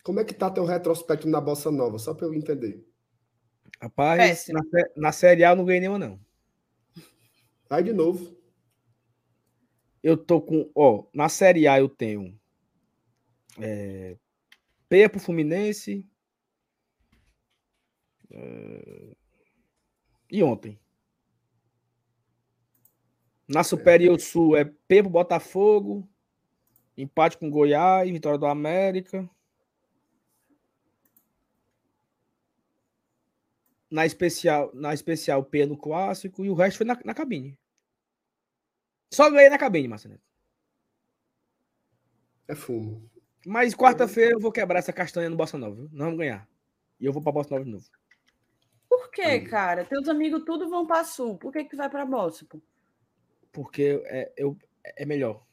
Como 0.05 0.21
é 0.21 0.25
que 0.25 0.35
tá 0.35 0.51
teu 0.51 0.65
retrospecto 0.65 1.29
na 1.29 1.41
Bossa 1.41 1.71
Nova? 1.71 1.99
Só 1.99 2.15
para 2.15 2.27
eu 2.27 2.35
entender. 2.35 2.87
Rapaz, 3.81 4.19
Péssimo. 4.19 4.61
na, 4.73 4.85
na 4.97 5.13
Série 5.13 5.45
A 5.45 5.51
eu 5.51 5.57
não 5.57 5.65
ganhei 5.65 5.81
nenhuma, 5.81 5.99
não. 5.99 6.21
Vai 7.69 7.83
de 7.83 7.93
novo. 7.93 8.37
Eu 10.07 10.17
tô 10.17 10.41
com. 10.41 10.71
Ó, 10.73 11.05
na 11.13 11.29
Série 11.29 11.67
A 11.67 11.81
eu 11.81 11.89
tenho. 11.89 12.39
É, 13.59 14.17
Peia 14.89 15.11
pro 15.11 15.19
Fluminense. 15.19 16.07
é, 18.31 19.17
e 20.31 20.45
ontem. 20.45 20.79
Na 23.49 23.65
Superior 23.65 24.21
Sul 24.21 24.57
é 24.57 24.65
Peia 24.65 25.03
pro 25.03 25.11
Botafogo. 25.11 26.09
Empate 26.97 27.37
com 27.37 27.51
Goiás, 27.51 28.09
vitória 28.09 28.39
do 28.39 28.47
América. 28.47 29.29
Na 33.91 34.07
especial, 34.07 34.71
na 34.73 34.95
especial 34.95 35.43
P 35.45 35.67
no 35.67 35.77
clássico 35.77 36.45
e 36.45 36.51
o 36.51 36.55
resto 36.55 36.77
foi 36.77 36.87
na, 36.87 36.97
na 37.05 37.13
cabine. 37.13 37.59
Só 39.11 39.31
ganhei 39.31 39.49
na 39.49 39.59
cabine, 39.59 39.89
Marcelo. 39.89 40.19
É 42.49 42.55
fumo. 42.55 43.09
Mas 43.45 43.75
quarta-feira 43.75 44.33
eu 44.33 44.41
vou 44.41 44.53
quebrar 44.53 44.79
essa 44.79 44.93
castanha 44.93 45.31
no 45.31 45.37
Bossa 45.37 45.57
Nova, 45.59 45.75
viu? 45.77 45.89
Não 45.93 46.07
vamos 46.07 46.19
ganhar. 46.19 46.49
E 47.01 47.05
eu 47.07 47.13
vou 47.13 47.23
pra 47.23 47.33
Bossa 47.33 47.51
Nova 47.51 47.65
de 47.65 47.71
novo. 47.71 47.85
Por 48.89 49.11
quê, 49.11 49.23
Aí. 49.23 49.45
cara? 49.49 49.85
Teus 49.85 50.09
amigos 50.09 50.43
tudo 50.45 50.69
vão 50.69 50.87
pra 50.87 51.05
sul. 51.05 51.37
Por 51.39 51.53
que 51.53 51.65
que 51.65 51.77
vai 51.77 51.89
pra 51.89 52.05
Bossa, 52.07 52.45
pô? 52.49 52.61
Porque 53.53 54.03
é, 54.07 54.33
eu, 54.37 54.57
é 54.85 55.05
melhor. 55.07 55.45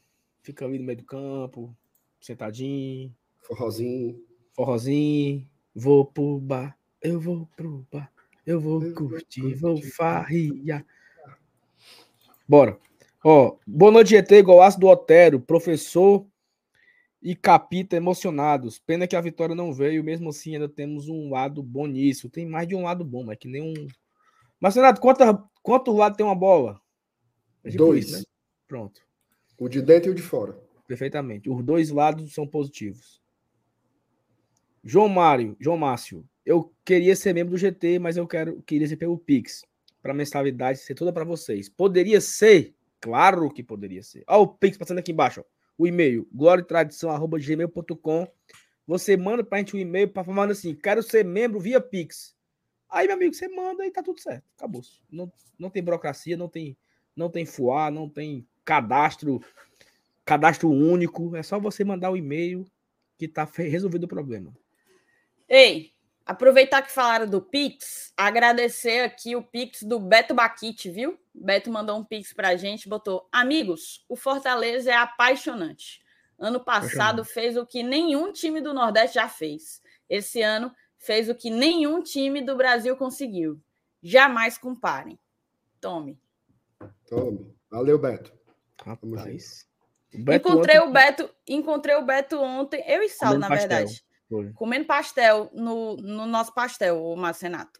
Fica 0.42 0.66
ali 0.66 0.78
no 0.78 0.86
meio 0.86 0.98
do 0.98 1.06
campo, 1.06 1.76
sentadinho, 2.20 3.16
Forrozinho. 3.42 4.22
forrozinho. 4.54 5.50
Vou 5.74 6.06
pro 6.06 6.40
bar, 6.40 6.78
eu 7.02 7.20
vou 7.20 7.48
pro 7.56 7.86
bar, 7.92 8.12
eu 8.46 8.60
vou 8.60 8.84
Eu 8.84 8.94
vou 8.94 9.08
curtir, 9.10 9.56
vou 9.56 9.76
curtir. 9.76 9.92
farriar. 9.92 10.86
Bora. 12.48 12.78
Ó, 13.26 13.58
boa 13.66 13.90
noite, 13.90 14.10
GT, 14.10 14.42
golaço 14.42 14.78
do 14.78 14.88
Otero, 14.88 15.40
professor 15.40 16.28
e 17.22 17.34
capita 17.34 17.96
emocionados. 17.96 18.78
Pena 18.78 19.08
que 19.08 19.16
a 19.16 19.22
vitória 19.22 19.56
não 19.56 19.72
veio, 19.72 20.04
mesmo 20.04 20.30
assim 20.30 20.56
ainda 20.56 20.68
temos 20.68 21.08
um 21.08 21.32
lado 21.32 21.64
bom 21.64 21.88
nisso. 21.88 22.30
Tem 22.30 22.46
mais 22.46 22.68
de 22.68 22.76
um 22.76 22.84
lado 22.84 23.06
bom, 23.06 23.24
mas 23.24 23.38
que 23.38 23.48
nem 23.48 23.62
um. 23.62 23.88
Mas, 24.60 24.76
Renato, 24.76 25.00
quantos 25.00 25.26
quanto 25.62 25.94
lado 25.94 26.18
tem 26.18 26.26
uma 26.26 26.36
bola? 26.36 26.82
É 27.64 27.70
tipo 27.72 27.86
Dois. 27.86 28.08
isso, 28.08 28.18
né? 28.18 28.24
Pronto. 28.68 29.02
O 29.58 29.70
de 29.70 29.82
dentro 29.82 30.10
e 30.10 30.12
o 30.12 30.16
de 30.16 30.22
fora. 30.22 30.60
Perfeitamente. 30.86 31.50
Os 31.50 31.64
dois 31.64 31.92
lados 31.92 32.34
são 32.34 32.46
positivos. 32.46 33.22
João 34.84 35.08
Mário, 35.08 35.56
João 35.62 35.78
Márcio, 35.78 36.28
eu 36.46 36.74
queria 36.84 37.16
ser 37.16 37.34
membro 37.34 37.52
do 37.52 37.58
GT, 37.58 38.00
mas 38.00 38.18
eu 38.18 38.28
quero 38.28 38.62
queria 38.64 38.86
ser 38.86 38.98
pelo 38.98 39.18
Pix, 39.18 39.64
para 40.02 40.14
mensalidade 40.14 40.80
ser 40.80 40.94
toda 40.94 41.14
para 41.14 41.24
vocês. 41.24 41.70
Poderia 41.70 42.20
ser? 42.20 42.76
Claro 43.04 43.52
que 43.52 43.62
poderia 43.62 44.02
ser. 44.02 44.24
Olha 44.26 44.40
o 44.40 44.48
Pix 44.48 44.78
passando 44.78 45.00
aqui 45.00 45.12
embaixo, 45.12 45.42
ó. 45.42 45.44
o 45.78 45.86
e-mail, 45.86 46.26
gloriotradição@gmail.com. 46.34 48.26
Você 48.88 49.18
manda 49.18 49.44
pra 49.44 49.58
gente 49.58 49.76
um 49.76 49.80
e-mail 49.80 50.08
para 50.08 50.24
falando 50.24 50.52
assim: 50.52 50.74
"Quero 50.74 51.04
ser 51.04 51.26
membro 51.26 51.60
via 51.60 51.82
Pix". 51.82 52.34
Aí, 52.90 53.08
meu 53.08 53.18
amigo, 53.18 53.34
você 53.34 53.50
manda 53.50 53.86
e 53.86 53.92
tá 53.92 54.02
tudo 54.02 54.22
certo. 54.22 54.46
Acabou. 54.56 54.82
Não, 55.12 55.30
não 55.60 55.70
tem 55.70 55.84
burocracia, 55.84 56.38
não 56.38 56.48
tem 56.48 56.78
não 57.14 57.30
tem 57.30 57.46
FUA, 57.46 57.92
não 57.92 58.08
tem 58.08 58.48
cadastro 58.64 59.44
cadastro 60.24 60.72
único, 60.72 61.36
é 61.36 61.44
só 61.44 61.60
você 61.60 61.84
mandar 61.84 62.10
o 62.10 62.16
e-mail 62.16 62.66
que 63.18 63.28
tá 63.28 63.44
resolvido 63.44 64.06
o 64.06 64.08
problema. 64.08 64.54
Ei, 65.50 65.92
aproveitar 66.26 66.82
que 66.82 66.92
falaram 66.92 67.28
do 67.28 67.42
Pix, 67.42 68.14
agradecer 68.16 69.02
aqui 69.02 69.36
o 69.36 69.44
Pix 69.44 69.84
do 69.84 70.00
Beto 70.00 70.34
Baquite, 70.34 70.90
viu? 70.90 71.20
Beto 71.34 71.72
mandou 71.72 71.98
um 71.98 72.04
Pix 72.04 72.34
pra 72.34 72.56
gente, 72.56 72.88
botou: 72.88 73.28
Amigos, 73.32 74.06
o 74.08 74.16
Fortaleza 74.16 74.92
é 74.92 74.96
apaixonante. 74.96 76.04
Ano 76.38 76.64
passado 76.64 77.24
fez 77.24 77.58
o 77.58 77.66
que 77.66 77.82
nenhum 77.82 78.32
time 78.32 78.62
do 78.62 78.74
Nordeste 78.74 79.16
já 79.16 79.30
fez. 79.30 79.82
Esse 80.10 80.42
ano 80.42 80.72
fez 80.98 81.30
o 81.30 81.36
que 81.36 81.50
nenhum 81.50 82.02
time 82.02 82.42
do 82.42 82.56
Brasil 82.56 82.96
conseguiu. 82.96 83.62
Jamais 84.02 84.58
comparem. 84.58 85.18
Tome. 85.80 86.20
Tome. 87.08 87.56
Valeu, 87.70 87.98
Beto. 87.98 88.34
Rapaz. 88.86 89.68
O 90.14 90.24
Beto 90.24 90.50
encontrei 90.50 90.78
ontem 90.78 90.90
o 90.90 90.92
Beto, 90.94 91.30
encontrei 91.48 91.96
o 91.96 92.06
Beto 92.06 92.40
ontem, 92.40 92.84
eu 92.88 93.02
e 93.02 93.10
Sal, 93.10 93.30
Comendo 93.30 93.40
na 93.42 93.48
pastel. 93.48 93.70
verdade. 93.70 94.06
foi. 94.30 94.54
comendo 94.54 94.86
pastel 94.86 95.50
no, 95.54 95.96
no 95.98 96.26
nosso 96.28 96.54
pastel, 96.54 97.04
o 97.04 97.16
Marcenato. 97.16 97.80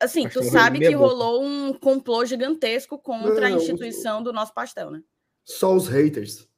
Assim, 0.00 0.22
Pastel 0.24 0.42
tu 0.42 0.48
sabe 0.50 0.78
que 0.78 0.96
boca. 0.96 0.98
rolou 0.98 1.44
um 1.44 1.74
complô 1.74 2.24
gigantesco 2.24 2.98
contra 2.98 3.46
a 3.46 3.50
Não, 3.50 3.58
o- 3.58 3.60
instituição 3.60 4.22
do 4.22 4.32
nosso 4.32 4.54
pastel, 4.54 4.90
né? 4.90 5.02
Só 5.44 5.74
os 5.74 5.88
haters. 5.88 6.48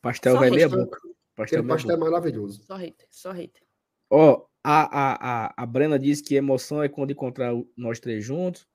Pastel 0.00 0.34
Só 0.34 0.38
vai 0.40 0.50
meia 0.50 0.68
boca. 0.68 0.98
Pastel 1.34 1.66
pastel 1.66 1.96
é 1.96 1.96
maravilhoso. 1.96 2.62
Só 2.64 2.76
hater, 2.76 3.08
só 3.10 3.32
hater. 3.32 3.62
Ó, 4.10 4.44
a, 4.62 4.82
a, 4.82 5.46
a, 5.46 5.54
a 5.56 5.66
Brena 5.66 5.98
disse 5.98 6.22
que 6.22 6.34
emoção 6.34 6.82
é 6.82 6.88
quando 6.88 7.10
encontrar 7.10 7.52
nós 7.76 7.98
três 7.98 8.24
juntos. 8.24 8.66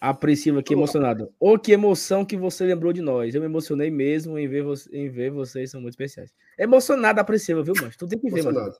A 0.00 0.12
Priscila 0.14 0.60
aqui 0.60 0.74
emocionada. 0.74 1.28
Ô, 1.40 1.58
que 1.58 1.72
emoção 1.72 2.24
que 2.24 2.36
você 2.36 2.64
lembrou 2.64 2.92
de 2.92 3.00
nós. 3.00 3.34
Eu 3.34 3.40
me 3.40 3.46
emocionei 3.46 3.90
mesmo 3.90 4.38
em 4.38 4.46
ver, 4.46 4.62
você, 4.62 4.88
em 4.96 5.08
ver 5.08 5.30
vocês, 5.30 5.70
são 5.70 5.80
muito 5.80 5.94
especiais. 5.94 6.32
Emocionada 6.58 7.20
a 7.20 7.24
Priscila, 7.24 7.62
viu, 7.64 7.74
mano? 7.74 7.92
Tu 7.98 8.06
tem 8.06 8.18
que 8.18 8.30
ver, 8.30 8.42
mano. 8.44 8.72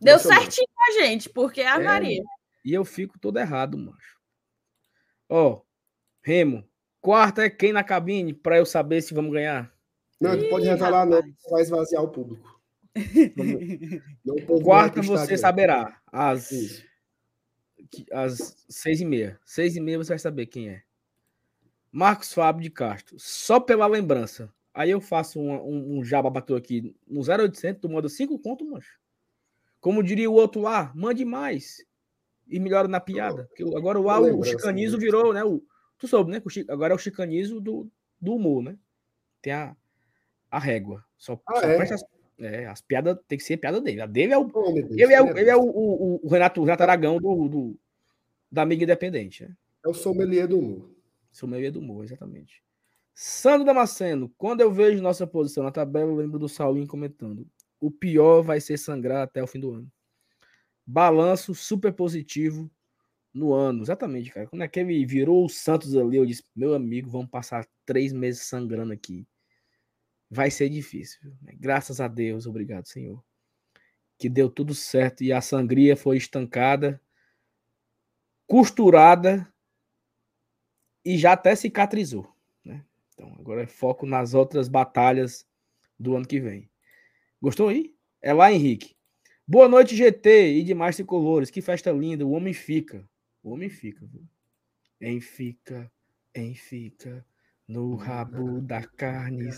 Deu 0.00 0.18
certinho 0.18 0.66
com 0.74 0.82
a 1.00 1.02
gente, 1.04 1.28
porque 1.30 1.60
a 1.62 1.76
É, 1.80 1.84
Maria. 1.84 2.22
E 2.64 2.72
eu 2.72 2.84
fico 2.84 3.18
todo 3.18 3.38
errado, 3.38 3.76
macho. 3.76 4.18
Ó, 5.28 5.60
Remo, 6.22 6.64
quarta 7.00 7.42
é 7.42 7.50
quem 7.50 7.72
na 7.72 7.84
cabine 7.84 8.32
pra 8.32 8.56
eu 8.56 8.64
saber 8.64 9.02
se 9.02 9.12
vamos 9.12 9.32
ganhar? 9.32 9.72
Não, 10.20 10.38
tu 10.38 10.48
pode 10.48 10.66
revelar, 10.66 11.04
não. 11.04 11.20
Vai 11.50 11.62
esvaziar 11.62 12.02
o 12.02 12.08
público. 12.08 12.54
Não, 14.24 14.36
o 14.36 14.46
povo 14.46 14.64
vai 14.64 14.64
Quarta 14.64 15.02
você 15.02 15.36
saberá. 15.36 16.00
Às 16.12 16.52
Isso. 16.52 16.84
às 18.12 18.64
seis 18.68 19.00
e 19.00 19.04
meia. 19.04 19.38
Seis 19.44 19.74
e 19.74 19.80
meia 19.80 19.98
você 19.98 20.10
vai 20.10 20.18
saber 20.18 20.46
quem 20.46 20.68
é. 20.68 20.82
Marcos 21.90 22.32
Fábio 22.32 22.62
de 22.62 22.70
Castro. 22.70 23.16
Só 23.18 23.58
pela 23.58 23.88
lembrança. 23.88 24.48
Aí 24.72 24.90
eu 24.90 25.00
faço 25.00 25.40
um, 25.40 25.52
um, 25.54 25.98
um 25.98 26.04
jaba 26.04 26.30
bateu 26.30 26.56
aqui 26.56 26.94
no 27.06 27.20
0800, 27.20 27.80
tu 27.80 27.88
manda 27.88 28.08
cinco 28.08 28.38
conto, 28.38 28.64
mancho. 28.64 28.98
Como 29.80 30.02
diria 30.02 30.30
o 30.30 30.34
outro 30.34 30.62
lá, 30.62 30.92
mande 30.94 31.24
mais. 31.24 31.84
E 32.46 32.60
melhora 32.60 32.88
na 32.88 33.00
piada. 33.00 33.44
Porque 33.44 33.62
agora 33.76 33.98
o, 33.98 34.06
o, 34.06 34.40
o 34.40 34.44
chicanizo 34.44 34.98
virou, 34.98 35.32
né? 35.32 35.42
O, 35.44 35.62
tu 35.98 36.06
soube, 36.06 36.30
né? 36.30 36.42
Agora 36.68 36.92
é 36.92 36.96
o 36.96 36.98
chicanizo 36.98 37.60
do, 37.60 37.90
do 38.20 38.34
humor, 38.34 38.62
né? 38.62 38.78
Tem 39.40 39.52
a, 39.52 39.76
a 40.50 40.58
régua. 40.58 41.04
Só, 41.16 41.40
ah, 41.46 41.60
só 41.60 41.66
é? 41.66 41.76
presta, 41.76 41.96
é, 42.38 42.66
as 42.66 42.80
piadas 42.80 43.18
tem 43.28 43.38
que 43.38 43.44
ser 43.44 43.56
piada 43.56 43.80
dele. 43.80 44.00
A 44.00 44.06
dele 44.06 44.32
é 44.32 44.38
o. 44.38 44.50
Oh, 44.52 44.72
Deus, 44.72 44.90
ele, 44.90 45.14
é, 45.14 45.22
o, 45.22 45.38
ele 45.38 45.50
é 45.50 45.56
o, 45.56 45.62
o, 45.62 46.20
o 46.22 46.28
Renato, 46.28 46.62
Renato 46.62 46.82
Aragão 46.82 47.18
do, 47.18 47.48
do, 47.48 47.78
da 48.50 48.62
Amiga 48.62 48.84
Independente. 48.84 49.44
Né? 49.44 49.56
É 49.84 49.88
o 49.88 49.94
sommelier 49.94 50.48
do 50.48 50.58
humor. 50.58 50.90
Sommelier 51.32 51.72
do 51.72 51.80
humor, 51.80 52.04
exatamente. 52.04 52.62
Sandro 53.14 53.64
Damasceno, 53.64 54.32
quando 54.36 54.60
eu 54.60 54.72
vejo 54.72 55.02
nossa 55.02 55.26
posição 55.26 55.62
na 55.62 55.70
tabela, 55.70 56.10
eu 56.10 56.16
lembro 56.16 56.38
do 56.38 56.48
Saulinho 56.48 56.86
comentando. 56.86 57.46
O 57.80 57.90
pior 57.90 58.42
vai 58.42 58.60
ser 58.60 58.76
sangrar 58.76 59.22
até 59.22 59.42
o 59.42 59.46
fim 59.46 59.60
do 59.60 59.72
ano. 59.72 59.92
Balanço 60.86 61.54
super 61.54 61.92
positivo 61.92 62.70
no 63.32 63.52
ano. 63.52 63.82
Exatamente, 63.82 64.30
cara. 64.30 64.46
Quando 64.46 64.62
aquele 64.62 65.04
virou 65.06 65.44
o 65.44 65.48
Santos 65.48 65.96
ali, 65.96 66.16
eu 66.16 66.26
disse: 66.26 66.44
meu 66.54 66.74
amigo, 66.74 67.10
vamos 67.10 67.30
passar 67.30 67.66
três 67.86 68.12
meses 68.12 68.42
sangrando 68.42 68.92
aqui 68.92 69.26
vai 70.34 70.50
ser 70.50 70.68
difícil. 70.68 71.20
Graças 71.54 72.00
a 72.00 72.08
Deus, 72.08 72.46
obrigado, 72.46 72.86
Senhor. 72.86 73.22
Que 74.18 74.28
deu 74.28 74.50
tudo 74.50 74.74
certo 74.74 75.22
e 75.22 75.32
a 75.32 75.40
sangria 75.40 75.96
foi 75.96 76.16
estancada, 76.16 77.00
costurada 78.46 79.52
e 81.04 81.16
já 81.16 81.32
até 81.32 81.54
cicatrizou. 81.54 82.28
Né? 82.64 82.84
Então, 83.12 83.32
agora 83.38 83.62
é 83.62 83.66
foco 83.66 84.06
nas 84.06 84.34
outras 84.34 84.68
batalhas 84.68 85.46
do 85.98 86.16
ano 86.16 86.26
que 86.26 86.40
vem. 86.40 86.68
Gostou 87.40 87.68
aí? 87.68 87.94
É 88.20 88.32
lá, 88.32 88.52
Henrique. 88.52 88.96
Boa 89.46 89.68
noite, 89.68 89.94
GT 89.94 90.54
e 90.54 90.62
demais 90.62 90.96
tricolores. 90.96 91.50
Que 91.50 91.60
festa 91.60 91.92
linda. 91.92 92.24
O 92.24 92.30
homem 92.30 92.54
fica. 92.54 93.06
O 93.42 93.50
homem 93.50 93.68
fica. 93.68 94.06
Viu? 94.06 94.22
Em 95.00 95.20
fica, 95.20 95.90
em 96.34 96.54
fica. 96.54 97.24
No 97.68 97.94
rabo 97.94 98.60
da 98.62 98.82
carne. 98.82 99.50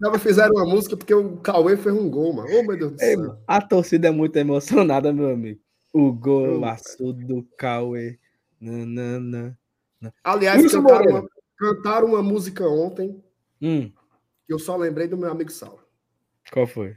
Tava 0.00 0.18
fizeram 0.18 0.54
uma 0.54 0.66
música 0.66 0.96
porque 0.96 1.14
o 1.14 1.36
Cauê 1.36 1.76
fez 1.76 1.94
um 1.94 2.10
gol, 2.10 2.32
mano. 2.32 2.48
Oh, 2.52 2.62
meu 2.62 2.76
Deus 2.76 2.92
do 2.92 2.98
céu. 2.98 3.38
A 3.46 3.60
torcida 3.60 4.08
é 4.08 4.10
muito 4.10 4.36
emocionada, 4.36 5.12
meu 5.12 5.30
amigo. 5.30 5.60
O 5.92 6.12
golaço 6.12 7.12
do 7.12 7.44
Cauê. 7.56 8.18
Nanana. 8.60 9.56
Aliás, 10.22 10.70
cantaram 10.70 11.10
uma, 11.10 11.28
cantaram 11.56 12.08
uma, 12.08 12.22
música 12.22 12.68
ontem. 12.68 13.22
Hum. 13.62 13.90
Que 14.46 14.52
eu 14.52 14.58
só 14.58 14.76
lembrei 14.76 15.06
do 15.06 15.16
meu 15.16 15.30
amigo 15.30 15.50
Saulo. 15.50 15.80
Qual 16.52 16.66
foi? 16.66 16.96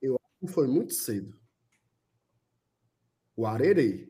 Eu 0.00 0.14
acho 0.14 0.40
que 0.40 0.46
foi 0.46 0.66
muito 0.66 0.94
cedo. 0.94 1.34
O 3.36 3.46
Arerê. 3.46 4.08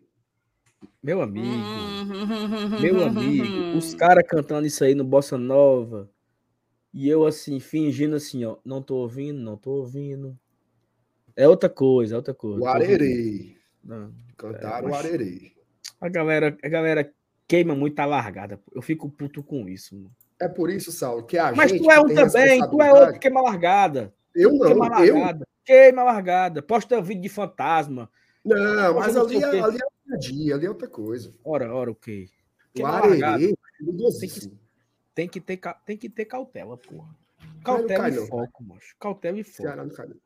Meu 1.03 1.21
amigo, 1.21 1.47
hum. 1.47 2.81
meu 2.81 3.05
amigo, 3.05 3.77
os 3.77 3.95
caras 3.95 4.25
cantando 4.27 4.67
isso 4.67 4.83
aí 4.85 4.95
no 4.95 5.05
Bossa 5.05 5.37
Nova 5.37 6.11
e 6.93 7.09
eu 7.09 7.27
assim, 7.27 7.59
fingindo 7.61 8.17
assim, 8.17 8.45
ó, 8.45 8.57
não 8.65 8.81
tô 8.81 8.97
ouvindo, 8.97 9.39
não 9.39 9.57
tô 9.57 9.73
ouvindo. 9.73 10.39
É 11.37 11.49
outra 11.49 11.69
coisa, 11.69 12.15
é 12.15 12.17
outra 12.17 12.33
coisa. 12.33 12.61
O 12.61 12.67
arerê. 12.67 13.57
Cantaram 14.37 14.89
é, 14.89 14.93
o 14.93 14.95
arerê. 14.95 15.53
A 16.01 16.09
galera, 16.09 16.57
a 16.63 16.69
galera 16.69 17.13
queima 17.49 17.75
muito 17.75 17.99
a 17.99 18.07
largada. 18.07 18.61
Eu 18.73 18.81
fico 18.81 19.11
puto 19.11 19.43
com 19.43 19.69
isso. 19.69 19.97
Mano. 19.97 20.15
É 20.41 20.49
por 20.49 20.71
isso, 20.71 20.93
Saulo, 20.93 21.25
que 21.25 21.37
a 21.37 21.53
Mas 21.53 21.71
gente. 21.71 21.85
Mas 21.85 21.97
tu 21.97 22.01
é 22.01 22.01
um 22.01 22.15
também, 22.15 22.71
tu 22.71 22.81
é 22.81 22.93
outro 22.93 23.13
que 23.15 23.19
queima 23.19 23.43
largada. 23.43 24.15
Eu 24.35 24.53
não, 24.53 24.67
queima 24.67 24.89
largada. 24.89 25.45
Eu... 25.45 25.47
Queima 25.65 26.03
largada. 26.03 26.63
Posta 26.63 27.01
vídeo 27.01 27.23
de 27.23 27.29
fantasma. 27.29 28.11
Não, 28.45 28.95
mas 28.95 29.17
ali, 29.17 29.43
é, 29.43 29.61
ali 29.61 29.79
é 29.79 29.81
dia 29.81 30.15
a 30.15 30.19
dia, 30.19 30.55
ali 30.55 30.67
é 30.67 30.69
outra 30.69 30.89
coisa. 30.89 31.35
Ora, 31.43 31.73
ora, 31.73 31.91
o 31.91 31.95
quê? 31.95 32.29
O 32.79 32.85
arerê, 32.85 33.55
tem 34.19 34.29
que, 34.29 34.53
tem 35.15 35.29
que, 35.29 35.41
ter, 35.41 35.61
tem 35.87 35.97
que 35.97 36.11
ter 36.11 36.25
cautela, 36.25 36.77
porra. 36.77 37.09
Cautela 37.65 38.09
e 38.09 38.27
foco, 38.27 38.63
moço. 38.63 38.95
Cautela 38.99 39.39
e 39.39 39.45
foco. 39.45 39.63
Ceará 39.63 39.85
não 39.85 39.95
cai, 39.95 40.09
não. 40.09 40.17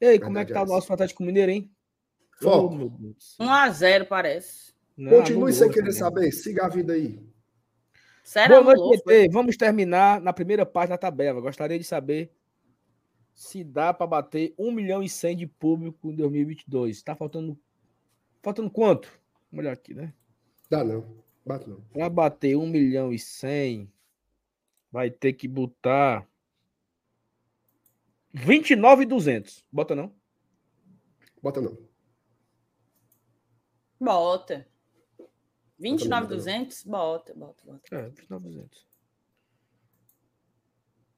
Ei, 0.00 0.18
como 0.20 0.38
é 0.38 0.44
que 0.44 0.52
tá 0.52 0.62
o 0.62 0.66
nosso 0.66 0.92
Atlético 0.92 1.22
Mineiro, 1.22 1.50
hein? 1.50 1.70
Foco. 2.40 2.92
Oh, 3.38 3.42
1x0, 3.42 4.06
parece. 4.06 4.74
Não, 4.96 5.10
Continue 5.10 5.52
sem 5.52 5.70
querer 5.70 5.92
saber. 5.92 6.30
Siga 6.32 6.66
a 6.66 6.68
vida 6.68 6.92
aí. 6.92 7.18
Sério, 8.22 8.62
Boa 8.62 8.74
noite. 8.74 9.28
Vamos 9.30 9.56
terminar 9.56 10.20
na 10.20 10.32
primeira 10.32 10.66
parte 10.66 10.90
da 10.90 10.98
tabela. 10.98 11.40
Gostaria 11.40 11.78
de 11.78 11.84
saber 11.84 12.35
se 13.36 13.62
dá 13.62 13.92
para 13.92 14.06
bater 14.06 14.54
1 14.58 14.72
milhão 14.72 15.02
e 15.02 15.08
100 15.10 15.36
de 15.36 15.46
público 15.46 16.10
em 16.10 16.16
2022. 16.16 17.02
Tá 17.02 17.14
faltando 17.14 17.56
faltando 18.42 18.70
quanto? 18.70 19.12
Vamos 19.52 19.64
olhar 19.64 19.72
aqui, 19.72 19.92
né? 19.92 20.12
Dá 20.70 20.82
não. 20.82 21.22
Bate 21.44 21.68
não. 21.68 21.80
Para 21.92 22.08
bater 22.08 22.56
1 22.56 22.66
milhão 22.66 23.12
e 23.12 23.18
100 23.18 23.92
vai 24.90 25.10
ter 25.10 25.34
que 25.34 25.46
botar 25.46 26.26
29,200. 28.32 29.64
Bota 29.70 29.94
não? 29.94 30.12
Bota 31.42 31.60
não. 31.60 31.76
Bota. 34.00 34.66
29,200? 35.78 36.84
Bota, 36.84 37.34
bota, 37.34 37.64
bota. 37.66 37.94
É, 37.94 38.08
29,200. 38.08 38.85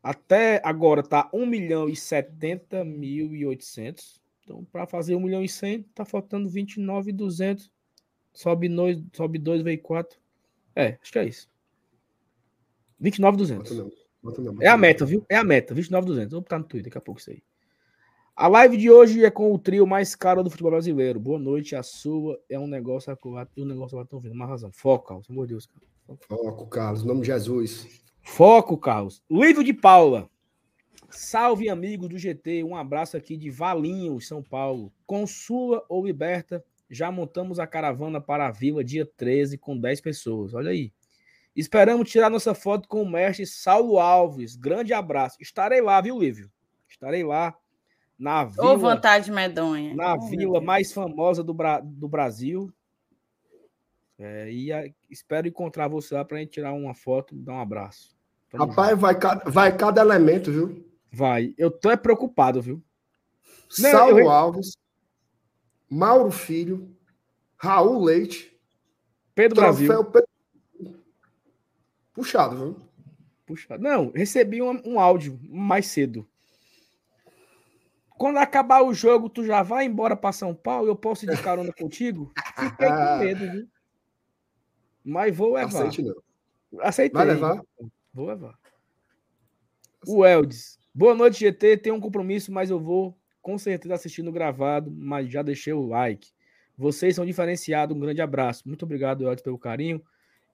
Até 0.09 0.59
agora 0.65 1.03
tá 1.03 1.29
1 1.35 1.45
milhão 1.45 1.87
e 1.87 1.95
70 1.95 2.83
mil 2.83 3.37
e 3.37 3.45
800. 3.45 4.19
Então, 4.43 4.65
para 4.65 4.87
fazer 4.87 5.15
1 5.15 5.21
milhão 5.21 5.45
e 5.45 5.49
100, 5.51 5.83
tá 5.95 6.03
faltando 6.03 6.49
29,200. 6.49 7.71
Sobe 8.33 8.71
2, 8.71 9.03
sobe 9.13 9.39
2, 9.39 9.61
veio 9.61 9.83
4. 9.83 10.19
É, 10.75 10.99
acho 11.03 11.13
que 11.13 11.19
é 11.19 11.27
isso. 11.27 11.51
29,200. 12.99 13.71
Bota 13.71 13.83
não, 13.83 13.93
bota 14.23 14.41
não, 14.41 14.55
bota 14.55 14.65
é 14.65 14.69
a 14.69 14.79
meta, 14.79 15.05
viu? 15.05 15.27
É 15.29 15.37
a 15.37 15.45
meta, 15.45 15.75
29,200. 15.75 16.33
Vou 16.33 16.41
botar 16.41 16.59
no 16.59 16.65
Twitter 16.65 16.91
daqui 16.91 16.97
a 16.97 17.03
pouco 17.03 17.21
isso 17.21 17.29
aí. 17.29 17.43
A 18.35 18.49
live 18.49 18.79
de 18.79 18.91
hoje 18.91 19.23
é 19.23 19.31
com 19.31 19.53
o 19.53 19.59
trio 19.59 19.87
mais 19.87 20.17
caro 20.17 20.43
do 20.43 20.49
futebol 20.49 20.71
brasileiro. 20.71 21.21
Boa 21.21 21.39
noite, 21.39 21.77
a 21.77 21.83
sua 21.83 22.41
é 22.49 22.59
um 22.59 22.67
negócio 22.67 23.13
acurado 23.13 23.51
e 23.55 23.63
um 23.63 23.67
negócio 23.67 23.95
lá 23.95 24.05
estão 24.05 24.21
vendo. 24.21 24.33
Uma 24.33 24.47
razão. 24.47 24.73
Foco, 24.73 25.09
Carlos, 25.09 25.29
amor 25.29 25.47
de 25.47 25.53
Deus. 25.53 25.69
Foco. 26.07 26.25
Foco, 26.27 26.67
Carlos, 26.67 27.03
em 27.03 27.07
nome 27.07 27.21
de 27.21 27.27
Jesus. 27.27 28.08
Foco, 28.29 28.79
Carlos. 28.79 29.21
Livro 29.29 29.65
de 29.65 29.73
Paula. 29.73 30.31
Salve, 31.11 31.69
amigos 31.69 32.09
do 32.09 32.17
GT. 32.17 32.63
Um 32.63 32.77
abraço 32.77 33.17
aqui 33.17 33.37
de 33.37 33.51
Valinho, 33.51 34.21
São 34.21 34.45
Paulo. 34.45 34.93
Consula 35.05 35.83
ou 35.89 36.07
liberta, 36.07 36.65
já 36.89 37.11
montamos 37.11 37.59
a 37.59 37.67
caravana 37.67 38.21
para 38.21 38.47
a 38.47 38.51
vila 38.53 38.85
dia 38.85 39.05
13 39.17 39.59
com 39.59 39.77
10 39.77 40.01
pessoas. 40.03 40.55
Olha 40.55 40.71
aí. 40.71 40.93
Esperamos 41.57 42.09
tirar 42.09 42.31
nossa 42.31 42.55
foto 42.55 42.87
com 42.87 43.03
o 43.03 43.11
mestre 43.11 43.45
Saulo 43.45 43.99
Alves. 43.99 44.55
Grande 44.55 44.93
abraço. 44.93 45.39
Estarei 45.41 45.81
lá, 45.81 46.01
viu, 46.01 46.17
Lívio? 46.17 46.49
Estarei 46.89 47.25
lá 47.25 47.57
na 48.17 48.45
vila. 48.45 48.75
Ô, 48.75 48.79
vontade 48.79 49.33
medonha. 49.33 49.97
Na 49.97 50.15
oh, 50.15 50.29
vila 50.29 50.61
mais 50.61 50.93
famosa 50.93 51.43
do, 51.43 51.55
Bra 51.55 51.81
do 51.81 52.07
Brasil. 52.07 52.73
É, 54.17 54.53
e 54.53 54.73
a, 54.73 54.89
espero 55.11 55.49
encontrar 55.49 55.89
você 55.89 56.15
lá 56.15 56.25
para 56.25 56.37
a 56.37 56.41
gente 56.41 56.51
tirar 56.51 56.73
uma 56.73 56.95
foto 56.95 57.35
e 57.35 57.39
dar 57.41 57.55
um 57.55 57.61
abraço. 57.61 58.18
Rapaz, 58.55 58.99
vai 58.99 59.19
cada, 59.19 59.51
vai 59.51 59.77
cada 59.77 60.01
elemento, 60.01 60.51
viu? 60.51 60.87
Vai. 61.13 61.55
Eu 61.59 61.71
tô 61.71 61.91
é 61.91 61.97
preocupado, 61.97 62.63
viu? 62.63 62.83
Saulo 63.69 64.21
eu... 64.21 64.31
Alves, 64.31 64.77
Mauro 65.91 66.31
Filho, 66.31 66.97
Raul 67.57 68.03
Leite, 68.05 68.57
Pedro 69.35 69.61
Brasil. 69.61 70.05
Pedro... 70.05 70.29
Puxado, 72.13 72.57
viu? 72.57 72.77
Puxado. 73.47 73.83
Não, 73.83 74.11
recebi 74.13 74.63
um, 74.63 74.81
um 74.85 74.99
áudio 74.99 75.39
mais 75.43 75.87
cedo. 75.87 76.27
Quando 78.11 78.39
acabar 78.39 78.83
o 78.83 78.93
jogo, 78.93 79.29
tu 79.29 79.45
já 79.45 79.63
vai 79.63 79.85
embora 79.85 80.17
para 80.17 80.33
São 80.33 80.53
Paulo? 80.53 80.89
Eu 80.89 80.97
posso 80.97 81.25
ir 81.25 81.35
de 81.35 81.41
carona 81.41 81.73
contigo? 81.79 82.33
Fiquei 82.59 82.89
com 82.89 83.19
medo, 83.19 83.53
viu? 83.53 83.69
Mas 85.05 85.37
vou 85.37 85.55
levar. 85.55 85.69
Aceite 85.69 86.03
não. 86.03 86.17
Aceitei. 86.81 87.17
Vai 87.17 87.27
levar? 87.27 87.63
Vou 88.19 88.27
levar. 88.27 88.59
O 90.05 90.27
Eldes. 90.27 90.77
Boa 90.93 91.15
noite, 91.15 91.39
GT. 91.39 91.77
Tem 91.77 91.93
um 91.93 92.01
compromisso, 92.01 92.51
mas 92.51 92.69
eu 92.69 92.81
vou 92.81 93.17
com 93.41 93.57
certeza 93.57 93.95
assistir 93.95 94.25
no 94.25 94.33
gravado, 94.33 94.91
mas 94.91 95.31
já 95.31 95.41
deixei 95.41 95.73
o 95.73 95.87
like. 95.87 96.33
Vocês 96.77 97.15
são 97.15 97.25
diferenciados. 97.25 97.97
Um 97.97 98.01
grande 98.01 98.21
abraço. 98.21 98.67
Muito 98.67 98.85
obrigado, 98.85 99.25
Eldes, 99.25 99.45
pelo 99.45 99.57
carinho. 99.57 100.03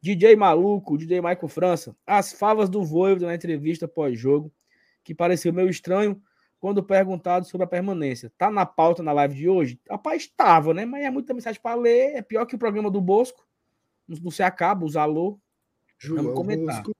DJ 0.02 0.36
Maluco, 0.36 0.98
DJ 0.98 1.22
Michael 1.22 1.48
França. 1.48 1.96
As 2.06 2.34
favas 2.34 2.68
do 2.68 2.84
Voivoda 2.84 3.28
na 3.28 3.34
entrevista 3.34 3.88
pós-jogo, 3.88 4.52
que 5.02 5.14
pareceu 5.14 5.50
meio 5.50 5.70
estranho, 5.70 6.20
quando 6.60 6.84
perguntado 6.84 7.46
sobre 7.46 7.64
a 7.64 7.66
permanência. 7.66 8.30
Tá 8.36 8.50
na 8.50 8.66
pauta 8.66 9.02
na 9.02 9.12
live 9.12 9.36
de 9.36 9.48
hoje? 9.48 9.80
Rapaz, 9.88 10.24
estava, 10.24 10.74
né? 10.74 10.84
Mas 10.84 11.02
é 11.02 11.10
muita 11.10 11.32
mensagem 11.32 11.62
para 11.62 11.80
ler. 11.80 12.14
É 12.14 12.20
pior 12.20 12.44
que 12.44 12.56
o 12.56 12.58
programa 12.58 12.90
do 12.90 13.00
Bosco. 13.00 13.42
Não 14.06 14.30
se 14.30 14.42
acaba, 14.42 14.84
os 14.84 14.96
alô. 14.96 15.40
João 15.98 16.24
Vamos 16.24 16.36
comentar. 16.36 16.82
Bosco. 16.82 16.93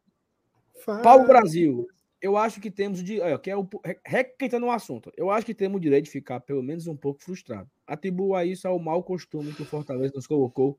Paulo 0.85 1.27
Brasil. 1.27 1.87
Eu 2.21 2.37
acho 2.37 2.61
que 2.61 2.71
temos 2.71 3.03
de. 3.03 3.19
que 3.43 3.51
é 3.51 3.57
o 3.57 3.69
requentando 4.05 4.67
o 4.67 4.71
assunto. 4.71 5.13
Eu 5.17 5.31
acho 5.31 5.45
que 5.45 5.55
temos 5.55 5.77
o 5.77 5.81
direito 5.81 6.07
de 6.07 6.11
ficar 6.11 6.41
pelo 6.41 6.63
menos 6.63 6.87
um 6.87 6.97
pouco 6.97 7.23
frustrado. 7.23 7.71
Atribua 7.87 8.45
isso 8.45 8.67
ao 8.67 8.79
mau 8.79 9.03
costume 9.03 9.53
que 9.53 9.63
o 9.63 9.67
Fortaleza 9.67 10.15
nos 10.15 10.27
colocou 10.27 10.79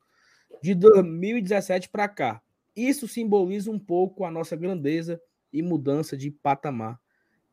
de 0.61 0.73
2017 0.73 1.89
para 1.89 2.07
cá. 2.07 2.41
Isso 2.75 3.07
simboliza 3.07 3.69
um 3.69 3.79
pouco 3.79 4.25
a 4.25 4.31
nossa 4.31 4.55
grandeza 4.55 5.21
e 5.53 5.61
mudança 5.61 6.17
de 6.17 6.31
patamar, 6.31 6.99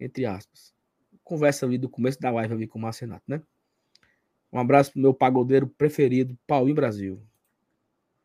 entre 0.01 0.25
aspas. 0.25 0.75
Conversa 1.23 1.67
ali 1.67 1.79
do 1.79 1.89
começo 1.89 2.19
da 2.19 2.31
live 2.31 2.55
ali 2.55 2.67
com 2.67 2.79
o 2.79 2.83
Marcenato, 2.83 3.25
né? 3.29 3.43
Um 4.53 4.59
abraço 4.59 4.93
pro 4.93 5.01
meu 5.01 5.15
pagodeiro 5.15 5.67
preferido, 5.67 6.37
Paulinho 6.47 6.75
Brasil. 6.75 7.23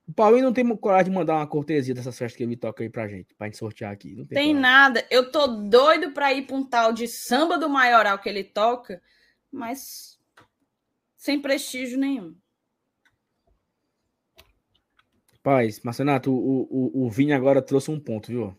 O 0.07 0.13
Paulinho 0.13 0.45
não 0.45 0.53
tem 0.53 0.65
coragem 0.77 1.11
de 1.11 1.17
mandar 1.17 1.35
uma 1.35 1.47
cortesia 1.47 1.93
dessas 1.93 2.17
festas 2.17 2.37
que 2.37 2.43
ele 2.43 2.55
toca 2.55 2.81
aí 2.81 2.89
pra 2.89 3.09
gente, 3.09 3.35
pra 3.35 3.47
gente 3.47 3.57
sortear 3.57 3.91
aqui. 3.91 4.15
Não 4.15 4.25
tem, 4.25 4.37
tem 4.37 4.53
nada. 4.53 5.05
Eu 5.11 5.29
tô 5.31 5.47
doido 5.47 6.11
pra 6.11 6.33
ir 6.33 6.47
pra 6.47 6.55
um 6.55 6.63
tal 6.63 6.93
de 6.93 7.07
samba 7.09 7.57
do 7.57 7.67
maioral 7.67 8.17
que 8.17 8.29
ele 8.29 8.45
toca, 8.45 9.01
mas 9.51 10.17
sem 11.17 11.41
prestígio 11.41 11.99
nenhum. 11.99 12.33
Paz, 15.43 15.81
Marcenato, 15.81 16.31
o, 16.31 16.67
o, 16.69 17.05
o 17.05 17.09
Vini 17.09 17.33
agora 17.33 17.61
trouxe 17.61 17.91
um 17.91 17.99
ponto, 17.99 18.27
viu? 18.27 18.55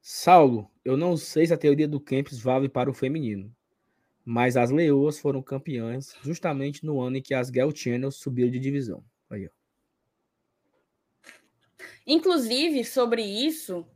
Saulo, 0.00 0.70
eu 0.84 0.96
não 0.96 1.16
sei 1.16 1.46
se 1.46 1.54
a 1.54 1.58
teoria 1.58 1.88
do 1.88 2.00
Kempis 2.00 2.38
vale 2.38 2.68
para 2.68 2.90
o 2.90 2.94
feminino, 2.94 3.52
mas 4.24 4.56
as 4.56 4.70
leoas 4.70 5.18
foram 5.18 5.42
campeãs 5.42 6.14
justamente 6.22 6.84
no 6.84 7.00
ano 7.00 7.16
em 7.16 7.22
que 7.22 7.34
as 7.34 7.48
Girl 7.48 7.70
Channels 7.74 8.16
subiram 8.16 8.50
de 8.50 8.60
divisão. 8.60 9.04
Aí, 9.30 9.46
ó. 9.46 9.63
Inclusive, 12.06 12.84
sobre 12.84 13.22
isso, 13.22 13.86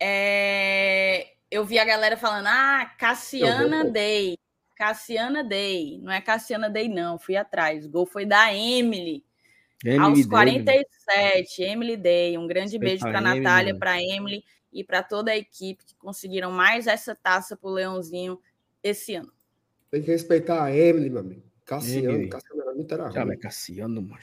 é... 0.00 1.26
eu 1.50 1.64
vi 1.64 1.78
a 1.78 1.84
galera 1.84 2.16
falando: 2.16 2.46
ah, 2.46 2.92
Cassiana 2.98 3.84
Day. 3.84 4.36
Cassiana 4.76 5.44
Day. 5.44 5.98
Não 6.02 6.12
é 6.12 6.20
Cassiana 6.20 6.68
Day, 6.68 6.88
não. 6.88 7.18
Fui 7.18 7.36
atrás. 7.36 7.86
O 7.86 7.88
gol 7.88 8.06
foi 8.06 8.26
da 8.26 8.52
Emily. 8.52 9.24
Emily 9.84 10.20
aos 10.20 10.26
47. 10.26 11.56
Day. 11.58 11.70
Emily 11.70 11.96
Day. 11.96 12.38
Um 12.38 12.46
grande 12.46 12.76
Respeita 12.76 12.84
beijo 12.84 13.04
para 13.04 13.20
Natália, 13.20 13.76
para 13.76 14.02
Emily 14.02 14.44
e 14.72 14.82
para 14.82 15.02
toda 15.02 15.30
a 15.30 15.36
equipe 15.36 15.84
que 15.84 15.94
conseguiram 15.96 16.50
mais 16.50 16.86
essa 16.86 17.14
taça 17.14 17.56
para 17.56 17.70
o 17.70 17.72
Leãozinho 17.72 18.40
esse 18.82 19.14
ano. 19.14 19.32
Tem 19.90 20.02
que 20.02 20.10
respeitar 20.10 20.64
a 20.64 20.76
Emily, 20.76 21.08
meu 21.08 21.20
amigo. 21.20 21.42
Cassiano, 21.64 22.28
Cassiano 22.28 22.62
era 22.62 22.74
muito 22.74 22.92
era 22.92 23.08
ruim. 23.08 23.38
Cassiano, 23.38 24.02
mano. 24.02 24.20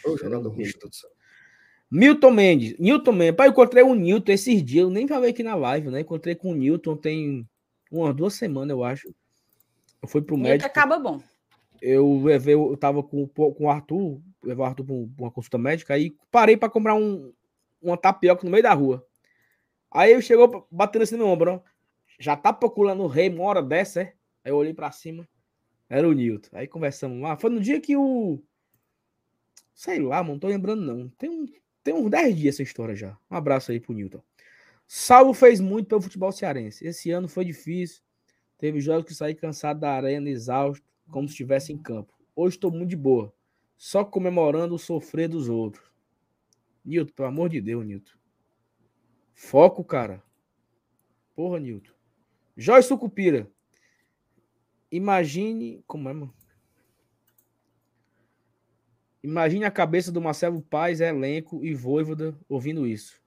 Milton 1.92 2.32
Mendes. 2.32 2.80
Newton 2.80 3.12
Mendes. 3.12 3.36
Pai, 3.36 3.48
eu 3.48 3.52
encontrei 3.52 3.84
o 3.84 3.94
Newton 3.94 4.32
esses 4.32 4.64
dias. 4.64 4.84
Eu 4.84 4.90
nem 4.90 5.06
falei 5.08 5.32
aqui 5.32 5.44
na 5.44 5.56
live, 5.56 5.90
né? 5.90 6.00
Encontrei 6.00 6.34
com 6.34 6.52
o 6.52 6.56
Newton 6.56 6.96
tem 6.96 7.46
umas 7.92 8.16
duas 8.16 8.34
semanas, 8.34 8.70
eu 8.70 8.84
acho. 8.84 9.14
Eu 10.02 10.08
fui 10.08 10.22
pro 10.22 10.38
médico. 10.38 10.66
acaba 10.66 10.98
bom. 10.98 11.22
Eu 11.82 12.24
levei, 12.24 12.54
eu 12.54 12.78
tava 12.78 13.04
com, 13.04 13.28
com 13.28 13.66
o 13.66 13.70
Arthur, 13.70 14.22
levei 14.42 14.64
o 14.64 14.66
Arthur 14.66 14.86
pra 14.86 14.96
uma 15.20 15.32
consulta 15.32 15.58
médica, 15.58 15.96
aí 15.96 16.16
parei 16.32 16.56
para 16.56 16.70
comprar 16.70 16.94
um, 16.94 17.34
uma 17.82 17.98
tapioca 17.98 18.44
no 18.46 18.52
meio 18.52 18.64
da 18.64 18.74
rua. 18.74 19.06
Aí 19.90 20.12
ele 20.12 20.22
chegou 20.22 20.68
batendo 20.72 21.02
assim 21.02 21.18
no 21.18 21.28
ombro, 21.28 21.56
ó. 21.56 21.60
Já 22.20 22.38
tá 22.38 22.54
procurando 22.54 23.04
o 23.04 23.08
rei 23.08 23.30
uma 23.30 23.44
hora 23.44 23.62
dessa, 23.62 24.02
é? 24.02 24.14
Aí 24.46 24.52
eu 24.52 24.56
olhei 24.56 24.74
para 24.74 24.92
cima. 24.92 25.28
Era 25.90 26.08
o 26.08 26.14
Newton. 26.14 26.50
Aí 26.54 26.68
conversamos 26.68 27.20
lá. 27.22 27.36
Foi 27.36 27.50
no 27.50 27.60
dia 27.60 27.82
que 27.82 27.98
o. 27.98 28.42
Sei 29.74 30.00
lá, 30.00 30.22
mano, 30.22 30.34
não 30.34 30.40
tô 30.40 30.48
lembrando, 30.48 30.84
não. 30.84 31.10
Tem 31.10 31.30
um, 31.30 31.46
tem 31.84 31.94
uns 31.94 32.10
10 32.10 32.36
dias 32.36 32.56
essa 32.56 32.64
história 32.64 32.96
já. 32.96 33.18
Um 33.30 33.36
abraço 33.36 33.72
aí 33.72 33.80
pro 33.80 33.94
Newton. 33.94 34.22
Salvo 34.88 35.34
fez 35.34 35.60
muito 35.60 35.88
pelo 35.88 36.02
futebol 36.02 36.32
cearense. 36.32 36.86
Esse 36.86 37.12
ano 37.12 37.28
foi 37.28 37.46
difícil. 37.46 38.02
Teve 38.58 38.80
jogos 38.80 39.06
que 39.06 39.16
saí 39.16 39.34
cansado 39.34 39.80
da 39.80 39.92
arena, 39.92 40.30
exausto, 40.30 40.86
como 41.10 41.28
se 41.28 41.34
estivesse 41.34 41.74
em 41.74 41.78
campo. 41.78 42.14
Hoje 42.36 42.58
estou 42.58 42.70
muito 42.70 42.90
de 42.90 42.98
boa. 42.98 43.34
Só 43.78 44.04
comemorando 44.06 44.76
o 44.76 44.80
sofrer 44.80 45.28
dos 45.28 45.50
outros. 45.50 45.92
Newton, 46.86 47.14
pelo 47.14 47.28
amor 47.28 47.50
de 47.50 47.62
Deus, 47.62 47.86
Newton. 47.86 48.12
Foco, 49.34 49.84
cara. 49.84 50.22
Porra, 51.36 51.60
Newton. 51.60 51.92
Joyce 52.56 52.90
Sucupira. 52.90 53.50
Imagine. 54.92 55.84
Como 55.88 56.10
é, 56.10 56.14
mano? 56.14 56.34
Imagine 59.24 59.66
a 59.66 59.72
cabeça 59.72 60.12
do 60.12 60.22
Marcelo 60.22 60.62
Paz, 60.62 61.00
elenco 61.00 61.64
e 61.64 61.74
Voivoda 61.74 62.36
ouvindo 62.50 62.88
isso. 62.88 63.22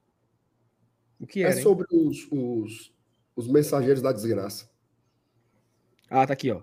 O 1.20 1.26
que 1.26 1.44
é? 1.44 1.48
É 1.48 1.52
sobre 1.52 1.86
os, 1.90 2.26
os, 2.30 2.92
os, 3.36 3.48
mensageiros 3.48 4.02
da 4.02 4.12
desgraça. 4.12 4.68
Ah, 6.10 6.26
tá 6.26 6.32
aqui, 6.32 6.50
ó. 6.50 6.62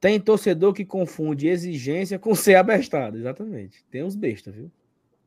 Tem 0.00 0.18
torcedor 0.18 0.72
que 0.72 0.84
confunde 0.84 1.46
exigência 1.46 2.18
com 2.18 2.34
ser 2.34 2.54
abestado. 2.54 3.18
Exatamente. 3.18 3.84
Tem 3.90 4.02
uns 4.02 4.16
bestas, 4.16 4.54
viu? 4.54 4.70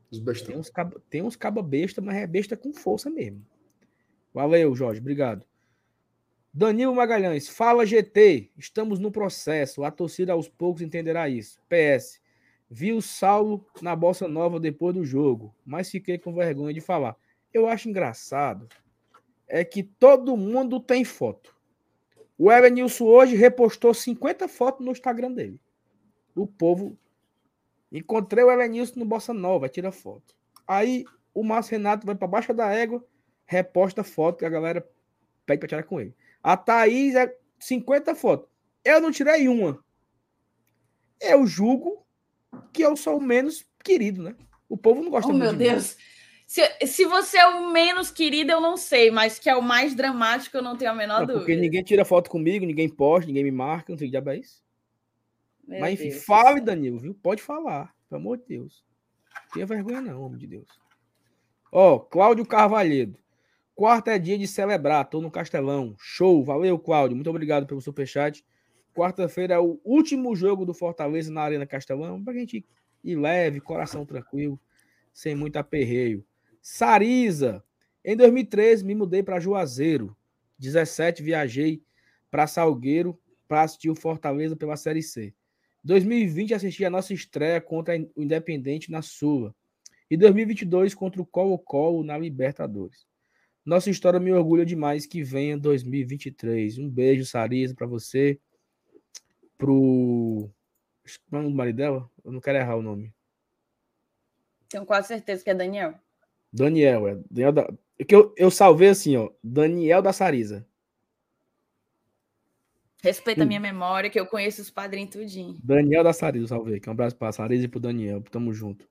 Os 0.10 0.20
bestão. 0.20 0.48
Tem 0.48 0.58
uns, 0.58 0.70
caba, 0.70 1.02
tem 1.10 1.22
uns 1.22 1.36
caba 1.36 1.62
besta, 1.62 2.02
mas 2.02 2.16
é 2.16 2.26
besta 2.26 2.58
com 2.58 2.74
força 2.74 3.10
mesmo. 3.10 3.46
Valeu, 4.34 4.76
Jorge. 4.76 5.00
Obrigado. 5.00 5.46
Danilo 6.54 6.96
Magalhães. 6.96 7.48
Fala, 7.48 7.86
GT. 7.86 8.52
Estamos 8.58 9.00
no 9.00 9.12
processo. 9.12 9.84
A 9.84 9.92
torcida 9.92 10.34
aos 10.34 10.48
poucos 10.48 10.82
entenderá 10.82 11.30
isso. 11.30 11.60
PS. 11.70 12.20
Vi 12.70 12.92
o 12.92 13.02
Saulo 13.02 13.66
na 13.82 13.96
Bossa 13.96 14.28
Nova 14.28 14.60
depois 14.60 14.94
do 14.94 15.06
jogo, 15.06 15.56
mas 15.66 15.90
fiquei 15.90 16.18
com 16.18 16.34
vergonha 16.34 16.74
de 16.74 16.82
falar. 16.82 17.16
Eu 17.54 17.68
acho 17.68 17.90
engraçado 17.90 18.68
é 19.48 19.64
que 19.64 19.82
todo 19.82 20.36
mundo 20.36 20.80
tem 20.80 21.06
foto. 21.06 21.56
O 22.38 22.52
Evanilson 22.52 23.06
hoje 23.06 23.36
repostou 23.36 23.94
50 23.94 24.48
fotos 24.48 24.86
no 24.86 24.92
Instagram 24.92 25.32
dele. 25.32 25.60
O 26.36 26.46
povo. 26.46 26.98
Encontrei 27.92 28.44
o 28.44 28.52
Evanilson 28.52 29.00
no 29.00 29.06
Bossa 29.06 29.34
Nova, 29.34 29.70
tira 29.70 29.92
foto. 29.92 30.36
Aí 30.68 31.06
o 31.34 31.44
Márcio 31.44 31.72
Renato 31.72 32.06
vai 32.06 32.16
para 32.16 32.28
baixo 32.28 32.54
da 32.54 32.70
égua, 32.74 33.04
reposta 33.46 34.04
foto 34.04 34.40
que 34.40 34.46
a 34.46 34.50
galera 34.50 34.88
pede 35.46 35.60
para 35.60 35.70
tirar 35.70 35.84
com 35.84 36.02
ele. 36.02 36.14
A 36.44 36.58
Thaís 36.58 37.16
é 37.16 37.34
50 37.60 38.14
fotos. 38.14 38.50
Eu 38.84 39.00
não 39.00 39.12
tirei 39.12 39.48
uma. 39.48 39.84
Eu 41.20 41.48
julgo 41.48 42.06
que 42.74 42.82
eu 42.82 42.96
sou 42.96 43.18
o 43.18 43.22
menos 43.22 43.66
querido, 43.84 44.24
né? 44.24 44.36
O 44.70 44.78
povo 44.78 45.02
não 45.02 45.10
gosta 45.10 45.30
oh, 45.30 45.34
muito 45.34 45.44
meu 45.44 45.52
de 45.54 45.60
Deus. 45.60 45.96
Mim. 45.96 46.04
Se, 46.48 46.88
se 46.88 47.06
você 47.06 47.38
é 47.38 47.46
o 47.46 47.72
menos 47.72 48.10
querido, 48.10 48.52
eu 48.52 48.62
não 48.62 48.78
sei, 48.78 49.12
mas 49.12 49.38
que 49.38 49.50
é 49.50 49.56
o 49.56 49.62
mais 49.62 49.94
dramático, 49.94 50.56
eu 50.56 50.62
não 50.62 50.78
tenho 50.78 50.92
a 50.92 50.96
menor 50.96 51.20
não, 51.20 51.28
dúvida. 51.28 51.40
Porque 51.40 51.56
ninguém 51.58 51.84
tira 51.84 52.06
foto 52.06 52.30
comigo, 52.30 52.66
ninguém 52.66 52.88
posta, 52.88 53.28
ninguém 53.28 53.44
me 53.44 53.52
marca, 53.52 53.92
não 53.92 53.98
sei 53.98 54.08
que 54.08 54.12
diabo 54.12 54.30
é 54.30 54.38
isso. 54.38 54.64
Meu 55.68 55.82
mas 55.82 55.96
enfim, 55.96 56.10
Deus 56.10 56.24
fale, 56.24 56.62
Danilo, 56.62 57.00
viu? 57.00 57.14
Pode 57.14 57.42
falar, 57.42 57.94
pelo 58.10 58.22
amor 58.22 58.38
de 58.38 58.46
Deus. 58.48 58.86
Não 59.44 59.52
tenha 59.54 59.66
vergonha, 59.66 60.02
não, 60.02 60.22
homem 60.22 60.40
de 60.40 60.48
Deus. 60.48 60.68
Ó, 61.70 61.96
oh, 61.96 62.00
Cláudio 62.00 62.46
Carvalhedo. 62.46 63.20
Quarta 63.76 64.12
é 64.12 64.18
dia 64.18 64.38
de 64.38 64.48
celebrar, 64.48 65.10
tô 65.10 65.20
no 65.22 65.30
Castelão. 65.30 65.96
Show, 66.00 66.44
valeu, 66.44 66.80
Cláudio. 66.80 67.16
Muito 67.16 67.30
obrigado 67.30 67.68
pelo 67.68 67.82
superchat. 67.82 68.44
Quarta-feira 68.98 69.54
é 69.54 69.60
o 69.60 69.80
último 69.86 70.36
jogo 70.36 70.66
do 70.66 70.74
Fortaleza 70.74 71.32
na 71.32 71.42
Arena 71.42 71.68
Castelão, 71.68 72.24
para 72.24 72.34
a 72.34 72.36
gente 72.36 72.66
ir 73.04 73.16
leve, 73.16 73.62
coração 73.62 74.04
tranquilo, 74.04 74.60
sem 75.14 75.36
muito 75.36 75.58
aperreio. 75.58 76.26
Sariza, 76.60 77.64
em 78.04 78.18
2013 78.18 78.84
me 78.84 78.96
mudei 78.96 79.22
para 79.22 79.40
Juazeiro. 79.40 80.18
17 80.58 81.22
viajei 81.22 81.80
para 82.32 82.48
Salgueiro 82.48 83.16
para 83.48 83.62
assistir 83.62 83.92
o 83.92 83.96
Fortaleza 83.96 84.56
pela 84.56 84.76
Série 84.76 85.04
C. 85.04 85.32
2020 85.84 86.56
assisti 86.56 86.84
a 86.84 86.90
nossa 86.90 87.14
estreia 87.14 87.62
contra 87.62 87.96
o 88.16 88.24
Independente 88.24 88.90
na 88.90 89.04
Sula. 89.04 89.54
E 90.10 90.18
2022 90.18 90.96
contra 90.96 91.22
o 91.22 91.26
Colo-Colo 91.26 92.04
na 92.04 92.18
Libertadores. 92.18 93.06
Nossa 93.64 93.92
história 93.92 94.20
me 94.20 94.34
orgulha 94.34 94.66
demais 94.66 95.06
que 95.06 95.22
venha 95.22 95.56
2023. 95.56 96.80
Um 96.80 96.90
beijo, 96.90 97.28
Sariza, 97.28 97.76
para 97.76 97.86
você 97.86 98.40
pro. 99.58 100.50
Qual 101.30 101.42
é 101.42 101.46
o 101.46 101.52
marido 101.52 101.78
dela? 101.78 102.10
Eu 102.24 102.32
não 102.32 102.42
quero 102.42 102.58
errar 102.58 102.76
o 102.76 102.82
nome. 102.82 103.14
Tenho 104.70 104.86
quase 104.86 105.08
certeza 105.08 105.44
que 105.44 105.50
é 105.50 105.56
Daniel. 105.56 105.96
Daniel, 106.52 107.08
é. 107.08 107.18
Daniel 107.30 107.52
da... 107.52 107.74
É 108.00 108.04
que 108.04 108.14
eu, 108.14 108.34
eu 108.38 108.52
salvei 108.52 108.90
assim, 108.90 109.16
ó. 109.16 109.32
Daniel 109.44 110.02
da 110.02 110.12
Sariza. 110.14 110.68
Respeita 113.02 113.42
hum. 113.42 113.44
a 113.44 113.48
minha 113.48 113.60
memória, 113.60 114.10
que 114.10 114.20
eu 114.20 114.26
conheço 114.26 114.62
os 114.62 114.70
padrinhos 114.70 115.12
tudinho. 115.12 115.58
Daniel 115.64 116.04
da 116.04 116.14
Sariza, 116.14 116.48
salvei 116.48 116.76
aqui. 116.76 116.90
Um 116.90 116.94
abraço 116.94 117.16
pra 117.16 117.32
Sariza 117.32 117.66
e 117.66 117.68
pro 117.68 117.80
Daniel. 117.80 118.22
Tamo 118.30 118.54
junto. 118.54 118.88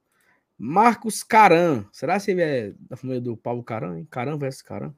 Marcos 0.59 1.23
Caran. 1.23 1.85
Será 1.93 2.19
que 2.19 2.31
ele 2.31 2.43
é 2.43 2.73
da 2.79 2.97
família 2.97 3.21
do 3.21 3.37
Paulo 3.37 3.63
Caran? 3.63 4.05
Caran 4.07 4.39
versus 4.39 4.63
Caran. 4.63 4.95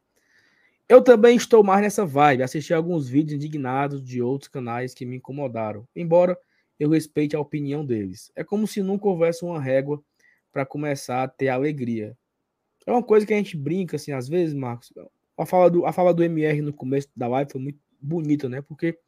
Eu 0.89 1.02
também 1.02 1.36
estou 1.36 1.62
mais 1.62 1.82
nessa 1.82 2.06
vibe. 2.06 2.43
Assisti 2.43 2.73
alguns 2.73 3.09
vídeos 3.09 3.36
indignados 3.36 4.02
de 4.02 4.23
outros 4.23 4.48
canais 4.48 4.94
que 4.94 5.05
me 5.05 5.16
incomodaram, 5.16 5.86
embora 5.94 6.39
eu 6.81 6.89
respeite 6.89 7.36
a 7.36 7.40
opinião 7.40 7.85
deles. 7.85 8.32
É 8.35 8.43
como 8.43 8.66
se 8.66 8.82
nunca 8.82 9.06
houvesse 9.06 9.44
uma 9.44 9.60
régua 9.60 10.02
para 10.51 10.65
começar 10.65 11.24
a 11.24 11.28
ter 11.28 11.48
alegria. 11.48 12.16
É 12.86 12.90
uma 12.90 13.02
coisa 13.02 13.27
que 13.27 13.35
a 13.35 13.36
gente 13.36 13.55
brinca, 13.55 13.97
assim, 13.97 14.12
às 14.12 14.28
vezes, 14.28 14.55
Marcos. 14.55 14.90
A 15.36 15.44
fala 15.44 15.70
do, 15.70 15.85
a 15.85 15.93
fala 15.93 16.15
do 16.15 16.24
MR 16.24 16.62
no 16.62 16.73
começo 16.73 17.09
da 17.15 17.28
live 17.28 17.51
foi 17.52 17.60
muito 17.60 17.78
bonita, 18.01 18.48
né? 18.48 18.62
Porque 18.62 18.98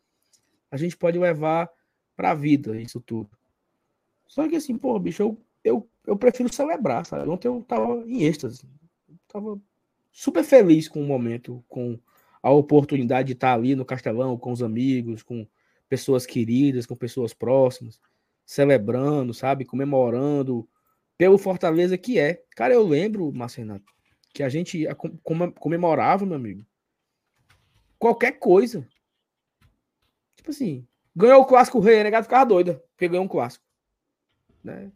a 0.71 0.77
gente 0.77 0.97
pode 0.97 1.19
levar 1.19 1.71
para 2.15 2.33
a 2.33 2.35
vida 2.35 2.79
isso 2.79 3.01
tudo. 3.01 3.31
Só 4.27 4.47
que 4.47 4.57
assim, 4.57 4.77
pô, 4.77 4.99
bicho, 4.99 5.23
eu, 5.23 5.41
eu, 5.65 5.91
eu 6.07 6.17
prefiro 6.17 6.53
celebrar, 6.53 7.07
sabe? 7.07 7.29
Ontem 7.29 7.49
eu 7.49 7.65
tava 7.67 8.05
em 8.07 8.25
êxtase. 8.25 8.69
Eu 9.09 9.17
tava 9.27 9.61
super 10.11 10.45
feliz 10.45 10.89
com 10.89 11.03
o 11.03 11.07
momento, 11.07 11.65
com 11.69 11.99
a 12.43 12.51
oportunidade 12.51 13.29
de 13.29 13.33
estar 13.35 13.55
ali 13.55 13.75
no 13.75 13.85
Castelão, 13.85 14.37
com 14.37 14.53
os 14.53 14.63
amigos, 14.63 15.23
com 15.23 15.47
pessoas 15.89 16.25
queridas, 16.27 16.87
com 16.87 16.97
pessoas 16.97 17.35
próximas, 17.35 18.01
celebrando, 18.45 19.35
sabe? 19.35 19.65
Comemorando 19.65 20.69
pelo 21.19 21.37
Fortaleza 21.37 21.99
que 21.99 22.19
é. 22.19 22.43
Cara, 22.57 22.73
eu 22.73 22.83
lembro, 22.83 23.33
Marcenato, 23.33 23.93
que 24.33 24.43
a 24.43 24.49
gente 24.49 24.87
comemorava, 25.59 26.25
meu 26.25 26.37
amigo, 26.37 26.65
qualquer 27.99 28.39
coisa. 28.39 28.89
Tipo 30.37 30.51
assim, 30.51 30.87
ganhou 31.15 31.43
o 31.43 31.47
clássico 31.47 31.81
rei, 31.81 32.03
negado 32.03 32.25
ficava 32.25 32.47
doida, 32.47 32.83
porque 32.93 33.09
ganhou 33.09 33.25
um 33.25 33.29
clássico. 33.29 33.65
Né? 34.65 34.91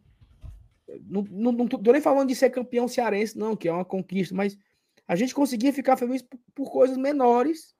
Não, 1.01 1.21
não, 1.29 1.51
não 1.51 1.67
tô 1.67 1.91
nem 1.91 2.01
falando 2.01 2.29
de 2.29 2.35
ser 2.35 2.49
campeão 2.49 2.87
cearense, 2.87 3.37
não, 3.37 3.55
que 3.55 3.67
é 3.67 3.71
uma 3.71 3.85
conquista, 3.85 4.33
mas 4.33 4.57
a 5.07 5.15
gente 5.15 5.35
conseguia 5.35 5.71
ficar 5.71 5.97
feliz 5.97 6.21
por, 6.21 6.39
por 6.53 6.71
coisas 6.71 6.97
menores, 6.97 7.75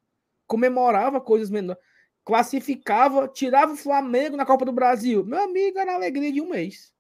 comemorava 0.46 1.20
coisas 1.20 1.50
menores, 1.50 1.82
classificava, 2.24 3.28
tirava 3.28 3.74
o 3.74 3.78
Flamengo 3.78 4.38
na 4.38 4.46
Copa 4.46 4.66
do 4.66 4.72
Brasil. 4.72 5.26
Meu 5.26 5.44
amigo, 5.44 5.80
era 5.80 5.94
a 5.94 5.96
alegria 5.96 6.32
de 6.32 6.42
um 6.42 6.50
mês. 6.50 6.94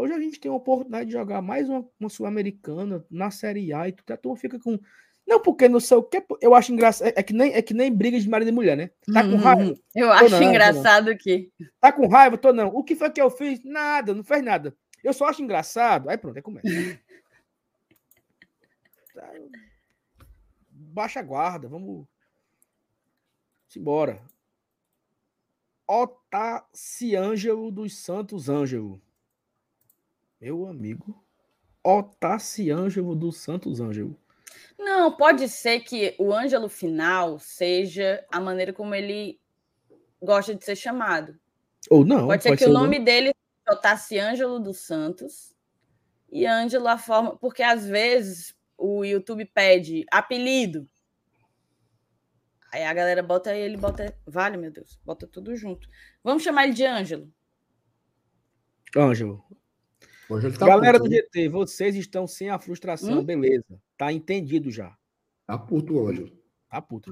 Hoje 0.00 0.14
a 0.14 0.18
gente 0.18 0.40
tem 0.40 0.50
a 0.50 0.54
oportunidade 0.54 1.06
de 1.06 1.12
jogar 1.12 1.42
mais 1.42 1.68
uma, 1.68 1.86
uma 2.00 2.08
Sul-Americana 2.08 3.04
na 3.10 3.30
Série 3.30 3.70
A 3.72 3.86
e 3.86 3.92
tudo. 3.92 4.10
A 4.10 4.16
turma 4.16 4.36
fica 4.36 4.58
com. 4.58 4.78
Não, 5.26 5.40
porque 5.40 5.68
não 5.68 5.78
sei 5.78 5.98
o 5.98 6.02
que. 6.02 6.24
Eu 6.40 6.54
acho 6.54 6.72
engraçado. 6.72 7.08
É, 7.08 7.12
é, 7.16 7.22
que 7.22 7.34
nem, 7.34 7.52
é 7.52 7.60
que 7.60 7.74
nem 7.74 7.94
briga 7.94 8.18
de 8.18 8.26
marido 8.26 8.48
e 8.48 8.52
mulher, 8.52 8.78
né? 8.78 8.90
Tá 9.12 9.22
com 9.22 9.36
raiva? 9.36 9.62
Uhum. 9.62 9.74
Eu 9.94 10.10
acho 10.10 10.30
não, 10.30 10.42
engraçado 10.42 11.14
que. 11.18 11.52
Tá 11.78 11.92
com 11.92 12.08
raiva? 12.08 12.38
Tô 12.38 12.50
não. 12.50 12.68
O 12.68 12.82
que 12.82 12.96
foi 12.96 13.10
que 13.10 13.20
eu 13.20 13.30
fiz? 13.30 13.62
Nada, 13.62 14.14
não 14.14 14.24
fez 14.24 14.42
nada. 14.42 14.74
Eu 15.04 15.12
só 15.12 15.26
acho 15.26 15.42
engraçado. 15.42 16.08
Aí 16.08 16.16
pronto, 16.16 16.36
aí 16.36 16.42
começa. 16.42 16.66
Tá. 19.12 19.28
Baixa 20.90 21.22
guarda, 21.22 21.68
vamos. 21.68 22.06
Simbora. 23.68 24.20
Otaciângelo 25.86 27.70
dos 27.70 27.96
Santos 27.96 28.48
Ângelo. 28.48 29.00
Meu 30.40 30.66
amigo. 30.66 31.24
Otaciângelo 31.82 33.14
dos 33.14 33.38
Santos 33.38 33.80
Ângelo. 33.80 34.18
Não, 34.78 35.16
pode 35.16 35.48
ser 35.48 35.80
que 35.80 36.14
o 36.18 36.32
Ângelo 36.32 36.68
final 36.68 37.38
seja 37.38 38.24
a 38.30 38.40
maneira 38.40 38.72
como 38.72 38.94
ele 38.94 39.40
gosta 40.20 40.54
de 40.54 40.64
ser 40.64 40.76
chamado. 40.76 41.38
Ou 41.88 42.04
não. 42.04 42.26
Pode 42.26 42.42
ser 42.42 42.50
pode 42.50 42.58
que 42.58 42.64
ser 42.64 42.70
o 42.70 42.74
nome 42.74 42.98
dele 42.98 43.30
é 43.30 43.72
Otaciângelo 43.72 44.58
dos 44.58 44.78
Santos 44.78 45.54
e 46.30 46.46
Ângelo 46.46 46.88
a 46.88 46.98
forma. 46.98 47.36
Porque 47.36 47.62
às 47.62 47.86
vezes 47.86 48.54
o 48.80 49.04
YouTube 49.04 49.44
pede 49.44 50.04
apelido. 50.10 50.88
Aí 52.72 52.84
a 52.84 52.94
galera 52.94 53.22
bota 53.22 53.54
ele, 53.54 53.76
bota. 53.76 54.16
Vale, 54.26 54.56
meu 54.56 54.70
Deus, 54.70 54.98
bota 55.04 55.26
tudo 55.26 55.54
junto. 55.56 55.88
Vamos 56.22 56.42
chamar 56.42 56.64
ele 56.64 56.72
de 56.72 56.84
Ângelo. 56.84 57.32
Ângelo. 58.96 59.44
Tá 60.58 60.66
galera 60.66 60.98
puto, 60.98 61.10
do 61.10 61.14
GT, 61.16 61.48
vocês 61.48 61.96
estão 61.96 62.24
sem 62.24 62.50
a 62.50 62.58
frustração, 62.58 63.18
hum? 63.18 63.24
beleza. 63.24 63.82
Tá 63.98 64.12
entendido 64.12 64.70
já. 64.70 64.96
Tá 65.44 65.58
puto, 65.58 66.06
Ângelo. 66.06 66.30
Tá 66.68 66.80
puto. 66.80 67.10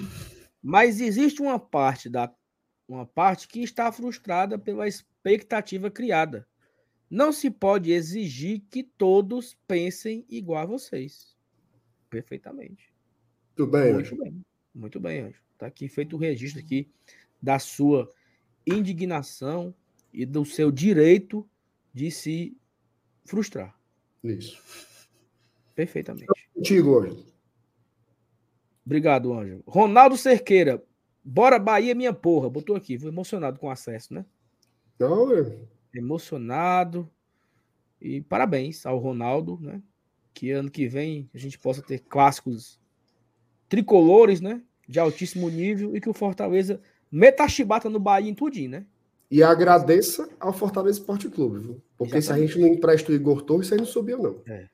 Mas 0.62 1.00
existe 1.00 1.42
uma 1.42 1.58
parte 1.58 2.08
da 2.08 2.32
uma 2.88 3.04
parte 3.04 3.48
que 3.48 3.60
está 3.62 3.92
frustrada 3.92 4.58
pela 4.58 4.88
expectativa 4.88 5.90
criada. 5.90 6.48
Não 7.10 7.32
se 7.32 7.50
pode 7.50 7.92
exigir 7.92 8.64
que 8.70 8.82
todos 8.82 9.56
pensem 9.66 10.24
igual 10.28 10.62
a 10.62 10.66
vocês. 10.66 11.36
Perfeitamente. 12.10 12.92
Muito 13.56 13.70
bem, 13.70 13.92
Muito 13.92 14.16
bem. 14.16 14.44
Muito 14.74 15.00
bem, 15.00 15.20
Anjo. 15.20 15.42
Está 15.52 15.66
aqui 15.66 15.88
feito 15.88 16.14
o 16.14 16.18
registro 16.18 16.60
aqui 16.60 16.88
da 17.42 17.58
sua 17.58 18.10
indignação 18.66 19.74
e 20.12 20.24
do 20.24 20.44
seu 20.44 20.70
direito 20.70 21.48
de 21.92 22.10
se 22.10 22.56
frustrar. 23.24 23.76
Isso. 24.22 24.62
Perfeitamente. 25.74 26.26
Contigo, 26.54 27.00
Anjo. 27.00 27.24
Obrigado, 28.86 29.32
Anjo. 29.32 29.62
Ronaldo 29.66 30.16
Cerqueira. 30.16 30.82
Bora 31.24 31.58
Bahia, 31.58 31.94
minha 31.94 32.12
porra. 32.12 32.48
Botou 32.48 32.76
aqui. 32.76 32.96
Vou 32.96 33.10
emocionado 33.10 33.58
com 33.58 33.66
o 33.66 33.70
acesso, 33.70 34.14
né? 34.14 34.24
Não, 34.98 35.36
é. 35.36 35.58
Emocionado. 35.92 37.10
E 38.00 38.20
parabéns 38.20 38.86
ao 38.86 38.98
Ronaldo, 38.98 39.58
né? 39.60 39.82
Que 40.38 40.52
ano 40.52 40.70
que 40.70 40.86
vem 40.86 41.28
a 41.34 41.38
gente 41.38 41.58
possa 41.58 41.82
ter 41.82 41.98
clássicos 41.98 42.78
tricolores, 43.68 44.40
né? 44.40 44.62
De 44.88 45.00
altíssimo 45.00 45.50
nível 45.50 45.96
e 45.96 46.00
que 46.00 46.08
o 46.08 46.14
Fortaleza 46.14 46.80
meta 47.10 47.42
a 47.42 47.48
chibata 47.48 47.90
no 47.90 47.98
Bahia 47.98 48.30
em 48.30 48.34
tudinho, 48.34 48.70
né? 48.70 48.86
E 49.28 49.42
agradeça 49.42 50.30
ao 50.38 50.52
Fortaleza 50.52 51.00
Esporte 51.00 51.28
Clube, 51.28 51.58
viu? 51.58 51.82
Porque 51.96 52.16
Exatamente. 52.16 52.52
se 52.52 52.54
a 52.54 52.60
gente 52.60 52.70
não 52.70 52.76
empresta 52.76 53.10
o 53.10 53.14
Igor 53.16 53.42
Torres, 53.42 53.72
aí 53.72 53.78
não 53.78 53.84
subiu, 53.84 54.22
não. 54.22 54.40
É. 54.46 54.68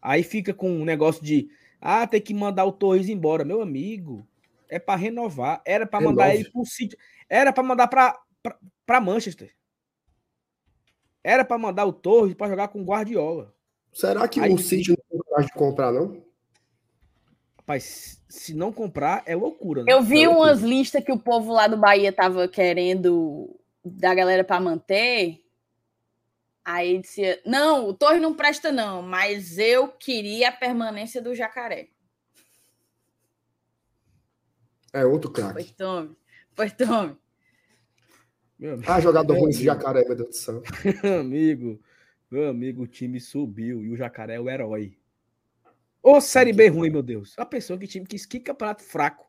Aí 0.00 0.22
fica 0.22 0.54
com 0.54 0.70
um 0.70 0.86
negócio 0.86 1.22
de 1.22 1.50
ah, 1.78 2.06
tem 2.06 2.20
que 2.20 2.32
mandar 2.32 2.64
o 2.64 2.72
Torres 2.72 3.10
embora. 3.10 3.44
Meu 3.44 3.60
amigo, 3.60 4.26
é 4.70 4.78
para 4.78 4.98
renovar. 4.98 5.60
Era 5.66 5.86
para 5.86 6.00
mandar 6.00 6.34
ele 6.34 6.48
pro 6.50 6.64
sítio. 6.64 6.98
Era 7.28 7.52
para 7.52 7.62
mandar 7.62 7.88
para 7.88 9.00
Manchester. 9.00 9.54
Era 11.22 11.44
para 11.44 11.58
mandar 11.58 11.84
o 11.84 11.92
Torres 11.92 12.34
para 12.34 12.48
jogar 12.48 12.68
com 12.68 12.80
o 12.80 12.84
Guardiola. 12.84 13.54
Será 13.92 14.26
que 14.28 14.40
Aí, 14.40 14.52
o 14.52 14.58
City 14.58 14.96
coragem 15.30 15.46
de 15.46 15.54
comprar, 15.54 15.92
não? 15.92 16.22
Rapaz, 17.56 18.20
se 18.28 18.52
não 18.52 18.72
comprar, 18.72 19.22
é 19.26 19.36
loucura. 19.36 19.84
Né? 19.84 19.92
Eu 19.92 20.02
vi 20.02 20.24
é 20.24 20.28
umas 20.28 20.60
listas 20.60 21.04
que 21.04 21.12
o 21.12 21.18
povo 21.18 21.52
lá 21.52 21.68
do 21.68 21.76
Bahia 21.76 22.12
tava 22.12 22.48
querendo 22.48 23.56
da 23.84 24.12
galera 24.12 24.42
para 24.42 24.60
manter. 24.60 25.40
Aí 26.64 26.98
dizia: 26.98 27.40
Não, 27.46 27.88
o 27.88 27.94
Torre 27.94 28.18
não 28.18 28.34
presta, 28.34 28.72
não, 28.72 29.02
mas 29.02 29.56
eu 29.56 29.88
queria 29.88 30.48
a 30.48 30.52
permanência 30.52 31.22
do 31.22 31.34
jacaré. 31.34 31.88
É 34.92 35.04
outro 35.04 35.30
cara. 35.30 35.52
Pois 35.52 35.70
tome. 35.70 36.16
Pois 36.56 36.72
tome. 36.72 37.16
Ah, 38.86 39.00
jogador 39.00 39.38
ruim 39.38 39.50
esse 39.50 39.64
jacaré, 39.64 40.04
meu 40.04 40.16
Deus 40.16 40.28
do 40.28 40.34
céu. 40.34 40.62
amigo, 41.20 41.80
meu 42.30 42.48
amigo, 42.48 42.82
o 42.82 42.86
time 42.86 43.18
subiu 43.18 43.82
e 43.82 43.90
o 43.90 43.96
Jacaré 43.96 44.34
é 44.34 44.40
o 44.40 44.50
herói. 44.50 44.99
Ô, 46.02 46.20
Série 46.20 46.52
B 46.52 46.68
ruim, 46.68 46.90
meu 46.90 47.02
Deus. 47.02 47.34
A 47.36 47.44
pessoa 47.44 47.78
que 47.78 47.86
time 47.86 48.06
que, 48.06 48.16
que 48.26 48.40
campeonato 48.40 48.82
fraco. 48.82 49.28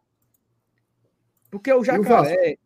Porque 1.49 1.72
o 1.72 1.84
Jacaré. 1.84 2.57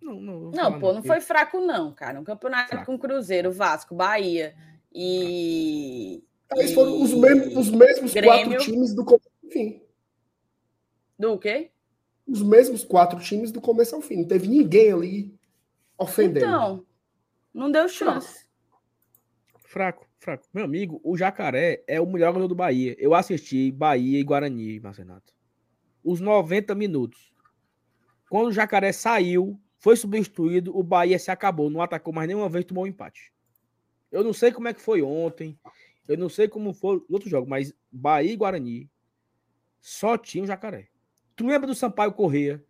não, 0.00 0.20
não, 0.20 0.50
não 0.50 0.78
pô, 0.78 0.92
não 0.92 1.02
foi 1.02 1.20
fraco, 1.20 1.60
não, 1.60 1.92
cara. 1.92 2.20
Um 2.20 2.24
campeonato 2.24 2.70
fraco. 2.70 2.86
com 2.86 2.98
Cruzeiro, 2.98 3.50
Vasco, 3.50 3.94
Bahia 3.94 4.54
e. 4.92 6.22
Eles 6.56 6.72
foram 6.72 7.00
os 7.00 7.12
mesmos, 7.12 7.56
os 7.56 7.70
mesmos 7.70 8.12
quatro 8.12 8.58
times 8.58 8.94
do 8.94 9.04
começo 9.04 9.30
ao 9.44 9.50
fim. 9.50 9.82
Do 11.18 11.38
quê? 11.38 11.70
Os 12.26 12.42
mesmos 12.42 12.84
quatro 12.84 13.20
times 13.20 13.50
do 13.50 13.60
começo 13.60 13.94
ao 13.94 14.00
fim. 14.00 14.16
Não 14.16 14.24
teve 14.26 14.48
ninguém 14.48 14.92
ali 14.92 15.38
ofendendo. 15.98 16.46
Então, 16.46 16.86
não 17.52 17.70
deu 17.70 17.88
chance. 17.88 18.46
Fraco, 19.64 20.09
fraco. 20.20 20.46
Meu 20.52 20.64
amigo, 20.64 21.00
o 21.02 21.16
Jacaré 21.16 21.82
é 21.86 22.00
o 22.00 22.06
melhor 22.06 22.28
jogador 22.28 22.48
do 22.48 22.54
Bahia. 22.54 22.94
Eu 22.98 23.14
assisti 23.14 23.72
Bahia 23.72 24.20
e 24.20 24.22
Guarani, 24.22 24.78
Marcenato. 24.78 25.34
Os 26.04 26.20
90 26.20 26.74
minutos. 26.74 27.32
Quando 28.28 28.48
o 28.48 28.52
Jacaré 28.52 28.92
saiu, 28.92 29.58
foi 29.78 29.96
substituído, 29.96 30.76
o 30.76 30.82
Bahia 30.82 31.18
se 31.18 31.30
acabou, 31.30 31.70
não 31.70 31.82
atacou 31.82 32.12
mais 32.12 32.28
nenhuma 32.28 32.48
vez, 32.48 32.64
tomou 32.64 32.84
um 32.84 32.86
empate. 32.86 33.32
Eu 34.12 34.22
não 34.22 34.32
sei 34.32 34.52
como 34.52 34.68
é 34.68 34.74
que 34.74 34.80
foi 34.80 35.02
ontem, 35.02 35.58
eu 36.06 36.16
não 36.16 36.28
sei 36.28 36.46
como 36.46 36.72
foi 36.72 37.02
outro 37.08 37.28
jogo, 37.28 37.48
mas 37.48 37.74
Bahia 37.90 38.32
e 38.32 38.36
Guarani 38.36 38.90
só 39.80 40.16
tinha 40.18 40.44
o 40.44 40.46
Jacaré. 40.46 40.88
Tu 41.34 41.46
lembra 41.46 41.66
do 41.66 41.74
Sampaio 41.74 42.12
Correia, 42.12 42.62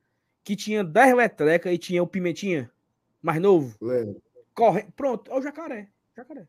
que 0.44 0.55
tinha 0.55 0.85
10 0.85 1.16
letrecas 1.16 1.72
e 1.72 1.78
tinha 1.78 2.02
o 2.02 2.06
Pimentinha, 2.06 2.70
mais 3.20 3.40
novo? 3.40 3.77
Lembro. 3.81 4.22
Corre... 4.55 4.86
Pronto, 4.94 5.31
é 5.31 5.35
o 5.35 5.43
Jacaré. 5.43 5.89
Jacaré. 6.16 6.47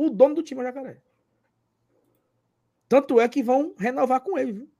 O 0.00 0.10
dono 0.10 0.34
do 0.36 0.42
time 0.42 0.60
é 0.60 0.64
o 0.64 0.66
Jacaré. 0.66 1.02
Tanto 2.88 3.20
é 3.20 3.28
que 3.28 3.42
vão 3.42 3.74
renovar 3.78 4.20
com 4.20 4.38
ele, 4.38 4.52
viu? 4.52 4.70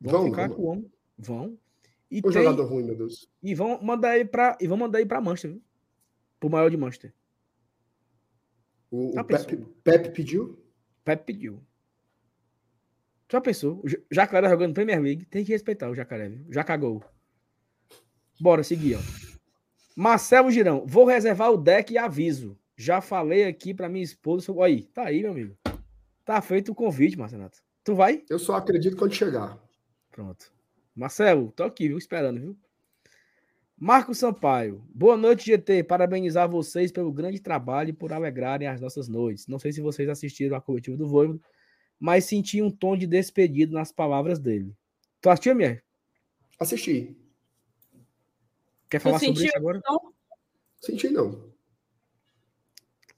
Vão, 0.00 0.12
Vão, 0.22 0.30
ficar 0.30 0.48
vão. 0.48 0.56
com 0.56 0.62
o 0.62 0.66
homem. 0.66 0.92
Vão. 1.18 1.58
E, 2.10 2.18
Um 2.18 2.22
tem, 2.22 2.32
jogador 2.32 2.64
ruim, 2.64 2.84
meu 2.84 2.96
Deus. 2.96 3.30
e 3.42 3.54
vão 3.54 3.80
mandar 3.82 4.16
ele 4.16 4.24
pra. 4.24 4.56
E 4.60 4.66
vão 4.66 4.76
mandar 4.78 4.98
ele 5.00 5.08
pra 5.08 5.20
Manchester, 5.20 5.52
viu? 5.52 5.62
Pro 6.40 6.50
maior 6.50 6.70
de 6.70 6.76
Manchester. 6.76 7.12
O, 8.90 9.20
o 9.20 9.24
Pepe? 9.24 9.56
Pepe 9.84 10.10
pediu? 10.10 10.58
Pepe 11.04 11.24
pediu. 11.26 11.62
Já 13.30 13.40
pensou? 13.40 13.80
O 13.84 13.88
Ja- 13.88 13.98
Jacaré 14.10 14.48
jogando 14.48 14.74
Premier 14.74 15.00
League, 15.00 15.24
tem 15.26 15.44
que 15.44 15.52
respeitar 15.52 15.88
o 15.88 15.94
Jacaré, 15.94 16.28
viu? 16.30 16.46
Já 16.50 16.64
cagou. 16.64 17.04
Bora 18.40 18.64
seguir, 18.64 18.96
ó. 18.96 19.00
Marcelo 19.94 20.50
Girão, 20.50 20.84
vou 20.86 21.04
reservar 21.04 21.52
o 21.52 21.56
deck 21.58 21.92
e 21.92 21.98
aviso. 21.98 22.58
Já 22.80 23.02
falei 23.02 23.44
aqui 23.44 23.74
pra 23.74 23.90
minha 23.90 24.02
esposa. 24.02 24.46
sobre- 24.46 24.62
Aí, 24.64 24.82
tá 24.84 25.04
aí, 25.04 25.20
meu 25.20 25.32
amigo. 25.32 25.54
Tá 26.24 26.40
feito 26.40 26.72
o 26.72 26.74
convite, 26.74 27.18
Marcenato. 27.18 27.58
Tu 27.84 27.94
vai? 27.94 28.24
Eu 28.30 28.38
só 28.38 28.54
acredito 28.54 28.96
quando 28.96 29.12
chegar. 29.12 29.58
Pronto. 30.10 30.50
Marcelo, 30.94 31.52
tô 31.52 31.62
aqui, 31.64 31.88
viu? 31.88 31.98
Esperando, 31.98 32.40
viu? 32.40 32.56
Marco 33.76 34.14
Sampaio, 34.14 34.82
boa 34.94 35.14
noite, 35.14 35.44
GT. 35.44 35.82
Parabenizar 35.84 36.48
vocês 36.48 36.90
pelo 36.90 37.12
grande 37.12 37.38
trabalho 37.38 37.90
e 37.90 37.92
por 37.92 38.14
alegrarem 38.14 38.66
as 38.66 38.80
nossas 38.80 39.08
noites. 39.08 39.46
Não 39.46 39.58
sei 39.58 39.72
se 39.72 39.82
vocês 39.82 40.08
assistiram 40.08 40.56
a 40.56 40.60
coletiva 40.60 40.96
do 40.96 41.06
Voivodo, 41.06 41.42
mas 41.98 42.24
senti 42.24 42.62
um 42.62 42.70
tom 42.70 42.96
de 42.96 43.06
despedido 43.06 43.74
nas 43.74 43.92
palavras 43.92 44.38
dele. 44.38 44.74
Tu 45.20 45.28
assistiu, 45.28 45.54
Mier? 45.54 45.84
Assisti. 46.58 47.14
Quer 48.88 49.00
falar 49.00 49.18
sobre 49.18 49.44
isso 49.44 49.56
agora? 49.58 49.78
Então, 49.78 50.14
Senti 50.80 51.10
não. 51.10 51.49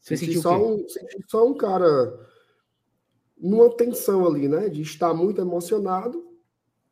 Você 0.02 0.16
Senti 0.16 0.34
sentiu 0.34 0.42
só, 0.42 0.60
um, 0.60 0.88
senti 0.88 1.24
só 1.28 1.46
um 1.46 1.54
cara 1.54 2.28
numa 3.38 3.74
tensão 3.76 4.26
ali, 4.26 4.48
né? 4.48 4.68
De 4.68 4.82
estar 4.82 5.14
muito 5.14 5.40
emocionado, 5.40 6.36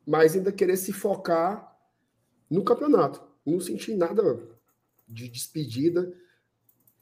mas 0.07 0.33
ainda 0.33 0.51
querer 0.51 0.77
se 0.77 0.93
focar 0.93 1.77
no 2.49 2.63
campeonato. 2.63 3.21
Não 3.45 3.59
senti 3.59 3.93
nada 3.93 4.41
de 5.05 5.27
despedida. 5.27 6.13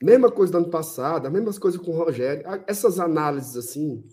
Mesma 0.02 0.32
coisa 0.32 0.52
do 0.52 0.58
ano 0.58 0.70
passado, 0.70 1.28
a 1.28 1.30
mesma 1.30 1.54
coisa 1.54 1.78
com 1.78 1.92
o 1.92 1.98
Rogério. 1.98 2.44
Essas 2.66 3.00
análises 3.00 3.56
assim, 3.56 4.04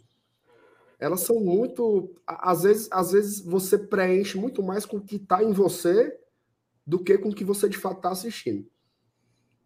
elas 0.99 1.21
são 1.21 1.41
muito. 1.41 2.15
Às 2.27 2.65
vezes, 2.65 2.89
às 2.91 3.13
vezes 3.13 3.41
você 3.41 3.79
preenche 3.79 4.37
muito 4.37 4.63
mais 4.63 4.85
com 4.85 4.99
o 4.99 5.03
que 5.03 5.17
está 5.17 5.43
em 5.43 5.53
você 5.53 6.15
do 6.87 7.03
que 7.03 7.17
com 7.17 7.31
o 7.31 7.35
que 7.35 7.45
você 7.45 7.71
de 7.71 7.79
fato 7.79 7.97
está 7.97 8.11
assistindo. 8.11 8.69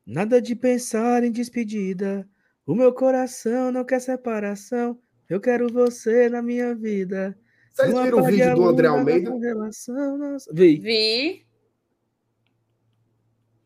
Nada 0.06 0.40
de 0.40 0.54
pensar 0.56 1.22
em 1.24 1.30
despedida. 1.30 2.28
O 2.66 2.74
meu 2.74 2.92
coração 2.92 3.70
não 3.72 3.84
quer 3.84 4.00
separação. 4.00 4.98
Eu 5.28 5.40
quero 5.40 5.72
você 5.72 6.28
na 6.28 6.42
minha 6.42 6.74
vida. 6.74 7.38
Vocês 7.72 7.92
Não 7.94 8.02
viram 8.04 8.18
o 8.18 8.24
vídeo 8.24 8.54
do 8.54 8.64
André 8.68 8.88
Almeida? 8.88 9.30
relação, 9.38 10.18
nossa- 10.18 10.52
Vi. 10.52 10.78
vi. 10.78 11.46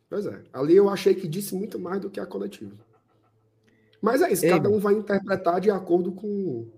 Pois 0.08 0.26
é. 0.26 0.42
Ali 0.52 0.76
eu 0.76 0.88
achei 0.88 1.14
que 1.14 1.26
disse 1.26 1.54
muito 1.54 1.78
mais 1.78 2.00
do 2.00 2.10
que 2.10 2.20
a 2.20 2.26
coletiva. 2.26 2.76
Mas 4.00 4.20
é 4.20 4.30
isso, 4.30 4.44
Ei, 4.44 4.50
cada 4.50 4.64
mano. 4.64 4.76
um 4.76 4.78
vai 4.78 4.94
interpretar 4.94 5.60
de 5.60 5.70
acordo 5.70 6.12
com, 6.12 6.70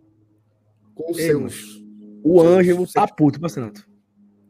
com 0.94 1.10
os 1.10 1.18
Ei, 1.18 1.26
seus. 1.26 1.76
O 2.22 2.40
Sim, 2.40 2.46
Ângelo 2.46 2.86
tá 2.92 3.06
puto, 3.08 3.40
Marcenato. 3.40 3.86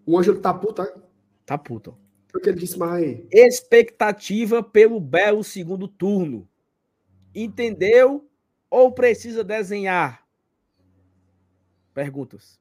O 0.04 0.18
Ângelo 0.18 0.38
tá 0.38 0.52
puta. 0.52 1.02
Tá 1.46 1.56
puto. 1.56 1.96
Foi 2.36 2.40
o 2.40 2.42
que 2.42 2.50
ele 2.50 2.60
disse, 2.60 2.78
mas 2.78 2.92
aí. 2.92 3.26
Expectativa 3.32 4.62
pelo 4.62 5.00
belo 5.00 5.42
segundo 5.42 5.88
turno. 5.88 6.46
Entendeu? 7.34 8.28
Ou 8.70 8.92
precisa 8.92 9.42
desenhar? 9.42 10.26
Perguntas. 11.94 12.60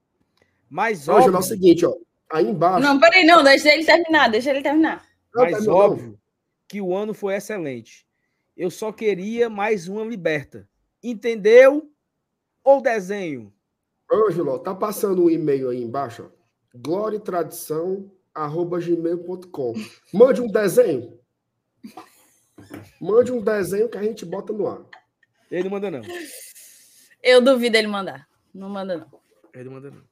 Mas 0.69 1.09
Ângelo, 1.09 1.27
é 1.27 1.31
o 1.31 1.35
óbvio, 1.35 1.43
seguinte, 1.43 1.85
ó. 1.85 1.93
Aí 2.31 2.47
embaixo. 2.49 2.87
Não, 2.87 2.99
peraí, 2.99 3.25
não, 3.25 3.43
deixa 3.43 3.73
ele 3.73 3.85
terminar, 3.85 4.29
deixa 4.29 4.49
ele 4.49 4.61
terminar. 4.61 5.05
Não, 5.33 5.43
mas 5.43 5.65
não. 5.65 5.73
óbvio 5.73 6.19
que 6.67 6.79
o 6.81 6.95
ano 6.95 7.13
foi 7.13 7.35
excelente. 7.35 8.07
Eu 8.55 8.71
só 8.71 8.93
queria 8.93 9.49
mais 9.49 9.89
uma 9.89 10.05
liberta. 10.05 10.69
Entendeu? 11.03 11.91
Ou 12.63 12.81
desenho? 12.81 13.53
Ângelo, 14.09 14.57
tá 14.59 14.73
passando 14.73 15.25
um 15.25 15.29
e-mail 15.29 15.69
aí 15.69 15.83
embaixo, 15.83 16.31
ó. 16.31 16.77
Glória 16.77 17.17
e 17.17 17.21
tradição, 17.21 18.09
arroba 18.35 18.79
gmail.com. 18.79 19.73
Mande 20.13 20.41
um 20.41 20.47
desenho. 20.47 21.17
Mande 22.99 23.31
um 23.31 23.41
desenho 23.41 23.89
que 23.89 23.97
a 23.97 24.03
gente 24.03 24.25
bota 24.25 24.51
no 24.51 24.67
ar. 24.67 24.81
Ele 25.49 25.63
não 25.63 25.71
manda, 25.71 25.89
não. 25.89 26.01
Eu 27.23 27.41
duvido 27.41 27.77
ele 27.77 27.87
mandar. 27.87 28.27
Não 28.53 28.69
manda, 28.69 28.97
não. 28.97 29.07
Ele 29.53 29.63
não 29.63 29.71
manda, 29.71 29.89
não. 29.89 30.03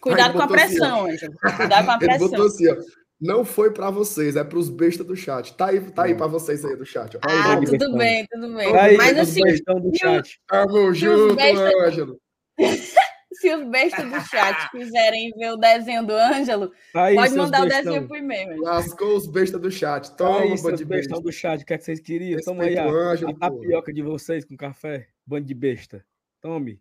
Cuidado 0.00 0.32
com 0.32 0.40
a 0.40 0.44
assim, 0.44 0.54
pressão, 0.54 1.06
Ângelo. 1.06 1.34
Cuidado 1.56 1.84
com 1.84 1.90
a 1.92 1.98
Ele 2.02 2.18
botou 2.18 2.28
pressão. 2.28 2.46
assim, 2.46 2.68
ó. 2.70 3.06
Não 3.18 3.44
foi 3.46 3.72
pra 3.72 3.90
vocês, 3.90 4.36
é 4.36 4.44
pros 4.44 4.68
bestas 4.68 5.06
do 5.06 5.16
chat. 5.16 5.56
Tá 5.56 5.66
aí, 5.68 5.80
tá 5.90 6.04
aí 6.04 6.14
pra 6.14 6.26
vocês 6.26 6.64
aí 6.64 6.76
do 6.76 6.84
chat. 6.84 7.16
Ó. 7.16 7.20
Ah, 7.22 7.56
Aí, 7.56 7.64
tudo 7.64 7.96
bem, 7.96 8.26
tudo 8.30 8.54
bem. 8.54 8.70
Tá 8.70 8.82
aí, 8.82 8.96
Mas 8.96 9.12
os 9.12 9.18
assim, 9.20 9.40
do 9.40 9.98
chat. 9.98 10.40
Tamo 10.46 10.90
os 10.90 10.98
junto, 10.98 11.40
Ângelo. 11.40 12.20
se 13.40 13.54
os 13.54 13.64
bestas 13.68 14.04
do 14.10 14.20
chat 14.28 14.70
quiserem 14.72 15.30
ver 15.36 15.52
o 15.52 15.56
desenho 15.56 16.06
do 16.06 16.12
Ângelo, 16.14 16.72
Tá 16.92 17.04
aí, 17.04 17.14
pode 17.14 17.34
mandar 17.34 17.62
o 17.64 17.68
desenho 17.68 18.06
por 18.08 18.16
e-mail. 18.16 18.60
Lascou 18.62 19.16
os 19.16 19.26
bestas 19.26 19.60
do 19.60 19.70
chat. 19.70 20.08
Tá 20.10 20.16
Toma, 20.16 20.40
aí, 20.40 20.62
bando 20.62 20.76
de 20.76 20.84
besta. 20.84 21.20
do 21.20 21.32
chat. 21.32 21.62
O 21.62 21.66
que 21.66 21.74
é 21.74 21.78
que 21.78 21.84
vocês 21.84 22.00
queriam? 22.00 22.40
Toma 22.40 22.64
aí 22.64 22.76
a, 22.78 22.86
Ângelo, 22.86 23.30
a 23.30 23.34
tapioca 23.34 23.92
de 23.92 24.02
vocês 24.02 24.44
com 24.44 24.56
café. 24.56 25.08
Bando 25.26 25.46
de 25.46 25.54
besta. 25.54 26.04
Tome. 26.40 26.80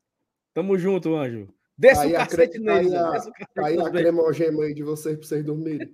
Tamo 0.54 0.78
junto, 0.78 1.16
Ângelo. 1.16 1.54
Desça 1.78 2.04
Aí 2.04 2.14
o 2.14 2.16
a 2.16 2.20
cacete 2.20 2.54
cre- 2.54 2.60
neles. 2.64 2.94
aí 2.94 2.98
a- 2.98 3.66
Aí 3.66 3.80
a 3.80 3.90
cremogema 3.90 4.64
aí 4.64 4.74
de 4.74 4.84
vocês 4.84 5.18
pra 5.18 5.28
vocês 5.28 5.44
dormirem. 5.44 5.94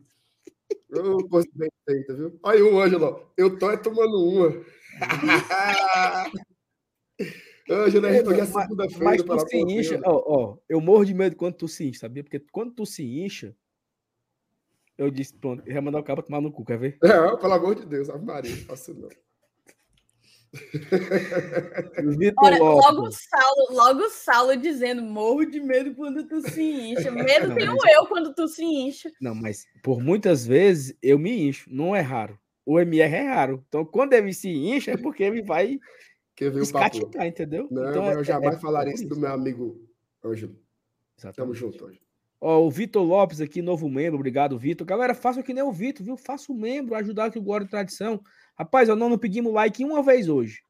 Ô, 0.94 1.28
coisa 1.28 1.48
bem 1.56 1.70
feita, 1.88 2.14
viu? 2.14 2.38
Olha 2.44 2.66
o 2.66 2.80
Ângelo. 2.80 3.32
Eu 3.38 3.58
tô 3.58 3.72
é 3.72 3.78
tomando 3.78 4.24
uma. 4.24 4.64
A 7.70 7.90
gente 7.90 7.98
hoje 7.98 7.98
é 7.98 8.24
Mas- 8.24 8.50
Mas 8.54 8.68
segunda-feira. 8.68 9.26
tu 9.46 9.48
se 9.50 9.58
incha, 9.58 10.02
ó, 10.06 10.24
ó, 10.26 10.58
eu 10.68 10.82
morro 10.82 11.06
de 11.06 11.14
medo 11.14 11.36
quando 11.36 11.56
tu 11.56 11.68
se 11.68 11.86
incha, 11.88 12.00
sabia? 12.02 12.24
Porque 12.24 12.40
quando 12.52 12.74
tu 12.74 12.86
se 12.86 13.04
incha, 13.04 13.56
eu 14.98 15.10
disse, 15.12 15.34
pronto, 15.36 15.64
eu 15.66 15.74
ia 15.74 15.82
mandar 15.82 16.00
o 16.00 16.04
cara 16.04 16.22
tomar 16.22 16.42
no 16.42 16.52
cu, 16.52 16.66
quer 16.66 16.78
ver? 16.78 16.98
É, 17.04 17.38
pelo 17.38 17.54
amor 17.54 17.76
de 17.76 17.86
Deus, 17.86 18.10
Ave 18.10 18.26
Maria, 18.26 18.52
não 18.56 18.64
faço 18.64 18.94
não. 18.94 19.10
Vitor 22.18 22.44
Ora, 22.44 22.58
logo 22.60 23.08
o. 23.08 23.12
Saulo, 23.12 23.68
logo 23.72 24.00
o 24.02 24.10
Saulo 24.10 24.58
dizendo, 24.58 25.02
morro 25.02 25.46
de 25.46 25.60
medo 25.62 25.96
quando 25.96 26.28
tu 26.28 26.42
se 26.50 26.62
incha. 26.62 27.10
Medo 27.12 27.48
Não, 27.50 27.56
tenho 27.56 27.76
mas- 27.76 27.94
eu 27.94 28.06
quando 28.08 28.34
tu 28.34 28.48
se 28.48 28.64
incha. 28.64 29.10
Não, 29.22 29.34
mas 29.34 29.66
por 29.82 30.02
muitas 30.02 30.46
vezes 30.46 30.94
eu 31.02 31.18
me 31.18 31.48
incho, 31.48 31.70
não 31.74 31.96
é 31.96 32.02
raro. 32.02 32.38
O 32.66 32.80
MR 32.80 33.16
é 33.16 33.28
raro. 33.30 33.64
Então, 33.68 33.86
quando 33.86 34.14
ele 34.14 34.34
se 34.34 34.50
incha, 34.50 34.92
é 34.92 34.98
porque 34.98 35.24
ele 35.24 35.42
vai 35.42 35.80
Quer 36.42 36.50
ver 36.50 36.62
o 36.64 36.72
papo? 36.72 36.96
escaticar, 36.98 37.28
entendeu? 37.28 37.68
Não, 37.70 37.88
então, 37.88 38.02
mas 38.02 38.16
eu 38.16 38.22
é- 38.22 38.24
jamais 38.24 38.56
é- 38.56 38.60
falaria 38.60 38.90
é 38.90 38.96
por 38.96 39.00
isso 39.00 39.08
do 39.10 39.16
meu 39.16 39.32
amigo 39.32 39.88
Ângelo. 40.26 40.54
Tamo 40.54 40.64
Exatamente. 41.20 41.60
junto, 41.60 41.86
Ângelo. 41.86 42.02
Ó, 42.42 42.66
o 42.66 42.72
Vitor 42.72 43.04
Lopes 43.04 43.40
aqui, 43.40 43.62
novo 43.62 43.88
membro. 43.88 44.16
Obrigado, 44.16 44.58
Vitor. 44.58 44.88
Galera, 44.88 45.14
faça 45.14 45.44
que 45.44 45.54
nem 45.54 45.64
o 45.64 45.72
Vitor, 45.72 46.04
viu? 46.04 46.18
Faça 46.18 46.52
o 46.52 46.56
membro, 46.56 46.96
ajudar 46.96 47.26
aqui 47.26 47.38
o 47.38 47.44
Glória 47.44 47.66
e 47.66 47.70
Tradição. 47.70 48.20
Rapaz, 48.58 48.90
nós 48.90 48.98
não 48.98 49.16
pedimos 49.20 49.54
like 49.54 49.86
uma 49.86 50.02
vez 50.02 50.28
hoje. 50.28 50.64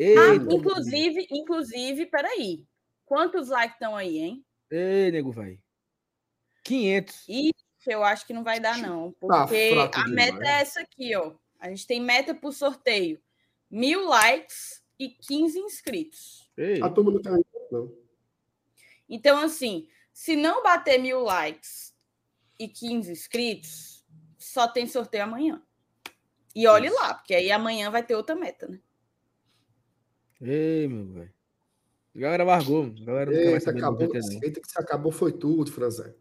Ah, 0.00 0.02
Eita, 0.02 0.54
inclusive, 0.54 1.26
inclusive, 1.30 2.06
peraí. 2.06 2.64
Quantos 3.04 3.50
likes 3.50 3.74
estão 3.74 3.94
aí, 3.94 4.16
hein? 4.16 4.44
Ei, 4.70 5.10
nego, 5.10 5.30
velho. 5.30 5.60
500. 6.64 7.28
Ixi, 7.28 7.52
eu 7.88 8.02
acho 8.02 8.26
que 8.26 8.32
não 8.32 8.42
vai 8.42 8.58
dar, 8.58 8.78
não. 8.78 9.12
Tá 9.12 9.46
Porque 9.46 9.70
fraco 9.74 9.98
a 9.98 10.04
demais. 10.04 10.32
meta 10.32 10.44
é 10.48 10.60
essa 10.62 10.80
aqui, 10.80 11.14
ó. 11.14 11.34
A 11.60 11.68
gente 11.68 11.86
tem 11.86 12.00
meta 12.00 12.34
por 12.34 12.54
sorteio: 12.54 13.20
mil 13.70 14.06
likes 14.08 14.82
15 14.82 14.83
inscritos. 14.98 16.50
Ei, 16.56 16.80
A 16.82 16.88
turma 16.88 17.10
não 17.12 17.20
tá 17.22 17.36
não. 17.70 17.92
Então, 19.08 19.38
assim, 19.38 19.88
se 20.12 20.36
não 20.36 20.62
bater 20.62 20.98
mil 20.98 21.20
likes 21.22 21.94
e 22.58 22.68
15 22.68 23.10
inscritos, 23.12 24.04
só 24.38 24.68
tem 24.68 24.86
sorteio 24.86 25.24
amanhã. 25.24 25.62
E 26.54 26.66
olhe 26.66 26.88
lá, 26.88 27.14
porque 27.14 27.34
aí 27.34 27.50
amanhã 27.50 27.90
vai 27.90 28.04
ter 28.04 28.14
outra 28.14 28.34
meta, 28.36 28.68
né? 28.68 28.80
ei, 30.40 30.86
meu 30.86 31.06
velho. 31.06 31.34
A 32.14 32.18
galera 32.18 32.44
largou. 32.44 32.84
A 32.84 33.04
galera 33.04 33.30
nunca 33.30 33.42
Eita, 33.42 33.72
do 33.72 33.78
acabou. 33.78 34.08
Eita, 34.42 34.60
que 34.60 34.68
se 34.70 34.78
acabou 34.78 35.10
foi 35.10 35.32
tudo, 35.32 35.72
Franzé. 35.72 36.14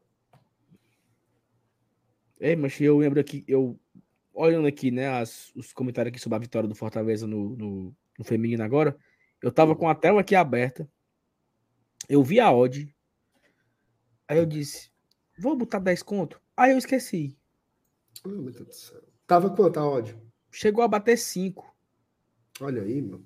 Ei, 2.39 2.55
mas 2.55 2.79
eu 2.81 2.97
lembro 2.97 3.19
aqui, 3.19 3.43
eu 3.47 3.79
olhando 4.33 4.67
aqui, 4.67 4.89
né, 4.89 5.07
as- 5.07 5.51
os 5.55 5.71
comentários 5.71 6.09
aqui 6.11 6.19
sobre 6.19 6.35
a 6.37 6.39
vitória 6.39 6.67
do 6.67 6.73
Fortaleza 6.73 7.27
no, 7.27 7.55
no, 7.55 7.95
no 8.17 8.23
feminino 8.25 8.63
agora, 8.63 8.97
eu 9.41 9.51
tava 9.51 9.75
com 9.75 9.87
a 9.89 9.95
tela 9.95 10.21
aqui 10.21 10.35
aberta, 10.35 10.89
eu 12.09 12.23
vi 12.23 12.39
a 12.39 12.51
odd, 12.51 12.93
aí 14.27 14.37
eu 14.37 14.45
disse, 14.45 14.91
vou 15.37 15.55
botar 15.55 15.79
10 15.79 16.03
conto, 16.03 16.41
aí 16.55 16.71
eu 16.71 16.77
esqueci, 16.77 17.37
meu 18.25 18.41
Deus 18.51 18.55
do 18.67 18.73
céu. 18.73 19.01
Tava 19.27 19.49
quanto 19.49 19.79
a 19.79 19.85
ódio? 19.87 20.21
chegou 20.51 20.83
a 20.83 20.87
bater 20.87 21.17
5, 21.17 21.73
Olha 22.61 22.81
aí, 22.83 23.01
mano. 23.01 23.25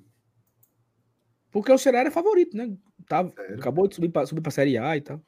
porque 1.52 1.72
o 1.72 1.78
Ceará 1.78 2.00
era 2.00 2.12
favorito, 2.12 2.56
né, 2.56 2.76
tava, 3.08 3.34
Era. 3.38 3.56
acabou 3.56 3.88
de 3.88 3.96
subir 3.96 4.10
pra, 4.10 4.26
subir 4.26 4.42
pra 4.42 4.52
Série 4.52 4.78
A 4.78 4.96
e 4.96 5.02
tal. 5.02 5.22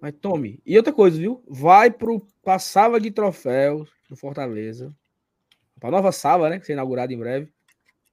Mas 0.00 0.14
tome. 0.18 0.62
E 0.64 0.76
outra 0.78 0.94
coisa, 0.94 1.18
viu? 1.18 1.44
Vai 1.46 1.90
pro 1.90 2.26
pra 2.42 2.58
sala 2.58 2.98
de 2.98 3.10
troféus 3.10 3.90
do 4.08 4.16
Fortaleza. 4.16 4.96
Pra 5.78 5.90
nova 5.90 6.10
sala, 6.10 6.48
né? 6.48 6.58
Que 6.58 6.64
ser 6.64 6.72
inaugurada 6.72 7.12
em 7.12 7.18
breve. 7.18 7.52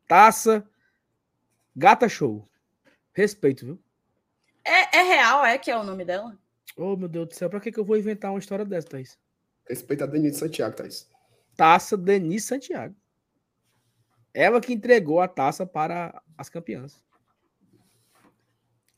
Taça 0.07 0.67
Gata 1.75 2.07
Show. 2.07 2.47
Respeito, 3.13 3.65
viu? 3.65 3.83
É, 4.63 4.97
é 4.99 5.01
real, 5.03 5.45
é 5.45 5.57
que 5.57 5.69
é 5.69 5.77
o 5.77 5.83
nome 5.83 6.05
dela? 6.05 6.37
Oh, 6.75 6.95
meu 6.95 7.07
Deus 7.07 7.27
do 7.29 7.33
céu, 7.33 7.49
pra 7.49 7.59
que, 7.59 7.71
que 7.71 7.79
eu 7.79 7.85
vou 7.85 7.97
inventar 7.97 8.31
uma 8.31 8.39
história 8.39 8.63
dessa, 8.63 8.87
Thaís? 8.87 9.17
Respeita 9.67 10.03
a 10.03 10.07
Denise 10.07 10.39
Santiago, 10.39 10.75
Thaís. 10.75 11.09
Taça 11.55 11.97
Denise 11.97 12.45
Santiago. 12.45 12.95
Ela 14.33 14.61
que 14.61 14.73
entregou 14.73 15.19
a 15.19 15.27
taça 15.27 15.65
para 15.65 16.21
as 16.37 16.47
campeãs. 16.47 17.03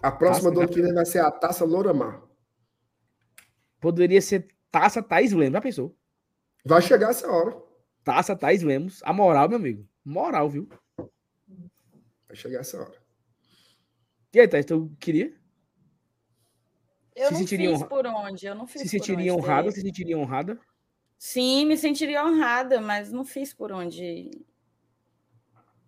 A 0.02 0.12
próxima 0.12 0.52
do 0.52 0.60
ano 0.60 0.70
que 0.70 0.82
vem 0.82 0.94
vai 0.94 1.06
ser 1.06 1.20
a 1.20 1.32
taça 1.32 1.66
Loramar. 1.66 2.22
Poderia 3.80 4.22
ser 4.22 4.48
taça 4.70 5.02
Thaís 5.02 5.32
Lemos, 5.32 5.54
já 5.54 5.62
pensou? 5.62 5.98
Vai 6.66 6.82
chegar 6.82 7.10
essa 7.10 7.30
hora. 7.32 7.58
Taça 8.04 8.36
Thaís 8.36 8.62
Lemos. 8.62 9.02
A 9.04 9.14
moral, 9.14 9.48
meu 9.48 9.58
amigo. 9.58 9.88
Moral, 10.04 10.50
viu? 10.50 10.68
Vai 12.30 12.36
chegar 12.38 12.60
essa 12.60 12.78
hora. 12.80 12.98
E 14.32 14.40
aí, 14.40 14.48
Thaís, 14.48 14.66
tu 14.66 14.96
queria? 15.00 15.36
Eu 17.16 17.26
Se 17.28 17.34
não 17.34 17.40
sentiria 17.40 17.70
fiz 17.72 17.78
honra- 17.80 17.88
por 17.90 18.06
onde, 18.08 18.46
eu 18.46 18.56
não 18.56 18.68
fiz 18.68 18.82
Se 18.84 18.86
por 18.88 18.92
sentiria 19.06 19.34
onde, 19.34 19.44
honrada? 19.44 19.70
teria- 19.70 19.82
Se 19.82 19.82
sentiria 19.82 20.18
honrada? 20.18 20.60
Sim, 21.18 21.66
me 21.66 21.76
sentiria 21.76 22.24
honrada, 22.24 22.80
mas 22.80 23.12
não 23.12 23.26
fiz 23.26 23.54
por 23.54 23.72
onde. 23.72 24.30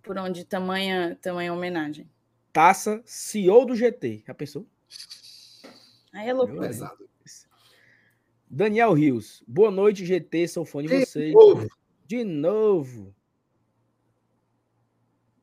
Por 0.02 0.18
onde 0.18 0.44
tamanha, 0.44 1.16
tamanha 1.22 1.54
homenagem. 1.54 2.10
Taça 2.52 3.02
CEO 3.06 3.64
do 3.66 3.76
GT. 3.76 4.24
Já 4.28 4.34
pensou? 4.34 4.68
Aí 6.12 6.28
é 6.28 6.34
loucura. 6.34 6.68
Pesado. 6.68 7.08
Daniel 8.50 8.92
Rios. 8.94 9.42
Boa 9.48 9.72
noite, 9.72 10.04
GT. 10.06 10.48
Sou 10.48 10.66
fã 10.66 10.82
de 10.82 10.90
De 10.90 11.06
vocês. 11.06 11.34
novo. 11.34 11.70
De 12.06 12.24
novo. 12.26 13.16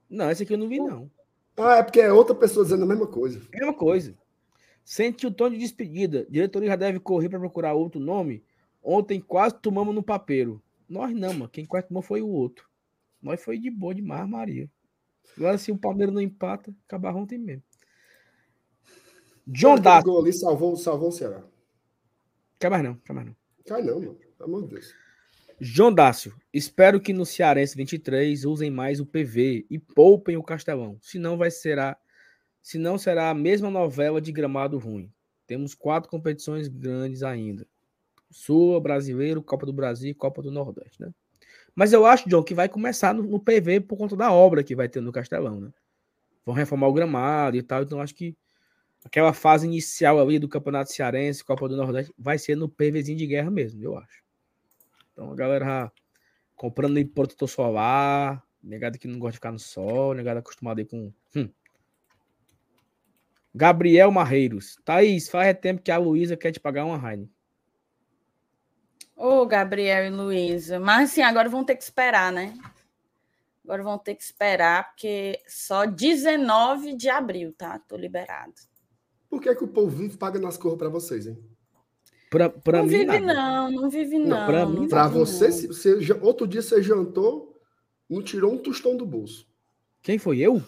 Não, 0.08 0.30
esse 0.30 0.42
aqui 0.42 0.54
eu 0.54 0.58
não 0.58 0.68
vi, 0.68 0.78
não. 0.78 1.10
Ah, 1.56 1.76
é 1.76 1.82
porque 1.82 2.00
é 2.00 2.12
outra 2.12 2.34
pessoa 2.34 2.64
dizendo 2.64 2.84
a 2.84 2.86
mesma 2.86 3.06
coisa. 3.06 3.40
Mesma 3.52 3.74
coisa. 3.74 4.16
Sente 4.84 5.26
o 5.26 5.30
tom 5.30 5.50
de 5.50 5.58
despedida. 5.58 6.26
Diretoria 6.30 6.70
já 6.70 6.76
deve 6.76 7.00
correr 7.00 7.28
para 7.28 7.38
procurar 7.38 7.74
outro 7.74 8.00
nome. 8.00 8.44
Ontem 8.82 9.20
quase 9.20 9.56
tomamos 9.60 9.94
no 9.94 10.02
papeiro. 10.02 10.62
Nós 10.88 11.14
não, 11.14 11.32
mano. 11.34 11.48
Quem 11.48 11.66
quase 11.66 11.88
tomou 11.88 12.02
foi 12.02 12.22
o 12.22 12.28
outro. 12.28 12.66
Nós 13.20 13.42
foi 13.42 13.58
de 13.58 13.70
boa 13.70 13.94
demais, 13.94 14.26
Maria. 14.28 14.70
Agora, 15.36 15.58
se 15.58 15.70
o 15.70 15.76
Palmeiras 15.76 16.14
não 16.14 16.22
empata, 16.22 16.74
acabar 16.86 17.14
ontem 17.14 17.38
mesmo. 17.38 17.62
John 19.46 19.76
Dácio. 19.76 20.04
gol 20.04 20.20
ali 20.20 20.32
salvou, 20.32 20.76
salvou 20.76 21.08
o 21.08 21.12
Ceará. 21.12 21.42
Quer 22.58 22.70
mais 22.70 22.84
não, 22.84 22.94
quer 22.96 23.12
mais 23.12 23.26
não. 23.26 23.36
Cai 23.66 23.82
não, 23.82 24.00
mano. 24.00 24.18
Pelo 24.36 24.56
amor 24.56 24.62
de 24.62 24.74
Deus. 24.74 24.94
João 25.60 25.92
Dácio, 25.92 26.36
espero 26.52 27.00
que 27.00 27.12
no 27.12 27.26
Cearense 27.26 27.76
23 27.76 28.44
usem 28.44 28.70
mais 28.70 29.00
o 29.00 29.06
PV 29.06 29.66
e 29.68 29.76
poupem 29.76 30.36
o 30.36 30.42
Castelão. 30.42 30.96
Senão 31.00 31.36
vai 31.36 31.50
será, 31.50 31.96
senão 32.62 32.96
será 32.96 33.30
a 33.30 33.34
mesma 33.34 33.68
novela 33.68 34.20
de 34.20 34.30
gramado 34.30 34.78
ruim. 34.78 35.12
Temos 35.48 35.74
quatro 35.74 36.08
competições 36.08 36.68
grandes 36.68 37.24
ainda. 37.24 37.66
Sul, 38.30 38.80
Brasileiro, 38.80 39.42
Copa 39.42 39.66
do 39.66 39.72
Brasil 39.72 40.10
e 40.10 40.14
Copa 40.14 40.40
do 40.40 40.50
Nordeste, 40.52 41.00
né? 41.00 41.12
Mas 41.74 41.92
eu 41.92 42.06
acho, 42.06 42.28
John, 42.28 42.42
que 42.42 42.54
vai 42.54 42.68
começar 42.68 43.12
no, 43.12 43.24
no 43.24 43.40
PV 43.40 43.80
por 43.80 43.96
conta 43.96 44.14
da 44.14 44.30
obra 44.30 44.62
que 44.62 44.76
vai 44.76 44.88
ter 44.88 45.00
no 45.00 45.10
Castelão, 45.10 45.60
né? 45.60 45.72
Vão 46.46 46.54
reformar 46.54 46.86
o 46.86 46.92
gramado 46.92 47.56
e 47.56 47.62
tal, 47.62 47.82
então 47.82 48.00
acho 48.00 48.14
que 48.14 48.36
aquela 49.04 49.32
fase 49.32 49.66
inicial 49.66 50.20
ali 50.20 50.38
do 50.38 50.48
Campeonato 50.48 50.92
Cearense, 50.92 51.44
Copa 51.44 51.68
do 51.68 51.76
Nordeste, 51.76 52.12
vai 52.16 52.38
ser 52.38 52.56
no 52.56 52.68
PVzinho 52.68 53.18
de 53.18 53.26
guerra 53.26 53.50
mesmo, 53.50 53.82
eu 53.82 53.96
acho. 53.96 54.27
Então 55.18 55.32
a 55.32 55.34
galera 55.34 55.64
já 55.64 55.92
comprando 56.54 56.96
aí 56.96 57.04
protetor 57.04 57.48
solar, 57.48 58.40
negado 58.62 58.96
que 58.96 59.08
não 59.08 59.18
gosta 59.18 59.32
de 59.32 59.38
ficar 59.38 59.50
no 59.50 59.58
sol, 59.58 60.14
negado 60.14 60.38
acostumado 60.38 60.78
aí 60.78 60.84
com. 60.84 61.12
Hum. 61.34 61.50
Gabriel 63.52 64.12
Marreiros. 64.12 64.78
Thaís, 64.84 65.28
faz 65.28 65.48
é 65.48 65.54
tempo 65.54 65.82
que 65.82 65.90
a 65.90 65.98
Luísa 65.98 66.36
quer 66.36 66.52
te 66.52 66.60
pagar 66.60 66.84
uma 66.84 67.10
Heine. 67.10 67.28
Ô, 69.16 69.44
Gabriel 69.44 70.06
e 70.06 70.10
Luísa. 70.10 70.78
Mas 70.78 71.10
assim, 71.10 71.22
agora 71.22 71.48
vão 71.48 71.64
ter 71.64 71.74
que 71.74 71.82
esperar, 71.82 72.30
né? 72.30 72.56
Agora 73.64 73.82
vão 73.82 73.98
ter 73.98 74.14
que 74.14 74.22
esperar, 74.22 74.90
porque 74.90 75.42
só 75.48 75.84
19 75.84 76.94
de 76.94 77.08
abril, 77.08 77.52
tá? 77.58 77.80
Tô 77.80 77.96
liberado. 77.96 78.54
Por 79.28 79.42
que, 79.42 79.52
que 79.52 79.64
o 79.64 79.68
povo 79.68 79.88
vive 79.88 80.16
paga 80.16 80.38
nas 80.38 80.56
cores 80.56 80.78
pra 80.78 80.88
vocês, 80.88 81.26
hein? 81.26 81.57
Pra, 82.30 82.50
pra 82.50 82.78
não 82.78 82.84
mim, 82.86 82.90
vive, 82.98 83.20
nada. 83.20 83.34
não, 83.34 83.70
não 83.70 83.90
vive, 83.90 84.18
não. 84.18 84.46
pra 84.46 84.66
mim, 84.66 84.80
não 84.80 84.88
Pra 84.88 85.06
vive, 85.06 85.18
você, 85.20 85.46
não. 85.46 85.52
se 85.52 85.66
você, 85.66 86.12
outro 86.20 86.46
dia 86.46 86.60
você 86.60 86.82
jantou, 86.82 87.58
não 88.08 88.22
tirou 88.22 88.52
um 88.52 88.58
tostão 88.58 88.96
do 88.96 89.06
bolso. 89.06 89.48
Quem 90.02 90.18
foi 90.18 90.38
eu? 90.38 90.62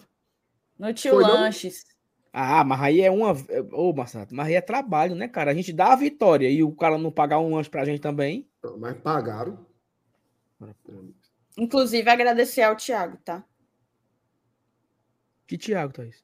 No 0.77 0.91
tio 0.93 1.11
Foi, 1.13 1.23
não? 1.23 1.33
Lanches. 1.33 1.85
Ah, 2.33 2.63
mas 2.63 2.81
aí 2.81 3.01
é 3.01 3.11
uma. 3.11 3.33
Ô, 3.73 3.93
Marcelo, 3.93 4.27
mas 4.31 4.47
aí 4.47 4.55
é 4.55 4.61
trabalho, 4.61 5.15
né, 5.15 5.27
cara? 5.27 5.51
A 5.51 5.53
gente 5.53 5.71
dá 5.73 5.91
a 5.93 5.95
vitória 5.95 6.49
e 6.49 6.63
o 6.63 6.71
cara 6.71 6.97
não 6.97 7.11
pagar 7.11 7.39
um 7.39 7.53
lanche 7.53 7.69
pra 7.69 7.85
gente 7.85 7.99
também. 8.01 8.49
Não, 8.63 8.77
mas 8.79 8.97
pagaram. 8.97 9.65
Inclusive, 11.57 12.09
agradecer 12.09 12.61
ao 12.63 12.75
Thiago, 12.75 13.17
tá? 13.23 13.43
Que 15.45 15.57
Thiago, 15.57 15.91
Thaís? 15.93 16.23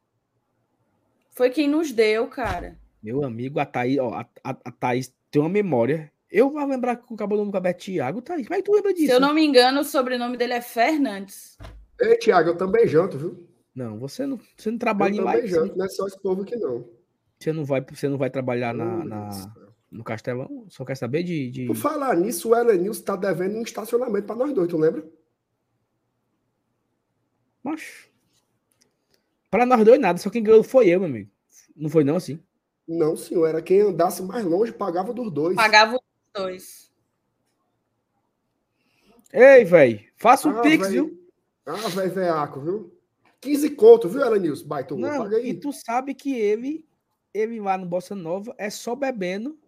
Foi 1.31 1.49
quem 1.49 1.67
nos 1.67 1.91
deu, 1.91 2.27
cara. 2.27 2.79
Meu 3.03 3.23
amigo, 3.23 3.59
a 3.59 3.65
Thaís, 3.65 3.99
ó, 3.99 4.13
a, 4.13 4.21
a, 4.43 4.49
a 4.65 4.71
Thaís 4.71 5.13
tem 5.37 5.41
uma 5.41 5.49
memória. 5.49 6.11
Eu 6.29 6.49
vou 6.49 6.65
lembrar 6.65 6.95
que 6.97 7.13
o 7.13 7.15
cabelo 7.15 7.45
nunca 7.45 7.61
é 7.63 7.73
Thiago, 7.73 8.21
Thaís. 8.21 8.47
Como 8.47 8.55
é 8.55 8.57
que 8.57 8.63
tu 8.63 8.73
lembra 8.73 8.93
disso? 8.93 9.05
Se 9.07 9.13
eu 9.13 9.19
não 9.19 9.33
me 9.33 9.45
engano, 9.45 9.81
o 9.81 9.83
sobrenome 9.83 10.35
dele 10.35 10.53
é 10.53 10.61
Fernandes. 10.61 11.57
Ei, 12.01 12.17
Tiago, 12.17 12.49
eu 12.49 12.57
também 12.57 12.87
janto, 12.87 13.17
viu? 13.17 13.47
Não, 13.73 13.97
você 13.99 14.25
não, 14.25 14.39
você 14.57 14.69
não 14.69 14.75
Eu 14.75 14.79
trabalha 14.79 15.13
em 15.13 15.17
também 15.17 15.47
janto, 15.47 15.77
não 15.77 15.85
é 15.85 15.89
só 15.89 16.07
esse 16.07 16.19
povo 16.19 16.41
aqui, 16.41 16.55
não. 16.55 16.89
Você 17.39 17.53
não 17.53 17.63
vai, 17.63 17.85
você 17.87 18.09
não 18.09 18.17
vai 18.17 18.29
trabalhar 18.31 18.73
na, 18.73 19.05
na- 19.05 19.53
no 19.91 20.03
Castelão? 20.03 20.65
Só 20.69 20.83
quer 20.83 20.95
saber 20.95 21.21
de. 21.23 21.49
de... 21.51 21.65
Por 21.67 21.75
falar 21.75 22.15
nisso, 22.15 22.49
o 22.49 22.55
Elenilson 22.55 23.03
tá 23.03 23.15
devendo 23.15 23.57
um 23.57 23.61
estacionamento 23.61 24.25
pra 24.25 24.35
nós 24.35 24.51
dois, 24.53 24.67
tu 24.67 24.77
lembra? 24.77 25.07
Macho. 27.63 28.09
Pra 29.51 29.65
nós 29.65 29.85
dois 29.85 29.99
nada, 29.99 30.17
só 30.19 30.29
quem 30.29 30.43
ganhou 30.43 30.63
foi 30.63 30.89
eu, 30.89 30.99
meu 30.99 31.09
amigo. 31.09 31.29
Não 31.75 31.89
foi 31.89 32.03
não 32.03 32.15
assim? 32.15 32.39
Não, 32.87 33.15
senhor, 33.17 33.45
era 33.47 33.61
quem 33.61 33.81
andasse 33.81 34.21
mais 34.23 34.45
longe 34.45 34.71
pagava 34.71 35.13
dos 35.13 35.31
dois. 35.31 35.55
Pagava 35.55 35.95
os 35.95 36.01
dois. 36.33 36.91
Ei, 39.33 39.65
velho, 39.65 40.03
faça 40.15 40.47
um 40.47 40.57
Ah, 40.57 40.61
pix, 40.61 40.83
véi. 40.87 40.91
viu? 40.93 41.29
Ah, 41.65 41.75
velho, 41.89 42.11
veaco, 42.13 42.61
viu? 42.61 42.97
15 43.41 43.69
conto, 43.71 44.07
viu, 44.07 44.21
Elenilson? 44.25 44.65
Baita, 44.65 44.95
Não, 44.95 45.17
paga 45.23 45.37
aí. 45.37 45.49
e 45.49 45.53
tu 45.53 45.71
sabe 45.73 46.13
que 46.13 46.33
ele, 46.33 46.85
ele 47.33 47.59
lá 47.59 47.77
no 47.77 47.85
Bossa 47.85 48.15
Nova 48.15 48.55
é 48.57 48.69
só 48.69 48.95
bebendo 48.95 49.59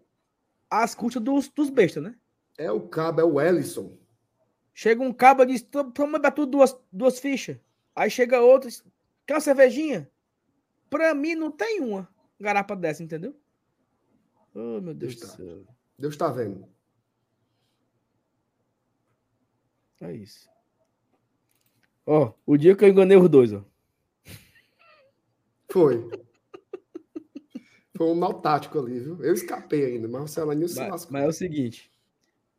as 0.69 0.95
custas 0.95 1.21
dos, 1.21 1.49
dos 1.49 1.69
bestas, 1.69 2.01
né? 2.03 2.15
É 2.57 2.71
o 2.71 2.81
cabo, 2.87 3.21
é 3.21 3.23
o 3.23 3.39
Ellison. 3.39 3.91
Chega 4.73 5.01
um 5.03 5.11
cabo 5.13 5.43
e 5.43 5.47
diz, 5.47 5.61
"Toma- 5.61 5.91
toma 5.91 6.19
pra 6.19 6.31
tu 6.31 6.45
duas, 6.45 6.75
duas 6.91 7.19
fichas. 7.19 7.57
Aí 7.95 8.09
chega 8.09 8.39
outro, 8.41 8.69
diz, 8.69 8.83
quer 9.27 9.33
uma 9.33 9.41
cervejinha? 9.41 10.09
Pra 10.89 11.13
mim 11.13 11.35
não 11.35 11.51
tem 11.51 11.81
uma 11.81 12.07
garapa 12.39 12.75
dessa, 12.75 13.03
entendeu? 13.03 13.35
Oh, 14.53 14.81
meu 14.81 14.93
Deus 14.93 15.15
do 15.15 15.23
Está. 15.23 15.37
céu. 15.37 15.63
Deus 15.97 16.17
tá 16.17 16.31
vendo. 16.31 16.67
É 20.01 20.13
isso. 20.13 20.49
Ó, 22.05 22.33
o 22.45 22.57
dia 22.57 22.75
que 22.75 22.83
eu 22.83 22.89
enganei 22.89 23.17
os 23.17 23.29
dois, 23.29 23.53
ó. 23.53 23.63
Foi. 25.71 26.09
Foi 27.95 28.07
um 28.07 28.15
mal 28.15 28.41
tático 28.41 28.79
ali, 28.79 28.99
viu? 28.99 29.23
Eu 29.23 29.33
escapei 29.33 29.85
ainda, 29.85 30.07
mas 30.07 30.35
o 30.35 30.41
Elenilson 30.41 30.73
se 30.73 30.79
Mas, 30.79 30.89
lascou. 30.89 31.11
mas 31.13 31.23
é 31.25 31.27
o 31.27 31.33
seguinte. 31.33 31.91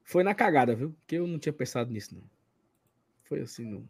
Foi 0.05 0.23
na 0.23 0.35
cagada, 0.35 0.75
viu? 0.77 0.93
Porque 1.01 1.17
eu 1.17 1.27
não 1.27 1.39
tinha 1.39 1.53
pensado 1.53 1.91
nisso, 1.91 2.15
não. 2.15 2.23
Foi 3.25 3.41
assim, 3.41 3.65
não. 3.65 3.89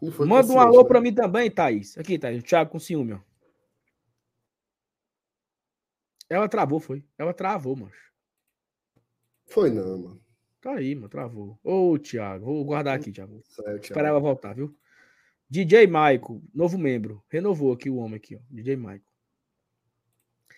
Não 0.00 0.26
Manda 0.26 0.52
um 0.52 0.60
alô 0.60 0.82
né? 0.82 0.88
pra 0.88 1.00
mim 1.00 1.12
também, 1.12 1.50
Thaís. 1.50 1.96
Aqui, 1.98 2.18
Thaís. 2.18 2.42
O 2.42 2.46
Thiago 2.46 2.70
com 2.70 2.78
ciúme, 2.78 3.14
ó. 3.14 3.18
Ela 6.32 6.48
travou, 6.48 6.80
foi. 6.80 7.04
Ela 7.18 7.34
travou, 7.34 7.76
mano. 7.76 7.92
Foi 9.46 9.70
não, 9.70 9.98
mano. 9.98 10.22
Tá 10.60 10.72
aí, 10.74 10.94
mano. 10.94 11.08
Travou. 11.08 11.58
Ô, 11.62 11.98
Thiago. 11.98 12.46
Vou 12.46 12.64
guardar 12.64 12.96
aqui, 12.96 13.12
Thiago. 13.12 13.42
Sério, 13.44 13.80
Esperar 13.80 14.08
ela 14.08 14.20
voltar, 14.20 14.54
viu? 14.54 14.74
DJ 15.50 15.86
Maico, 15.86 16.42
novo 16.54 16.78
membro. 16.78 17.22
Renovou 17.28 17.72
aqui 17.72 17.90
o 17.90 17.96
homem 17.96 18.16
aqui, 18.16 18.36
ó. 18.36 18.40
DJ 18.48 18.76
Maico. 18.76 19.04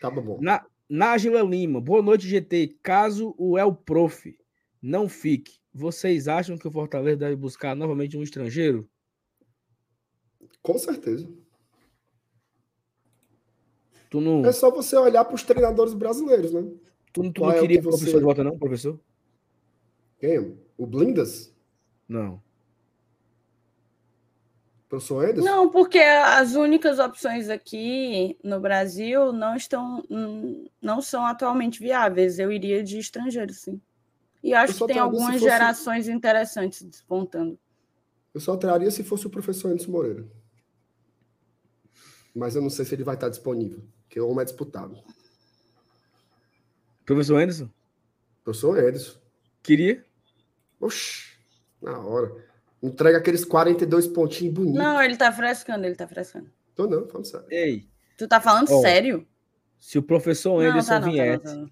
Tava 0.00 0.20
bom. 0.20 0.38
Na, 0.40 0.64
Nájila 0.88 1.42
Lima, 1.42 1.80
boa 1.80 2.00
noite, 2.00 2.28
GT. 2.28 2.78
Caso 2.80 3.34
o 3.36 3.58
El 3.58 3.74
Prof 3.74 4.38
não 4.80 5.08
fique, 5.08 5.58
vocês 5.72 6.28
acham 6.28 6.56
que 6.56 6.68
o 6.68 6.70
Fortaleza 6.70 7.16
deve 7.16 7.34
buscar 7.34 7.74
novamente 7.74 8.16
um 8.16 8.22
estrangeiro? 8.22 8.88
Com 10.62 10.78
certeza. 10.78 11.28
Tu 14.14 14.20
não, 14.20 14.46
É 14.46 14.52
só 14.52 14.70
você 14.70 14.96
olhar 14.96 15.24
para 15.24 15.34
os 15.34 15.42
treinadores 15.42 15.92
brasileiros, 15.92 16.52
né? 16.52 16.62
tu, 17.12 17.32
tu 17.32 17.40
não 17.40 17.50
é 17.50 17.56
o 17.58 17.60
queria 17.62 17.78
que 17.78 17.82
você- 17.84 17.96
professor 17.98 18.18
de 18.18 18.24
volta, 18.24 18.44
não, 18.44 18.56
professor? 18.56 19.00
Quem? 20.20 20.56
O 20.78 20.86
Blindas? 20.86 21.52
Não. 22.08 22.40
Professor 24.88 25.24
Anderson? 25.24 25.44
Não, 25.44 25.68
porque 25.68 25.98
as 25.98 26.54
únicas 26.54 27.00
opções 27.00 27.48
aqui 27.48 28.38
no 28.44 28.60
Brasil 28.60 29.32
não 29.32 29.56
estão, 29.56 30.04
não 30.80 31.02
são 31.02 31.26
atualmente 31.26 31.80
viáveis. 31.80 32.38
Eu 32.38 32.52
iria 32.52 32.84
de 32.84 33.00
estrangeiro, 33.00 33.52
sim. 33.52 33.80
E 34.44 34.54
acho 34.54 34.74
que 34.78 34.86
tem 34.86 34.98
algumas 35.00 35.32
fosse- 35.32 35.40
gerações 35.44 36.06
interessantes 36.06 36.82
despontando. 36.84 37.58
Eu 38.32 38.40
só 38.40 38.56
traria 38.56 38.92
se 38.92 39.02
fosse 39.02 39.26
o 39.26 39.30
professor 39.30 39.72
Anderson 39.72 39.90
Moreira. 39.90 40.24
Mas 42.32 42.54
eu 42.54 42.62
não 42.62 42.70
sei 42.70 42.84
se 42.84 42.94
ele 42.94 43.02
vai 43.02 43.16
estar 43.16 43.28
disponível, 43.28 43.82
porque 44.14 44.20
o 44.20 44.28
homem 44.28 44.42
é 44.42 44.44
disputado. 44.44 44.96
Professor 47.04 47.42
Anderson? 47.42 47.68
Professor 48.44 48.78
Anderson. 48.78 49.18
Queria? 49.60 50.04
Oxi, 50.78 51.32
na 51.82 51.98
hora. 51.98 52.32
Entrega 52.80 53.18
aqueles 53.18 53.44
42 53.44 54.06
pontinhos 54.06 54.54
bonitos. 54.54 54.78
Não, 54.78 55.02
ele 55.02 55.16
tá 55.16 55.32
frescando, 55.32 55.84
ele 55.84 55.96
tá 55.96 56.06
frescando. 56.06 56.48
Tô 56.76 56.86
não, 56.86 57.08
falando 57.08 57.24
sério. 57.24 57.46
Ei, 57.50 57.88
Tu 58.16 58.28
tá 58.28 58.40
falando 58.40 58.70
Ó, 58.70 58.80
sério? 58.82 59.26
se 59.80 59.98
o 59.98 60.02
professor 60.02 60.62
Não, 60.62 60.70
Anderson 60.70 60.88
tá 60.88 61.00
não, 61.00 61.06
tá 61.06 61.12
viesse, 61.12 61.42
tá 61.42 61.66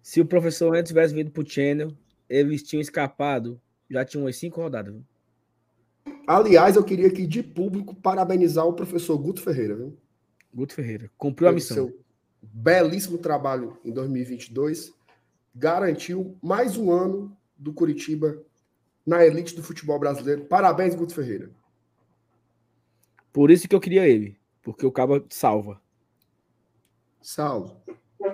se 0.00 0.20
o 0.20 0.26
professor 0.26 0.68
Anderson 0.68 0.86
tivesse 0.86 1.12
vindo 1.14 1.32
pro 1.32 1.48
Channel, 1.48 1.90
eles 2.28 2.62
tinham 2.62 2.80
escapado, 2.80 3.60
já 3.90 4.04
tinham 4.04 4.24
umas 4.26 4.36
cinco 4.36 4.60
rodadas. 4.60 4.94
Viu? 4.94 5.04
Aliás, 6.24 6.76
eu 6.76 6.84
queria 6.84 7.08
aqui 7.08 7.26
de 7.26 7.42
público 7.42 7.96
parabenizar 7.96 8.64
o 8.64 8.74
professor 8.74 9.18
Guto 9.18 9.42
Ferreira, 9.42 9.74
viu? 9.74 10.03
Guto 10.54 10.74
Ferreira. 10.74 11.10
Cumpriu 11.18 11.48
a 11.48 11.52
missão. 11.52 11.76
seu 11.88 12.00
belíssimo 12.42 13.18
trabalho 13.18 13.78
em 13.84 13.90
2022. 13.92 14.94
Garantiu 15.54 16.36
mais 16.42 16.76
um 16.76 16.90
ano 16.92 17.36
do 17.56 17.72
Curitiba 17.72 18.40
na 19.06 19.24
elite 19.24 19.54
do 19.56 19.62
futebol 19.62 19.98
brasileiro. 19.98 20.44
Parabéns, 20.44 20.94
Guto 20.94 21.14
Ferreira. 21.14 21.50
Por 23.32 23.50
isso 23.50 23.68
que 23.68 23.74
eu 23.74 23.80
queria 23.80 24.06
ele. 24.06 24.38
Porque 24.62 24.86
o 24.86 24.92
Cabo 24.92 25.24
salva. 25.28 25.80
Saulo, 27.20 27.76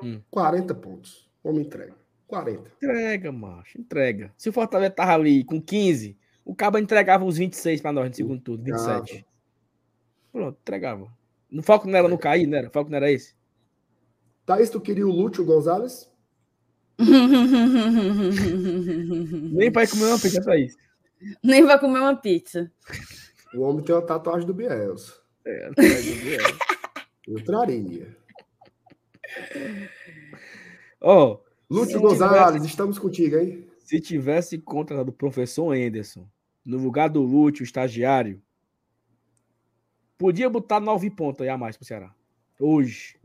Hum. 0.02 0.20
40 0.30 0.74
pontos. 0.74 1.28
Homem 1.42 1.64
entrega. 1.64 1.94
40. 2.28 2.70
Entrega, 2.76 3.32
macho. 3.32 3.80
Entrega. 3.80 4.32
Se 4.36 4.48
o 4.48 4.52
Fortaleza 4.52 4.92
tava 4.92 5.14
ali 5.14 5.42
com 5.42 5.60
15, 5.60 6.16
o 6.44 6.54
Cabo 6.54 6.78
entregava 6.78 7.24
os 7.24 7.36
26 7.38 7.80
pra 7.80 7.92
nós 7.92 8.08
no 8.08 8.14
segundo 8.14 8.40
turno. 8.40 8.64
27. 8.64 9.26
Pronto, 10.32 10.58
entregava. 10.60 11.12
No 11.50 11.62
foco 11.62 11.88
não 11.88 11.98
era 11.98 12.08
no 12.08 12.18
cair, 12.18 12.46
não 12.46 12.58
era? 12.58 12.68
O 12.68 12.70
foco 12.70 12.90
não 12.90 12.96
era 12.96 13.10
esse? 13.10 13.34
Thaís, 14.46 14.70
tu 14.70 14.80
queria 14.80 15.06
o 15.06 15.10
Lúcio 15.10 15.44
Gonzalez? 15.44 16.10
Nem 19.52 19.70
pra 19.72 19.84
ir 19.84 19.90
comer 19.90 20.06
uma 20.06 20.18
pizza 20.18 20.42
pra 20.42 20.58
isso. 20.58 20.76
Nem 21.42 21.64
vai 21.64 21.78
comer 21.78 22.00
uma 22.00 22.16
pizza. 22.16 22.70
O 23.54 23.62
homem 23.62 23.84
tem 23.84 23.94
uma 23.94 24.02
tatuagem 24.02 24.46
do 24.46 24.54
Bielsa. 24.54 25.14
É, 25.44 25.70
é. 25.78 26.38
Eu 27.26 27.42
traria. 27.44 28.16
Ó, 31.00 31.38
Lúcio 31.68 31.98
Se 31.98 31.98
Gonzalez, 31.98 32.64
estamos 32.64 32.98
contigo, 32.98 33.36
hein? 33.36 33.66
se 33.90 34.00
tivesse 34.00 34.56
contratado 34.58 35.10
o 35.10 35.14
professor 35.14 35.72
Anderson 35.72 36.28
no 36.64 36.78
lugar 36.78 37.08
do 37.08 37.22
Lúcio, 37.22 37.62
o 37.62 37.64
estagiário, 37.64 38.40
podia 40.20 40.50
botar 40.50 40.78
nove 40.78 41.10
pontos 41.10 41.40
aí 41.40 41.48
a 41.48 41.56
mais 41.56 41.78
pro 41.78 41.86
Ceará. 41.86 42.14
Hoje. 42.60 43.16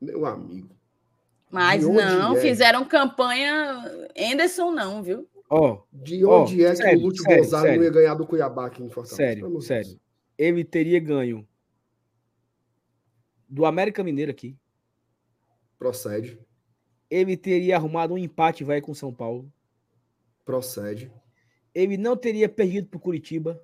Meu 0.00 0.26
amigo. 0.26 0.74
Mas 1.48 1.86
não, 1.86 2.36
é? 2.36 2.40
fizeram 2.40 2.84
campanha 2.84 3.84
Anderson 4.18 4.72
não, 4.72 5.00
viu? 5.00 5.28
Ó, 5.48 5.82
De 5.92 6.24
Ó, 6.24 6.42
onde 6.42 6.64
é 6.64 6.70
que 6.70 6.76
sério, 6.76 6.98
o 6.98 7.02
Lúcio 7.04 7.22
sério, 7.22 7.76
não 7.76 7.84
ia 7.84 7.90
ganhar 7.90 8.14
do 8.14 8.26
Cuiabá 8.26 8.66
aqui 8.66 8.82
em 8.82 8.90
Fortaleza? 8.90 9.16
Sério, 9.16 9.62
sério. 9.62 9.90
Deus. 9.90 10.00
Ele 10.36 10.64
teria 10.64 10.98
ganho 10.98 11.46
do 13.48 13.64
América 13.64 14.02
Mineiro 14.02 14.32
aqui. 14.32 14.56
Procede. 15.78 16.36
Ele 17.08 17.36
teria 17.36 17.76
arrumado 17.76 18.12
um 18.12 18.18
empate 18.18 18.64
vai 18.64 18.80
com 18.80 18.92
São 18.92 19.14
Paulo. 19.14 19.50
Procede. 20.44 21.12
Ele 21.72 21.96
não 21.96 22.16
teria 22.16 22.48
perdido 22.48 22.88
pro 22.88 22.98
Curitiba. 22.98 23.62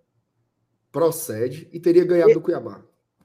Procede. 0.93 1.69
E 1.73 1.81
teria 1.81 2.05
ganhado 2.05 2.31
E- 2.31 2.35
do 2.35 2.41
Cuiabá. 2.41 2.85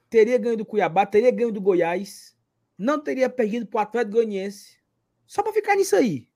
Teria 0.10 0.38
ganho 0.38 0.56
do 0.58 0.66
Cuiabá, 0.66 1.06
teria 1.06 1.30
ganho 1.32 1.52
do 1.52 1.60
Goiás. 1.60 2.36
Não 2.78 2.98
teria 3.00 3.30
perdido 3.30 3.68
pro 3.68 3.80
Atlético 3.80 4.14
Goianiense. 4.16 4.78
Só 5.26 5.44
pra 5.44 5.52
ficar 5.52 5.76
nisso 5.76 5.96
aí. 5.96 6.30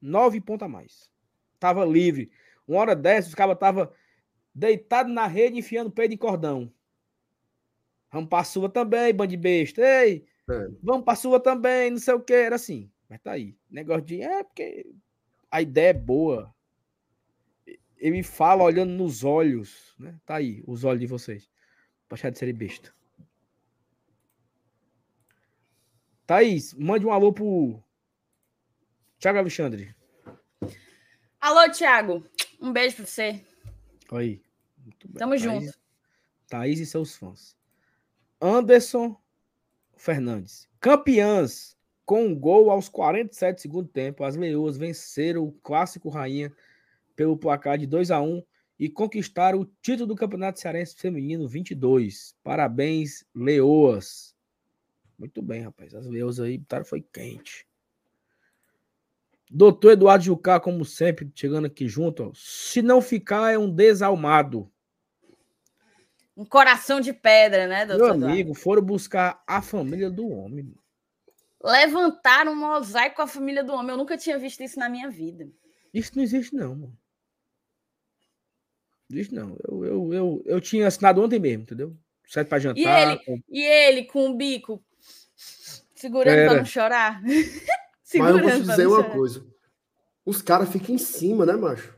Nove 0.00 0.40
pontos 0.40 0.64
a 0.64 0.68
mais. 0.68 1.10
Tava 1.58 1.84
livre. 1.84 2.30
Uma 2.66 2.80
hora 2.80 2.94
dessa, 2.96 3.28
os 3.28 3.34
cabas 3.34 3.58
tava 3.58 3.92
deitado 4.54 5.10
na 5.10 5.26
rede, 5.26 5.58
enfiando 5.58 5.88
o 5.88 5.92
peito 5.92 6.14
em 6.14 6.18
cordão. 6.18 6.72
Vamos 8.10 8.28
pra 8.30 8.44
sua 8.44 8.68
também, 8.70 9.12
bando 9.12 9.30
de 9.30 9.36
besta. 9.36 9.82
Ei, 9.82 10.24
É. 10.48 10.68
vamos 10.82 11.04
pra 11.04 11.14
sua 11.14 11.38
também, 11.38 11.90
não 11.90 11.98
sei 11.98 12.14
o 12.14 12.20
que. 12.20 12.32
Era 12.32 12.56
assim. 12.56 12.90
Mas 13.08 13.20
tá 13.20 13.32
aí. 13.32 13.54
Negócio 13.70 14.02
de. 14.02 14.22
É 14.22 14.42
porque 14.44 14.86
a 15.50 15.60
ideia 15.60 15.90
é 15.90 15.92
boa. 15.92 16.54
Ele 17.98 18.22
fala 18.22 18.62
olhando 18.64 18.92
nos 18.92 19.24
olhos. 19.24 19.94
Né? 19.98 20.18
Tá 20.24 20.36
aí, 20.36 20.62
os 20.66 20.84
olhos 20.84 21.00
de 21.00 21.06
vocês. 21.06 21.50
Pra 22.08 22.30
de 22.30 22.38
serem 22.38 22.54
besta. 22.54 22.92
Thaís, 26.26 26.74
mande 26.74 27.06
um 27.06 27.12
alô 27.12 27.32
pro 27.32 27.82
Thiago 29.18 29.38
Alexandre. 29.38 29.94
Alô, 31.40 31.70
Thiago. 31.70 32.26
Um 32.60 32.72
beijo 32.72 32.96
pra 32.96 33.06
você. 33.06 33.44
Aí. 34.12 34.42
Bem. 35.04 35.12
Tamo 35.18 35.30
Thaís- 35.32 35.42
junto. 35.42 35.78
Thaís 36.48 36.80
e 36.80 36.86
seus 36.86 37.16
fãs. 37.16 37.56
Anderson 38.40 39.16
Fernandes. 39.96 40.68
Campeãs. 40.80 41.76
Com 42.04 42.24
um 42.24 42.34
gol 42.34 42.70
aos 42.70 42.88
47 42.88 43.60
segundo 43.60 43.86
tempo, 43.86 44.24
as 44.24 44.34
Leoas 44.34 44.78
venceram 44.78 45.44
o 45.44 45.52
Clássico 45.52 46.08
Rainha 46.08 46.50
pelo 47.18 47.36
placar 47.36 47.76
de 47.76 47.84
2 47.84 48.12
a 48.12 48.20
1 48.22 48.40
e 48.78 48.88
conquistaram 48.88 49.58
o 49.58 49.64
título 49.82 50.06
do 50.06 50.14
Campeonato 50.14 50.60
Cearense 50.60 50.94
Feminino 50.94 51.48
22. 51.48 52.36
Parabéns, 52.44 53.24
Leoas. 53.34 54.36
Muito 55.18 55.42
bem, 55.42 55.62
rapaz. 55.62 55.92
As 55.96 56.06
Leoas 56.06 56.38
aí 56.38 56.58
botaram 56.58 56.84
foi 56.84 57.02
quente. 57.02 57.66
Doutor 59.50 59.94
Eduardo 59.94 60.24
Jucá, 60.24 60.60
como 60.60 60.84
sempre, 60.84 61.28
chegando 61.34 61.64
aqui 61.64 61.88
junto. 61.88 62.28
ó. 62.28 62.32
Se 62.36 62.82
não 62.82 63.02
ficar, 63.02 63.52
é 63.52 63.58
um 63.58 63.68
desalmado. 63.68 64.70
Um 66.36 66.44
coração 66.44 67.00
de 67.00 67.12
pedra, 67.12 67.66
né, 67.66 67.84
Meu 67.84 67.98
doutor? 67.98 68.14
Eduardo? 68.14 68.26
amigo, 68.26 68.54
foram 68.54 68.82
buscar 68.82 69.42
a 69.44 69.60
família 69.60 70.08
do 70.08 70.28
homem. 70.28 70.72
Levantaram 71.64 72.52
um 72.52 72.54
mosaico 72.54 73.16
com 73.16 73.22
a 73.22 73.26
família 73.26 73.64
do 73.64 73.72
homem. 73.72 73.90
Eu 73.90 73.96
nunca 73.96 74.16
tinha 74.16 74.38
visto 74.38 74.62
isso 74.62 74.78
na 74.78 74.88
minha 74.88 75.10
vida. 75.10 75.50
Isso 75.92 76.12
não 76.14 76.22
existe, 76.22 76.54
não, 76.54 76.74
mano. 76.74 76.97
Existe, 79.10 79.34
não. 79.34 79.56
Eu, 79.66 79.84
eu, 79.84 80.12
eu, 80.12 80.42
eu 80.46 80.60
tinha 80.60 80.86
assinado 80.86 81.22
ontem 81.22 81.38
mesmo, 81.38 81.62
entendeu? 81.62 81.96
Sai 82.26 82.44
pra 82.44 82.58
jantar. 82.58 83.12
ele? 83.12 83.24
com- 83.24 83.40
E 83.48 83.62
ele 83.62 84.04
com 84.04 84.30
o 84.30 84.34
bico 84.36 84.82
segurando 85.94 86.36
Era. 86.36 86.50
pra 86.50 86.58
não 86.58 86.64
chorar. 86.66 87.22
Mas 88.14 88.14
eu 88.14 88.38
vou 88.40 88.50
te 88.50 88.60
dizer 88.62 88.86
uma 88.86 88.96
chorar. 89.02 89.10
coisa. 89.12 89.46
Os 90.24 90.42
caras 90.42 90.68
ficam 90.70 90.94
em 90.94 90.98
cima, 90.98 91.44
né, 91.46 91.54
macho? 91.54 91.96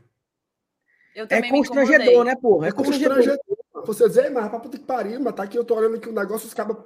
Eu 1.13 1.25
É 1.29 1.49
constrangedor, 1.49 2.23
né, 2.23 2.35
porra? 2.35 2.67
É 2.67 2.69
É 2.69 2.71
constrangedor. 2.71 3.15
constrangedor. 3.17 3.85
Você 3.85 4.07
dizer, 4.07 4.29
mas 4.29 4.49
pra 4.49 4.59
puta 4.59 4.77
que 4.77 4.85
pariu, 4.85 5.19
mas 5.19 5.33
tá 5.33 5.43
aqui, 5.43 5.57
eu 5.57 5.65
tô 5.65 5.75
olhando 5.75 5.95
aqui 5.97 6.07
o 6.07 6.13
negócio, 6.13 6.47
os 6.47 6.53
cabas. 6.53 6.77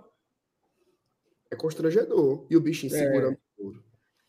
É 1.51 1.55
constrangedor. 1.55 2.45
E 2.49 2.57
o 2.57 2.61
bichinho 2.61 2.95
É. 2.95 2.97
segurando. 2.97 3.37
tudo. 3.55 3.83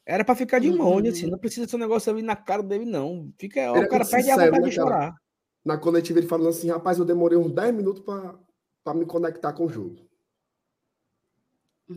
Era 0.05 0.24
pra 0.24 0.35
ficar 0.36 0.59
de 0.60 0.70
longe, 0.70 1.09
Uhum. 1.09 1.12
assim. 1.14 1.31
Não 1.31 1.39
precisa 1.39 1.66
ser 1.66 1.77
um 1.77 1.81
negócio 1.81 2.12
ali 2.12 2.23
na 2.23 2.36
cara 2.36 2.62
dele, 2.62 2.85
não. 2.85 3.32
Fica, 3.39 3.60
Ele 3.60 3.78
é 3.78 3.81
o 3.82 3.89
cara 3.89 4.05
perde 4.05 4.31
a 4.31 4.35
vontade 4.36 4.51
né, 4.60 4.68
de 4.68 4.77
cara? 4.77 4.89
chorar. 4.89 5.14
Na 5.66 5.76
coletiva 5.76 6.20
ele 6.20 6.28
falando 6.28 6.48
assim, 6.51 6.70
rapaz, 6.70 6.97
eu 6.97 7.05
demorei 7.05 7.36
uns 7.36 7.51
10 7.51 7.74
minutos 7.74 8.01
pra, 8.05 8.38
pra 8.84 8.94
me 8.94 9.05
conectar 9.05 9.52
com 9.52 9.66
o 9.66 9.68
jogo. 9.68 10.09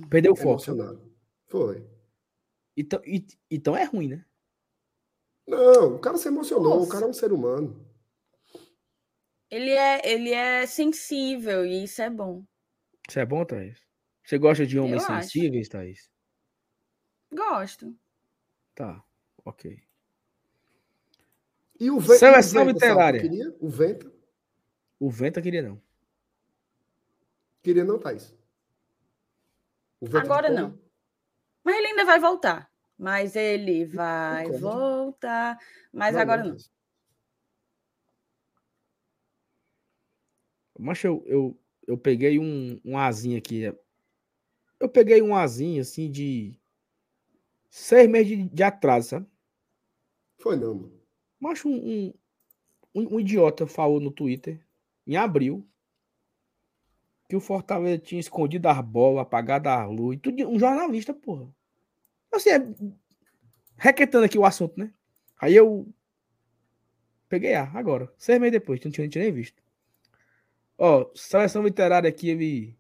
Perdeu 0.10 0.34
o 0.34 0.36
foco. 0.36 0.50
Emocionado. 0.50 1.14
Foi. 1.46 1.88
Então, 2.76 3.00
e- 3.06 3.28
então 3.50 3.78
é 3.78 3.84
ruim, 3.84 4.08
né? 4.08 4.26
Não, 5.48 5.98
o 5.98 6.00
cara 6.00 6.18
se 6.18 6.28
emocionou, 6.28 6.78
Nossa. 6.80 6.88
o 6.88 6.90
cara 6.92 7.06
é 7.06 7.10
um 7.10 7.14
ser 7.14 7.32
humano. 7.32 7.88
Ele 9.52 9.70
é, 9.70 10.02
ele 10.12 10.32
é 10.32 10.66
sensível 10.66 11.64
e 11.64 11.84
isso 11.84 12.02
é 12.02 12.10
bom. 12.10 12.44
Isso 13.08 13.20
é 13.20 13.26
bom, 13.26 13.46
Thaís? 13.46 13.80
Você 14.26 14.40
gosta 14.40 14.66
de 14.66 14.80
homens 14.80 15.04
Eu 15.08 15.16
acho. 15.16 15.30
sensíveis, 15.30 15.70
Thaís? 15.70 16.10
Gosto. 17.32 17.96
Tá, 18.74 19.04
ok. 19.46 19.80
E 21.80 21.90
o 21.90 22.00
Venta. 22.00 22.16
Seleção 22.20 22.64
o 22.64 22.66
Venta, 22.66 22.74
literária. 22.86 23.20
sabe, 23.22 23.30
Queria? 23.30 23.56
O 23.60 23.70
Venta. 23.70 24.12
O 25.00 25.10
Venta 25.10 25.42
queria 25.42 25.62
não. 25.62 25.82
Queria 27.64 27.86
não, 27.86 27.98
Thaís. 27.98 28.36
Agora 30.14 30.50
não. 30.50 30.78
Mas 31.64 31.78
ele 31.78 31.88
ainda 31.88 32.06
vai 32.06 32.20
voltar. 32.20 32.70
Mas 32.98 33.36
ele 33.36 33.86
vai 33.86 34.52
voltar. 34.52 35.58
Mas 35.92 36.16
não, 36.16 36.22
agora 36.22 36.44
não. 36.44 36.58
Mas 40.78 41.04
eu, 41.04 41.24
eu, 41.28 41.58
eu 41.88 41.98
peguei 41.98 42.40
um, 42.40 42.80
um 42.84 42.98
azinho 42.98 43.38
aqui. 43.38 43.74
Eu 44.80 44.90
peguei 44.90 45.22
um 45.22 45.36
azinho 45.36 45.82
assim 45.82 46.12
de 46.12 46.60
seis 47.70 48.10
meses 48.10 48.28
de, 48.28 48.50
de 48.50 48.64
atraso, 48.64 49.10
sabe? 49.10 49.28
Foi 50.38 50.56
não, 50.56 50.76
mano. 50.76 50.99
Mas 51.40 51.64
um, 51.64 52.14
um, 52.94 53.16
um, 53.16 53.20
idiota 53.20 53.66
falou 53.66 54.00
no 54.00 54.12
Twitter, 54.12 54.60
em 55.08 55.16
abril, 55.16 55.66
que 57.28 57.36
o 57.36 57.40
Fortaleza 57.40 58.00
tinha 58.00 58.20
escondido 58.20 58.68
as 58.68 58.82
bolas, 58.82 59.22
apagado 59.22 59.70
a 59.70 59.86
luz, 59.86 60.20
tudo, 60.22 60.48
um 60.50 60.60
jornalista, 60.60 61.14
porra. 61.14 61.48
Assim, 62.32 62.50
é, 62.50 62.60
requetando 63.78 64.26
aqui 64.26 64.38
o 64.38 64.46
assunto, 64.46 64.78
né? 64.78 64.92
Aí 65.40 65.56
eu 65.56 65.88
peguei 67.30 67.54
A 67.54 67.64
agora, 67.74 68.12
seis 68.18 68.40
meses 68.40 68.54
depois, 68.54 68.82
não 68.84 68.92
tinha, 68.92 69.06
não 69.06 69.12
tinha 69.12 69.24
nem 69.24 69.34
visto. 69.34 69.62
Ó, 70.78 71.10
seleção 71.16 71.64
literária 71.64 72.10
aqui, 72.10 72.30
ele 72.30 72.78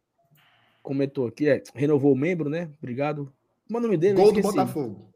comentou 0.81 1.27
aqui, 1.27 1.47
é, 1.47 1.63
renovou 1.75 2.11
o 2.11 2.17
membro, 2.17 2.49
né? 2.49 2.71
Obrigado. 2.77 3.33
Como 3.67 3.77
é 3.77 3.79
o 3.79 3.83
nome 3.83 3.97
dele? 3.97 4.15
Gol 4.15 4.31
do 4.31 4.41
Botafogo. 4.41 5.13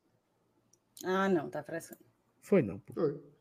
Ah, 1.03 1.27
não, 1.27 1.49
tá 1.49 1.63
pressão. 1.63 1.97
Foi 2.39 2.61
não. 2.61 2.77
Pô. 2.79 2.93
Foi. 2.93 3.32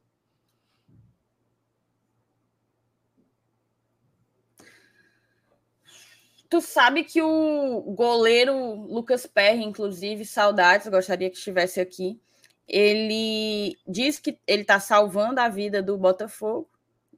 Tu 6.53 6.61
sabe 6.61 7.03
que 7.03 7.23
o 7.23 7.81
goleiro 7.97 8.55
Lucas 8.75 9.25
Perry, 9.25 9.65
inclusive, 9.65 10.27
saudades, 10.27 10.87
gostaria 10.87 11.31
que 11.31 11.39
estivesse 11.39 11.81
aqui. 11.81 12.21
Ele 12.69 13.75
diz 13.89 14.19
que 14.19 14.39
ele 14.47 14.61
está 14.61 14.79
salvando 14.79 15.41
a 15.41 15.49
vida 15.49 15.83
do 15.83 15.97
Botafogo. 15.97 16.69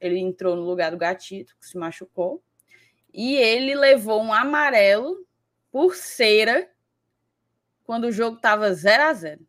Ele 0.00 0.20
entrou 0.20 0.54
no 0.54 0.62
lugar 0.62 0.92
do 0.92 0.96
Gatito, 0.96 1.56
que 1.58 1.66
se 1.66 1.76
machucou. 1.76 2.44
E 3.12 3.34
ele 3.34 3.74
levou 3.74 4.22
um 4.22 4.32
amarelo 4.32 5.26
por 5.68 5.96
cera 5.96 6.70
quando 7.82 8.04
o 8.04 8.12
jogo 8.12 8.36
estava 8.36 8.72
0 8.72 9.02
a 9.02 9.14
0 9.14 9.40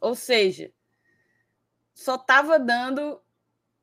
Ou 0.00 0.14
seja, 0.14 0.72
só 1.92 2.14
estava 2.14 2.58
dando 2.58 3.20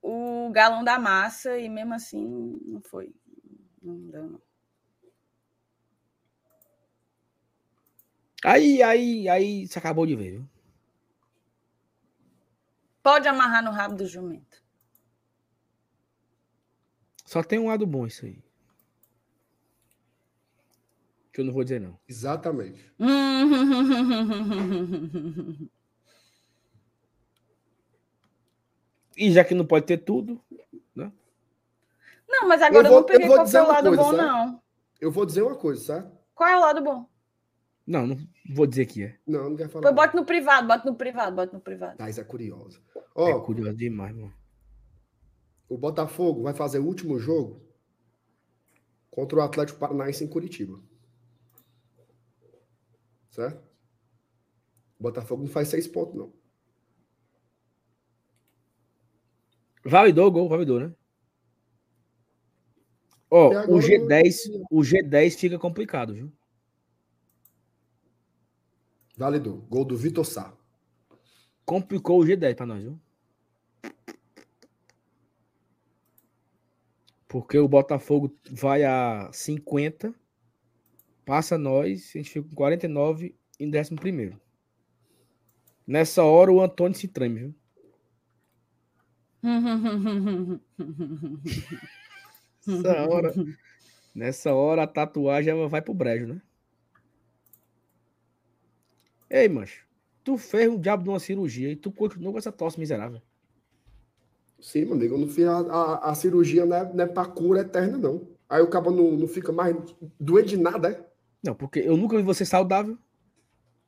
o 0.06 0.52
galão 0.52 0.84
da 0.84 1.00
massa 1.00 1.58
e 1.58 1.68
mesmo 1.68 1.96
assim 1.96 2.60
não 2.64 2.80
foi. 2.80 3.12
Não 3.82 3.98
deu, 4.08 4.30
não. 4.30 4.42
Aí, 8.44 8.84
aí, 8.84 9.28
aí 9.28 9.68
você 9.68 9.80
acabou 9.80 10.06
de 10.06 10.16
ver, 10.16 10.34
viu? 10.34 10.48
Pode 13.02 13.28
amarrar 13.28 13.64
no 13.64 13.72
rabo 13.72 13.96
do 13.96 14.06
jumento. 14.06 14.64
Só 17.26 17.42
tem 17.42 17.58
um 17.58 17.68
lado 17.68 17.88
bom 17.88 18.06
isso 18.06 18.26
aí. 18.26 18.44
Que 21.34 21.42
eu 21.42 21.46
não 21.46 21.54
vou 21.54 21.64
dizer, 21.64 21.82
não. 21.82 22.00
Exatamente. 22.08 22.94
E 29.16 29.32
já 29.32 29.44
que 29.44 29.54
não 29.54 29.66
pode 29.66 29.86
ter 29.86 29.98
tudo, 29.98 30.42
né? 30.96 31.12
Não, 32.28 32.48
mas 32.48 32.62
agora 32.62 32.88
eu, 32.88 32.92
vou, 32.92 33.00
eu 33.00 33.02
não 33.02 33.06
peguei 33.06 33.28
qual 33.28 33.48
foi 33.48 33.60
o 33.60 33.68
lado 33.68 33.88
coisa, 33.88 34.04
bom, 34.04 34.12
sabe? 34.12 34.22
não. 34.22 34.62
Eu 35.00 35.12
vou 35.12 35.26
dizer 35.26 35.42
uma 35.42 35.56
coisa, 35.56 35.82
sabe? 35.82 36.12
Qual 36.34 36.50
é 36.50 36.58
o 36.58 36.62
lado 36.62 36.84
bom? 36.84 37.10
Não, 37.88 38.08
não 38.08 38.18
vou 38.54 38.66
dizer 38.66 38.86
que 38.88 39.04
é. 39.04 39.18
Não, 39.26 39.50
não 39.50 39.56
quer 39.56 39.70
falar. 39.70 39.84
Pois 39.84 39.96
bote 39.96 40.16
no 40.16 40.26
privado, 40.26 40.68
bote 40.68 40.86
no 40.86 40.96
privado, 40.96 41.36
bote 41.36 41.54
no 41.54 41.60
privado. 41.60 41.98
Thais 41.98 42.18
é 42.18 42.24
curiosa. 42.24 42.80
Ó, 43.14 43.30
é 43.30 43.40
curioso 43.46 43.76
demais, 43.76 44.16
mano. 44.16 44.34
O 45.70 45.78
Botafogo 45.78 46.44
vai 46.44 46.54
fazer 46.54 46.80
o 46.80 46.86
último 46.86 47.20
jogo 47.20 47.62
contra 49.10 49.40
o 49.40 49.42
Atlético 49.42 49.80
Paranaense 49.80 50.24
em 50.24 50.28
Curitiba. 50.28 50.80
Certo? 53.30 53.64
O 55.00 55.04
Botafogo 55.04 55.44
não 55.44 55.50
faz 55.50 55.68
seis 55.68 55.88
pontos, 55.88 56.16
não. 56.16 56.34
Validou 59.86 60.28
o 60.28 60.32
gol, 60.32 60.50
validou, 60.50 60.80
né? 60.80 60.92
Ó, 63.30 63.50
o 63.50 63.80
G10, 63.80 64.66
o 64.72 64.82
G10 64.82 65.38
fica 65.38 65.60
complicado, 65.60 66.14
viu? 66.14 66.32
Validou. 69.16 69.58
Gol 69.70 69.86
do 69.86 69.96
Vitor 69.96 70.26
Sá. 70.26 70.52
Complicou 71.64 72.20
o 72.20 72.26
G10 72.26 72.56
para 72.56 72.66
nós, 72.66 72.82
viu? 72.82 73.00
Porque 77.28 77.60
o 77.60 77.68
Botafogo 77.68 78.36
vai 78.50 78.84
a 78.84 79.30
50, 79.32 80.16
passa 81.26 81.58
nós, 81.58 82.12
a 82.16 82.18
gente 82.18 82.30
fica 82.32 82.48
com 82.48 82.56
49 82.56 83.36
em 83.60 83.70
11. 83.70 84.38
Nessa 85.86 86.24
hora 86.24 86.52
o 86.52 86.62
Antônio 86.62 86.98
se 86.98 87.08
treme, 87.08 87.40
viu? 87.40 87.56
Nessa 92.68 93.10
hora, 93.10 93.34
nessa 94.14 94.54
hora 94.54 94.84
a 94.84 94.88
tatuagem 94.88 95.68
vai 95.68 95.82
pro 95.82 95.94
brejo, 95.94 96.28
né? 96.28 96.42
Ei, 99.30 99.48
macho, 99.50 99.86
tu 100.24 100.38
fez 100.38 100.70
um 100.70 100.80
diabo 100.80 101.04
de 101.04 101.10
uma 101.10 101.20
cirurgia 101.20 101.72
e 101.72 101.76
tu 101.76 101.92
continuou 101.92 102.34
com 102.34 102.40
essa 102.40 102.52
tosse 102.52 102.80
miserável. 102.80 103.22
Sim, 104.60 104.86
meu 104.86 104.94
amigo, 104.94 105.16
eu 105.16 105.20
não 105.20 105.28
fiz 105.28 105.46
a, 105.46 105.60
a, 105.60 106.12
a 106.12 106.16
cirurgia 106.16 106.66
não 106.66 106.76
é, 106.76 106.94
não 106.94 107.04
é 107.04 107.08
pra 107.08 107.26
cura 107.26 107.62
eterna, 107.62 107.98
não. 107.98 108.28
Aí 108.50 108.62
o 108.62 108.70
cabo 108.70 108.92
não, 108.92 109.12
não 109.12 109.28
fica 109.28 109.52
mais 109.52 109.76
doente 110.20 110.50
de 110.50 110.58
nada, 110.58 110.90
é? 110.90 111.06
Não, 111.44 111.54
porque 111.54 111.80
eu 111.80 111.98
nunca 111.98 112.18
vi 112.18 112.24
você 112.24 112.46
saudável. 112.46 112.98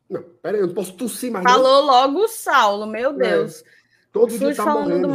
Não, 0.10 0.24
pera 0.42 0.58
aí, 0.58 0.62
eu 0.62 0.68
não 0.68 0.74
posso 0.74 0.94
tossir 0.94 1.32
mais. 1.32 1.44
Falou 1.44 1.82
não. 1.82 1.88
logo 1.88 2.20
o 2.20 2.28
Saulo, 2.28 2.86
meu 2.86 3.12
é. 3.12 3.14
Deus. 3.14 3.62
É. 3.62 3.77
Todo 4.20 4.38
dia 4.38 4.56
tá 4.56 4.66
morrendo, 4.66 5.08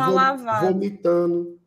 vomitando. 0.61 1.59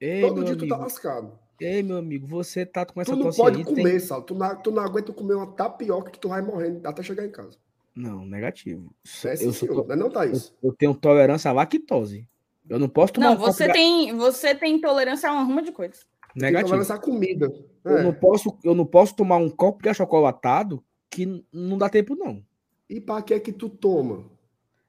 Ei, 0.00 0.20
Todo 0.20 0.44
dia 0.44 0.52
amigo. 0.52 0.66
tu 0.66 0.68
tá 0.68 0.76
lascado. 0.76 1.38
Ei, 1.60 1.82
meu 1.82 1.96
amigo, 1.96 2.26
você 2.26 2.66
tá 2.66 2.84
com 2.84 3.00
essa 3.00 3.12
Tu 3.12 3.18
não 3.18 3.30
pode 3.30 3.58
aí, 3.58 3.64
comer, 3.64 3.82
tem... 3.82 3.98
Sal. 3.98 4.22
Tu 4.22 4.34
não, 4.34 4.56
tu 4.62 4.70
não 4.70 4.82
aguenta 4.82 5.12
comer 5.12 5.34
uma 5.34 5.46
tapioca 5.46 6.10
que 6.10 6.18
tu 6.18 6.28
vai 6.28 6.42
morrendo 6.42 6.86
até 6.86 7.02
chegar 7.02 7.24
em 7.24 7.30
casa. 7.30 7.56
Não, 7.94 8.26
negativo. 8.26 8.92
É, 9.24 9.42
eu 9.42 9.52
sou, 9.54 9.86
não, 9.86 9.96
não 9.96 10.10
tá 10.10 10.26
isso. 10.26 10.54
Eu, 10.62 10.68
eu, 10.68 10.76
tenho 10.76 10.94
tolerância 10.94 11.50
à 11.50 11.54
lactose. 11.54 12.28
Eu 12.68 12.78
não 12.78 12.90
posso 12.90 13.14
tomar 13.14 13.30
Não, 13.30 13.36
você 13.38 13.72
tem, 13.72 14.14
você 14.14 14.54
tem 14.54 14.74
intolerância 14.74 15.30
a 15.30 15.32
uma 15.32 15.44
ruma 15.44 15.62
de 15.62 15.72
coisas. 15.72 16.04
Negativo. 16.34 16.68
Tolerância 16.68 16.94
à 16.94 16.98
comida. 16.98 17.50
Eu, 17.82 17.98
é. 17.98 18.02
não 18.02 18.12
posso, 18.12 18.58
eu 18.62 18.74
não 18.74 18.84
posso 18.84 19.16
tomar 19.16 19.38
um 19.38 19.48
copo 19.48 19.82
de 19.82 19.88
achocolatado 19.88 20.84
que 21.08 21.42
não 21.50 21.78
dá 21.78 21.88
tempo, 21.88 22.14
não. 22.14 22.44
E 22.90 23.00
para 23.00 23.22
que 23.22 23.32
é 23.32 23.40
que 23.40 23.52
tu 23.52 23.70
toma? 23.70 24.24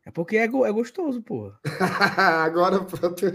É 0.07 0.11
porque 0.11 0.37
é, 0.37 0.45
é 0.45 0.47
gostoso, 0.47 1.21
porra. 1.21 1.59
Agora 2.45 2.79
pronto. 2.79 3.25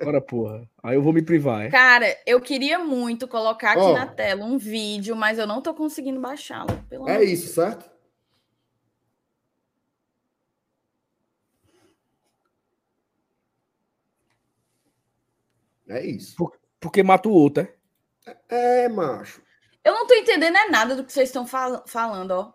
Agora, 0.00 0.22
porra. 0.22 0.66
Aí 0.82 0.96
eu 0.96 1.02
vou 1.02 1.12
me 1.12 1.20
privar, 1.20 1.66
é? 1.66 1.68
Cara, 1.68 2.06
eu 2.24 2.40
queria 2.40 2.78
muito 2.78 3.28
colocar 3.28 3.72
aqui 3.72 3.82
oh. 3.82 3.92
na 3.92 4.06
tela 4.06 4.42
um 4.42 4.56
vídeo, 4.56 5.14
mas 5.14 5.38
eu 5.38 5.46
não 5.46 5.60
tô 5.60 5.74
conseguindo 5.74 6.18
baixá-lo. 6.18 6.70
É 7.06 7.22
isso, 7.22 7.52
certo? 7.52 7.90
É 15.86 16.06
isso. 16.06 16.36
Por, 16.36 16.58
porque 16.80 17.02
mata 17.02 17.28
o 17.28 17.32
outro, 17.32 17.68
é? 18.48 18.84
É, 18.84 18.88
macho. 18.88 19.42
Eu 19.84 19.92
não 19.92 20.06
tô 20.06 20.14
entendendo 20.14 20.56
é 20.56 20.70
nada 20.70 20.96
do 20.96 21.04
que 21.04 21.12
vocês 21.12 21.28
estão 21.28 21.46
fal 21.46 21.84
falando, 21.86 22.30
ó. 22.30 22.54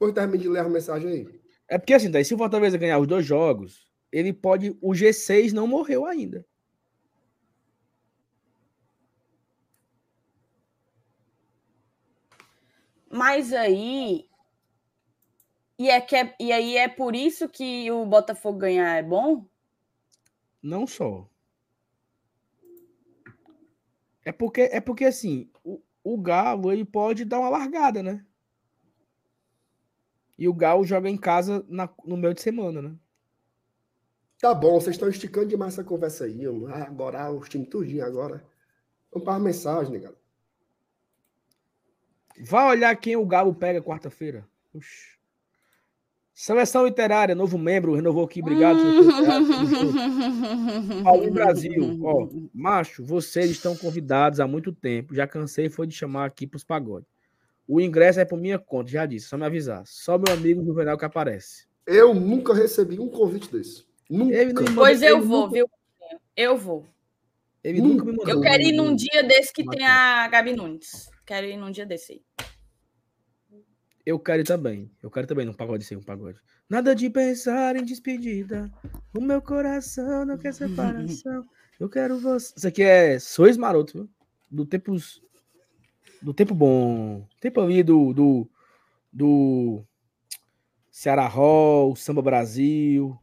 Pois 0.00 0.12
termine 0.12 0.42
de 0.42 0.48
ler 0.48 0.64
a 0.64 0.68
mensagem 0.68 1.08
aí. 1.08 1.45
É 1.68 1.78
porque 1.78 1.94
assim, 1.94 2.10
daí, 2.10 2.24
se 2.24 2.34
o 2.34 2.38
Fortaleza 2.38 2.78
ganhar 2.78 2.98
os 2.98 3.06
dois 3.06 3.24
jogos, 3.24 3.90
ele 4.12 4.32
pode. 4.32 4.76
O 4.80 4.92
G6 4.92 5.52
não 5.52 5.66
morreu 5.66 6.06
ainda. 6.06 6.46
Mas 13.10 13.52
aí. 13.52 14.28
E, 15.78 15.90
é 15.90 16.00
que 16.00 16.16
é, 16.16 16.34
e 16.40 16.52
aí 16.52 16.76
é 16.76 16.88
por 16.88 17.14
isso 17.14 17.48
que 17.48 17.90
o 17.90 18.06
Botafogo 18.06 18.58
ganhar 18.58 18.96
é 18.96 19.02
bom? 19.02 19.46
Não 20.62 20.86
só. 20.86 21.28
É 24.24 24.32
porque, 24.32 24.62
é 24.62 24.80
porque 24.80 25.04
assim, 25.04 25.50
o, 25.62 25.80
o 26.02 26.18
Galo 26.18 26.72
ele 26.72 26.84
pode 26.84 27.24
dar 27.24 27.38
uma 27.38 27.50
largada, 27.50 28.02
né? 28.02 28.24
E 30.38 30.48
o 30.48 30.54
Galo 30.54 30.84
joga 30.84 31.08
em 31.08 31.16
casa 31.16 31.64
na, 31.68 31.88
no 32.04 32.16
meio 32.16 32.34
de 32.34 32.42
semana, 32.42 32.82
né? 32.82 32.94
Tá 34.38 34.54
bom, 34.54 34.78
vocês 34.78 34.96
estão 34.96 35.08
esticando 35.08 35.48
demais 35.48 35.72
essa 35.72 35.84
conversa 35.84 36.24
aí. 36.24 36.38
Agora 36.86 37.32
os 37.32 37.48
times 37.48 37.68
tudinho 37.68 38.04
agora. 38.04 38.44
Vamos 39.10 39.24
para 39.24 39.36
a 39.36 39.40
mensagem, 39.40 39.92
né, 39.92 39.98
galera? 39.98 40.20
Vá 42.40 42.68
olhar 42.68 42.94
quem 42.96 43.16
o 43.16 43.24
Galo 43.24 43.54
pega 43.54 43.80
quarta-feira. 43.80 44.46
Seleção 46.34 46.84
literária, 46.84 47.34
novo 47.34 47.56
membro, 47.56 47.94
renovou 47.94 48.26
aqui, 48.26 48.42
obrigado. 48.42 48.78
Paulo 51.02 51.30
Brasil, 51.30 51.98
ó, 52.02 52.28
macho, 52.52 53.02
vocês 53.02 53.50
estão 53.50 53.74
convidados 53.74 54.38
há 54.38 54.46
muito 54.46 54.70
tempo, 54.70 55.14
já 55.14 55.26
cansei 55.26 55.70
foi 55.70 55.86
de 55.86 55.94
chamar 55.94 56.26
aqui 56.26 56.46
para 56.46 56.58
os 56.58 56.64
pagodes. 56.64 57.15
O 57.68 57.80
ingresso 57.80 58.20
é 58.20 58.24
por 58.24 58.38
minha 58.38 58.58
conta, 58.58 58.90
já 58.90 59.06
disse, 59.06 59.28
só 59.28 59.36
me 59.36 59.44
avisar. 59.44 59.82
Só 59.86 60.16
meu 60.18 60.32
amigo 60.32 60.64
Juvenal 60.64 60.96
que 60.96 61.04
aparece. 61.04 61.66
Eu 61.86 62.14
nunca 62.14 62.54
recebi 62.54 62.98
um 62.98 63.08
convite 63.08 63.50
desse. 63.50 63.84
Nunca. 64.08 64.36
Pois 64.74 65.02
eu 65.02 65.20
vou, 65.20 65.42
nunca... 65.42 65.54
viu? 65.54 65.70
Eu 66.36 66.56
vou. 66.56 66.86
Ele 67.62 67.80
nunca 67.80 68.04
me 68.04 68.12
mandou. 68.12 68.28
Eu 68.28 68.40
quero 68.40 68.62
ir 68.62 68.72
num 68.72 68.94
dia 68.94 69.24
desse 69.24 69.52
que 69.52 69.64
tem 69.64 69.84
a 69.84 70.28
Gabi 70.28 70.54
Nunes. 70.54 71.10
Quero 71.24 71.46
ir 71.46 71.56
num 71.56 71.70
dia 71.70 71.84
desse 71.84 72.12
aí. 72.12 72.22
Eu 74.04 74.20
quero 74.20 74.44
também. 74.44 74.88
Eu 75.02 75.10
quero 75.10 75.26
também 75.26 75.44
num 75.44 75.52
pagode 75.52 75.84
sem 75.84 75.96
um 75.98 76.02
pagode. 76.02 76.38
Nada 76.68 76.94
de 76.94 77.10
pensar 77.10 77.74
em 77.74 77.84
despedida. 77.84 78.70
O 79.16 79.20
meu 79.20 79.42
coração 79.42 80.24
não 80.24 80.38
quer 80.38 80.54
separação. 80.54 81.44
Eu 81.78 81.88
quero 81.88 82.18
você. 82.18 82.54
Isso 82.56 82.68
aqui 82.68 82.82
é 82.84 83.18
Sois 83.18 83.56
Maroto, 83.56 83.92
viu? 83.94 84.10
Do 84.48 84.64
tempos. 84.64 85.20
Do 86.26 86.34
tempo 86.34 86.56
bom. 86.56 87.24
Tempo 87.40 87.60
ali 87.60 87.84
do. 87.84 88.12
Do, 88.12 88.50
do 89.12 89.84
Ceará 90.90 91.28
Hall, 91.28 91.94
Samba 91.94 92.20
Brasil. 92.20 93.16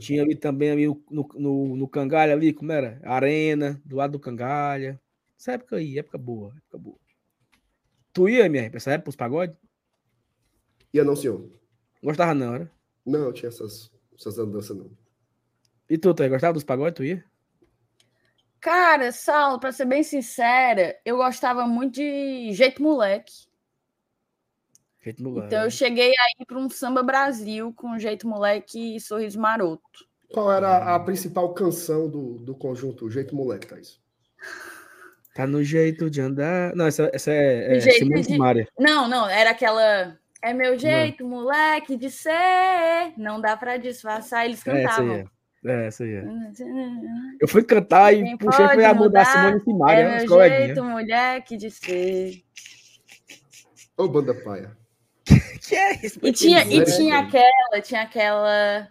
Tinha 0.00 0.24
ali 0.24 0.34
também 0.34 0.72
ali 0.72 0.86
no, 0.86 1.28
no, 1.36 1.76
no, 1.76 1.88
Cangalha 1.88 2.32
ali, 2.32 2.52
como 2.52 2.72
era? 2.72 3.00
Arena, 3.04 3.80
do 3.84 3.94
lado 3.94 4.12
do 4.12 4.18
Cangalha. 4.18 5.00
Essa 5.38 5.52
época 5.52 5.76
aí, 5.76 6.00
época 6.00 6.18
boa, 6.18 6.52
época 6.56 6.78
boa. 6.78 6.98
Tu 8.12 8.28
ia, 8.28 8.48
minha, 8.48 8.72
essa 8.74 8.90
época, 8.90 9.10
os 9.10 9.16
pagodes? 9.16 9.56
Ia 10.92 11.04
não, 11.04 11.14
senhor. 11.14 11.48
Gostava 12.02 12.34
não, 12.34 12.54
era? 12.56 12.72
Não, 13.04 13.32
tinha 13.32 13.50
essas, 13.50 13.92
essas 14.18 14.36
andanças 14.36 14.76
não. 14.76 14.90
E 15.88 15.96
tu, 15.96 16.12
tu 16.12 16.28
gostava 16.28 16.54
dos 16.54 16.64
pagodes, 16.64 16.96
tu 16.96 17.04
ia? 17.04 17.24
Cara, 18.66 19.12
Saulo, 19.12 19.60
pra 19.60 19.70
ser 19.70 19.84
bem 19.84 20.02
sincera, 20.02 20.98
eu 21.04 21.18
gostava 21.18 21.68
muito 21.68 21.94
de 21.94 22.50
Jeito 22.52 22.82
Moleque. 22.82 23.46
Jeito 25.00 25.22
Moleque. 25.22 25.46
Então 25.46 25.62
eu 25.62 25.70
cheguei 25.70 26.08
aí 26.08 26.44
para 26.44 26.58
um 26.58 26.68
Samba 26.68 27.00
Brasil 27.00 27.72
com 27.76 27.96
Jeito 27.96 28.26
Moleque 28.26 28.96
e 28.96 29.00
Sorriso 29.00 29.38
Maroto. 29.38 30.04
Qual 30.32 30.50
era 30.50 30.96
a 30.96 30.98
principal 30.98 31.54
canção 31.54 32.08
do, 32.10 32.40
do 32.40 32.56
conjunto 32.56 33.08
Jeito 33.08 33.36
Moleque, 33.36 33.68
Thaís? 33.68 34.00
Tá 35.32 35.46
no 35.46 35.62
jeito 35.62 36.10
de 36.10 36.20
andar. 36.20 36.74
Não, 36.74 36.88
essa, 36.88 37.08
essa 37.12 37.30
é, 37.30 37.76
é 37.76 37.80
Simone 37.80 38.22
de... 38.22 38.36
Maria. 38.36 38.68
Não, 38.76 39.06
não, 39.08 39.28
era 39.28 39.50
aquela. 39.50 40.18
É 40.42 40.52
meu 40.52 40.76
jeito, 40.76 41.22
não. 41.22 41.30
moleque, 41.30 41.96
de 41.96 42.10
ser. 42.10 43.12
Não 43.16 43.40
dá 43.40 43.56
para 43.56 43.76
disfarçar. 43.76 44.44
Eles 44.44 44.60
cantavam. 44.64 45.12
É, 45.12 45.20
essa 45.20 45.22
aí 45.22 45.35
é. 45.70 45.86
Essa 45.86 46.04
aí 46.04 46.14
é. 46.14 46.24
Eu 47.40 47.48
fui 47.48 47.62
cantar 47.62 48.12
e 48.12 48.22
Quem 48.22 48.38
puxei 48.38 48.66
foi 48.68 48.84
a 48.84 48.94
mudar 48.94 49.24
Simone 49.24 49.60
Simaria. 49.62 50.04
É 50.04 50.26
meu 50.26 50.48
jeito, 50.48 50.84
moleque, 50.84 51.56
de 51.56 51.70
ser. 51.70 52.42
Ô, 53.96 54.08
banda 54.08 54.34
paia. 54.34 54.76
que 55.66 55.74
é 55.74 56.06
isso? 56.06 56.18
E 56.22 56.32
tinha, 56.32 56.62
e 56.64 56.84
tinha 56.84 57.18
aquela, 57.18 57.80
tinha 57.82 58.02
aquela. 58.02 58.88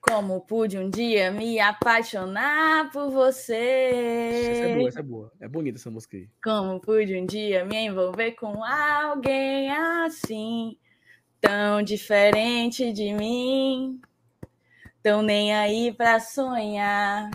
Como 0.00 0.40
pude 0.40 0.76
um 0.78 0.90
dia 0.90 1.30
me 1.30 1.60
apaixonar 1.60 2.90
por 2.90 3.10
você. 3.10 3.54
Essa 3.54 4.62
é 4.64 4.74
boa, 4.74 4.88
essa 4.88 4.98
é 4.98 5.02
boa. 5.02 5.32
É 5.40 5.48
bonita 5.48 5.78
essa 5.78 5.90
música 5.90 6.16
aí. 6.16 6.28
Como 6.42 6.80
pude 6.80 7.16
um 7.16 7.24
dia 7.24 7.64
me 7.64 7.76
envolver 7.76 8.32
com 8.32 8.64
alguém 8.64 9.70
assim, 9.70 10.76
tão 11.40 11.82
diferente 11.82 12.92
de 12.92 13.14
mim, 13.14 14.00
tão 15.02 15.22
nem 15.22 15.54
aí 15.54 15.92
pra 15.92 16.20
sonhar. 16.20 17.30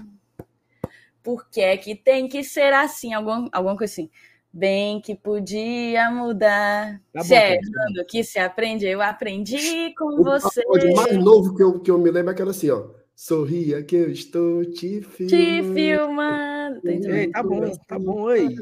Por 1.22 1.50
que 1.50 1.62
é 1.62 1.76
que 1.76 1.94
tem 1.94 2.28
que 2.28 2.44
ser 2.44 2.74
assim? 2.74 3.14
Algum, 3.14 3.50
alguma 3.52 3.76
coisa 3.76 3.92
assim. 3.92 4.10
Bem 4.52 5.02
que 5.02 5.14
podia 5.14 6.10
mudar. 6.10 7.02
Tá 7.14 7.22
se 7.22 7.36
é 7.36 7.52
errando 7.52 8.06
que 8.08 8.24
se 8.24 8.40
aprende, 8.40 8.88
eu 8.88 9.02
aprendi 9.02 9.94
com 9.96 10.20
o 10.20 10.24
você. 10.24 10.64
O 10.66 10.96
mais 10.96 11.18
novo 11.18 11.54
que 11.56 11.62
eu, 11.62 11.80
que 11.80 11.92
eu 11.92 12.00
me 12.00 12.10
lembro 12.10 12.32
é 12.32 12.34
aquela 12.34 12.52
assim, 12.52 12.70
ó. 12.70 12.88
Sorria 13.14 13.84
que 13.84 13.96
eu 13.96 14.12
estou 14.12 14.64
te 14.64 15.02
filmando. 15.02 15.36
Te 15.36 15.74
filmando. 15.74 16.82
Ei, 16.86 17.32
tá 17.32 17.44
bom, 17.44 17.78
tá 17.88 18.00
bom 18.00 18.28
aí. 18.30 18.56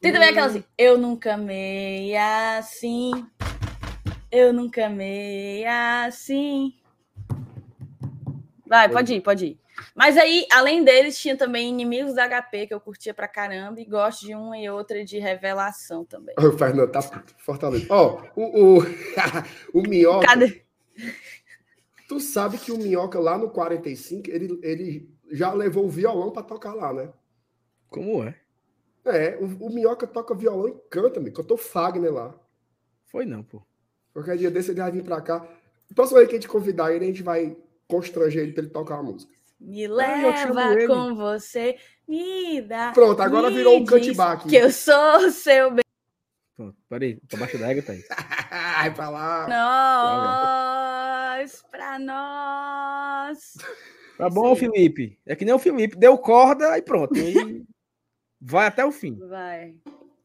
Tem 0.00 0.12
também 0.12 0.28
aquela 0.28 0.46
assim, 0.46 0.64
eu 0.78 0.96
nunca 0.96 1.34
amei 1.34 2.14
assim. 2.14 3.10
Eu 4.30 4.52
nunca 4.52 4.86
amei 4.86 5.64
assim. 5.64 6.74
Vai, 8.74 8.88
pode 8.88 9.14
ir, 9.14 9.20
pode 9.20 9.46
ir. 9.46 9.60
Mas 9.94 10.16
aí, 10.16 10.48
além 10.50 10.82
deles, 10.82 11.16
tinha 11.16 11.36
também 11.36 11.68
inimigos 11.68 12.12
da 12.14 12.28
HP 12.28 12.66
que 12.66 12.74
eu 12.74 12.80
curtia 12.80 13.14
pra 13.14 13.28
caramba 13.28 13.80
e 13.80 13.84
gosto 13.84 14.26
de 14.26 14.34
uma 14.34 14.58
e 14.58 14.68
outra 14.68 15.04
de 15.04 15.16
revelação 15.20 16.04
também. 16.04 16.34
O 16.36 16.58
Fernando 16.58 16.90
tá 16.90 17.00
fortaleza. 17.38 17.86
Ó, 17.88 18.20
oh, 18.34 18.40
o, 18.40 18.78
o, 18.78 18.82
o 19.78 19.82
Minhoca. 19.82 20.26
Cadê? 20.26 20.64
Tu 22.08 22.18
sabe 22.18 22.58
que 22.58 22.72
o 22.72 22.76
Minhoca 22.78 23.20
lá 23.20 23.38
no 23.38 23.48
45, 23.48 24.28
ele, 24.28 24.58
ele 24.60 25.08
já 25.30 25.52
levou 25.52 25.84
o 25.84 25.90
violão 25.90 26.32
para 26.32 26.42
tocar 26.42 26.74
lá, 26.74 26.92
né? 26.92 27.12
Como 27.88 28.24
é? 28.24 28.34
É, 29.04 29.38
o, 29.40 29.66
o 29.66 29.70
Minhoca 29.72 30.04
toca 30.04 30.34
violão 30.34 30.68
e 30.68 30.74
canta, 30.90 31.20
me 31.20 31.30
cantou 31.30 31.56
Fagner 31.56 32.12
lá. 32.12 32.34
Foi 33.06 33.24
não, 33.24 33.44
pô. 33.44 33.62
Qualquer 34.12 34.36
dia 34.36 34.50
desse 34.50 34.72
ele 34.72 34.80
vai 34.80 34.90
vir 34.90 35.04
pra 35.04 35.20
cá. 35.20 35.46
Próximo 35.94 36.18
aí 36.18 36.26
que 36.26 36.32
a 36.32 36.38
gente 36.40 36.48
convidar 36.48 36.92
ele, 36.92 37.04
a 37.04 37.08
gente 37.08 37.22
vai 37.22 37.56
constranger 37.88 38.42
ele 38.42 38.52
pra 38.52 38.62
ele 38.62 38.72
tocar 38.72 38.94
uma 38.94 39.12
música. 39.12 39.32
Me 39.60 39.86
leva 39.86 40.86
com 40.86 41.14
você, 41.14 41.76
me 42.06 42.60
dá. 42.60 42.92
Pronto, 42.92 43.20
agora 43.22 43.50
virou 43.50 43.78
um 43.78 43.84
cutback. 43.86 44.48
Que 44.48 44.56
eu 44.56 44.70
sou 44.70 45.30
seu 45.30 45.70
bem. 45.70 45.84
Pronto, 46.56 46.76
peraí, 46.88 47.18
pra 47.28 47.38
baixo 47.38 47.58
da 47.58 47.66
régua 47.66 47.82
tá 47.82 47.92
aí. 47.92 48.04
Ai, 48.50 48.94
pra 48.94 49.08
lá. 49.08 49.48
Nós, 51.38 51.64
pra 51.70 51.98
nós. 51.98 53.54
Tá 54.16 54.30
bom, 54.30 54.54
Sim. 54.54 54.70
Felipe. 54.70 55.18
É 55.26 55.34
que 55.34 55.44
nem 55.44 55.54
o 55.54 55.58
Felipe, 55.58 55.96
deu 55.96 56.16
corda 56.18 56.78
e 56.78 56.82
pronto. 56.82 57.16
E 57.16 57.64
vai 58.40 58.66
até 58.66 58.84
o 58.84 58.92
fim. 58.92 59.18
Vai. 59.28 59.76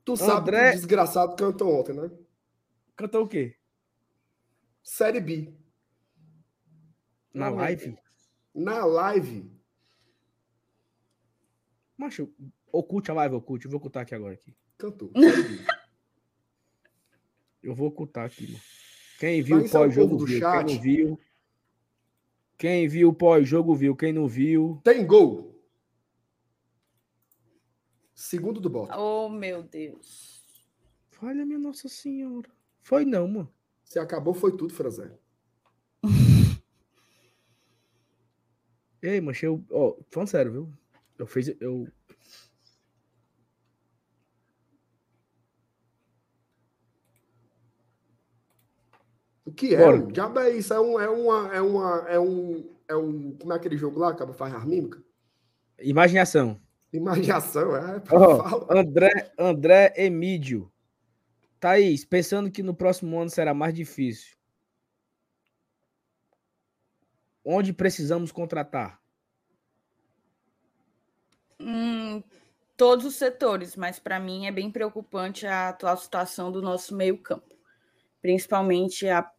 Tu 0.06 0.14
André... 0.14 0.26
sabe 0.26 0.52
que 0.52 0.58
o 0.58 0.76
desgraçado 0.76 1.36
cantou 1.36 1.80
ontem, 1.80 1.94
né? 1.96 2.12
Cantou 2.96 3.24
o 3.24 3.28
quê? 3.28 3.56
Série 4.84 5.20
B. 5.20 5.54
Na 7.34 7.50
live? 7.50 7.98
na 8.54 8.86
live. 8.86 9.52
Macho, 11.98 12.32
oculte 12.72 13.12
a 13.12 13.14
live, 13.14 13.36
oculte. 13.36 13.66
Eu 13.66 13.72
vou 13.72 13.78
ocultar 13.78 14.04
aqui 14.04 14.16
agora. 14.16 14.34
Aqui. 14.34 14.56
Cantou. 14.78 15.12
Eu 17.62 17.76
vou 17.76 17.90
ocultar 17.90 18.26
aqui, 18.26 18.48
mano. 18.48 18.64
Quem 19.20 19.42
viu 19.42 19.58
o 19.60 19.70
pós-jogo 19.70 20.26
viu. 20.26 20.40
Chat. 20.40 20.66
Quem 20.66 20.76
não 20.76 20.82
viu. 20.82 21.20
Quem 22.58 22.88
viu 22.88 23.10
o 23.10 23.14
pós-jogo 23.14 23.76
viu. 23.76 23.94
Quem 23.98 24.14
não 24.14 24.30
viu. 24.30 24.80
Tem 24.82 25.06
gol. 25.06 25.62
Segundo 28.16 28.62
do 28.62 28.70
Bota. 28.70 28.98
Oh, 28.98 29.28
meu 29.28 29.62
Deus. 29.62 30.42
Olha, 31.22 31.46
minha 31.46 31.60
Nossa 31.60 31.90
Senhora. 31.90 32.50
Foi 32.82 33.04
não, 33.04 33.28
mano. 33.28 33.54
Se 33.84 34.00
acabou, 34.00 34.34
foi 34.34 34.56
tudo, 34.56 34.74
Franzé. 34.74 35.19
Ei, 39.02 39.22
mas 39.22 39.42
eu. 39.42 39.64
Ó, 39.72 39.96
falando 40.10 40.28
sério, 40.30 40.52
viu? 40.52 40.74
Eu 41.18 41.26
fiz. 41.26 41.56
Eu. 41.60 41.88
O 49.46 49.52
que 49.52 49.74
é? 49.74 49.78
Bora. 49.78 50.02
Diabo 50.12 50.40
é 50.40 50.52
isso? 50.52 50.74
É, 50.74 50.80
um, 50.80 51.00
é 51.00 51.10
uma. 51.10 51.56
É 51.56 51.62
uma. 51.62 52.06
É 52.10 52.20
um. 52.20 52.70
É 52.88 52.96
um. 52.96 53.36
Como 53.38 53.54
é 53.54 53.56
aquele 53.56 53.78
jogo 53.78 54.00
lá? 54.00 54.10
Acaba 54.10 54.34
faz 54.34 54.54
harmônica? 54.54 55.02
Imaginação. 55.80 56.60
Imaginação, 56.92 57.76
é. 57.76 58.02
Oh, 58.12 58.66
André, 58.74 59.32
André 59.38 59.94
Emídio. 59.96 60.72
Thaís, 61.60 62.06
pensando 62.06 62.50
que 62.50 62.64
no 62.64 62.74
próximo 62.74 63.20
ano 63.20 63.30
será 63.30 63.54
mais 63.54 63.74
difícil. 63.74 64.39
Onde 67.44 67.74
precisamos 67.74 68.32
contratar? 68.32 69.00
Hum, 71.60 72.24
todos 72.78 73.06
os 73.06 73.16
setores, 73.16 73.76
mas 73.76 74.00
para 74.00 74.20
mim 74.20 74.46
é 74.46 74.52
bem 74.52 74.72
preocupante 74.72 75.46
a 75.46 75.70
atual 75.70 75.98
situação 75.98 76.52
do 76.52 76.62
nosso 76.62 76.96
meio-campo, 76.96 77.56
principalmente 78.22 79.08
a 79.08 79.30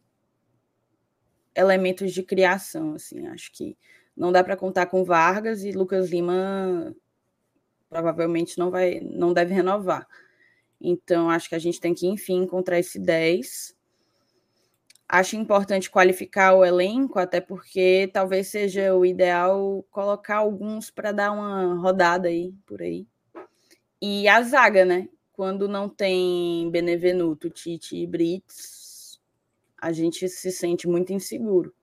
elementos 1.55 2.13
de 2.13 2.23
criação. 2.23 2.93
Assim, 2.93 3.27
acho 3.27 3.51
que 3.51 3.77
não 4.15 4.31
dá 4.31 4.43
para 4.43 4.57
contar 4.57 4.85
com 4.85 5.03
Vargas 5.03 5.63
e 5.63 5.71
Lucas 5.71 6.09
Lima 6.09 6.95
provavelmente 7.89 8.57
não 8.57 8.71
vai, 8.71 9.01
não 9.01 9.33
deve 9.33 9.53
renovar. 9.53 10.07
Então, 10.79 11.29
acho 11.29 11.49
que 11.49 11.55
a 11.55 11.59
gente 11.59 11.79
tem 11.79 11.93
que, 11.93 12.07
enfim, 12.07 12.43
encontrar 12.43 12.79
esse 12.79 12.97
10. 12.97 13.75
Acho 15.13 15.35
importante 15.35 15.91
qualificar 15.91 16.53
o 16.55 16.63
elenco, 16.63 17.19
até 17.19 17.41
porque 17.41 18.09
talvez 18.13 18.47
seja 18.47 18.95
o 18.95 19.05
ideal 19.05 19.85
colocar 19.91 20.37
alguns 20.37 20.89
para 20.89 21.11
dar 21.11 21.33
uma 21.33 21.75
rodada 21.75 22.29
aí, 22.29 22.53
por 22.65 22.81
aí. 22.81 23.05
E 24.01 24.25
a 24.29 24.41
zaga, 24.41 24.85
né? 24.85 25.09
Quando 25.33 25.67
não 25.67 25.89
tem 25.89 26.71
Benevenuto, 26.71 27.49
Tite 27.49 27.97
e 27.97 28.07
Brits, 28.07 29.19
a 29.77 29.91
gente 29.91 30.29
se 30.29 30.49
sente 30.49 30.87
muito 30.87 31.11
inseguro. 31.11 31.75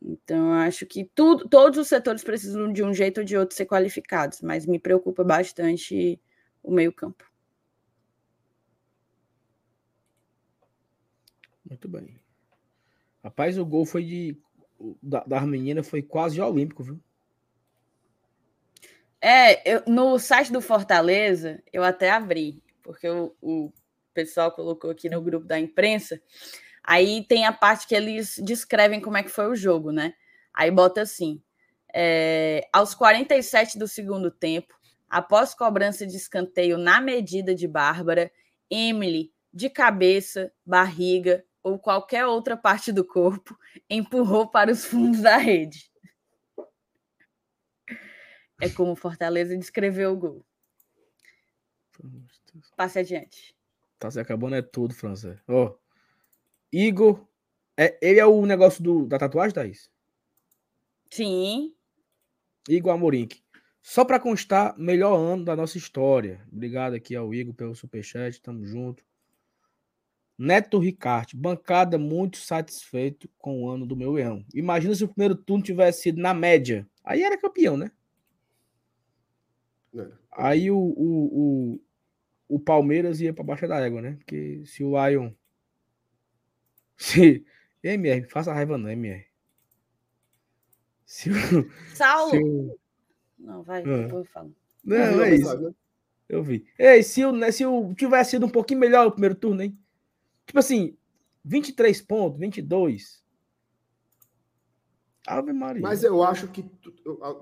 Então, 0.00 0.54
acho 0.54 0.86
que 0.86 1.04
tudo, 1.14 1.46
todos 1.46 1.78
os 1.78 1.88
setores 1.88 2.24
precisam 2.24 2.72
de 2.72 2.82
um 2.82 2.94
jeito 2.94 3.18
ou 3.18 3.24
de 3.24 3.36
outro 3.36 3.54
ser 3.54 3.66
qualificados, 3.66 4.40
mas 4.40 4.64
me 4.64 4.78
preocupa 4.78 5.22
bastante 5.22 6.18
o 6.62 6.72
meio-campo. 6.72 7.33
Muito 11.74 11.88
bem. 11.88 12.16
Rapaz, 13.22 13.58
o 13.58 13.66
gol 13.66 13.84
foi 13.84 14.04
de. 14.04 14.36
Da, 15.02 15.24
das 15.24 15.42
meninas 15.44 15.88
foi 15.88 16.02
quase 16.02 16.40
olímpico, 16.40 16.84
viu? 16.84 17.00
É, 19.20 19.68
eu, 19.68 19.82
no 19.88 20.16
site 20.20 20.52
do 20.52 20.60
Fortaleza, 20.60 21.60
eu 21.72 21.82
até 21.82 22.10
abri, 22.10 22.62
porque 22.80 23.08
o, 23.08 23.34
o 23.42 23.72
pessoal 24.12 24.52
colocou 24.52 24.90
aqui 24.90 25.08
no 25.08 25.20
grupo 25.20 25.46
da 25.46 25.58
imprensa. 25.58 26.22
Aí 26.80 27.24
tem 27.26 27.44
a 27.44 27.52
parte 27.52 27.88
que 27.88 27.94
eles 27.94 28.36
descrevem 28.44 29.00
como 29.00 29.16
é 29.16 29.24
que 29.24 29.30
foi 29.30 29.48
o 29.48 29.56
jogo, 29.56 29.90
né? 29.90 30.14
Aí 30.52 30.70
bota 30.70 31.02
assim: 31.02 31.42
é, 31.92 32.68
aos 32.72 32.94
47 32.94 33.80
do 33.80 33.88
segundo 33.88 34.30
tempo, 34.30 34.74
após 35.08 35.54
cobrança 35.54 36.06
de 36.06 36.16
escanteio 36.16 36.78
na 36.78 37.00
medida 37.00 37.52
de 37.52 37.66
Bárbara, 37.66 38.30
Emily, 38.70 39.32
de 39.52 39.68
cabeça, 39.68 40.52
barriga 40.64 41.44
ou 41.64 41.78
qualquer 41.78 42.26
outra 42.26 42.58
parte 42.58 42.92
do 42.92 43.02
corpo, 43.02 43.58
empurrou 43.88 44.46
para 44.46 44.70
os 44.70 44.84
fundos 44.84 45.22
da 45.22 45.38
rede. 45.38 45.90
É 48.60 48.68
como 48.68 48.94
Fortaleza 48.94 49.56
descreveu 49.56 50.12
o 50.12 50.16
gol. 50.16 50.46
Passe 52.76 52.98
adiante. 52.98 53.56
Tá 53.98 54.10
se 54.10 54.20
acabando 54.20 54.54
é 54.54 54.62
tudo, 54.62 54.94
França. 54.94 55.42
Ó, 55.48 55.64
oh, 55.64 55.78
Igor, 56.70 57.26
é, 57.76 57.98
ele 58.02 58.20
é 58.20 58.26
o 58.26 58.44
negócio 58.44 58.82
do, 58.82 59.06
da 59.06 59.18
tatuagem, 59.18 59.54
Thaís? 59.54 59.90
Sim. 61.10 61.74
Igor 62.68 62.92
Amorim. 62.92 63.28
Só 63.80 64.04
para 64.04 64.20
constar, 64.20 64.78
melhor 64.78 65.16
ano 65.16 65.44
da 65.44 65.56
nossa 65.56 65.78
história. 65.78 66.46
Obrigado 66.52 66.94
aqui 66.94 67.16
ao 67.16 67.34
Igor 67.34 67.54
pelo 67.54 67.74
superchat, 67.74 68.40
tamo 68.40 68.64
junto. 68.66 69.04
Neto 70.36 70.78
Ricarte, 70.78 71.36
bancada 71.36 71.96
muito 71.96 72.38
satisfeito 72.38 73.28
com 73.38 73.62
o 73.62 73.68
ano 73.68 73.86
do 73.86 73.96
meu 73.96 74.12
leão. 74.12 74.44
Imagina 74.52 74.94
se 74.94 75.04
o 75.04 75.08
primeiro 75.08 75.36
turno 75.36 75.62
tivesse 75.62 76.02
sido 76.02 76.20
na 76.20 76.34
média. 76.34 76.86
Aí 77.04 77.22
era 77.22 77.38
campeão, 77.38 77.76
né? 77.76 77.90
É. 79.96 80.08
Aí 80.32 80.70
o, 80.70 80.76
o, 80.76 81.78
o, 82.48 82.56
o 82.56 82.60
Palmeiras 82.60 83.20
ia 83.20 83.32
para 83.32 83.44
baixo 83.44 83.68
da 83.68 83.78
égua, 83.78 84.02
né? 84.02 84.16
Porque 84.18 84.62
se 84.66 84.82
o 84.82 84.92
Lion. 85.06 85.30
Se. 86.96 87.44
MR, 87.82 88.26
faça 88.28 88.52
raiva 88.52 88.78
não, 88.78 88.88
MR. 88.88 89.26
Se 91.04 91.30
o, 91.30 91.34
Saulo! 91.94 92.30
Se 92.30 92.38
o... 92.38 92.78
Não, 93.38 93.62
vai, 93.62 93.82
ah. 93.82 93.84
depois 93.84 94.24
eu 94.26 94.32
falo. 94.32 94.56
Não, 94.82 95.22
é 95.22 95.34
isso. 95.34 95.60
Né? 95.60 95.74
Eu 96.28 96.42
vi. 96.42 96.66
Ei, 96.78 97.02
se 97.02 97.24
o, 97.24 97.52
se 97.52 97.66
o 97.66 97.94
tivesse 97.94 98.32
sido 98.32 98.46
um 98.46 98.50
pouquinho 98.50 98.80
melhor 98.80 99.06
o 99.06 99.12
primeiro 99.12 99.34
turno, 99.34 99.62
hein? 99.62 99.78
Tipo 100.46 100.58
assim, 100.58 100.96
23 101.44 102.00
pontos, 102.02 102.38
22. 102.38 103.22
Ave 105.26 105.52
Maria. 105.52 105.82
Mas 105.82 106.02
eu 106.02 106.22
acho 106.22 106.48
que 106.48 106.62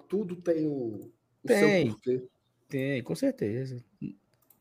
tudo 0.08 0.36
tem 0.36 0.66
o, 0.66 1.10
o 1.42 1.46
tem. 1.46 1.86
seu 1.86 1.92
porquê. 1.92 2.28
Tem, 2.68 3.02
com 3.02 3.14
certeza. 3.14 3.84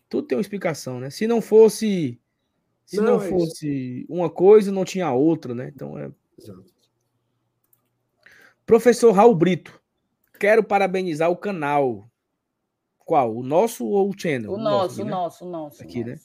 Tudo 0.10 0.28
tem 0.28 0.38
uma 0.38 0.42
explicação, 0.42 1.00
né? 1.00 1.10
Se 1.10 1.28
não 1.28 1.42
fosse. 1.42 2.20
Se 2.86 2.98
não, 2.98 3.18
não 3.18 3.24
é 3.24 3.30
fosse 3.30 4.02
isso. 4.02 4.12
uma 4.12 4.30
coisa, 4.30 4.72
não 4.72 4.84
tinha 4.84 5.12
outra, 5.14 5.56
né? 5.56 5.72
Então 5.74 5.98
é. 5.98 6.12
Exato. 6.38 6.72
Professor 8.66 9.12
Raul 9.12 9.36
Brito, 9.36 9.82
quero 10.40 10.64
parabenizar 10.64 11.30
o 11.30 11.38
canal. 11.38 12.10
Qual? 13.00 13.36
O 13.36 13.44
nosso 13.44 13.86
ou 13.86 14.10
o 14.10 14.18
channel? 14.18 14.52
O, 14.52 14.56
o 14.56 14.58
nosso, 14.58 14.72
nosso, 14.72 15.02
o 15.02 15.06
né? 15.06 15.12
nosso, 15.12 15.46
o 15.46 15.50
nosso. 15.50 15.84
Aqui, 15.84 16.04
né? 16.04 16.20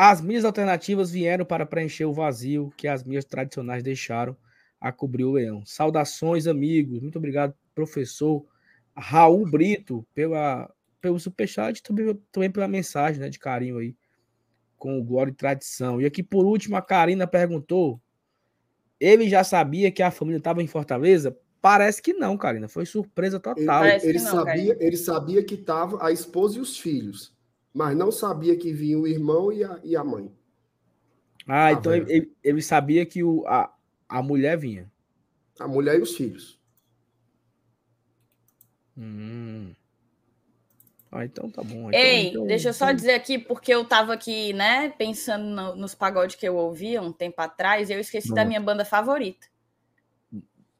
As 0.00 0.20
minhas 0.20 0.44
alternativas 0.44 1.10
vieram 1.10 1.44
para 1.44 1.66
preencher 1.66 2.04
o 2.04 2.12
vazio 2.12 2.72
que 2.76 2.86
as 2.86 3.02
minhas 3.02 3.24
tradicionais 3.24 3.82
deixaram 3.82 4.36
a 4.80 4.92
cobrir 4.92 5.24
o 5.24 5.32
leão. 5.32 5.66
Saudações, 5.66 6.46
amigos. 6.46 7.00
Muito 7.00 7.18
obrigado, 7.18 7.52
professor 7.74 8.46
Raul 8.96 9.44
Brito, 9.50 10.06
pela, 10.14 10.72
pelo 11.00 11.18
superchat 11.18 11.80
e 11.80 11.82
também, 11.82 12.22
também 12.30 12.48
pela 12.48 12.68
mensagem 12.68 13.20
né, 13.20 13.28
de 13.28 13.40
carinho 13.40 13.78
aí 13.78 13.96
com 14.76 15.00
o 15.00 15.02
Glória 15.02 15.32
e 15.32 15.34
Tradição. 15.34 16.00
E 16.00 16.06
aqui, 16.06 16.22
por 16.22 16.46
último, 16.46 16.76
a 16.76 16.80
Karina 16.80 17.26
perguntou: 17.26 18.00
ele 19.00 19.28
já 19.28 19.42
sabia 19.42 19.90
que 19.90 20.00
a 20.00 20.12
família 20.12 20.38
estava 20.38 20.62
em 20.62 20.68
Fortaleza? 20.68 21.36
Parece 21.60 22.00
que 22.00 22.12
não, 22.12 22.38
Karina. 22.38 22.68
Foi 22.68 22.86
surpresa 22.86 23.40
total. 23.40 23.84
Ele, 23.84 24.10
ele 24.10 24.20
não, 24.20 24.30
sabia, 24.30 24.76
ele 24.78 24.96
sabia 24.96 25.42
que 25.42 25.56
estava 25.56 26.06
a 26.06 26.12
esposa 26.12 26.58
e 26.58 26.60
os 26.60 26.78
filhos, 26.78 27.36
mas 27.72 27.96
não 27.96 28.10
sabia 28.10 28.56
que 28.56 28.72
vinha 28.72 28.98
o 28.98 29.06
irmão 29.06 29.52
e 29.52 29.64
a, 29.64 29.80
e 29.82 29.96
a 29.96 30.04
mãe. 30.04 30.32
Ah, 31.46 31.72
então 31.72 31.94
ele, 31.94 32.30
ele, 32.44 32.62
sabia 32.62 33.06
que 33.06 33.22
o, 33.22 33.46
a, 33.46 33.72
a 34.08 34.22
mulher 34.22 34.58
vinha. 34.58 34.90
A 35.58 35.66
mulher 35.66 35.98
e 35.98 36.02
os 36.02 36.14
filhos. 36.14 36.60
Hum. 38.96 39.72
Ah, 41.10 41.24
então 41.24 41.50
tá 41.50 41.62
bom. 41.62 41.88
Então, 41.88 42.00
Ei, 42.00 42.28
então, 42.28 42.46
deixa 42.46 42.68
eu 42.68 42.74
só 42.74 42.86
então 42.86 42.96
dizer 42.96 43.12
aqui, 43.12 43.38
porque 43.38 43.72
eu 43.72 43.84
tava 43.84 44.12
aqui, 44.12 44.52
né, 44.52 44.90
pensando 44.90 45.44
no, 45.44 45.74
nos 45.74 45.94
pagodes 45.94 46.36
que 46.36 46.46
eu 46.46 46.56
ouvia 46.56 47.00
um 47.00 47.12
tempo 47.12 47.40
atrás, 47.40 47.88
e 47.88 47.94
eu 47.94 48.00
esqueci 48.00 48.34
da 48.34 48.44
minha 48.44 48.60
banda 48.60 48.84
favorita. 48.84 49.46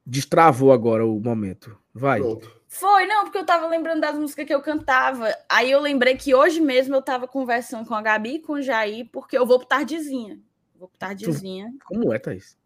Destravou 0.04 0.70
agora 0.70 1.06
o 1.06 1.18
momento. 1.18 1.78
Vai. 1.94 2.20
Pronto. 2.20 2.57
Foi, 2.68 3.06
não, 3.06 3.24
porque 3.24 3.38
eu 3.38 3.46
tava 3.46 3.66
lembrando 3.66 4.02
das 4.02 4.16
músicas 4.16 4.46
que 4.46 4.54
eu 4.54 4.60
cantava. 4.60 5.34
Aí 5.48 5.70
eu 5.70 5.80
lembrei 5.80 6.16
que 6.16 6.34
hoje 6.34 6.60
mesmo 6.60 6.94
eu 6.94 7.00
tava 7.00 7.26
conversando 7.26 7.88
com 7.88 7.94
a 7.94 8.02
Gabi 8.02 8.34
e 8.34 8.38
com 8.40 8.52
o 8.52 8.62
Jair, 8.62 9.08
porque 9.10 9.38
eu 9.38 9.46
vou 9.46 9.58
pro 9.58 9.66
Tardezinha. 9.66 10.38
Vou 10.76 10.86
pro 10.86 10.98
Tardezinha. 10.98 11.72
Como 11.86 12.12
é, 12.12 12.18
Thaís? 12.18 12.58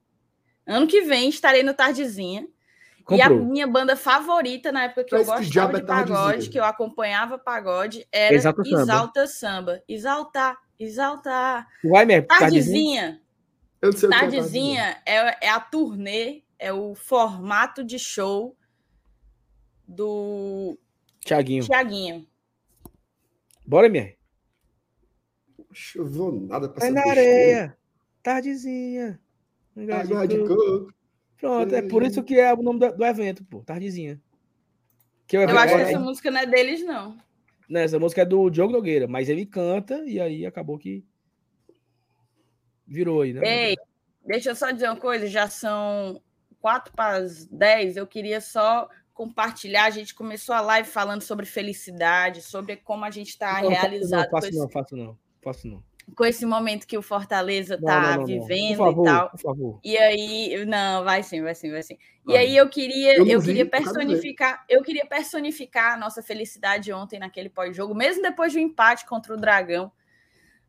Ano 0.66 0.88
que 0.88 1.02
vem 1.02 1.28
estarei 1.28 1.62
no 1.62 1.72
Tardezinha. 1.72 2.48
Comprou. 3.04 3.18
E 3.18 3.22
a 3.22 3.30
minha 3.30 3.66
banda 3.66 3.96
favorita 3.96 4.72
na 4.72 4.84
época 4.84 5.04
que 5.04 5.14
Mas 5.14 5.28
eu 5.28 5.34
gostava 5.34 5.80
de 5.80 5.86
pagode, 5.86 6.50
que 6.50 6.58
eu 6.58 6.64
acompanhava 6.64 7.38
pagode, 7.38 8.06
era 8.10 8.34
Exalta, 8.34 8.62
Exalta 8.64 9.26
Samba. 9.26 9.82
Exaltar, 9.88 10.58
exaltar. 10.78 11.66
Vai 11.84 12.04
mesmo. 12.04 12.26
Tardezinha. 12.26 13.20
Eu 13.80 13.92
sei 13.92 14.08
Tardezinha 14.08 15.00
é, 15.06 15.16
é, 15.16 15.38
é 15.42 15.48
a 15.48 15.60
turnê, 15.60 16.42
é 16.58 16.72
o 16.72 16.94
formato 16.94 17.82
de 17.82 17.98
show 17.98 18.56
do 19.92 20.78
Tiaguinho. 21.20 21.64
Tiaguinho. 21.64 22.26
Bora, 23.66 23.88
minha. 23.88 24.14
Choveu 25.72 26.32
nada 26.32 26.68
pra 26.68 26.86
É 26.86 26.90
na 26.90 27.02
areia. 27.02 27.76
Tardezinha. 28.22 29.20
Água 29.92 30.26
de 30.26 30.38
coco. 30.38 30.92
Pronto, 31.38 31.74
é 31.74 31.82
por 31.82 32.02
isso 32.02 32.22
que 32.22 32.38
é 32.38 32.52
o 32.52 32.62
nome 32.62 32.78
do, 32.78 32.96
do 32.96 33.04
evento, 33.04 33.44
pô, 33.44 33.62
Tardezinha. 33.62 34.20
Que 35.26 35.36
eu, 35.36 35.42
eu 35.42 35.58
acho 35.58 35.74
que 35.74 35.80
essa 35.80 35.98
música 35.98 36.30
não 36.30 36.40
é 36.40 36.46
deles, 36.46 36.84
não. 36.84 37.16
Não, 37.68 37.80
essa 37.80 37.98
música 37.98 38.22
é 38.22 38.24
do 38.24 38.50
Diogo 38.50 38.72
Nogueira, 38.72 39.08
mas 39.08 39.28
ele 39.28 39.46
canta 39.46 40.04
e 40.06 40.20
aí 40.20 40.44
acabou 40.44 40.78
que 40.78 41.04
virou 42.86 43.22
aí, 43.22 43.32
né? 43.32 43.40
Ei, 43.70 43.76
deixa 44.24 44.50
eu 44.50 44.54
só 44.54 44.70
dizer 44.70 44.88
uma 44.88 44.96
coisa, 44.96 45.26
já 45.26 45.48
são 45.48 46.22
quatro 46.60 46.92
para 46.94 47.16
as 47.16 47.46
dez, 47.46 47.96
eu 47.96 48.06
queria 48.06 48.40
só 48.40 48.88
compartilhar. 49.14 49.84
A 49.84 49.90
gente 49.90 50.14
começou 50.14 50.54
a 50.54 50.60
live 50.60 50.88
falando 50.88 51.22
sobre 51.22 51.46
felicidade, 51.46 52.42
sobre 52.42 52.76
como 52.76 53.04
a 53.04 53.10
gente 53.10 53.28
está 53.28 53.58
realizado. 53.58 54.24
Não, 54.24 54.30
faço 54.30 54.52
não, 54.52 54.68
faço 54.68 54.96
não, 54.96 55.18
faço 55.42 55.68
não 55.68 55.92
com 56.14 56.24
esse 56.24 56.44
momento 56.44 56.86
que 56.86 56.98
o 56.98 57.02
Fortaleza 57.02 57.74
está 57.74 58.18
vivendo 58.18 58.76
favor, 58.76 59.02
e 59.02 59.04
tal. 59.04 59.80
E 59.84 59.96
aí, 59.96 60.64
não, 60.66 61.04
vai 61.04 61.22
sim, 61.22 61.42
vai 61.42 61.54
sim, 61.54 61.70
vai 61.70 61.82
sim. 61.82 61.96
E 62.26 62.36
aí 62.36 62.56
eu 62.56 62.68
queria, 62.68 63.16
eu, 63.16 63.26
eu 63.26 63.42
queria 63.42 63.66
personificar, 63.66 64.64
eu 64.68 64.82
queria 64.82 65.06
personificar 65.06 65.94
a 65.94 65.96
nossa 65.96 66.22
felicidade 66.22 66.92
ontem 66.92 67.18
naquele 67.18 67.48
pós-jogo, 67.48 67.94
mesmo 67.94 68.22
depois 68.22 68.52
do 68.52 68.58
empate 68.58 69.06
contra 69.06 69.34
o 69.34 69.36
Dragão. 69.36 69.90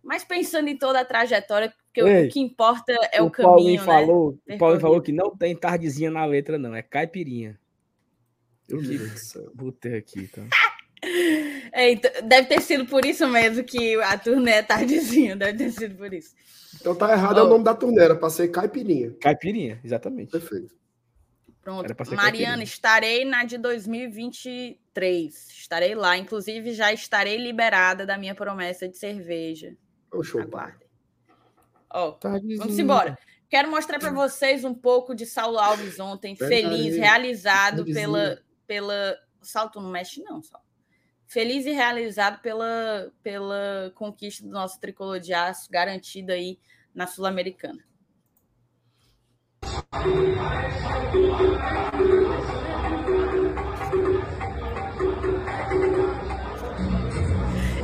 Mas 0.01 0.23
pensando 0.23 0.67
em 0.67 0.77
toda 0.77 0.99
a 0.99 1.05
trajetória, 1.05 1.73
porque 1.85 2.01
Ei, 2.01 2.27
o 2.27 2.29
que 2.29 2.39
importa 2.39 2.93
é 3.11 3.21
o, 3.21 3.27
o 3.27 3.31
caminho, 3.31 3.51
Paulinho 3.53 3.79
né? 3.79 3.85
Falou, 3.85 4.39
o 4.49 4.57
Paulinho 4.57 4.81
falou 4.81 5.01
que 5.01 5.11
não 5.11 5.35
tem 5.35 5.55
tardezinha 5.55 6.11
na 6.11 6.25
letra, 6.25 6.57
não, 6.57 6.75
é 6.75 6.81
caipirinha. 6.81 7.57
Eu 8.69 8.79
que 8.79 8.99
botei 9.53 9.95
aqui, 9.97 10.27
tá? 10.27 10.41
É, 11.75 11.91
então, 11.91 12.09
deve 12.23 12.47
ter 12.47 12.61
sido 12.61 12.85
por 12.85 13.03
isso 13.03 13.27
mesmo 13.27 13.61
que 13.61 14.01
a 14.03 14.17
turnê 14.17 14.51
é 14.51 14.63
tardezinho, 14.63 15.35
deve 15.35 15.57
ter 15.57 15.71
sido 15.71 15.95
por 15.95 16.13
isso. 16.13 16.33
Então 16.79 16.95
tá 16.95 17.11
errado, 17.11 17.35
oh. 17.35 17.39
é 17.39 17.43
o 17.43 17.49
nome 17.49 17.65
da 17.65 17.75
turnê, 17.75 18.01
era 18.01 18.15
para 18.15 18.29
ser 18.29 18.47
Caipirinha. 18.47 19.11
Caipirinha, 19.19 19.81
exatamente. 19.83 20.31
Perfeito. 20.31 20.73
Pronto. 21.63 21.93
Mariana, 22.13 22.61
estarei 22.61 23.25
na 23.25 23.43
de 23.45 23.57
2023. 23.57 25.49
Estarei 25.49 25.95
lá. 25.95 26.17
Inclusive, 26.17 26.73
já 26.73 26.91
estarei 26.91 27.37
liberada 27.37 28.05
da 28.05 28.17
minha 28.17 28.35
promessa 28.35 28.87
de 28.87 28.97
cerveja. 28.97 29.75
Oh, 30.11 30.21
show. 30.21 30.41
Aguardem. 30.41 30.87
Ó, 31.89 32.17
vamos 32.21 32.77
embora. 32.77 33.17
Quero 33.49 33.71
mostrar 33.71 33.97
para 33.97 34.11
vocês 34.11 34.65
um 34.65 34.73
pouco 34.73 35.15
de 35.15 35.25
Saulo 35.25 35.57
Alves 35.57 35.99
ontem, 35.99 36.35
feliz, 36.35 36.97
realizado 36.97 37.85
pela, 37.85 38.41
pela. 38.73 39.15
Salto 39.43 39.79
não 39.79 39.91
mexe, 39.91 40.23
não. 40.23 40.41
Feliz 41.27 41.65
e 41.65 41.71
realizado 41.71 42.41
pela, 42.41 43.11
pela 43.21 43.91
conquista 43.93 44.43
do 44.43 44.49
nosso 44.49 44.79
tricolor 44.79 45.19
de 45.19 45.31
aço, 45.31 45.69
garantida 45.69 46.33
aí 46.33 46.57
na 46.93 47.05
Sul-Americana. 47.05 47.83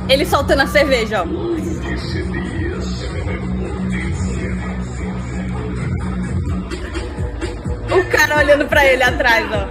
Ele 0.08 0.26
soltando 0.26 0.62
a 0.62 0.66
cerveja, 0.66 1.22
ó. 1.22 1.69
O 7.90 8.04
cara 8.04 8.38
olhando 8.38 8.66
pra 8.66 8.86
ele 8.86 9.02
atrás, 9.02 9.46
ó. 9.52 9.66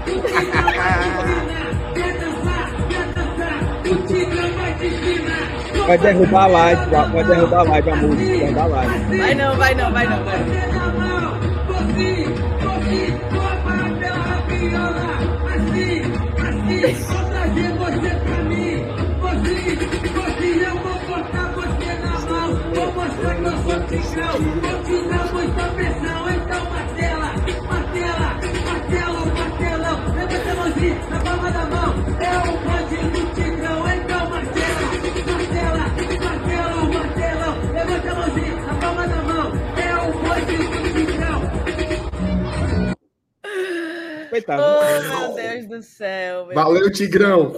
Vai 5.88 5.98
derrubar 5.98 6.44
a 6.44 6.48
live, 6.48 6.86
vai 6.90 7.24
derrubar 7.24 7.60
a 7.60 7.64
live 7.64 7.90
a 7.90 7.96
música, 7.96 8.26
vai 8.26 8.38
derrubar 8.40 8.64
a 8.64 8.68
live. 8.68 9.18
Vai 9.18 9.36
não, 9.36 9.56
vai 9.56 9.76
não, 9.76 9.92
vai 9.92 10.08
não, 10.08 10.24
vai 10.24 10.40
não. 10.40 10.70
Tigrão, 23.90 24.34
continua 24.62 25.26
muita 25.34 25.64
pressão, 25.70 26.30
então 26.30 26.64
Marcela, 26.70 27.19
na 30.80 31.20
palma 31.22 31.52
da 31.52 31.66
mão, 31.66 31.94
é 32.22 32.38
o 32.48 32.58
bonde 32.64 32.96
do 33.10 33.22
Tigrão, 33.36 33.80
então 33.90 34.30
Marcela, 34.30 34.80
Marcela, 35.28 35.84
Marcelo, 36.24 36.94
Marcelão, 36.94 37.54
levanta 37.74 38.10
a 38.10 38.16
mãozinha 38.16 38.56
na 38.56 38.74
palma 38.80 39.08
da 39.08 39.22
mão, 39.22 39.52
é 39.76 39.94
o 39.96 40.14
bonde 40.14 40.56
do 40.58 40.80
Tigrão. 40.94 41.40
Coitado. 44.30 44.64
Oh, 44.64 45.28
meu 45.28 45.36
Deus 45.36 45.68
do 45.68 45.82
céu. 45.84 46.48
Valeu, 46.54 46.90
Tigrão. 46.92 47.54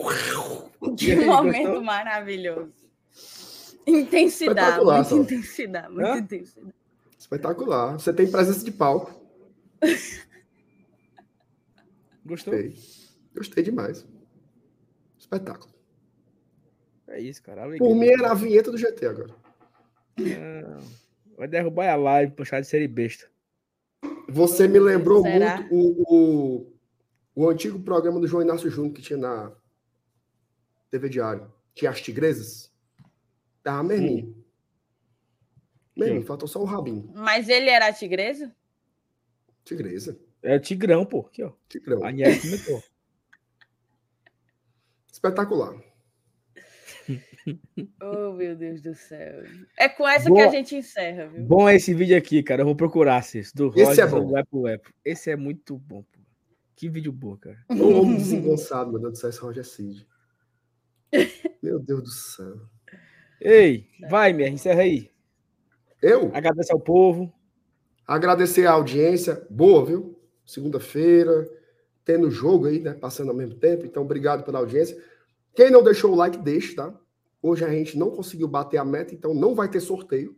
Que 0.97 1.15
momento 1.15 1.81
maravilhoso. 1.83 2.73
Intensidade, 3.85 4.83
muita 4.83 5.15
intensidade, 5.15 5.93
muita 5.93 6.17
intensidade. 6.17 6.73
Espetacular. 7.19 7.93
Você 7.93 8.11
tem 8.11 8.31
presença 8.31 8.65
de 8.65 8.71
palco. 8.71 9.13
Gostou? 12.25 12.53
Gostei. 12.53 12.75
Gostei 13.35 13.63
demais. 13.63 14.05
Espetáculo. 15.17 15.73
É 17.07 17.19
isso, 17.19 17.41
cara. 17.43 17.69
Por 17.77 17.95
mim 17.95 18.07
era 18.07 18.31
a 18.31 18.33
vinheta 18.33 18.71
do 18.71 18.77
GT 18.77 19.05
agora. 19.05 19.35
Não. 20.17 21.01
Vai 21.37 21.47
derrubar 21.47 21.89
a 21.89 21.95
live, 21.95 22.33
puxar 22.33 22.61
de 22.61 22.67
série 22.67 22.87
besta. 22.87 23.29
Você 24.29 24.67
me 24.67 24.79
lembrou 24.79 25.21
Será? 25.23 25.57
muito 25.57 25.73
o, 25.73 26.05
o, 26.07 26.73
o, 27.35 27.49
antigo 27.49 27.79
programa 27.79 28.19
do 28.19 28.27
João 28.27 28.43
Inácio 28.43 28.69
Júnior 28.69 28.93
que 28.93 29.01
tinha 29.01 29.17
na 29.17 29.51
TV 30.89 31.09
Diário. 31.09 31.51
Tinha 31.73 31.91
as 31.91 32.01
tigresas. 32.01 32.71
Tava 33.63 33.83
mesmo. 33.83 34.35
Mesmo, 35.95 36.23
faltou 36.23 36.47
só 36.47 36.61
o 36.61 36.65
rabinho. 36.65 37.11
Mas 37.13 37.49
ele 37.49 37.69
era 37.69 37.87
a 37.87 37.93
tigresa? 37.93 38.55
Tigresa. 39.63 40.17
É 40.41 40.57
Tigrão, 40.57 41.05
pô. 41.05 41.19
Aqui, 41.21 41.43
ó. 41.43 41.51
Tigrão. 41.69 42.03
A 42.03 42.11
Niel 42.11 42.39
comentou. 42.41 42.83
Espetacular. 45.23 45.75
oh, 48.01 48.33
meu 48.33 48.55
Deus 48.55 48.81
do 48.81 48.95
céu. 48.95 49.43
É 49.77 49.87
com 49.87 50.07
essa 50.07 50.27
bom, 50.27 50.35
que 50.35 50.41
a 50.41 50.49
gente 50.49 50.75
encerra, 50.75 51.27
viu? 51.27 51.43
Bom 51.43 51.69
esse 51.69 51.93
vídeo 51.93 52.17
aqui, 52.17 52.41
cara. 52.41 52.63
Eu 52.63 52.65
vou 52.65 52.75
procurar, 52.75 53.21
Cis. 53.21 53.53
Do 53.53 53.71
esse 53.75 54.01
é 54.01 54.07
bom. 54.07 54.25
do 54.25 54.35
Epo 54.35 54.67
Epo. 54.67 54.89
Esse 55.05 55.29
é 55.29 55.35
muito 55.35 55.77
bom, 55.77 56.01
pô. 56.01 56.19
Que 56.75 56.89
vídeo 56.89 57.11
bom, 57.11 57.37
cara. 57.37 57.57
O 57.69 58.01
homem 58.01 58.17
desengonçado, 58.17 58.91
meu 58.91 58.99
Deus 58.99 59.13
do 59.13 59.19
céu, 59.19 59.29
esse 59.29 59.39
Roger 59.39 59.63
Cid. 59.65 60.07
Meu 61.61 61.77
Deus 61.77 62.01
do 62.01 62.09
céu. 62.09 62.55
Ei, 63.39 63.85
vai, 64.09 64.33
Mer, 64.33 64.47
encerra 64.47 64.81
aí. 64.81 65.11
Eu? 66.01 66.31
Agradecer 66.33 66.71
ao 66.71 66.79
povo. 66.79 67.31
Agradecer 68.07 68.65
a 68.65 68.71
audiência. 68.71 69.45
Boa, 69.49 69.85
viu? 69.85 70.17
Segunda-feira, 70.45 71.47
tendo 72.03 72.31
jogo 72.31 72.65
aí, 72.65 72.79
né? 72.79 72.93
Passando 72.93 73.29
ao 73.29 73.35
mesmo 73.35 73.55
tempo. 73.55 73.85
Então, 73.85 74.03
obrigado 74.03 74.43
pela 74.43 74.59
audiência. 74.59 74.97
Quem 75.55 75.69
não 75.69 75.83
deixou 75.83 76.11
o 76.11 76.15
like, 76.15 76.37
deixe, 76.37 76.75
tá? 76.75 76.93
Hoje 77.41 77.65
a 77.65 77.69
gente 77.69 77.97
não 77.97 78.11
conseguiu 78.11 78.47
bater 78.47 78.77
a 78.77 78.85
meta, 78.85 79.13
então 79.13 79.33
não 79.33 79.55
vai 79.55 79.69
ter 79.69 79.79
sorteio. 79.79 80.35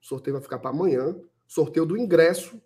O 0.00 0.06
sorteio 0.06 0.34
vai 0.34 0.42
ficar 0.42 0.58
para 0.58 0.70
amanhã. 0.70 1.16
Sorteio 1.46 1.84
do 1.84 1.96
ingresso 1.96 2.60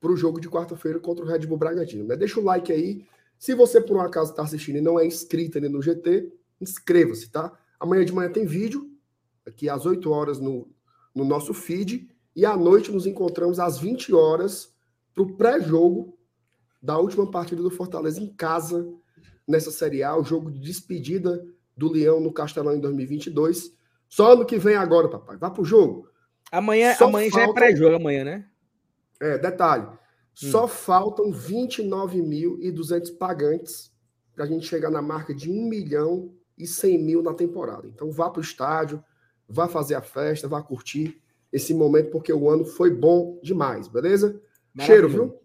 para 0.00 0.10
o 0.12 0.16
jogo 0.16 0.40
de 0.40 0.48
quarta-feira 0.48 0.98
contra 0.98 1.24
o 1.24 1.28
Red 1.28 1.40
Bull 1.40 1.58
Bragantino. 1.58 2.04
Né? 2.04 2.16
Deixa 2.16 2.40
o 2.40 2.44
like 2.44 2.72
aí. 2.72 3.04
Se 3.38 3.54
você, 3.54 3.80
por 3.80 3.96
um 3.96 4.00
acaso, 4.00 4.30
está 4.30 4.42
assistindo 4.42 4.76
e 4.76 4.80
não 4.80 4.98
é 4.98 5.06
inscrito 5.06 5.58
ali 5.58 5.68
no 5.68 5.82
GT, 5.82 6.32
inscreva-se, 6.60 7.30
tá? 7.30 7.58
Amanhã 7.78 8.04
de 8.04 8.12
manhã 8.12 8.30
tem 8.30 8.46
vídeo 8.46 8.90
aqui 9.46 9.68
às 9.68 9.86
8 9.86 10.10
horas 10.10 10.38
no, 10.38 10.68
no 11.14 11.24
nosso 11.24 11.52
feed. 11.52 12.08
E 12.36 12.44
à 12.44 12.56
noite 12.56 12.92
nos 12.92 13.06
encontramos 13.06 13.58
às 13.58 13.78
20 13.78 14.14
horas 14.14 14.72
para 15.14 15.22
o 15.22 15.36
pré-jogo 15.36 16.16
da 16.80 16.98
última 16.98 17.30
partida 17.30 17.62
do 17.62 17.70
Fortaleza 17.70 18.20
em 18.20 18.28
casa 18.28 18.88
nessa 19.50 19.70
Série 19.70 20.02
A, 20.02 20.16
o 20.16 20.24
jogo 20.24 20.50
de 20.50 20.60
despedida 20.60 21.44
do 21.76 21.90
Leão 21.90 22.20
no 22.20 22.32
Castelão 22.32 22.74
em 22.74 22.80
2022. 22.80 23.74
Só 24.08 24.32
ano 24.32 24.44
que 24.44 24.58
vem 24.58 24.76
agora, 24.76 25.08
papai. 25.08 25.36
Vá 25.36 25.50
pro 25.50 25.64
jogo. 25.64 26.08
Amanhã, 26.50 26.96
amanhã 27.00 27.30
já 27.30 27.42
é 27.42 27.52
pré-jogo 27.52 27.96
amanhã, 27.96 28.24
né? 28.24 28.46
É, 29.20 29.38
detalhe. 29.38 29.84
Hum. 29.84 29.96
Só 30.34 30.66
faltam 30.66 31.30
29.200 31.30 33.16
pagantes 33.16 33.92
para 34.34 34.44
a 34.44 34.48
gente 34.48 34.66
chegar 34.66 34.90
na 34.90 35.02
marca 35.02 35.34
de 35.34 35.50
1 35.50 35.68
milhão 35.68 36.32
e 36.56 36.66
100 36.66 36.98
mil 36.98 37.22
na 37.22 37.34
temporada. 37.34 37.86
Então 37.86 38.10
vá 38.10 38.30
para 38.30 38.40
o 38.40 38.42
estádio, 38.42 39.02
vá 39.48 39.68
fazer 39.68 39.94
a 39.94 40.02
festa, 40.02 40.48
vá 40.48 40.62
curtir 40.62 41.20
esse 41.52 41.74
momento, 41.74 42.10
porque 42.10 42.32
o 42.32 42.48
ano 42.48 42.64
foi 42.64 42.90
bom 42.90 43.38
demais, 43.42 43.88
beleza? 43.88 44.40
Maravilha. 44.72 44.86
Cheiro, 44.86 45.08
viu? 45.08 45.40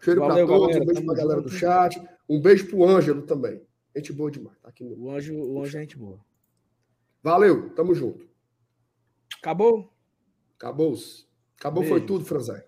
Cheiro 0.00 0.20
para 0.20 0.46
todos, 0.46 0.76
um 0.76 0.84
beijo 0.84 1.04
para 1.04 1.14
a 1.14 1.16
galera 1.16 1.40
do 1.40 1.48
chat, 1.48 2.00
um 2.28 2.40
beijo 2.40 2.66
para 2.66 2.76
o 2.76 2.86
Ângelo 2.86 3.22
também. 3.22 3.62
Gente 3.96 4.12
boa 4.12 4.30
demais. 4.30 4.58
Tá 4.60 4.68
aqui 4.68 4.84
no... 4.84 4.96
O 4.98 5.10
Anjo, 5.10 5.34
o 5.34 5.60
Anjo 5.60 5.78
é 5.78 5.80
gente 5.80 5.96
boa. 5.96 6.20
Valeu, 7.22 7.70
tamo 7.70 7.94
junto. 7.94 8.28
Acabou? 9.38 9.90
Acabou. 10.58 10.94
Acabou, 11.58 11.82
beijo. 11.82 11.96
foi 11.96 12.06
tudo, 12.06 12.24
Franzé. 12.24 12.62